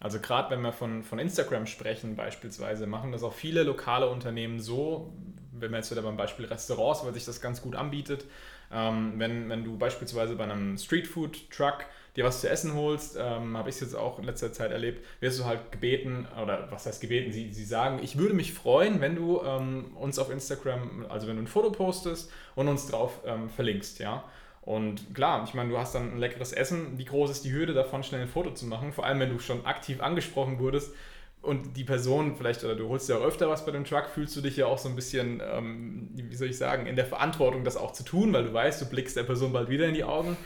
Also 0.00 0.18
gerade 0.18 0.50
wenn 0.50 0.60
wir 0.60 0.72
von, 0.72 1.04
von 1.04 1.20
Instagram 1.20 1.66
sprechen 1.66 2.16
beispielsweise, 2.16 2.88
machen 2.88 3.12
das 3.12 3.22
auch 3.22 3.32
viele 3.32 3.62
lokale 3.62 4.08
Unternehmen 4.08 4.58
so, 4.58 5.12
wenn 5.52 5.70
wir 5.70 5.76
jetzt 5.76 5.92
wieder 5.92 6.02
beim 6.02 6.16
Beispiel 6.16 6.46
Restaurants, 6.46 7.04
weil 7.04 7.14
sich 7.14 7.24
das 7.24 7.40
ganz 7.40 7.62
gut 7.62 7.76
anbietet, 7.76 8.24
ähm, 8.72 9.12
wenn, 9.18 9.48
wenn 9.48 9.62
du 9.62 9.78
beispielsweise 9.78 10.34
bei 10.34 10.42
einem 10.42 10.76
Streetfood-Truck 10.76 11.86
dir 12.20 12.26
was 12.26 12.40
zu 12.40 12.50
essen 12.50 12.74
holst, 12.74 13.16
ähm, 13.18 13.56
habe 13.56 13.70
ich 13.70 13.76
es 13.76 13.80
jetzt 13.80 13.96
auch 13.96 14.18
in 14.18 14.24
letzter 14.24 14.52
Zeit 14.52 14.70
erlebt, 14.70 15.04
wirst 15.20 15.40
du 15.40 15.44
halt 15.44 15.72
gebeten, 15.72 16.26
oder 16.40 16.68
was 16.70 16.86
heißt 16.86 17.00
gebeten, 17.00 17.32
sie, 17.32 17.52
sie 17.52 17.64
sagen, 17.64 18.00
ich 18.02 18.18
würde 18.18 18.34
mich 18.34 18.52
freuen, 18.52 19.00
wenn 19.00 19.16
du 19.16 19.40
ähm, 19.42 19.96
uns 19.96 20.18
auf 20.18 20.30
Instagram, 20.30 21.06
also 21.08 21.26
wenn 21.26 21.36
du 21.36 21.42
ein 21.42 21.46
Foto 21.46 21.70
postest 21.70 22.30
und 22.54 22.68
uns 22.68 22.86
drauf 22.86 23.20
ähm, 23.24 23.48
verlinkst, 23.48 23.98
ja. 23.98 24.24
Und 24.62 25.14
klar, 25.14 25.42
ich 25.48 25.54
meine, 25.54 25.70
du 25.70 25.78
hast 25.78 25.94
dann 25.94 26.12
ein 26.12 26.18
leckeres 26.18 26.52
Essen. 26.52 26.98
Wie 26.98 27.06
groß 27.06 27.30
ist 27.30 27.46
die 27.46 27.52
Hürde 27.52 27.72
davon, 27.72 28.04
schnell 28.04 28.20
ein 28.20 28.28
Foto 28.28 28.50
zu 28.50 28.66
machen? 28.66 28.92
Vor 28.92 29.06
allem, 29.06 29.18
wenn 29.18 29.30
du 29.30 29.38
schon 29.38 29.64
aktiv 29.64 30.02
angesprochen 30.02 30.58
wurdest 30.58 30.92
und 31.40 31.78
die 31.78 31.84
Person 31.84 32.36
vielleicht, 32.36 32.62
oder 32.62 32.76
du 32.76 32.86
holst 32.90 33.08
ja 33.08 33.16
auch 33.16 33.22
öfter 33.22 33.48
was 33.48 33.64
bei 33.64 33.72
dem 33.72 33.86
Truck, 33.86 34.10
fühlst 34.10 34.36
du 34.36 34.42
dich 34.42 34.58
ja 34.58 34.66
auch 34.66 34.76
so 34.76 34.90
ein 34.90 34.96
bisschen, 34.96 35.42
ähm, 35.42 36.10
wie 36.12 36.36
soll 36.36 36.48
ich 36.48 36.58
sagen, 36.58 36.86
in 36.86 36.94
der 36.94 37.06
Verantwortung, 37.06 37.64
das 37.64 37.78
auch 37.78 37.92
zu 37.92 38.04
tun, 38.04 38.34
weil 38.34 38.44
du 38.44 38.52
weißt, 38.52 38.82
du 38.82 38.86
blickst 38.90 39.16
der 39.16 39.22
Person 39.22 39.52
bald 39.54 39.70
wieder 39.70 39.86
in 39.86 39.94
die 39.94 40.04
Augen. 40.04 40.36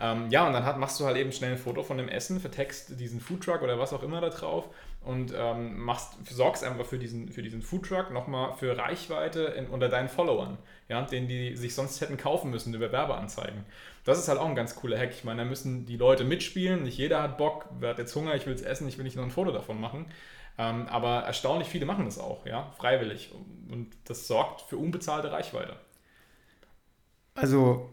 Ähm, 0.00 0.30
ja, 0.30 0.46
und 0.46 0.52
dann 0.52 0.64
hat, 0.64 0.78
machst 0.78 1.00
du 1.00 1.04
halt 1.06 1.16
eben 1.16 1.32
schnell 1.32 1.52
ein 1.52 1.58
Foto 1.58 1.82
von 1.82 1.98
dem 1.98 2.08
Essen, 2.08 2.40
vertext 2.40 3.00
diesen 3.00 3.20
Foodtruck 3.20 3.62
oder 3.62 3.78
was 3.78 3.92
auch 3.92 4.02
immer 4.02 4.20
da 4.20 4.28
drauf 4.28 4.68
und 5.04 5.32
ähm, 5.36 5.80
machst, 5.80 6.14
sorgst 6.30 6.62
einfach 6.62 6.86
für 6.86 6.98
diesen, 6.98 7.32
für 7.32 7.42
diesen 7.42 7.62
Foodtruck 7.62 8.12
nochmal 8.12 8.52
für 8.54 8.76
Reichweite 8.76 9.42
in, 9.56 9.66
unter 9.66 9.88
deinen 9.88 10.08
Followern, 10.08 10.58
ja, 10.88 11.02
denen 11.02 11.26
die 11.26 11.56
sich 11.56 11.74
sonst 11.74 12.00
hätten 12.00 12.16
kaufen 12.16 12.50
müssen 12.50 12.74
über 12.74 12.92
Werbeanzeigen. 12.92 13.64
Das 14.04 14.18
ist 14.18 14.28
halt 14.28 14.38
auch 14.38 14.48
ein 14.48 14.54
ganz 14.54 14.76
cooler 14.76 14.98
Hack. 14.98 15.10
Ich 15.10 15.24
meine, 15.24 15.42
da 15.42 15.48
müssen 15.48 15.84
die 15.84 15.96
Leute 15.96 16.24
mitspielen, 16.24 16.84
nicht 16.84 16.98
jeder 16.98 17.22
hat 17.22 17.36
Bock, 17.36 17.68
wer 17.80 17.90
hat 17.90 17.98
jetzt 17.98 18.14
Hunger, 18.14 18.34
ich 18.36 18.46
will 18.46 18.54
es 18.54 18.62
essen, 18.62 18.86
ich 18.86 18.98
will 18.98 19.04
nicht 19.04 19.16
nur 19.16 19.24
ein 19.24 19.30
Foto 19.32 19.50
davon 19.50 19.80
machen. 19.80 20.06
Ähm, 20.58 20.86
aber 20.88 21.20
erstaunlich 21.20 21.68
viele 21.68 21.86
machen 21.86 22.04
das 22.04 22.18
auch, 22.18 22.46
ja, 22.46 22.70
freiwillig. 22.78 23.32
Und 23.68 23.90
das 24.04 24.26
sorgt 24.28 24.62
für 24.62 24.76
unbezahlte 24.76 25.32
Reichweite. 25.32 25.76
Also 27.34 27.88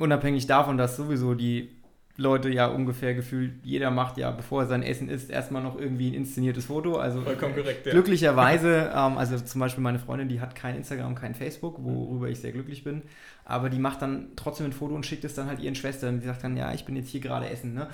unabhängig 0.00 0.46
davon, 0.46 0.78
dass 0.78 0.96
sowieso 0.96 1.34
die 1.34 1.70
Leute 2.16 2.50
ja 2.50 2.66
ungefähr 2.66 3.14
gefühlt, 3.14 3.64
jeder 3.64 3.90
macht 3.90 4.18
ja, 4.18 4.30
bevor 4.30 4.62
er 4.62 4.66
sein 4.66 4.82
Essen 4.82 5.08
isst, 5.08 5.30
erstmal 5.30 5.62
noch 5.62 5.78
irgendwie 5.78 6.10
ein 6.10 6.14
inszeniertes 6.14 6.66
Foto. 6.66 6.96
Also 6.96 7.22
Vollkommen 7.22 7.54
korrekt, 7.54 7.86
ja. 7.86 7.92
glücklicherweise, 7.92 8.90
ähm, 8.94 9.16
also 9.16 9.38
zum 9.38 9.60
Beispiel 9.60 9.82
meine 9.82 9.98
Freundin, 9.98 10.28
die 10.28 10.40
hat 10.40 10.54
kein 10.54 10.76
Instagram, 10.76 11.14
kein 11.14 11.34
Facebook, 11.34 11.76
worüber 11.82 12.28
ich 12.28 12.40
sehr 12.40 12.52
glücklich 12.52 12.84
bin, 12.84 13.02
aber 13.44 13.70
die 13.70 13.78
macht 13.78 14.02
dann 14.02 14.32
trotzdem 14.36 14.66
ein 14.66 14.72
Foto 14.72 14.94
und 14.94 15.06
schickt 15.06 15.24
es 15.24 15.34
dann 15.34 15.46
halt 15.46 15.60
ihren 15.60 15.74
Schwestern. 15.74 16.20
Die 16.20 16.26
sagt 16.26 16.44
dann, 16.44 16.56
ja, 16.56 16.72
ich 16.74 16.84
bin 16.84 16.96
jetzt 16.96 17.08
hier 17.08 17.20
gerade 17.20 17.48
essen. 17.48 17.74
Ne? 17.74 17.88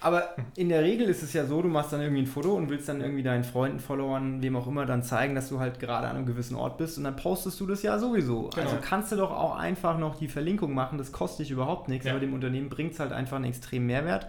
Aber 0.00 0.34
in 0.56 0.70
der 0.70 0.82
Regel 0.82 1.08
ist 1.08 1.22
es 1.22 1.34
ja 1.34 1.44
so, 1.44 1.60
du 1.60 1.68
machst 1.68 1.92
dann 1.92 2.00
irgendwie 2.00 2.22
ein 2.22 2.26
Foto 2.26 2.54
und 2.54 2.70
willst 2.70 2.88
dann 2.88 3.02
irgendwie 3.02 3.22
deinen 3.22 3.44
Freunden, 3.44 3.80
Followern, 3.80 4.42
wem 4.42 4.56
auch 4.56 4.66
immer, 4.66 4.86
dann 4.86 5.02
zeigen, 5.02 5.34
dass 5.34 5.50
du 5.50 5.60
halt 5.60 5.78
gerade 5.78 6.08
an 6.08 6.16
einem 6.16 6.26
gewissen 6.26 6.56
Ort 6.56 6.78
bist 6.78 6.96
und 6.96 7.04
dann 7.04 7.16
postest 7.16 7.60
du 7.60 7.66
das 7.66 7.82
ja 7.82 7.98
sowieso. 7.98 8.48
Genau. 8.48 8.66
Also 8.66 8.78
kannst 8.80 9.12
du 9.12 9.16
doch 9.16 9.30
auch 9.30 9.56
einfach 9.56 9.98
noch 9.98 10.16
die 10.16 10.28
Verlinkung 10.28 10.72
machen, 10.72 10.96
das 10.96 11.12
kostet 11.12 11.40
dich 11.40 11.50
überhaupt 11.50 11.88
nichts, 11.88 12.06
ja. 12.06 12.12
aber 12.12 12.20
dem 12.20 12.32
Unternehmen 12.32 12.70
bringt 12.70 12.94
es 12.94 13.00
halt 13.00 13.12
einfach 13.12 13.36
einen 13.36 13.44
extremen 13.46 13.86
Mehrwert. 13.86 14.28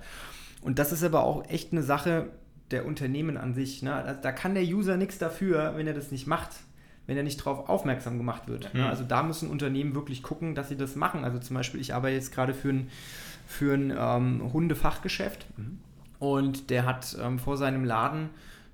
Und 0.61 0.77
das 0.77 0.91
ist 0.91 1.03
aber 1.03 1.23
auch 1.23 1.47
echt 1.47 1.71
eine 1.71 1.83
Sache 1.83 2.27
der 2.71 2.85
Unternehmen 2.85 3.37
an 3.37 3.53
sich. 3.53 3.81
Ne? 3.81 3.93
Also 3.93 4.21
da 4.21 4.31
kann 4.33 4.53
der 4.53 4.63
User 4.63 4.97
nichts 4.97 5.17
dafür, 5.17 5.73
wenn 5.75 5.87
er 5.87 5.93
das 5.93 6.11
nicht 6.11 6.27
macht 6.27 6.51
wenn 7.07 7.17
er 7.17 7.23
nicht 7.23 7.39
darauf 7.41 7.67
aufmerksam 7.67 8.17
gemacht 8.17 8.47
wird. 8.47 8.73
Mhm. 8.73 8.83
Also 8.83 9.03
da 9.03 9.23
müssen 9.23 9.49
Unternehmen 9.49 9.95
wirklich 9.95 10.23
gucken, 10.23 10.55
dass 10.55 10.69
sie 10.69 10.77
das 10.77 10.95
machen. 10.95 11.25
Also 11.25 11.39
zum 11.39 11.55
Beispiel, 11.55 11.81
ich 11.81 11.93
arbeite 11.93 12.15
jetzt 12.15 12.33
gerade 12.33 12.53
für 12.53 12.69
ein 12.69 12.89
für 13.51 13.73
ein 13.73 13.93
ähm, 13.95 14.53
Hundefachgeschäft 14.53 15.45
mhm. 15.57 15.79
und 16.19 16.69
der 16.69 16.85
hat 16.85 17.17
ähm, 17.21 17.37
vor 17.37 17.57
seinem 17.57 17.83
Laden 17.83 18.29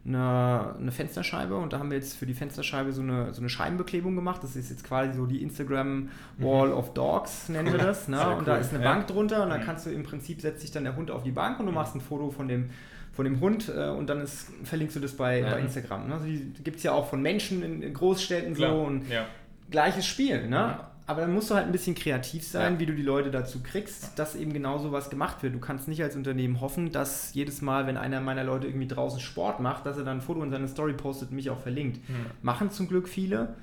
eine, 0.06 0.76
eine, 0.80 0.92
Fensterscheibe 0.92 1.58
und 1.58 1.74
da 1.74 1.80
haben 1.80 1.90
wir 1.90 1.98
jetzt 1.98 2.16
für 2.16 2.28
die 2.28 2.36
Fensterscheibe 2.36 2.94
so 2.94 3.02
eine, 3.02 3.34
so 3.34 3.42
eine 3.42 3.50
Scheibenbeklebung 3.50 4.16
gemacht. 4.16 4.42
Das 4.42 4.56
ist 4.56 4.70
jetzt 4.70 4.86
quasi 4.86 5.14
so 5.14 5.26
die 5.26 5.42
Instagram 5.42 6.10
Wall 6.38 6.70
mhm. 6.70 6.76
of 6.76 6.94
Dogs, 6.94 7.50
nennen 7.50 7.74
wir 7.74 7.80
das. 7.80 8.08
Ne? 8.08 8.20
und 8.30 8.40
cool. 8.40 8.46
da 8.46 8.58
ist 8.58 8.74
eine 8.74 8.84
ja. 8.84 8.94
Bank 8.94 9.08
drunter 9.08 9.44
und 9.44 9.50
dann 9.50 9.62
mhm. 9.62 9.66
kannst 9.66 9.86
du 9.86 9.90
im 9.90 10.04
Prinzip 10.04 10.40
setzt 10.40 10.62
sich 10.62 10.72
dann 10.72 10.84
der 10.84 10.96
Hund 10.96 11.12
auf 11.12 11.24
die 11.24 11.32
Bank 11.32 11.60
und 11.60 11.66
du 11.66 11.72
mhm. 11.72 11.78
machst 11.78 11.96
ein 11.96 12.02
Foto 12.02 12.30
von 12.30 12.48
dem, 12.48 12.70
von 13.12 13.26
dem 13.26 13.42
Hund 13.42 13.70
äh, 13.76 13.90
und 13.90 14.08
dann 14.08 14.22
ist, 14.22 14.50
verlinkst 14.64 14.96
du 14.96 15.00
das 15.00 15.14
bei, 15.14 15.40
ja. 15.40 15.50
bei 15.50 15.60
Instagram. 15.60 16.08
Ne? 16.08 16.14
Also 16.14 16.26
die 16.26 16.54
gibt 16.64 16.78
es 16.78 16.84
ja 16.84 16.92
auch 16.94 17.10
von 17.10 17.22
Menschen 17.22 17.64
in, 17.64 17.82
in 17.82 17.94
Großstädten 17.94 18.54
Klar. 18.54 18.72
so 18.72 18.84
und 18.84 19.10
ja. 19.10 19.26
gleiches 19.72 20.06
Spiel. 20.06 20.48
Ne? 20.48 20.80
Aber 21.08 21.22
dann 21.22 21.34
musst 21.34 21.50
du 21.50 21.56
halt 21.56 21.66
ein 21.66 21.72
bisschen 21.72 21.96
kreativ 21.96 22.46
sein, 22.46 22.74
ja. 22.74 22.80
wie 22.80 22.86
du 22.86 22.94
die 22.94 23.02
Leute 23.02 23.32
dazu 23.32 23.64
kriegst, 23.64 24.20
dass 24.20 24.36
eben 24.36 24.52
genau 24.52 24.78
sowas 24.78 25.10
gemacht 25.10 25.42
wird. 25.42 25.56
Du 25.56 25.60
kannst 25.60 25.88
nicht 25.88 26.04
als 26.04 26.18
Unternehmen 26.18 26.60
hoffen, 26.60 26.92
dass 26.92 27.34
jedes 27.34 27.62
Mal, 27.62 27.88
wenn 27.88 27.96
einer 27.96 28.20
meiner 28.20 28.44
Leute 28.44 28.68
irgendwie 28.68 28.88
draußen 28.88 29.22
Sport 29.22 29.62
macht, 29.62 29.86
dass 29.86 29.98
er 29.98 30.04
dann 30.04 30.18
ein 30.18 30.22
Foto 30.22 30.44
in 30.44 30.52
seine 30.52 30.68
Story 30.68 30.92
postet 30.92 31.30
und 31.30 31.38
mich 31.38 31.50
auch 31.50 31.62
verlinkt. 31.62 32.08
Mhm. 32.10 32.26
Machen 32.42 32.72
zum 32.72 32.90
Glück 32.90 33.08
viele, 33.08 33.56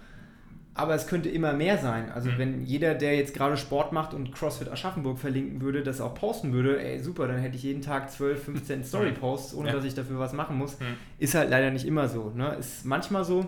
aber 0.72 0.94
es 0.94 1.06
könnte 1.06 1.28
immer 1.28 1.52
mehr 1.52 1.76
sein. 1.76 2.10
Also 2.10 2.30
mhm. 2.30 2.38
wenn 2.38 2.64
jeder, 2.64 2.94
der 2.94 3.14
jetzt 3.14 3.34
gerade 3.34 3.58
Sport 3.58 3.92
macht 3.92 4.14
und 4.14 4.32
CrossFit 4.32 4.70
Aschaffenburg 4.70 5.18
verlinken 5.18 5.60
würde, 5.60 5.82
das 5.82 6.00
auch 6.00 6.14
posten 6.14 6.54
würde, 6.54 6.82
ey 6.82 6.98
super, 6.98 7.28
dann 7.28 7.36
hätte 7.36 7.56
ich 7.56 7.62
jeden 7.62 7.82
Tag 7.82 8.10
12, 8.10 8.42
15 8.42 8.84
Story-Posts, 8.84 9.54
ohne 9.54 9.68
ja. 9.68 9.74
dass 9.74 9.84
ich 9.84 9.94
dafür 9.94 10.18
was 10.18 10.32
machen 10.32 10.56
muss. 10.56 10.80
Mhm. 10.80 10.96
Ist 11.18 11.34
halt 11.34 11.50
leider 11.50 11.70
nicht 11.70 11.84
immer 11.84 12.08
so. 12.08 12.32
Ne? 12.34 12.56
Ist 12.58 12.86
manchmal 12.86 13.24
so. 13.24 13.44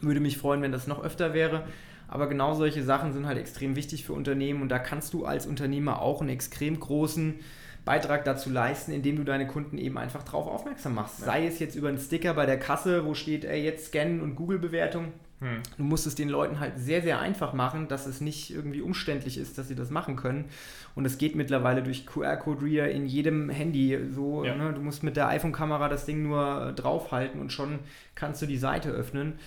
Würde 0.00 0.18
mich 0.18 0.36
freuen, 0.36 0.62
wenn 0.62 0.72
das 0.72 0.86
noch 0.86 1.04
öfter 1.04 1.32
wäre. 1.32 1.62
Aber 2.10 2.26
genau 2.26 2.54
solche 2.54 2.82
Sachen 2.82 3.12
sind 3.12 3.26
halt 3.26 3.38
extrem 3.38 3.76
wichtig 3.76 4.04
für 4.04 4.14
Unternehmen 4.14 4.62
und 4.62 4.68
da 4.68 4.80
kannst 4.80 5.14
du 5.14 5.24
als 5.24 5.46
Unternehmer 5.46 6.02
auch 6.02 6.20
einen 6.20 6.30
extrem 6.30 6.78
großen 6.78 7.36
Beitrag 7.84 8.24
dazu 8.24 8.50
leisten, 8.50 8.92
indem 8.92 9.16
du 9.16 9.24
deine 9.24 9.46
Kunden 9.46 9.78
eben 9.78 9.96
einfach 9.96 10.24
darauf 10.24 10.48
aufmerksam 10.48 10.96
machst. 10.96 11.20
Ja. 11.20 11.26
Sei 11.26 11.46
es 11.46 11.60
jetzt 11.60 11.76
über 11.76 11.88
einen 11.88 11.98
Sticker 11.98 12.34
bei 12.34 12.46
der 12.46 12.58
Kasse, 12.58 13.06
wo 13.06 13.14
steht, 13.14 13.44
ey, 13.44 13.62
jetzt 13.62 13.86
scannen 13.86 14.20
und 14.20 14.34
Google-Bewertung. 14.34 15.12
Hm. 15.38 15.62
Du 15.78 15.84
musst 15.84 16.06
es 16.06 16.16
den 16.16 16.28
Leuten 16.28 16.60
halt 16.60 16.78
sehr, 16.78 17.00
sehr 17.00 17.20
einfach 17.20 17.54
machen, 17.54 17.88
dass 17.88 18.06
es 18.06 18.20
nicht 18.20 18.52
irgendwie 18.52 18.82
umständlich 18.82 19.38
ist, 19.38 19.56
dass 19.56 19.68
sie 19.68 19.74
das 19.76 19.90
machen 19.90 20.16
können. 20.16 20.46
Und 20.94 21.06
es 21.06 21.16
geht 21.16 21.36
mittlerweile 21.36 21.82
durch 21.82 22.06
QR-Code-Reader 22.06 22.90
in 22.90 23.06
jedem 23.06 23.48
Handy 23.48 23.98
so. 24.10 24.44
Ja. 24.44 24.54
Ne? 24.56 24.74
Du 24.74 24.82
musst 24.82 25.02
mit 25.02 25.16
der 25.16 25.28
iPhone-Kamera 25.28 25.88
das 25.88 26.04
Ding 26.04 26.24
nur 26.24 26.72
draufhalten 26.76 27.40
und 27.40 27.52
schon 27.52 27.78
kannst 28.16 28.42
du 28.42 28.46
die 28.46 28.58
Seite 28.58 28.90
öffnen. 28.90 29.38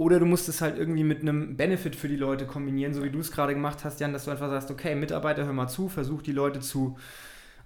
Oder 0.00 0.18
du 0.18 0.24
musst 0.24 0.48
es 0.48 0.62
halt 0.62 0.78
irgendwie 0.78 1.04
mit 1.04 1.20
einem 1.20 1.58
Benefit 1.58 1.94
für 1.94 2.08
die 2.08 2.16
Leute 2.16 2.46
kombinieren, 2.46 2.94
so 2.94 3.04
wie 3.04 3.10
du 3.10 3.18
es 3.18 3.30
gerade 3.30 3.52
gemacht 3.52 3.84
hast, 3.84 4.00
Jan, 4.00 4.14
dass 4.14 4.24
du 4.24 4.30
einfach 4.30 4.48
sagst, 4.48 4.70
okay, 4.70 4.94
Mitarbeiter, 4.94 5.44
hör 5.44 5.52
mal 5.52 5.68
zu, 5.68 5.90
versuch 5.90 6.22
die 6.22 6.32
Leute 6.32 6.60
zu 6.60 6.96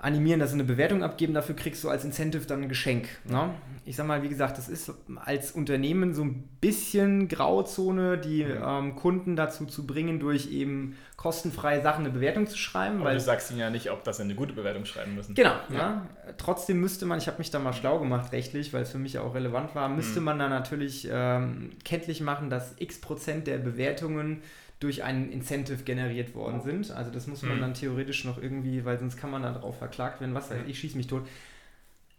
animieren, 0.05 0.38
dass 0.38 0.50
sie 0.50 0.55
eine 0.55 0.64
Bewertung 0.64 1.02
abgeben, 1.02 1.32
dafür 1.32 1.57
kriegst 1.57 1.82
du 1.82 1.88
als 1.88 2.05
Incentive 2.05 2.44
dann 2.46 2.62
ein 2.62 2.68
Geschenk. 2.68 3.09
Ne? 3.24 3.50
Ich 3.86 3.96
sag 3.96 4.07
mal, 4.07 4.22
wie 4.22 4.28
gesagt, 4.28 4.59
das 4.59 4.68
ist 4.68 4.92
als 5.16 5.52
Unternehmen 5.52 6.12
so 6.12 6.22
ein 6.22 6.48
bisschen 6.61 7.26
Grauzone, 7.26 8.18
die 8.18 8.44
mhm. 8.44 8.62
ähm, 8.62 8.96
Kunden 8.96 9.34
dazu 9.34 9.64
zu 9.64 9.86
bringen, 9.86 10.20
durch 10.20 10.50
eben 10.50 10.96
kostenfreie 11.16 11.82
Sachen 11.82 12.05
eine 12.05 12.12
Bewertung 12.12 12.46
zu 12.46 12.59
schreiben. 12.59 12.96
Aber 12.96 13.07
weil, 13.07 13.14
du 13.14 13.20
sagst 13.20 13.50
ihnen 13.50 13.61
ja 13.61 13.70
nicht, 13.70 13.90
ob 13.90 14.05
das 14.05 14.20
eine 14.20 14.34
gute 14.34 14.52
Bewertung 14.52 14.84
schreiben 14.84 15.14
müssen. 15.14 15.34
Genau. 15.34 15.55
Ja. 15.70 15.76
ja. 15.76 16.07
Trotzdem 16.36 16.80
müsste 16.80 17.07
man, 17.07 17.18
ich 17.18 17.26
habe 17.26 17.38
mich 17.38 17.50
da 17.50 17.59
mal 17.59 17.72
schlau 17.72 17.98
gemacht 17.98 18.30
rechtlich, 18.32 18.74
weil 18.74 18.82
es 18.82 18.90
für 18.90 18.98
mich 18.98 19.18
auch 19.18 19.34
relevant 19.34 19.74
war, 19.74 19.88
müsste 19.88 20.20
mhm. 20.20 20.26
man 20.26 20.38
da 20.38 20.48
natürlich 20.48 21.09
ähm, 21.11 21.70
kenntlich 21.84 22.20
machen, 22.20 22.50
dass 22.50 22.74
x 22.78 23.00
Prozent 23.00 23.46
der 23.46 23.57
Bewertungen 23.57 24.42
durch 24.85 25.03
einen 25.03 25.32
Incentive 25.32 25.82
generiert 25.82 26.35
worden 26.35 26.61
sind. 26.61 26.91
Also 26.91 27.11
das 27.11 27.26
muss 27.26 27.43
man 27.43 27.57
mhm. 27.57 27.61
dann 27.62 27.74
theoretisch 27.74 28.24
noch 28.24 28.41
irgendwie, 28.41 28.85
weil 28.85 28.99
sonst 28.99 29.16
kann 29.16 29.30
man 29.30 29.43
dann 29.43 29.55
darauf 29.55 29.78
verklagt 29.78 30.20
werden, 30.20 30.35
was 30.35 30.51
weiß 30.51 30.59
ich, 30.66 30.78
schieße 30.78 30.97
mich 30.97 31.07
tot. 31.07 31.26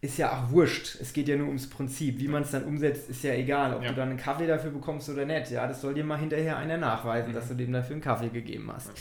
Ist 0.02 0.18
ja 0.18 0.32
auch 0.32 0.52
wurscht. 0.52 0.98
Es 1.00 1.14
geht 1.14 1.28
ja 1.28 1.36
nur 1.36 1.48
ums 1.48 1.70
Prinzip. 1.70 2.20
Wie 2.20 2.28
man 2.28 2.42
es 2.42 2.52
dann 2.52 2.64
umsetzt, 2.64 3.10
ist 3.10 3.24
ja 3.24 3.34
egal. 3.34 3.76
Ob 3.76 3.84
ja. 3.84 3.90
du 3.90 3.96
dann 3.96 4.10
einen 4.10 4.18
Kaffee 4.18 4.48
dafür 4.48 4.72
bekommst 4.72 5.08
oder 5.10 5.26
nicht. 5.26 5.52
Ja, 5.52 5.68
das 5.68 5.82
soll 5.82 5.94
dir 5.94 6.04
mal 6.04 6.20
hinterher 6.20 6.58
einer 6.58 6.78
nachweisen, 6.78 7.30
mhm. 7.30 7.36
dass 7.36 7.48
du 7.48 7.54
dem 7.54 7.72
dafür 7.72 7.94
einen 7.94 8.02
Kaffee 8.02 8.30
gegeben 8.30 8.72
hast. 8.74 8.92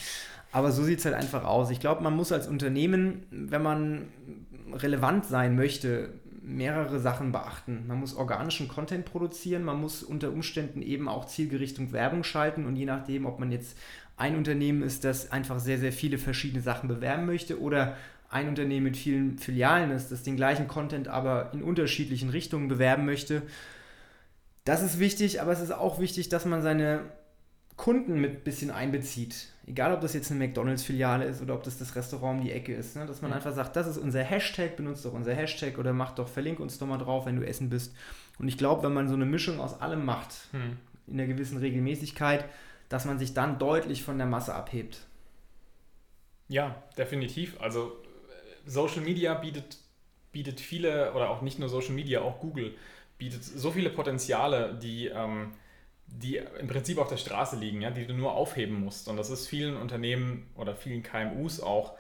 Aber 0.53 0.71
so 0.71 0.85
sieht 0.85 0.99
es 0.99 1.05
halt 1.07 1.15
einfach 1.15 1.45
aus. 1.45 1.71
Ich 1.71 1.81
glaube, 1.81 2.03
man 2.03 2.15
muss 2.15 2.33
als 2.33 2.47
Unternehmen, 2.47 3.27
wenn 3.31 3.62
man 3.62 4.09
relevant 4.73 5.25
sein 5.25 5.57
möchte, 5.57 6.11
mehrere 6.45 7.01
Sachen 7.01 7.33
beachten. 7.33 7.85
Man 7.87 7.99
muss 7.99 8.15
organischen 8.15 8.69
Content 8.69 9.07
produzieren, 9.07 9.65
man 9.65 9.81
muss 9.81 10.03
unter 10.03 10.31
Umständen 10.31 10.83
eben 10.83 11.09
auch 11.09 11.25
zielgerichtet 11.25 11.93
Werbung 11.93 12.23
schalten 12.23 12.67
und 12.67 12.77
je 12.77 12.85
nachdem, 12.85 13.27
ob 13.27 13.41
man 13.41 13.51
jetzt 13.51 13.79
ein 14.17 14.37
Unternehmen 14.37 14.83
ist, 14.83 15.05
das 15.05 15.33
einfach 15.33 15.59
sehr, 15.59 15.79
sehr 15.79 15.93
viele 15.93 16.19
verschiedene 16.19 16.63
Sachen 16.63 16.89
bewerben 16.89 17.27
möchte 17.27 17.61
oder 17.61 17.97
ein 18.31 18.49
Unternehmen 18.49 18.85
mit 18.85 18.97
vielen 18.97 19.39
Filialen 19.39 19.91
ist, 19.91 20.13
das 20.13 20.23
den 20.23 20.37
gleichen 20.37 20.69
Content 20.69 21.09
aber 21.09 21.51
in 21.53 21.63
unterschiedlichen 21.63 22.31
Richtungen 22.31 22.69
bewerben 22.69 23.05
möchte. 23.05 23.43
Das 24.65 24.83
ist 24.83 24.99
wichtig, 24.99 25.41
aber 25.41 25.53
es 25.53 25.61
ist 25.61 25.73
auch 25.73 25.99
wichtig, 25.99 26.29
dass 26.29 26.45
man 26.45 26.63
seine 26.63 27.01
Kunden 27.77 28.20
mit 28.20 28.33
ein 28.33 28.45
bisschen 28.45 28.70
einbezieht. 28.70 29.49
Egal, 29.66 29.93
ob 29.93 30.01
das 30.01 30.14
jetzt 30.14 30.31
eine 30.31 30.45
McDonalds-Filiale 30.45 31.25
ist 31.25 31.43
oder 31.43 31.55
ob 31.55 31.62
das 31.62 31.79
das 31.79 31.97
Restaurant 31.97 32.39
um 32.39 32.45
die 32.45 32.53
Ecke 32.53 32.75
ist. 32.75 32.97
Ne? 32.97 33.07
Dass 33.07 33.22
man 33.22 33.31
mhm. 33.31 33.37
einfach 33.37 33.53
sagt, 33.53 33.75
das 33.77 33.87
ist 33.87 33.99
unser 33.99 34.22
Hashtag, 34.22 34.77
benutzt 34.77 35.05
doch 35.05 35.12
unser 35.12 35.35
Hashtag 35.35 35.79
oder 35.79 35.93
macht 35.93 36.18
doch, 36.18 36.29
verlink 36.29 36.61
uns 36.61 36.79
doch 36.79 36.87
mal 36.87 36.99
drauf, 36.99 37.27
wenn 37.27 37.37
du 37.37 37.47
essen 37.47 37.70
bist. 37.70 37.95
Und 38.39 38.49
ich 38.49 38.59
glaube, 38.59 38.83
wenn 38.85 38.93
man 38.93 39.09
so 39.09 39.14
eine 39.14 39.27
Mischung 39.27 39.61
aus 39.61 39.81
allem 39.81 40.05
macht, 40.05 40.35
mhm. 40.53 40.77
in 41.07 41.14
einer 41.14 41.27
gewissen 41.27 41.59
Regelmäßigkeit, 41.59 42.45
dass 42.89 43.07
man 43.07 43.18
sich 43.18 43.35
dann 43.35 43.59
deutlich 43.59 44.05
von 44.05 44.18
der 44.18 44.27
Masse 44.27 44.55
abhebt. 44.55 45.01
Ja, 46.49 46.83
definitiv. 46.97 47.61
Also 47.61 47.93
Social 48.66 49.01
Media 49.01 49.35
bietet, 49.35 49.79
bietet 50.31 50.61
viele, 50.61 51.12
oder 51.14 51.31
auch 51.31 51.43
nicht 51.43 51.59
nur 51.59 51.68
Social 51.68 51.95
Media, 51.95 52.20
auch 52.20 52.39
Google 52.39 52.75
bietet 53.18 53.43
so 53.43 53.72
viele 53.72 53.91
Potenziale, 53.91 54.79
die... 54.81 55.07
Ähm, 55.07 55.53
die 56.23 56.37
im 56.37 56.69
Prinzip 56.69 56.99
auf 56.99 57.09
der 57.09 57.17
Straße 57.17 57.57
liegen, 57.57 57.81
ja, 57.81 57.91
die 57.91 58.07
du 58.07 58.15
nur 58.15 58.35
aufheben 58.35 58.81
musst. 58.81 59.09
Und 59.09 59.17
das 59.17 59.31
ist 59.31 59.49
vielen 59.49 59.77
Unternehmen 59.77 60.47
oder 60.55 60.75
vielen 60.77 61.03
KMUs 61.03 61.61
auch 61.61 61.95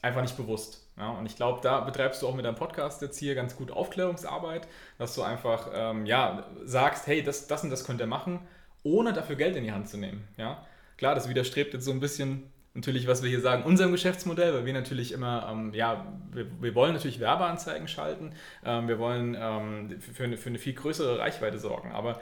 einfach 0.00 0.22
nicht 0.22 0.36
bewusst. 0.36 0.86
Ja? 0.96 1.10
Und 1.10 1.26
ich 1.26 1.36
glaube, 1.36 1.60
da 1.62 1.80
betreibst 1.80 2.22
du 2.22 2.28
auch 2.28 2.34
mit 2.34 2.44
deinem 2.44 2.54
Podcast 2.54 3.02
jetzt 3.02 3.18
hier 3.18 3.34
ganz 3.34 3.56
gut 3.56 3.70
Aufklärungsarbeit, 3.70 4.66
dass 4.96 5.14
du 5.14 5.22
einfach 5.22 5.70
ähm, 5.74 6.06
ja, 6.06 6.46
sagst, 6.64 7.06
hey, 7.06 7.22
das, 7.22 7.46
das 7.46 7.62
und 7.64 7.70
das 7.70 7.84
könnt 7.84 8.00
ihr 8.00 8.06
machen, 8.06 8.40
ohne 8.82 9.12
dafür 9.12 9.36
Geld 9.36 9.56
in 9.56 9.64
die 9.64 9.72
Hand 9.72 9.88
zu 9.88 9.98
nehmen. 9.98 10.26
Ja? 10.36 10.64
Klar, 10.96 11.14
das 11.14 11.28
widerstrebt 11.28 11.74
jetzt 11.74 11.84
so 11.84 11.90
ein 11.90 12.00
bisschen 12.00 12.50
natürlich, 12.74 13.06
was 13.06 13.22
wir 13.22 13.28
hier 13.28 13.40
sagen, 13.40 13.64
unserem 13.64 13.92
Geschäftsmodell, 13.92 14.54
weil 14.54 14.64
wir 14.64 14.72
natürlich 14.72 15.12
immer, 15.12 15.48
ähm, 15.50 15.74
ja, 15.74 16.06
wir, 16.32 16.46
wir, 16.60 16.74
wollen 16.74 16.92
natürlich 16.92 17.18
Werbeanzeigen 17.18 17.88
schalten, 17.88 18.32
ähm, 18.64 18.88
wir 18.88 18.98
wollen 18.98 19.36
ähm, 19.38 20.00
für, 20.00 20.24
eine, 20.24 20.36
für 20.36 20.48
eine 20.48 20.58
viel 20.58 20.74
größere 20.74 21.18
Reichweite 21.18 21.58
sorgen, 21.58 21.92
aber 21.92 22.20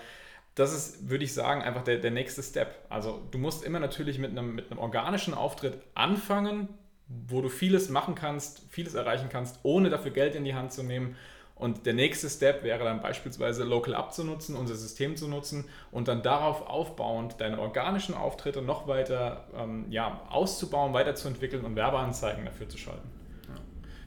das 0.56 0.72
ist, 0.72 1.08
würde 1.08 1.22
ich 1.22 1.34
sagen, 1.34 1.62
einfach 1.62 1.84
der, 1.84 1.98
der 1.98 2.10
nächste 2.10 2.42
Step. 2.42 2.74
Also 2.88 3.22
du 3.30 3.38
musst 3.38 3.62
immer 3.62 3.78
natürlich 3.78 4.18
mit 4.18 4.30
einem, 4.30 4.54
mit 4.54 4.70
einem 4.70 4.80
organischen 4.80 5.34
Auftritt 5.34 5.78
anfangen, 5.94 6.68
wo 7.08 7.42
du 7.42 7.48
vieles 7.48 7.90
machen 7.90 8.14
kannst, 8.14 8.62
vieles 8.70 8.94
erreichen 8.94 9.28
kannst, 9.30 9.60
ohne 9.62 9.90
dafür 9.90 10.10
Geld 10.10 10.34
in 10.34 10.44
die 10.44 10.54
Hand 10.54 10.72
zu 10.72 10.82
nehmen. 10.82 11.14
Und 11.54 11.86
der 11.86 11.92
nächste 11.92 12.28
Step 12.28 12.64
wäre 12.64 12.84
dann 12.84 13.00
beispielsweise 13.00 13.64
Local 13.64 13.94
Up 13.94 14.12
zu 14.12 14.24
nutzen, 14.24 14.56
unser 14.56 14.74
System 14.74 15.16
zu 15.16 15.28
nutzen 15.28 15.66
und 15.92 16.08
dann 16.08 16.22
darauf 16.22 16.66
aufbauend 16.66 17.40
deine 17.40 17.58
organischen 17.60 18.14
Auftritte 18.14 18.62
noch 18.62 18.88
weiter 18.88 19.46
ähm, 19.54 19.86
ja, 19.90 20.22
auszubauen, 20.30 20.94
weiterzuentwickeln 20.94 21.64
und 21.64 21.76
Werbeanzeigen 21.76 22.44
dafür 22.46 22.68
zu 22.68 22.78
schalten. 22.78 23.08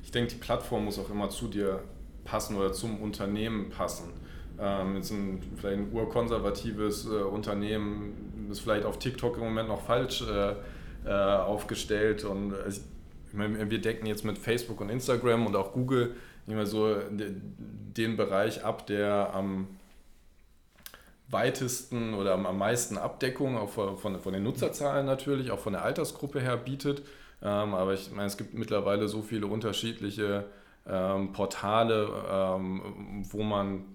Ich 0.03 0.11
denke, 0.11 0.33
die 0.33 0.39
Plattform 0.39 0.85
muss 0.85 0.97
auch 0.97 1.11
immer 1.11 1.29
zu 1.29 1.47
dir 1.47 1.83
passen 2.23 2.55
oder 2.55 2.73
zum 2.73 3.01
Unternehmen 3.01 3.69
passen. 3.69 4.11
Ähm, 4.59 4.95
jetzt 4.95 5.11
ein, 5.11 5.41
vielleicht 5.55 5.77
ein 5.77 5.93
urkonservatives 5.93 7.05
äh, 7.05 7.21
Unternehmen 7.21 8.47
ist 8.51 8.59
vielleicht 8.59 8.85
auf 8.85 8.99
TikTok 8.99 9.37
im 9.37 9.43
Moment 9.43 9.69
noch 9.69 9.81
falsch 9.81 10.23
äh, 10.23 10.55
äh, 11.05 11.11
aufgestellt 11.11 12.25
und 12.25 12.53
äh, 12.53 12.69
ich 12.69 12.81
wir 13.31 13.79
decken 13.79 14.07
jetzt 14.07 14.25
mit 14.25 14.39
Facebook 14.39 14.81
und 14.81 14.89
Instagram 14.89 15.45
und 15.45 15.55
auch 15.55 15.71
Google 15.71 16.15
mehr 16.47 16.65
so 16.65 16.95
den 17.11 18.17
Bereich 18.17 18.63
ab, 18.65 18.87
der 18.87 19.35
am 19.35 19.67
weitesten 21.29 22.15
oder 22.15 22.33
am, 22.33 22.57
meisten 22.57 22.97
Abdeckung, 22.97 23.57
auch 23.57 23.69
von, 23.69 24.19
von 24.19 24.33
den 24.33 24.43
Nutzerzahlen 24.43 25.05
natürlich, 25.05 25.51
auch 25.51 25.59
von 25.59 25.73
der 25.73 25.83
Altersgruppe 25.83 26.39
her 26.41 26.57
bietet. 26.57 27.03
Ähm, 27.41 27.75
aber 27.75 27.93
ich 27.93 28.11
meine, 28.11 28.27
es 28.27 28.37
gibt 28.37 28.55
mittlerweile 28.55 29.07
so 29.07 29.21
viele 29.21 29.45
unterschiedliche 29.45 30.45
ähm, 30.87 31.31
Portale, 31.33 32.09
ähm, 32.31 33.25
wo 33.29 33.43
man 33.43 33.85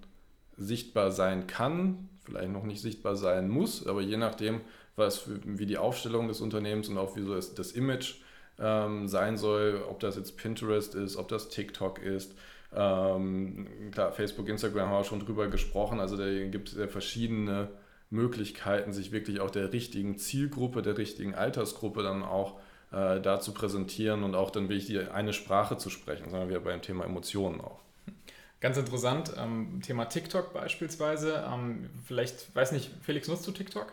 sichtbar 0.56 1.10
sein 1.10 1.46
kann, 1.46 2.08
vielleicht 2.24 2.50
noch 2.50 2.64
nicht 2.64 2.80
sichtbar 2.80 3.16
sein 3.16 3.48
muss, 3.48 3.86
aber 3.86 4.00
je 4.00 4.16
nachdem, 4.16 4.60
was 4.96 5.28
wie 5.44 5.66
die 5.66 5.78
Aufstellung 5.78 6.28
des 6.28 6.40
Unternehmens 6.40 6.88
und 6.88 6.98
auch 6.98 7.16
wie 7.16 7.22
so 7.22 7.34
das, 7.34 7.54
das 7.54 7.72
Image 7.72 8.16
ähm, 8.58 9.08
sein 9.08 9.36
soll, 9.36 9.82
ob 9.88 10.00
das 10.00 10.16
jetzt 10.16 10.36
Pinterest 10.36 10.94
ist, 10.94 11.16
ob 11.16 11.28
das 11.28 11.48
TikTok 11.48 12.00
ist. 12.00 12.34
Ähm, 12.74 13.66
klar, 13.92 14.12
Facebook, 14.12 14.48
Instagram 14.48 14.88
haben 14.88 15.00
wir 15.00 15.04
schon 15.04 15.20
drüber 15.20 15.48
gesprochen, 15.48 16.00
also 16.00 16.16
da 16.16 16.26
gibt 16.46 16.68
es 16.68 16.76
ja 16.76 16.88
verschiedene 16.88 17.68
Möglichkeiten, 18.10 18.92
sich 18.92 19.12
wirklich 19.12 19.40
auch 19.40 19.50
der 19.50 19.72
richtigen 19.72 20.18
Zielgruppe, 20.18 20.82
der 20.82 20.96
richtigen 20.98 21.34
Altersgruppe 21.34 22.02
dann 22.02 22.22
auch 22.22 22.58
äh, 22.92 23.20
da 23.20 23.40
zu 23.40 23.52
präsentieren 23.52 24.22
und 24.22 24.34
auch 24.34 24.50
dann 24.50 24.68
wirklich 24.68 24.86
die 24.86 25.00
eine 25.00 25.32
Sprache 25.32 25.78
zu 25.78 25.90
sprechen, 25.90 26.30
sondern 26.30 26.48
wir 26.48 26.60
beim 26.60 26.82
Thema 26.82 27.04
Emotionen 27.04 27.60
auch. 27.60 27.80
Ganz 28.64 28.78
interessant, 28.78 29.30
ähm, 29.36 29.82
Thema 29.82 30.06
TikTok 30.06 30.54
beispielsweise. 30.54 31.44
Ähm, 31.52 31.90
vielleicht, 32.06 32.56
weiß 32.56 32.72
nicht, 32.72 32.90
Felix, 33.02 33.28
nutzt 33.28 33.46
du 33.46 33.52
TikTok? 33.52 33.92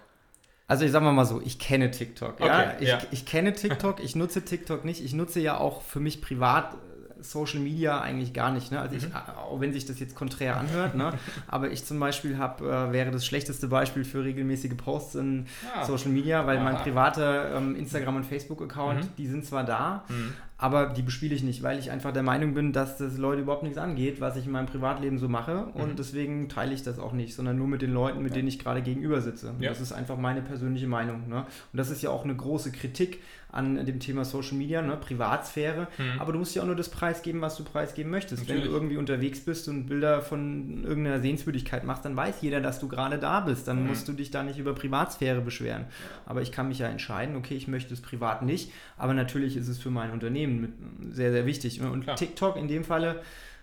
Also 0.66 0.86
ich 0.86 0.92
sag 0.92 1.04
mal 1.04 1.26
so, 1.26 1.42
ich 1.44 1.60
kenne 1.60 1.92
TikTok. 1.92 2.40
Ja? 2.40 2.46
Okay, 2.46 2.76
ich, 2.80 2.88
ja. 2.88 3.00
ich 3.12 3.26
kenne 3.26 3.52
TikTok, 3.52 4.02
ich 4.02 4.16
nutze 4.16 4.46
TikTok 4.46 4.86
nicht. 4.86 5.04
Ich 5.04 5.12
nutze 5.12 5.42
ja 5.42 5.58
auch 5.58 5.82
für 5.82 6.00
mich 6.00 6.22
privat 6.22 6.78
Social 7.20 7.60
Media 7.60 8.00
eigentlich 8.00 8.34
gar 8.34 8.52
nicht. 8.52 8.72
Ne? 8.72 8.80
Also 8.80 8.96
ich, 8.96 9.10
mhm. 9.10 9.16
auch 9.16 9.60
wenn 9.60 9.74
sich 9.74 9.86
das 9.86 10.00
jetzt 10.00 10.16
konträr 10.16 10.58
anhört, 10.58 10.96
ne? 10.96 11.12
aber 11.48 11.72
ich 11.72 11.86
zum 11.86 12.00
Beispiel 12.00 12.38
habe, 12.38 12.66
äh, 12.66 12.94
wäre 12.94 13.12
das 13.12 13.26
schlechteste 13.26 13.68
Beispiel 13.68 14.06
für 14.06 14.24
regelmäßige 14.24 14.76
Posts 14.78 15.16
in 15.16 15.48
ah. 15.76 15.86
Social 15.86 16.12
Media, 16.12 16.46
weil 16.48 16.58
Aha. 16.58 16.64
mein 16.64 16.78
privater 16.78 17.56
ähm, 17.58 17.76
Instagram- 17.76 18.16
und 18.16 18.26
Facebook-Account, 18.26 19.04
mhm. 19.04 19.10
die 19.18 19.28
sind 19.28 19.46
zwar 19.46 19.64
da, 19.64 20.06
mhm. 20.08 20.34
Aber 20.62 20.86
die 20.86 21.02
bespiele 21.02 21.34
ich 21.34 21.42
nicht, 21.42 21.64
weil 21.64 21.80
ich 21.80 21.90
einfach 21.90 22.14
der 22.14 22.22
Meinung 22.22 22.54
bin, 22.54 22.72
dass 22.72 22.96
das 22.98 23.18
Leute 23.18 23.42
überhaupt 23.42 23.64
nichts 23.64 23.80
angeht, 23.80 24.22
was 24.22 24.38
ich 24.38 24.46
in 24.46 24.52
meinem 24.52 24.68
Privatleben 24.68 25.18
so 25.18 25.28
mache 25.28 25.66
und 25.74 25.94
mhm. 25.94 25.96
deswegen 25.96 26.50
teile 26.50 26.76
ich 26.76 26.84
das 26.84 27.00
auch 27.00 27.14
nicht, 27.14 27.34
sondern 27.34 27.58
nur 27.58 27.68
mit 27.68 27.82
den 27.82 27.92
Leuten, 27.92 28.22
mit 28.22 28.32
ja. 28.32 28.36
denen 28.36 28.48
ich 28.48 28.60
gerade 28.60 28.84
gegenüber 28.84 29.22
sitze. 29.22 29.56
Ja. 29.60 29.70
Das 29.70 29.82
ist 29.82 29.92
einfach 29.92 30.18
meine 30.18 30.44
persönliche 30.44 30.86
Meinung. 30.86 31.28
Ne? 31.28 31.40
Und 31.40 31.78
das 31.78 31.90
ist 31.90 32.04
ja 32.04 32.12
auch 32.12 32.26
eine 32.26 32.36
große 32.36 32.72
Kritik 32.72 33.22
an 33.52 33.86
dem 33.86 34.00
Thema 34.00 34.26
Social 34.26 34.58
Media, 34.58 34.82
ne? 34.82 34.96
Privatsphäre. 34.98 35.88
Mhm. 35.98 36.20
Aber 36.20 36.34
du 36.34 36.40
musst 36.40 36.56
ja 36.56 36.62
auch 36.62 36.68
nur 36.68 36.76
das 36.76 36.90
preisgeben, 36.90 37.42
was 37.42 37.58
du 37.58 37.64
preisgeben 37.64 38.12
möchtest. 38.12 38.44
Natürlich. 38.44 38.64
Wenn 38.64 38.70
du 38.70 38.76
irgendwie 38.76 38.98
unterwegs 38.98 39.42
bist 39.42 39.68
und 39.68 39.88
Bilder 39.88 40.22
von 40.22 40.84
irgendeiner 40.84 41.20
Sehenswürdigkeit 41.20 41.84
machst, 41.84 42.06
dann 42.06 42.16
weiß 42.16 42.42
jeder, 42.42 42.62
dass 42.62 42.80
du 42.80 42.88
gerade 42.88 43.18
da 43.18 43.42
bist. 43.42 43.68
Dann 43.68 43.82
mhm. 43.82 43.90
musst 43.90 44.08
du 44.08 44.14
dich 44.14 44.32
da 44.32 44.44
nicht 44.44 44.60
über 44.60 44.74
Privatsphäre 44.74 45.42
beschweren. 45.42 45.86
Aber 46.26 46.42
ich 46.42 46.52
kann 46.52 46.68
mich 46.68 46.80
ja 46.80 46.88
entscheiden, 46.88 47.36
okay, 47.36 47.56
ich 47.56 47.68
möchte 47.68 47.94
es 47.94 48.02
privat 48.02 48.42
nicht, 48.42 48.72
aber 48.98 49.14
natürlich 49.14 49.58
ist 49.58 49.68
es 49.68 49.80
für 49.80 49.90
mein 49.90 50.12
Unternehmen 50.12 51.10
sehr, 51.12 51.32
sehr 51.32 51.46
wichtig. 51.46 51.82
Und 51.82 52.04
Klar. 52.04 52.16
TikTok 52.16 52.56
in 52.56 52.68
dem 52.68 52.84
Falle 52.84 53.22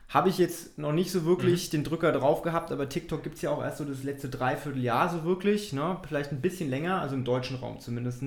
habe 0.08 0.30
ich 0.30 0.38
jetzt 0.38 0.78
noch 0.78 0.92
nicht 0.92 1.10
so 1.10 1.24
wirklich 1.26 1.68
mhm. 1.68 1.70
den 1.72 1.84
Drücker 1.84 2.12
drauf 2.12 2.42
gehabt, 2.42 2.72
aber 2.72 2.88
TikTok 2.88 3.22
gibt 3.22 3.36
es 3.36 3.42
ja 3.42 3.50
auch 3.50 3.62
erst 3.62 3.78
so 3.78 3.84
das 3.84 4.04
letzte 4.04 4.28
Dreivierteljahr 4.28 5.10
so 5.10 5.24
wirklich, 5.24 5.72
ne? 5.72 5.98
vielleicht 6.06 6.32
ein 6.32 6.40
bisschen 6.40 6.70
länger, 6.70 7.00
also 7.00 7.14
im 7.14 7.24
deutschen 7.24 7.56
Raum 7.56 7.78
zumindest. 7.80 8.22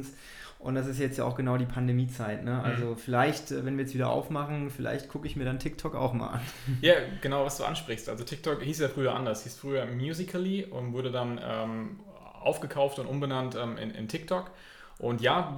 Und 0.61 0.75
das 0.75 0.85
ist 0.85 0.99
jetzt 0.99 1.17
ja 1.17 1.25
auch 1.25 1.35
genau 1.35 1.57
die 1.57 1.65
Pandemiezeit. 1.65 2.43
Ne? 2.43 2.61
Also 2.61 2.91
mhm. 2.91 2.97
vielleicht, 2.97 3.51
äh, 3.51 3.65
wenn 3.65 3.77
wir 3.77 3.83
jetzt 3.83 3.95
wieder 3.95 4.11
aufmachen, 4.11 4.69
vielleicht 4.69 5.09
gucke 5.09 5.25
ich 5.25 5.35
mir 5.35 5.43
dann 5.43 5.57
TikTok 5.57 5.95
auch 5.95 6.13
mal 6.13 6.27
an. 6.27 6.41
Ja, 6.81 6.93
genau, 7.21 7.45
was 7.45 7.57
du 7.57 7.63
ansprichst. 7.63 8.09
Also 8.09 8.23
TikTok 8.23 8.61
hieß 8.61 8.79
ja 8.79 8.87
früher 8.87 9.15
anders, 9.15 9.43
hieß 9.43 9.57
früher 9.57 9.85
Musically 9.87 10.65
und 10.65 10.93
wurde 10.93 11.11
dann 11.11 11.39
ähm, 11.43 11.99
aufgekauft 12.39 12.99
und 12.99 13.07
umbenannt 13.07 13.55
ähm, 13.55 13.77
in, 13.77 13.91
in 13.91 14.07
TikTok. 14.07 14.51
Und 14.99 15.21
ja, 15.21 15.57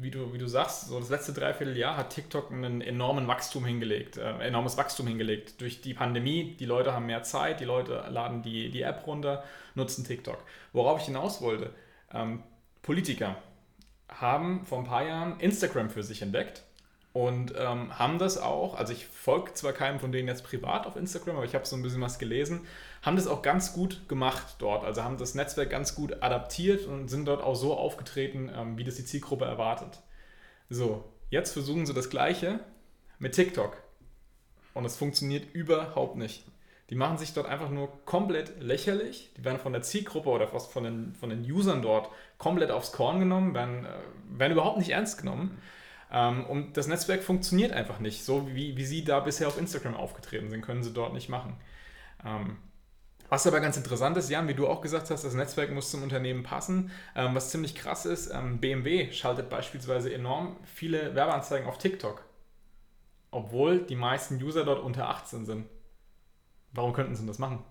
wie 0.00 0.12
du, 0.12 0.32
wie 0.32 0.38
du 0.38 0.46
sagst, 0.46 0.86
so 0.86 1.00
das 1.00 1.10
letzte 1.10 1.32
Dreivierteljahr 1.32 1.96
hat 1.96 2.10
TikTok 2.10 2.52
einen 2.52 2.80
enormen 2.80 3.26
Wachstum 3.26 3.64
hingelegt, 3.64 4.18
äh, 4.18 4.38
enormes 4.38 4.76
Wachstum 4.76 5.08
hingelegt. 5.08 5.60
Durch 5.60 5.80
die 5.80 5.94
Pandemie, 5.94 6.54
die 6.60 6.64
Leute 6.64 6.92
haben 6.92 7.06
mehr 7.06 7.24
Zeit, 7.24 7.58
die 7.58 7.64
Leute 7.64 8.04
laden 8.08 8.42
die, 8.42 8.70
die 8.70 8.82
App 8.82 9.04
runter, 9.04 9.42
nutzen 9.74 10.04
TikTok. 10.04 10.38
Worauf 10.72 11.00
ich 11.00 11.06
hinaus 11.06 11.42
wollte, 11.42 11.70
ähm, 12.12 12.44
Politiker 12.82 13.36
haben 14.20 14.64
vor 14.64 14.78
ein 14.78 14.84
paar 14.84 15.06
Jahren 15.06 15.40
Instagram 15.40 15.90
für 15.90 16.02
sich 16.02 16.22
entdeckt 16.22 16.64
und 17.14 17.54
ähm, 17.56 17.96
haben 17.96 18.18
das 18.18 18.38
auch, 18.38 18.74
also 18.74 18.92
ich 18.92 19.06
folge 19.06 19.54
zwar 19.54 19.72
keinem 19.72 20.00
von 20.00 20.10
denen 20.10 20.26
jetzt 20.26 20.42
privat 20.42 20.84
auf 20.84 20.96
Instagram, 20.96 21.36
aber 21.36 21.44
ich 21.44 21.54
habe 21.54 21.64
so 21.64 21.76
ein 21.76 21.82
bisschen 21.82 22.00
was 22.00 22.18
gelesen, 22.18 22.66
haben 23.02 23.14
das 23.14 23.28
auch 23.28 23.40
ganz 23.40 23.72
gut 23.72 24.08
gemacht 24.08 24.56
dort. 24.58 24.84
Also 24.84 25.04
haben 25.04 25.16
das 25.16 25.36
Netzwerk 25.36 25.70
ganz 25.70 25.94
gut 25.94 26.24
adaptiert 26.24 26.86
und 26.86 27.08
sind 27.08 27.26
dort 27.26 27.40
auch 27.40 27.54
so 27.54 27.76
aufgetreten, 27.76 28.50
ähm, 28.52 28.78
wie 28.78 28.84
das 28.84 28.96
die 28.96 29.04
Zielgruppe 29.04 29.44
erwartet. 29.44 30.00
So, 30.70 31.04
jetzt 31.30 31.52
versuchen 31.52 31.86
sie 31.86 31.94
das 31.94 32.10
Gleiche 32.10 32.58
mit 33.20 33.34
TikTok. 33.34 33.76
Und 34.72 34.84
es 34.84 34.96
funktioniert 34.96 35.54
überhaupt 35.54 36.16
nicht. 36.16 36.44
Die 36.90 36.96
machen 36.96 37.16
sich 37.16 37.32
dort 37.32 37.46
einfach 37.46 37.70
nur 37.70 37.88
komplett 38.04 38.60
lächerlich. 38.60 39.30
Die 39.36 39.44
werden 39.44 39.60
von 39.60 39.72
der 39.72 39.82
Zielgruppe 39.82 40.28
oder 40.30 40.48
fast 40.48 40.72
von 40.72 40.84
den, 40.84 41.14
von 41.14 41.30
den 41.30 41.48
Usern 41.50 41.80
dort 41.80 42.10
komplett 42.44 42.70
aufs 42.70 42.92
Korn 42.92 43.20
genommen, 43.20 43.54
werden, 43.54 43.86
äh, 43.86 44.38
werden 44.38 44.52
überhaupt 44.52 44.76
nicht 44.76 44.90
ernst 44.90 45.16
genommen. 45.16 45.58
Ähm, 46.12 46.44
und 46.44 46.76
das 46.76 46.86
Netzwerk 46.86 47.22
funktioniert 47.22 47.72
einfach 47.72 48.00
nicht. 48.00 48.22
So 48.22 48.54
wie, 48.54 48.76
wie 48.76 48.84
sie 48.84 49.02
da 49.02 49.20
bisher 49.20 49.48
auf 49.48 49.58
Instagram 49.58 49.94
aufgetreten 49.94 50.50
sind, 50.50 50.60
können 50.60 50.82
sie 50.82 50.92
dort 50.92 51.14
nicht 51.14 51.30
machen. 51.30 51.56
Ähm, 52.22 52.58
was 53.30 53.46
aber 53.46 53.60
ganz 53.60 53.78
interessant 53.78 54.18
ist, 54.18 54.28
Jan, 54.28 54.46
wie 54.46 54.54
du 54.54 54.68
auch 54.68 54.82
gesagt 54.82 55.08
hast, 55.08 55.24
das 55.24 55.32
Netzwerk 55.32 55.72
muss 55.72 55.90
zum 55.90 56.02
Unternehmen 56.02 56.42
passen. 56.42 56.90
Ähm, 57.16 57.34
was 57.34 57.48
ziemlich 57.48 57.74
krass 57.74 58.04
ist, 58.04 58.30
BMW 58.60 59.10
schaltet 59.10 59.48
beispielsweise 59.48 60.12
enorm 60.12 60.58
viele 60.64 61.14
Werbeanzeigen 61.14 61.66
auf 61.66 61.78
TikTok, 61.78 62.26
obwohl 63.30 63.80
die 63.80 63.96
meisten 63.96 64.36
User 64.36 64.64
dort 64.66 64.80
unter 64.80 65.08
18 65.08 65.46
sind. 65.46 65.66
Warum 66.72 66.92
könnten 66.92 67.16
sie 67.16 67.26
das 67.26 67.38
machen? 67.38 67.64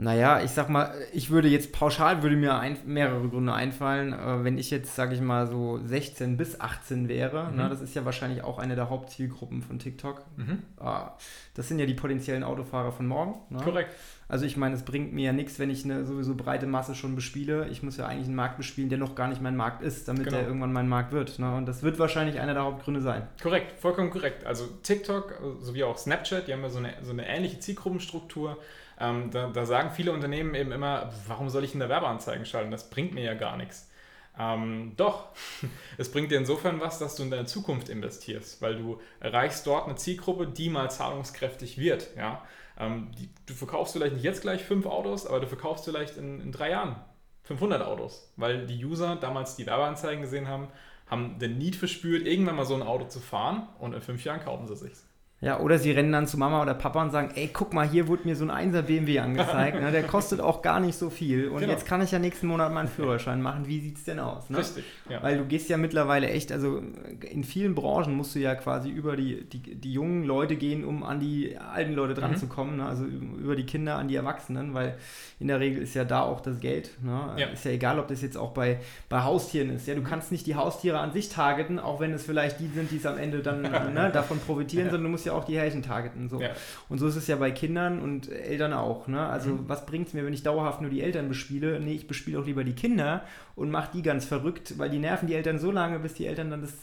Naja, 0.00 0.40
ich 0.42 0.52
sag 0.52 0.70
mal, 0.70 0.94
ich 1.12 1.28
würde 1.28 1.48
jetzt 1.48 1.72
pauschal, 1.72 2.22
würde 2.22 2.34
mir 2.34 2.58
ein, 2.58 2.78
mehrere 2.86 3.28
Gründe 3.28 3.52
einfallen. 3.52 4.14
Äh, 4.14 4.44
wenn 4.44 4.56
ich 4.56 4.70
jetzt, 4.70 4.96
sage 4.96 5.14
ich 5.14 5.20
mal, 5.20 5.46
so 5.46 5.78
16 5.84 6.38
bis 6.38 6.58
18 6.58 7.06
wäre, 7.08 7.44
mhm. 7.44 7.56
na, 7.56 7.68
das 7.68 7.82
ist 7.82 7.94
ja 7.94 8.06
wahrscheinlich 8.06 8.42
auch 8.42 8.58
eine 8.58 8.76
der 8.76 8.88
Hauptzielgruppen 8.88 9.60
von 9.60 9.78
TikTok. 9.78 10.24
Mhm. 10.36 10.62
Ah, 10.78 11.12
das 11.54 11.68
sind 11.68 11.78
ja 11.78 11.84
die 11.84 11.92
potenziellen 11.92 12.44
Autofahrer 12.44 12.92
von 12.92 13.06
morgen. 13.06 13.34
Ne? 13.50 13.60
Korrekt. 13.62 13.94
Also 14.26 14.46
ich 14.46 14.56
meine, 14.56 14.74
es 14.74 14.84
bringt 14.84 15.12
mir 15.12 15.26
ja 15.26 15.32
nichts, 15.34 15.58
wenn 15.58 15.68
ich 15.68 15.84
eine 15.84 16.06
sowieso 16.06 16.34
breite 16.34 16.66
Masse 16.66 16.94
schon 16.94 17.14
bespiele. 17.14 17.68
Ich 17.68 17.82
muss 17.82 17.98
ja 17.98 18.06
eigentlich 18.06 18.26
einen 18.26 18.36
Markt 18.36 18.56
bespielen, 18.56 18.88
der 18.88 18.96
noch 18.96 19.14
gar 19.14 19.28
nicht 19.28 19.42
mein 19.42 19.56
Markt 19.56 19.82
ist, 19.82 20.08
damit 20.08 20.24
genau. 20.24 20.38
der 20.38 20.46
irgendwann 20.46 20.72
mein 20.72 20.88
Markt 20.88 21.12
wird. 21.12 21.38
Ne? 21.38 21.54
Und 21.54 21.66
das 21.66 21.82
wird 21.82 21.98
wahrscheinlich 21.98 22.40
einer 22.40 22.54
der 22.54 22.62
Hauptgründe 22.62 23.02
sein. 23.02 23.28
Korrekt, 23.42 23.78
vollkommen 23.78 24.08
korrekt. 24.08 24.46
Also 24.46 24.66
TikTok 24.82 25.38
sowie 25.60 25.84
auch 25.84 25.98
Snapchat, 25.98 26.48
die 26.48 26.54
haben 26.54 26.62
ja 26.62 26.70
so 26.70 26.78
eine, 26.78 26.94
so 27.02 27.10
eine 27.10 27.28
ähnliche 27.28 27.58
Zielgruppenstruktur. 27.58 28.56
Ähm, 29.00 29.30
da, 29.30 29.48
da, 29.48 29.64
sagen 29.64 29.90
viele 29.90 30.12
Unternehmen 30.12 30.54
eben 30.54 30.72
immer, 30.72 31.10
warum 31.26 31.48
soll 31.48 31.64
ich 31.64 31.72
in 31.72 31.80
der 31.80 31.88
Werbeanzeigen 31.88 32.44
schalten? 32.44 32.70
Das 32.70 32.90
bringt 32.90 33.14
mir 33.14 33.24
ja 33.24 33.34
gar 33.34 33.56
nichts. 33.56 33.90
Ähm, 34.38 34.92
doch, 34.96 35.28
es 35.98 36.12
bringt 36.12 36.30
dir 36.30 36.38
insofern 36.38 36.80
was, 36.80 36.98
dass 36.98 37.16
du 37.16 37.22
in 37.22 37.30
deine 37.30 37.46
Zukunft 37.46 37.88
investierst, 37.88 38.60
weil 38.60 38.76
du 38.76 39.00
erreichst 39.18 39.66
dort 39.66 39.86
eine 39.86 39.96
Zielgruppe, 39.96 40.46
die 40.46 40.68
mal 40.68 40.90
zahlungskräftig 40.90 41.78
wird. 41.78 42.14
Ja? 42.16 42.44
Ähm, 42.78 43.10
die, 43.18 43.30
du 43.46 43.54
verkaufst 43.54 43.94
vielleicht 43.94 44.14
nicht 44.14 44.24
jetzt 44.24 44.42
gleich 44.42 44.62
fünf 44.62 44.86
Autos, 44.86 45.26
aber 45.26 45.40
du 45.40 45.46
verkaufst 45.46 45.84
vielleicht 45.86 46.16
in, 46.16 46.40
in 46.40 46.52
drei 46.52 46.70
Jahren 46.70 46.96
500 47.44 47.82
Autos, 47.82 48.32
weil 48.36 48.66
die 48.66 48.84
User 48.84 49.16
damals 49.16 49.56
die 49.56 49.66
Werbeanzeigen 49.66 50.22
gesehen 50.22 50.46
haben, 50.46 50.68
haben 51.06 51.38
den 51.38 51.58
Need 51.58 51.74
verspürt, 51.74 52.26
irgendwann 52.26 52.56
mal 52.56 52.64
so 52.64 52.74
ein 52.74 52.82
Auto 52.82 53.06
zu 53.06 53.18
fahren 53.18 53.68
und 53.78 53.94
in 53.94 54.02
fünf 54.02 54.24
Jahren 54.24 54.40
kaufen 54.40 54.68
sie 54.68 54.76
sich's. 54.76 55.09
Ja, 55.42 55.58
oder 55.58 55.78
sie 55.78 55.90
rennen 55.90 56.12
dann 56.12 56.26
zu 56.26 56.36
Mama 56.36 56.60
oder 56.60 56.74
Papa 56.74 57.00
und 57.00 57.12
sagen, 57.12 57.30
ey, 57.34 57.48
guck 57.50 57.72
mal, 57.72 57.88
hier 57.88 58.08
wurde 58.08 58.24
mir 58.24 58.36
so 58.36 58.46
ein 58.46 58.72
1er 58.74 58.82
BMW 58.82 59.20
angezeigt, 59.20 59.80
ne? 59.80 59.90
der 59.90 60.02
kostet 60.02 60.38
auch 60.38 60.60
gar 60.60 60.80
nicht 60.80 60.96
so 60.96 61.08
viel 61.08 61.48
und 61.48 61.60
genau. 61.60 61.72
jetzt 61.72 61.86
kann 61.86 62.02
ich 62.02 62.10
ja 62.10 62.18
nächsten 62.18 62.46
Monat 62.46 62.74
meinen 62.74 62.88
Führerschein 62.88 63.40
machen, 63.40 63.66
wie 63.66 63.80
sieht 63.80 63.96
es 63.96 64.04
denn 64.04 64.18
aus? 64.18 64.50
Ne? 64.50 64.58
Richtig, 64.58 64.84
ja. 65.08 65.22
Weil 65.22 65.38
du 65.38 65.46
gehst 65.46 65.70
ja 65.70 65.78
mittlerweile 65.78 66.28
echt, 66.28 66.52
also 66.52 66.82
in 67.22 67.42
vielen 67.42 67.74
Branchen 67.74 68.14
musst 68.14 68.34
du 68.34 68.38
ja 68.38 68.54
quasi 68.54 68.90
über 68.90 69.16
die, 69.16 69.48
die, 69.48 69.60
die 69.76 69.92
jungen 69.94 70.24
Leute 70.24 70.56
gehen, 70.56 70.84
um 70.84 71.02
an 71.02 71.20
die 71.20 71.56
alten 71.56 71.94
Leute 71.94 72.12
dran 72.12 72.32
mhm. 72.32 72.36
zu 72.36 72.46
kommen, 72.46 72.76
ne? 72.76 72.84
also 72.84 73.04
über 73.06 73.56
die 73.56 73.64
Kinder 73.64 73.96
an 73.96 74.08
die 74.08 74.16
Erwachsenen, 74.16 74.74
weil 74.74 74.98
in 75.38 75.48
der 75.48 75.58
Regel 75.58 75.82
ist 75.82 75.94
ja 75.94 76.04
da 76.04 76.20
auch 76.20 76.42
das 76.42 76.60
Geld. 76.60 76.90
Ne? 77.02 77.34
Ja. 77.38 77.46
Ist 77.46 77.64
ja 77.64 77.70
egal, 77.70 77.98
ob 77.98 78.08
das 78.08 78.20
jetzt 78.20 78.36
auch 78.36 78.50
bei, 78.50 78.80
bei 79.08 79.22
Haustieren 79.22 79.70
ist. 79.70 79.86
Ja, 79.86 79.94
du 79.94 80.02
kannst 80.02 80.32
nicht 80.32 80.46
die 80.46 80.54
Haustiere 80.54 80.98
an 80.98 81.12
sich 81.12 81.30
targeten, 81.30 81.78
auch 81.78 81.98
wenn 81.98 82.12
es 82.12 82.24
vielleicht 82.24 82.60
die 82.60 82.66
sind, 82.66 82.90
die 82.90 82.98
es 82.98 83.06
am 83.06 83.16
Ende 83.16 83.40
dann 83.40 83.62
ne, 83.94 84.10
davon 84.12 84.38
profitieren, 84.38 84.90
sondern 84.90 85.04
du 85.04 85.08
musst 85.08 85.24
ja 85.24 85.29
auch 85.30 85.44
die 85.44 85.56
Härchen 85.56 85.82
targeten. 85.82 86.28
So. 86.28 86.40
Ja. 86.40 86.50
Und 86.88 86.98
so 86.98 87.06
ist 87.06 87.16
es 87.16 87.26
ja 87.26 87.36
bei 87.36 87.50
Kindern 87.50 88.00
und 88.00 88.30
Eltern 88.30 88.72
auch. 88.72 89.06
Ne? 89.08 89.20
Also 89.20 89.50
mhm. 89.50 89.68
was 89.68 89.86
bringt 89.86 90.08
es 90.08 90.14
mir, 90.14 90.24
wenn 90.24 90.32
ich 90.32 90.42
dauerhaft 90.42 90.80
nur 90.80 90.90
die 90.90 91.02
Eltern 91.02 91.28
bespiele? 91.28 91.80
Nee, 91.80 91.94
ich 91.94 92.06
bespiele 92.06 92.38
auch 92.38 92.46
lieber 92.46 92.64
die 92.64 92.74
Kinder 92.74 93.24
und 93.56 93.70
mache 93.70 93.90
die 93.94 94.02
ganz 94.02 94.24
verrückt, 94.24 94.78
weil 94.78 94.90
die 94.90 94.98
nerven 94.98 95.26
die 95.26 95.34
Eltern 95.34 95.58
so 95.58 95.70
lange, 95.70 95.98
bis 95.98 96.14
die 96.14 96.26
Eltern 96.26 96.50
dann 96.50 96.60
das 96.62 96.74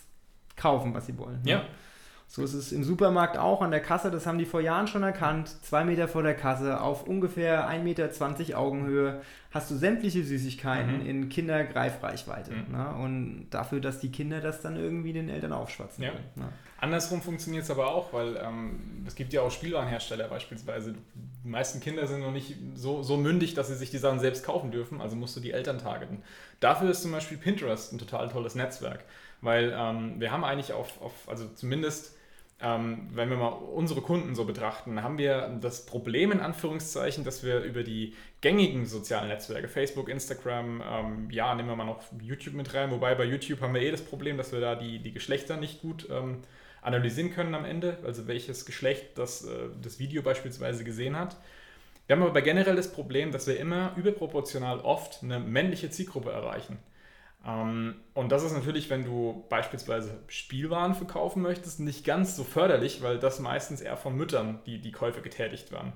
kaufen, 0.55 0.93
was 0.93 1.05
sie 1.05 1.17
wollen. 1.17 1.41
Ne? 1.43 1.51
Ja. 1.51 1.63
So 2.29 2.43
ist 2.43 2.53
es 2.53 2.73
im 2.73 2.83
Supermarkt 2.83 3.37
auch 3.37 3.61
an 3.61 3.71
der 3.71 3.79
Kasse, 3.79 4.11
das 4.11 4.25
haben 4.25 4.37
die 4.37 4.45
vor 4.45 4.59
Jahren 4.59 4.87
schon 4.87 5.01
erkannt. 5.01 5.49
Zwei 5.63 5.85
Meter 5.85 6.09
vor 6.09 6.23
der 6.23 6.35
Kasse, 6.35 6.81
auf 6.81 7.07
ungefähr 7.07 7.69
1,20 7.69 7.79
Meter 7.79 8.59
Augenhöhe, 8.59 9.21
hast 9.51 9.71
du 9.71 9.75
sämtliche 9.75 10.23
Süßigkeiten 10.23 11.03
mhm. 11.03 11.09
in 11.09 11.29
Kindergreifreichweite. 11.29 12.51
Mhm. 12.51 12.71
Ne? 12.71 12.95
Und 12.95 13.47
dafür, 13.51 13.79
dass 13.79 13.99
die 13.99 14.11
Kinder 14.11 14.41
das 14.41 14.61
dann 14.61 14.75
irgendwie 14.75 15.13
den 15.13 15.29
Eltern 15.29 15.53
aufschwatzen. 15.53 16.03
Ja. 16.03 16.11
Ne? 16.35 16.49
Andersrum 16.79 17.21
funktioniert 17.21 17.63
es 17.63 17.71
aber 17.71 17.87
auch, 17.87 18.11
weil 18.11 18.35
ähm, 18.35 19.05
es 19.07 19.15
gibt 19.15 19.31
ja 19.31 19.41
auch 19.41 19.49
Spielwarenhersteller 19.49 20.27
beispielsweise. 20.27 20.93
Die 21.43 21.47
meisten 21.47 21.79
Kinder 21.79 22.07
sind 22.07 22.19
noch 22.19 22.33
nicht 22.33 22.55
so, 22.75 23.03
so 23.03 23.15
mündig, 23.15 23.53
dass 23.53 23.69
sie 23.69 23.75
sich 23.75 23.89
die 23.89 23.97
Sachen 23.97 24.19
selbst 24.19 24.45
kaufen 24.45 24.69
dürfen, 24.69 24.99
also 24.99 25.15
musst 25.15 25.35
du 25.37 25.39
die 25.39 25.51
Eltern 25.51 25.79
targeten. 25.79 26.21
Dafür 26.59 26.91
ist 26.91 27.03
zum 27.03 27.13
Beispiel 27.13 27.37
Pinterest 27.37 27.93
ein 27.93 27.99
total 27.99 28.27
tolles 28.27 28.53
Netzwerk, 28.53 29.05
weil 29.39 29.73
ähm, 29.75 30.19
wir 30.19 30.31
haben 30.31 30.43
eigentlich 30.43 30.73
auf, 30.73 31.01
auf 31.01 31.13
also 31.27 31.47
zumindest 31.55 32.16
ähm, 32.59 33.07
wenn 33.13 33.29
wir 33.29 33.37
mal 33.37 33.49
unsere 33.49 34.01
Kunden 34.01 34.33
so 34.33 34.45
betrachten, 34.45 35.03
haben 35.03 35.19
wir 35.19 35.57
das 35.61 35.85
Problem 35.85 36.31
in 36.31 36.39
Anführungszeichen, 36.39 37.23
dass 37.23 37.43
wir 37.43 37.61
über 37.61 37.83
die 37.83 38.15
gängigen 38.41 38.85
sozialen 38.87 39.27
Netzwerke, 39.27 39.67
Facebook, 39.67 40.09
Instagram, 40.09 40.81
ähm, 40.89 41.29
ja, 41.29 41.53
nehmen 41.53 41.69
wir 41.69 41.75
mal 41.75 41.85
noch 41.85 42.01
YouTube 42.21 42.55
mit 42.55 42.73
rein, 42.73 42.89
wobei 42.89 43.13
bei 43.13 43.25
YouTube 43.25 43.61
haben 43.61 43.75
wir 43.75 43.81
eh 43.81 43.91
das 43.91 44.03
Problem, 44.03 44.37
dass 44.37 44.51
wir 44.51 44.59
da 44.59 44.75
die, 44.75 44.99
die 44.99 45.11
Geschlechter 45.11 45.57
nicht 45.57 45.81
gut 45.81 46.07
ähm, 46.09 46.39
analysieren 46.81 47.31
können 47.31 47.53
am 47.53 47.65
Ende, 47.65 47.99
also 48.03 48.27
welches 48.27 48.65
Geschlecht 48.65 49.17
das, 49.19 49.45
äh, 49.45 49.69
das 49.81 49.99
Video 49.99 50.23
beispielsweise 50.23 50.83
gesehen 50.83 51.15
hat. 51.15 51.37
Wir 52.07 52.15
haben 52.15 52.23
aber 52.23 52.41
generell 52.41 52.75
das 52.75 52.91
Problem, 52.91 53.31
dass 53.31 53.45
wir 53.45 53.59
immer 53.59 53.91
überproportional 53.97 54.79
oft 54.79 55.21
eine 55.21 55.39
männliche 55.39 55.91
Zielgruppe 55.91 56.31
erreichen. 56.31 56.79
Ähm, 57.47 57.95
und 58.13 58.31
das 58.31 58.43
ist 58.43 58.53
natürlich, 58.53 58.89
wenn 58.89 59.05
du 59.05 59.45
beispielsweise 59.49 60.19
Spielwaren 60.27 60.93
verkaufen 60.93 61.41
möchtest, 61.41 61.79
nicht 61.79 62.05
ganz 62.05 62.35
so 62.35 62.43
förderlich, 62.43 63.01
weil 63.01 63.17
das 63.17 63.39
meistens 63.39 63.81
eher 63.81 63.97
von 63.97 64.15
Müttern 64.15 64.59
die, 64.65 64.79
die 64.79 64.91
Käufe 64.91 65.21
getätigt 65.21 65.71
werden. 65.71 65.93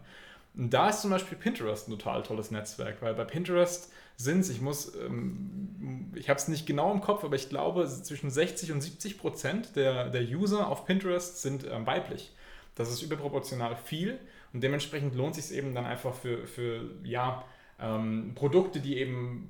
Und 0.55 0.73
da 0.73 0.89
ist 0.89 1.01
zum 1.01 1.11
Beispiel 1.11 1.37
Pinterest 1.37 1.87
ein 1.87 1.91
total 1.91 2.23
tolles 2.23 2.51
Netzwerk, 2.51 3.01
weil 3.01 3.13
bei 3.13 3.23
Pinterest 3.23 3.91
sind 4.17 4.41
es, 4.41 4.49
ich 4.49 4.61
muss, 4.61 4.95
ähm, 4.95 6.11
ich 6.15 6.29
habe 6.29 6.37
es 6.37 6.47
nicht 6.47 6.65
genau 6.65 6.91
im 6.91 7.01
Kopf, 7.01 7.23
aber 7.23 7.35
ich 7.35 7.49
glaube, 7.49 7.85
zwischen 7.87 8.29
60 8.29 8.71
und 8.71 8.81
70 8.81 9.17
Prozent 9.17 9.75
der, 9.75 10.09
der 10.09 10.23
User 10.23 10.67
auf 10.67 10.85
Pinterest 10.85 11.41
sind 11.41 11.65
ähm, 11.69 11.85
weiblich. 11.85 12.33
Das 12.75 12.89
ist 12.89 13.01
überproportional 13.01 13.75
viel 13.75 14.19
und 14.53 14.61
dementsprechend 14.63 15.15
lohnt 15.15 15.35
sich 15.35 15.45
es 15.45 15.51
eben 15.51 15.73
dann 15.75 15.85
einfach 15.85 16.13
für, 16.13 16.45
für 16.47 16.89
ja, 17.03 17.43
ähm, 17.79 18.33
Produkte, 18.35 18.79
die 18.79 18.97
eben 18.97 19.49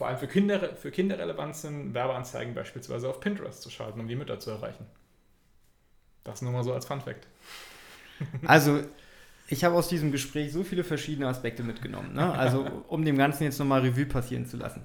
vor 0.00 0.08
allem 0.08 0.16
für 0.16 0.28
Kinder, 0.28 0.74
für 0.76 0.90
Kinder 0.90 1.18
relevant 1.18 1.54
sind, 1.54 1.92
Werbeanzeigen 1.92 2.54
beispielsweise 2.54 3.06
auf 3.06 3.20
Pinterest 3.20 3.60
zu 3.60 3.68
schalten, 3.68 4.00
um 4.00 4.08
die 4.08 4.16
Mütter 4.16 4.40
zu 4.40 4.50
erreichen. 4.50 4.86
Das 6.24 6.40
nur 6.40 6.52
mal 6.52 6.64
so 6.64 6.72
als 6.72 6.86
Fun 6.86 7.02
Fact. 7.02 7.26
Also, 8.46 8.80
ich 9.48 9.62
habe 9.62 9.74
aus 9.74 9.88
diesem 9.88 10.10
Gespräch 10.10 10.52
so 10.52 10.62
viele 10.62 10.84
verschiedene 10.84 11.28
Aspekte 11.28 11.62
mitgenommen. 11.62 12.14
Ne? 12.14 12.32
Also, 12.32 12.64
um 12.88 13.04
dem 13.04 13.18
Ganzen 13.18 13.44
jetzt 13.44 13.58
nochmal 13.58 13.82
Revue 13.82 14.06
passieren 14.06 14.46
zu 14.46 14.56
lassen. 14.56 14.80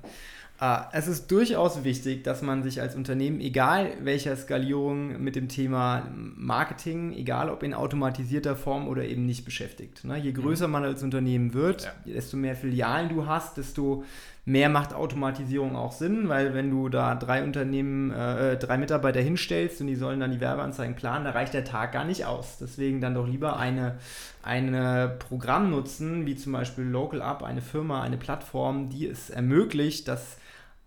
Ah, 0.57 0.89
es 0.93 1.07
ist 1.07 1.31
durchaus 1.31 1.83
wichtig, 1.83 2.23
dass 2.23 2.41
man 2.41 2.63
sich 2.63 2.81
als 2.81 2.95
Unternehmen, 2.95 3.41
egal 3.41 3.91
welcher 4.01 4.35
Skalierung, 4.37 5.21
mit 5.21 5.35
dem 5.35 5.49
Thema 5.49 6.09
Marketing, 6.13 7.13
egal 7.13 7.49
ob 7.49 7.63
in 7.63 7.73
automatisierter 7.73 8.55
Form 8.55 8.87
oder 8.87 9.03
eben 9.03 9.25
nicht 9.25 9.43
beschäftigt. 9.43 10.05
Ne? 10.05 10.17
Je 10.17 10.31
mhm. 10.31 10.35
größer 10.35 10.67
man 10.69 10.83
als 10.83 11.03
Unternehmen 11.03 11.53
wird, 11.53 11.93
desto 12.05 12.37
mehr 12.37 12.55
Filialen 12.55 13.09
du 13.09 13.25
hast, 13.25 13.57
desto 13.57 14.05
mehr 14.45 14.69
macht 14.69 14.93
Automatisierung 14.93 15.75
auch 15.75 15.91
Sinn, 15.91 16.29
weil 16.29 16.53
wenn 16.53 16.69
du 16.69 16.87
da 16.87 17.15
drei 17.15 17.43
Unternehmen, 17.43 18.11
äh, 18.11 18.57
drei 18.57 18.77
Mitarbeiter 18.77 19.19
hinstellst 19.19 19.81
und 19.81 19.87
die 19.87 19.95
sollen 19.95 20.19
dann 20.19 20.31
die 20.31 20.39
Werbeanzeigen 20.39 20.95
planen, 20.95 21.25
da 21.25 21.31
reicht 21.31 21.55
der 21.55 21.65
Tag 21.65 21.91
gar 21.91 22.05
nicht 22.05 22.25
aus. 22.25 22.57
Deswegen 22.59 23.01
dann 23.01 23.15
doch 23.15 23.27
lieber 23.27 23.57
eine, 23.57 23.97
eine 24.43 25.15
Programm 25.17 25.71
nutzen, 25.71 26.27
wie 26.27 26.35
zum 26.35 26.53
Beispiel 26.53 26.83
Local 26.83 27.23
Up, 27.23 27.41
eine 27.41 27.63
Firma, 27.63 28.03
eine 28.03 28.17
Plattform, 28.17 28.89
die 28.89 29.07
es 29.07 29.31
ermöglicht, 29.31 30.07
dass 30.07 30.37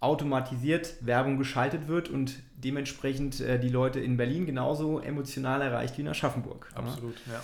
automatisiert 0.00 0.94
Werbung 1.00 1.38
geschaltet 1.38 1.88
wird 1.88 2.08
und 2.08 2.36
dementsprechend 2.56 3.40
äh, 3.40 3.58
die 3.58 3.68
Leute 3.68 3.98
in 3.98 4.16
Berlin 4.16 4.46
genauso 4.46 5.00
emotional 5.00 5.60
erreicht 5.60 5.98
wie 5.98 6.02
in 6.02 6.08
Aschaffenburg. 6.08 6.70
Absolut, 6.76 7.16
ja. 7.26 7.32
ja. 7.34 7.42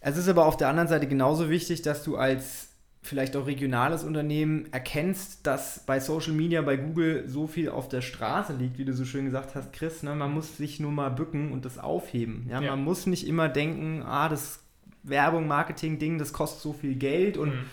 Es 0.00 0.16
ist 0.16 0.28
aber 0.28 0.46
auf 0.46 0.56
der 0.56 0.68
anderen 0.68 0.88
Seite 0.88 1.08
genauso 1.08 1.50
wichtig, 1.50 1.82
dass 1.82 2.04
du 2.04 2.16
als 2.16 2.71
vielleicht 3.02 3.36
auch 3.36 3.46
regionales 3.46 4.04
Unternehmen 4.04 4.72
erkennst, 4.72 5.46
dass 5.46 5.80
bei 5.86 6.00
Social 6.00 6.32
Media, 6.32 6.62
bei 6.62 6.76
Google 6.76 7.24
so 7.26 7.46
viel 7.46 7.68
auf 7.68 7.88
der 7.88 8.00
Straße 8.00 8.54
liegt, 8.54 8.78
wie 8.78 8.84
du 8.84 8.94
so 8.94 9.04
schön 9.04 9.24
gesagt 9.24 9.54
hast, 9.54 9.72
Chris. 9.72 10.02
Ne? 10.02 10.14
Man 10.14 10.32
muss 10.32 10.56
sich 10.56 10.80
nur 10.80 10.92
mal 10.92 11.10
bücken 11.10 11.52
und 11.52 11.64
das 11.64 11.78
aufheben. 11.78 12.46
Ja? 12.48 12.60
ja. 12.60 12.70
Man 12.70 12.84
muss 12.84 13.06
nicht 13.06 13.26
immer 13.26 13.48
denken, 13.48 14.02
ah, 14.02 14.28
das 14.28 14.60
Werbung, 15.02 15.48
Marketing-Ding, 15.48 16.18
das 16.18 16.32
kostet 16.32 16.62
so 16.62 16.72
viel 16.72 16.94
Geld 16.94 17.36
und 17.36 17.50
mhm 17.50 17.64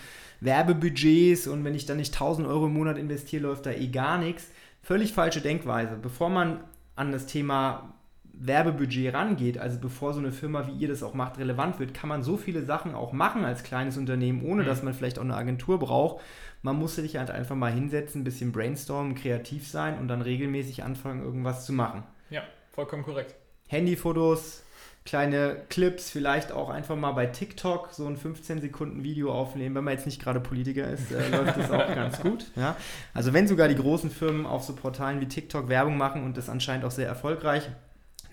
Werbebudgets 0.42 1.48
und 1.48 1.64
wenn 1.64 1.76
ich 1.76 1.86
dann 1.86 1.98
nicht 1.98 2.14
1000 2.14 2.48
Euro 2.48 2.68
im 2.68 2.74
Monat 2.74 2.98
investiere, 2.98 3.44
läuft 3.44 3.66
da 3.66 3.72
eh 3.72 3.88
gar 3.88 4.18
nichts. 4.18 4.48
Völlig 4.82 5.14
falsche 5.14 5.42
Denkweise. 5.42 5.98
Bevor 6.02 6.30
man 6.30 6.62
an 6.96 7.12
das 7.12 7.26
Thema 7.26 7.94
Werbebudget 8.42 9.14
rangeht, 9.14 9.58
also 9.58 9.78
bevor 9.80 10.14
so 10.14 10.20
eine 10.20 10.32
Firma 10.32 10.66
wie 10.66 10.72
ihr 10.72 10.88
das 10.88 11.04
auch 11.04 11.14
macht, 11.14 11.38
relevant 11.38 11.78
wird, 11.80 11.94
kann 11.94 12.08
man 12.08 12.24
so 12.24 12.38
viele 12.38 12.64
Sachen 12.64 12.96
auch 12.96 13.12
machen 13.12 13.44
als 13.44 13.64
kleines 13.64 13.98
Unternehmen, 13.98 14.44
ohne 14.44 14.64
mhm. 14.64 14.68
dass 14.68 14.82
man 14.82 14.94
vielleicht 14.94 15.20
auch 15.20 15.24
eine 15.24 15.36
Agentur 15.36 15.78
braucht. 15.78 16.24
Man 16.62 16.78
muss 16.78 16.96
sich 16.96 17.18
halt 17.18 17.32
einfach 17.32 17.56
mal 17.56 17.72
hinsetzen, 17.72 18.22
ein 18.22 18.24
bisschen 18.24 18.54
brainstormen, 18.54 19.16
kreativ 19.16 19.68
sein 19.68 20.00
und 20.00 20.08
dann 20.08 20.22
regelmäßig 20.22 20.84
anfangen, 20.84 21.22
irgendwas 21.22 21.66
zu 21.66 21.74
machen. 21.74 22.04
Ja, 22.30 22.44
vollkommen 22.72 23.04
korrekt. 23.04 23.36
Handyfotos, 23.68 24.64
kleine 25.04 25.58
Clips, 25.70 26.10
vielleicht 26.10 26.54
auch 26.54 26.70
einfach 26.70 26.96
mal 26.96 27.12
bei 27.12 27.26
TikTok 27.26 27.90
so 27.92 28.08
ein 28.08 28.16
15 28.16 28.62
Sekunden 28.62 29.04
Video 29.04 29.34
aufnehmen. 29.34 29.76
Wenn 29.76 29.84
man 29.84 29.96
jetzt 29.96 30.06
nicht 30.06 30.22
gerade 30.22 30.40
Politiker 30.40 30.90
ist, 30.90 31.12
äh, 31.12 31.30
läuft 31.36 31.58
das 31.58 31.72
auch 31.72 31.94
ganz 31.94 32.22
gut. 32.22 32.46
Ja? 32.56 32.78
Also 33.14 33.34
wenn 33.34 33.50
sogar 33.50 33.68
die 33.68 33.76
großen 33.76 34.10
Firmen 34.10 34.46
auf 34.46 34.64
so 34.64 34.76
Portalen 34.76 35.20
wie 35.20 35.28
TikTok 35.28 35.68
Werbung 35.68 35.98
machen 35.98 36.24
und 36.24 36.38
das 36.38 36.48
anscheinend 36.48 36.86
auch 36.86 36.92
sehr 36.92 37.08
erfolgreich, 37.08 37.70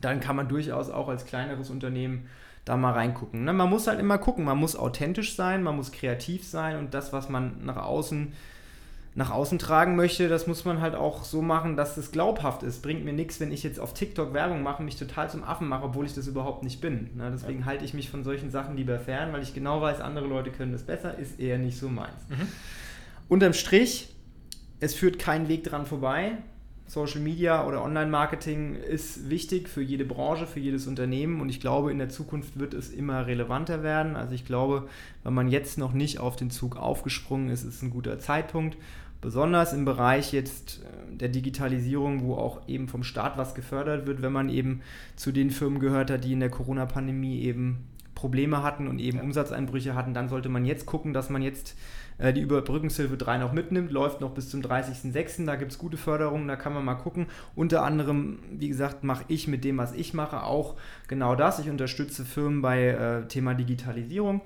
dann 0.00 0.20
kann 0.20 0.36
man 0.36 0.48
durchaus 0.48 0.90
auch 0.90 1.08
als 1.08 1.24
kleineres 1.24 1.70
Unternehmen 1.70 2.26
da 2.64 2.76
mal 2.76 2.92
reingucken. 2.92 3.44
Ne? 3.44 3.52
Man 3.52 3.70
muss 3.70 3.86
halt 3.86 4.00
immer 4.00 4.18
gucken, 4.18 4.44
man 4.44 4.58
muss 4.58 4.76
authentisch 4.76 5.36
sein, 5.36 5.62
man 5.62 5.76
muss 5.76 5.92
kreativ 5.92 6.44
sein 6.44 6.78
und 6.78 6.94
das, 6.94 7.12
was 7.12 7.28
man 7.28 7.64
nach 7.64 7.76
außen 7.76 8.32
nach 9.16 9.30
außen 9.30 9.58
tragen 9.58 9.96
möchte, 9.96 10.28
das 10.28 10.46
muss 10.46 10.66
man 10.66 10.82
halt 10.82 10.94
auch 10.94 11.24
so 11.24 11.40
machen, 11.40 11.74
dass 11.74 11.96
es 11.96 12.12
glaubhaft 12.12 12.62
ist. 12.62 12.82
Bringt 12.82 13.02
mir 13.02 13.14
nichts, 13.14 13.40
wenn 13.40 13.50
ich 13.50 13.62
jetzt 13.62 13.80
auf 13.80 13.94
TikTok 13.94 14.34
Werbung 14.34 14.62
mache, 14.62 14.82
mich 14.82 14.96
total 14.96 15.30
zum 15.30 15.42
Affen 15.42 15.68
mache, 15.68 15.84
obwohl 15.84 16.04
ich 16.04 16.14
das 16.14 16.26
überhaupt 16.26 16.62
nicht 16.62 16.82
bin. 16.82 17.16
Ne? 17.16 17.30
Deswegen 17.32 17.60
ja. 17.60 17.64
halte 17.64 17.86
ich 17.86 17.94
mich 17.94 18.10
von 18.10 18.24
solchen 18.24 18.50
Sachen 18.50 18.76
lieber 18.76 18.98
fern, 18.98 19.32
weil 19.32 19.42
ich 19.42 19.54
genau 19.54 19.80
weiß, 19.80 20.02
andere 20.02 20.26
Leute 20.26 20.50
können 20.50 20.72
das 20.72 20.82
besser, 20.82 21.16
ist 21.16 21.40
eher 21.40 21.56
nicht 21.56 21.78
so 21.78 21.88
meins. 21.88 22.28
Mhm. 22.28 22.46
Unterm 23.30 23.54
Strich, 23.54 24.14
es 24.80 24.94
führt 24.94 25.18
kein 25.18 25.48
Weg 25.48 25.64
dran 25.64 25.86
vorbei. 25.86 26.32
Social 26.86 27.20
Media 27.20 27.66
oder 27.66 27.82
Online-Marketing 27.82 28.76
ist 28.76 29.28
wichtig 29.28 29.68
für 29.68 29.82
jede 29.82 30.04
Branche, 30.04 30.46
für 30.46 30.60
jedes 30.60 30.86
Unternehmen 30.86 31.40
und 31.40 31.48
ich 31.48 31.60
glaube, 31.60 31.90
in 31.90 31.98
der 31.98 32.08
Zukunft 32.08 32.58
wird 32.58 32.74
es 32.74 32.90
immer 32.90 33.26
relevanter 33.26 33.82
werden. 33.82 34.14
Also 34.16 34.34
ich 34.34 34.44
glaube, 34.44 34.88
wenn 35.24 35.34
man 35.34 35.48
jetzt 35.48 35.78
noch 35.78 35.92
nicht 35.92 36.20
auf 36.20 36.36
den 36.36 36.50
Zug 36.50 36.76
aufgesprungen 36.76 37.50
ist, 37.50 37.64
ist 37.64 37.82
ein 37.82 37.90
guter 37.90 38.18
Zeitpunkt 38.18 38.76
besonders 39.20 39.72
im 39.72 39.84
Bereich 39.84 40.32
jetzt 40.32 40.82
äh, 40.82 41.16
der 41.16 41.28
Digitalisierung, 41.28 42.22
wo 42.22 42.34
auch 42.34 42.68
eben 42.68 42.88
vom 42.88 43.02
Staat 43.02 43.36
was 43.36 43.54
gefördert 43.54 44.06
wird, 44.06 44.22
wenn 44.22 44.32
man 44.32 44.48
eben 44.48 44.82
zu 45.16 45.32
den 45.32 45.50
Firmen 45.50 45.80
gehört 45.80 46.10
hat, 46.10 46.24
die 46.24 46.32
in 46.32 46.40
der 46.40 46.50
Corona-Pandemie 46.50 47.40
eben 47.40 47.86
Probleme 48.14 48.62
hatten 48.62 48.88
und 48.88 48.98
eben 48.98 49.18
ja. 49.18 49.24
Umsatzeinbrüche 49.24 49.94
hatten, 49.94 50.14
dann 50.14 50.28
sollte 50.28 50.48
man 50.48 50.64
jetzt 50.64 50.86
gucken, 50.86 51.12
dass 51.12 51.28
man 51.28 51.42
jetzt 51.42 51.76
äh, 52.18 52.32
die 52.32 52.40
Überbrückungshilfe 52.40 53.16
3 53.16 53.38
noch 53.38 53.52
mitnimmt, 53.52 53.90
läuft 53.90 54.20
noch 54.20 54.30
bis 54.30 54.48
zum 54.48 54.62
30.06. 54.62 55.44
Da 55.46 55.56
gibt 55.56 55.72
es 55.72 55.78
gute 55.78 55.96
Förderungen, 55.96 56.48
da 56.48 56.56
kann 56.56 56.72
man 56.72 56.84
mal 56.84 56.94
gucken. 56.94 57.26
Unter 57.54 57.82
anderem, 57.84 58.38
wie 58.50 58.68
gesagt, 58.68 59.04
mache 59.04 59.24
ich 59.28 59.48
mit 59.48 59.64
dem, 59.64 59.78
was 59.78 59.92
ich 59.92 60.14
mache, 60.14 60.42
auch 60.42 60.76
genau 61.08 61.34
das. 61.34 61.58
Ich 61.58 61.70
unterstütze 61.70 62.24
Firmen 62.24 62.62
bei 62.62 62.88
äh, 62.88 63.28
Thema 63.28 63.54
Digitalisierung. 63.54 64.40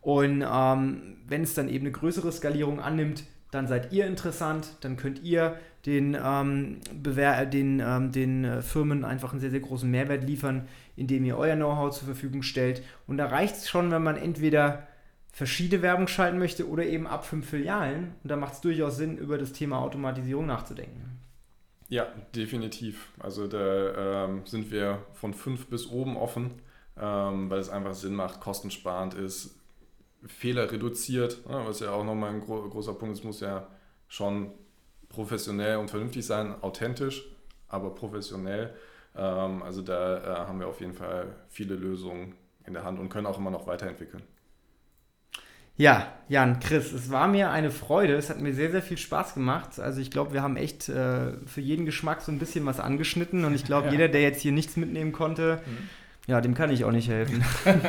Und 0.00 0.44
ähm, 0.46 1.16
wenn 1.28 1.42
es 1.42 1.54
dann 1.54 1.68
eben 1.68 1.86
eine 1.86 1.92
größere 1.92 2.32
Skalierung 2.32 2.80
annimmt, 2.80 3.24
dann 3.52 3.68
seid 3.68 3.92
ihr 3.92 4.06
interessant, 4.06 4.76
dann 4.80 4.96
könnt 4.96 5.22
ihr 5.22 5.56
den, 5.84 6.16
ähm, 6.20 6.80
den, 6.92 7.80
ähm, 7.80 8.12
den 8.12 8.44
äh, 8.44 8.62
Firmen 8.62 9.04
einfach 9.04 9.32
einen 9.32 9.40
sehr, 9.40 9.50
sehr 9.50 9.60
großen 9.60 9.90
Mehrwert 9.90 10.24
liefern, 10.24 10.68
indem 10.96 11.24
ihr 11.24 11.36
euer 11.36 11.54
Know-how 11.54 11.90
zur 11.90 12.06
Verfügung 12.06 12.42
stellt. 12.42 12.82
Und 13.06 13.18
da 13.18 13.26
reicht 13.26 13.56
es 13.56 13.68
schon, 13.68 13.90
wenn 13.90 14.02
man 14.02 14.16
entweder 14.16 14.86
verschiedene 15.32 15.82
Werbung 15.82 16.08
schalten 16.08 16.38
möchte 16.38 16.68
oder 16.68 16.84
eben 16.84 17.06
ab 17.06 17.24
fünf 17.26 17.48
Filialen. 17.48 18.14
Und 18.22 18.30
da 18.30 18.36
macht 18.36 18.54
es 18.54 18.60
durchaus 18.60 18.96
Sinn, 18.96 19.16
über 19.16 19.38
das 19.38 19.52
Thema 19.52 19.78
Automatisierung 19.80 20.46
nachzudenken. 20.46 21.18
Ja, 21.88 22.06
definitiv. 22.34 23.08
Also 23.18 23.48
da 23.48 24.24
ähm, 24.24 24.42
sind 24.44 24.70
wir 24.70 25.02
von 25.14 25.34
fünf 25.34 25.66
bis 25.66 25.88
oben 25.88 26.16
offen, 26.16 26.52
ähm, 26.98 27.50
weil 27.50 27.58
es 27.58 27.70
einfach 27.70 27.94
Sinn 27.94 28.14
macht, 28.14 28.40
kostensparend 28.40 29.14
ist, 29.14 29.58
Fehler 30.26 30.70
reduziert, 30.70 31.46
ne, 31.48 31.62
was 31.66 31.80
ja 31.80 31.90
auch 31.90 32.04
nochmal 32.04 32.30
ein 32.30 32.40
gro 32.40 32.68
großer 32.68 32.94
Punkt 32.94 33.16
ist, 33.16 33.24
muss 33.24 33.40
ja 33.40 33.66
schon 34.08 34.52
professionell 35.08 35.78
und 35.78 35.90
vernünftig 35.90 36.24
sein, 36.24 36.54
authentisch, 36.62 37.24
aber 37.68 37.94
professionell. 37.94 38.72
Ähm, 39.16 39.62
also 39.62 39.82
da 39.82 40.18
äh, 40.18 40.46
haben 40.46 40.60
wir 40.60 40.68
auf 40.68 40.80
jeden 40.80 40.94
Fall 40.94 41.34
viele 41.48 41.74
Lösungen 41.74 42.36
in 42.64 42.72
der 42.72 42.84
Hand 42.84 43.00
und 43.00 43.08
können 43.08 43.26
auch 43.26 43.38
immer 43.38 43.50
noch 43.50 43.66
weiterentwickeln. 43.66 44.22
Ja, 45.76 46.12
Jan, 46.28 46.60
Chris, 46.60 46.92
es 46.92 47.10
war 47.10 47.28
mir 47.28 47.50
eine 47.50 47.70
Freude. 47.70 48.14
Es 48.14 48.30
hat 48.30 48.40
mir 48.40 48.52
sehr, 48.52 48.70
sehr 48.70 48.82
viel 48.82 48.98
Spaß 48.98 49.34
gemacht. 49.34 49.80
Also 49.80 50.00
ich 50.00 50.10
glaube, 50.10 50.32
wir 50.32 50.42
haben 50.42 50.56
echt 50.56 50.88
äh, 50.88 51.32
für 51.46 51.60
jeden 51.60 51.86
Geschmack 51.86 52.20
so 52.20 52.30
ein 52.30 52.38
bisschen 52.38 52.66
was 52.66 52.78
angeschnitten 52.78 53.44
und 53.44 53.54
ich 53.54 53.64
glaube, 53.64 53.86
ja. 53.86 53.92
jeder, 53.92 54.08
der 54.08 54.22
jetzt 54.22 54.42
hier 54.42 54.52
nichts 54.52 54.76
mitnehmen 54.76 55.12
konnte, 55.12 55.60
mhm. 55.64 55.88
ja, 56.26 56.40
dem 56.40 56.54
kann 56.54 56.70
ich 56.70 56.84
auch 56.84 56.92
nicht 56.92 57.08
helfen. 57.08 57.44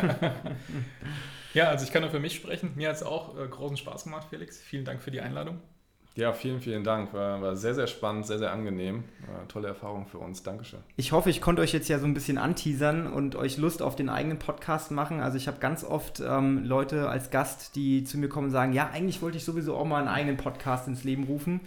Ja, 1.54 1.66
also 1.66 1.86
ich 1.86 1.92
kann 1.92 2.02
nur 2.02 2.10
für 2.10 2.20
mich 2.20 2.34
sprechen. 2.36 2.72
Mir 2.76 2.90
hat 2.90 2.96
es 2.96 3.04
auch 3.04 3.38
äh, 3.38 3.48
großen 3.48 3.78
Spaß 3.78 4.06
gemacht, 4.06 4.28
Felix. 4.30 4.58
Vielen 4.58 4.86
Dank 4.86 5.02
für 5.02 5.12
die 5.12 5.22
Einladung. 5.22 5.60
Ja, 6.16 6.32
vielen, 6.32 6.62
vielen 6.62 6.84
Dank. 6.84 7.12
War, 7.14 7.42
war 7.42 7.56
sehr, 7.56 7.74
sehr 7.74 7.88
spannend, 7.88 8.28
sehr, 8.28 8.38
sehr 8.38 8.52
angenehm. 8.52 9.04
War 9.26 9.48
tolle 9.48 9.70
Erfahrung 9.70 10.06
für 10.06 10.20
uns. 10.20 10.44
Dankeschön. 10.44 10.80
Ich 10.96 11.12
hoffe, 11.12 11.32
ich 11.32 11.42
konnte 11.42 11.64
euch 11.64 11.74
jetzt 11.74 11.90
ja 11.90 11.98
so 11.98 12.06
ein 12.06 12.14
bisschen 12.14 12.38
anteasern 12.38 13.12
und 13.12 13.36
euch 13.36 13.58
Lust 13.58 13.82
auf 13.82 13.96
den 13.96 14.10
eigenen 14.10 14.38
Podcast 14.38 14.92
machen. 14.92 15.22
Also 15.22 15.38
ich 15.38 15.48
habe 15.48 15.58
ganz 15.60 15.84
oft 15.84 16.22
ähm, 16.24 16.66
Leute 16.66 17.10
als 17.10 17.32
Gast, 17.32 17.76
die 17.76 18.04
zu 18.04 18.20
mir 18.20 18.30
kommen 18.30 18.48
und 18.48 18.52
sagen, 18.52 18.74
ja, 18.74 18.92
eigentlich 18.94 19.24
wollte 19.24 19.38
ich 19.38 19.44
sowieso 19.44 19.76
auch 19.76 19.86
mal 19.86 19.98
einen 19.98 20.08
eigenen 20.08 20.38
Podcast 20.38 20.88
ins 20.88 21.04
Leben 21.04 21.24
rufen. 21.24 21.62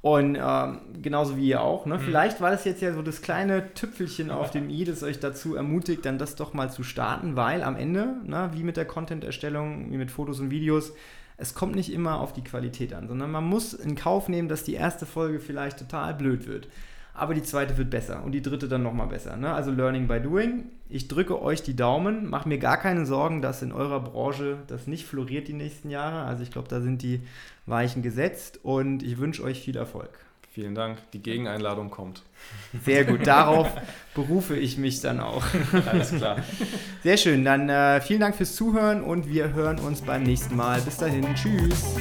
Und 0.00 0.38
ähm, 0.40 0.80
genauso 1.02 1.36
wie 1.36 1.48
ihr 1.48 1.60
auch. 1.60 1.84
Ne? 1.84 1.96
Mhm. 1.96 2.00
Vielleicht 2.00 2.40
war 2.40 2.50
das 2.50 2.64
jetzt 2.64 2.80
ja 2.80 2.94
so 2.94 3.02
das 3.02 3.20
kleine 3.20 3.74
Tüpfelchen 3.74 4.30
auf 4.30 4.50
dem 4.50 4.70
i, 4.70 4.84
das 4.84 5.02
euch 5.02 5.20
dazu 5.20 5.56
ermutigt, 5.56 6.06
dann 6.06 6.18
das 6.18 6.36
doch 6.36 6.54
mal 6.54 6.70
zu 6.70 6.84
starten, 6.84 7.36
weil 7.36 7.62
am 7.62 7.76
Ende, 7.76 8.16
ne, 8.24 8.50
wie 8.54 8.62
mit 8.62 8.78
der 8.78 8.86
Content-Erstellung, 8.86 9.90
wie 9.90 9.98
mit 9.98 10.10
Fotos 10.10 10.40
und 10.40 10.50
Videos, 10.50 10.92
es 11.36 11.54
kommt 11.54 11.74
nicht 11.74 11.92
immer 11.92 12.20
auf 12.20 12.32
die 12.32 12.44
Qualität 12.44 12.94
an, 12.94 13.08
sondern 13.08 13.30
man 13.30 13.44
muss 13.44 13.74
in 13.74 13.96
Kauf 13.96 14.28
nehmen, 14.28 14.48
dass 14.48 14.64
die 14.64 14.74
erste 14.74 15.06
Folge 15.06 15.40
vielleicht 15.40 15.78
total 15.78 16.14
blöd 16.14 16.46
wird 16.46 16.68
aber 17.14 17.32
die 17.32 17.44
zweite 17.44 17.78
wird 17.78 17.90
besser 17.90 18.24
und 18.24 18.32
die 18.32 18.42
dritte 18.42 18.68
dann 18.68 18.82
nochmal 18.82 19.06
besser. 19.06 19.36
Ne? 19.36 19.52
Also 19.54 19.70
Learning 19.70 20.08
by 20.08 20.20
Doing. 20.20 20.64
Ich 20.88 21.06
drücke 21.06 21.40
euch 21.40 21.62
die 21.62 21.76
Daumen, 21.76 22.28
mache 22.28 22.48
mir 22.48 22.58
gar 22.58 22.76
keine 22.76 23.06
Sorgen, 23.06 23.40
dass 23.40 23.62
in 23.62 23.72
eurer 23.72 24.00
Branche 24.00 24.58
das 24.66 24.88
nicht 24.88 25.06
floriert 25.06 25.46
die 25.46 25.52
nächsten 25.52 25.90
Jahre. 25.90 26.24
Also 26.24 26.42
ich 26.42 26.50
glaube, 26.50 26.68
da 26.68 26.80
sind 26.80 27.02
die 27.02 27.20
Weichen 27.66 28.02
gesetzt 28.02 28.60
und 28.64 29.04
ich 29.04 29.18
wünsche 29.18 29.44
euch 29.44 29.60
viel 29.60 29.76
Erfolg. 29.76 30.10
Vielen 30.54 30.76
Dank. 30.76 30.98
Die 31.10 31.20
Gegeneinladung 31.20 31.90
kommt. 31.90 32.22
Sehr 32.84 33.04
gut. 33.04 33.26
Darauf 33.26 33.66
berufe 34.14 34.54
ich 34.54 34.78
mich 34.78 35.00
dann 35.00 35.18
auch. 35.18 35.44
Alles 35.90 36.14
klar. 36.14 36.36
Sehr 37.02 37.16
schön. 37.16 37.44
Dann 37.44 37.68
äh, 37.68 38.00
vielen 38.00 38.20
Dank 38.20 38.36
fürs 38.36 38.54
Zuhören 38.54 39.02
und 39.02 39.28
wir 39.28 39.52
hören 39.52 39.80
uns 39.80 40.02
beim 40.02 40.22
nächsten 40.22 40.54
Mal. 40.54 40.80
Bis 40.82 40.98
dahin. 40.98 41.26
Tschüss. 41.34 41.96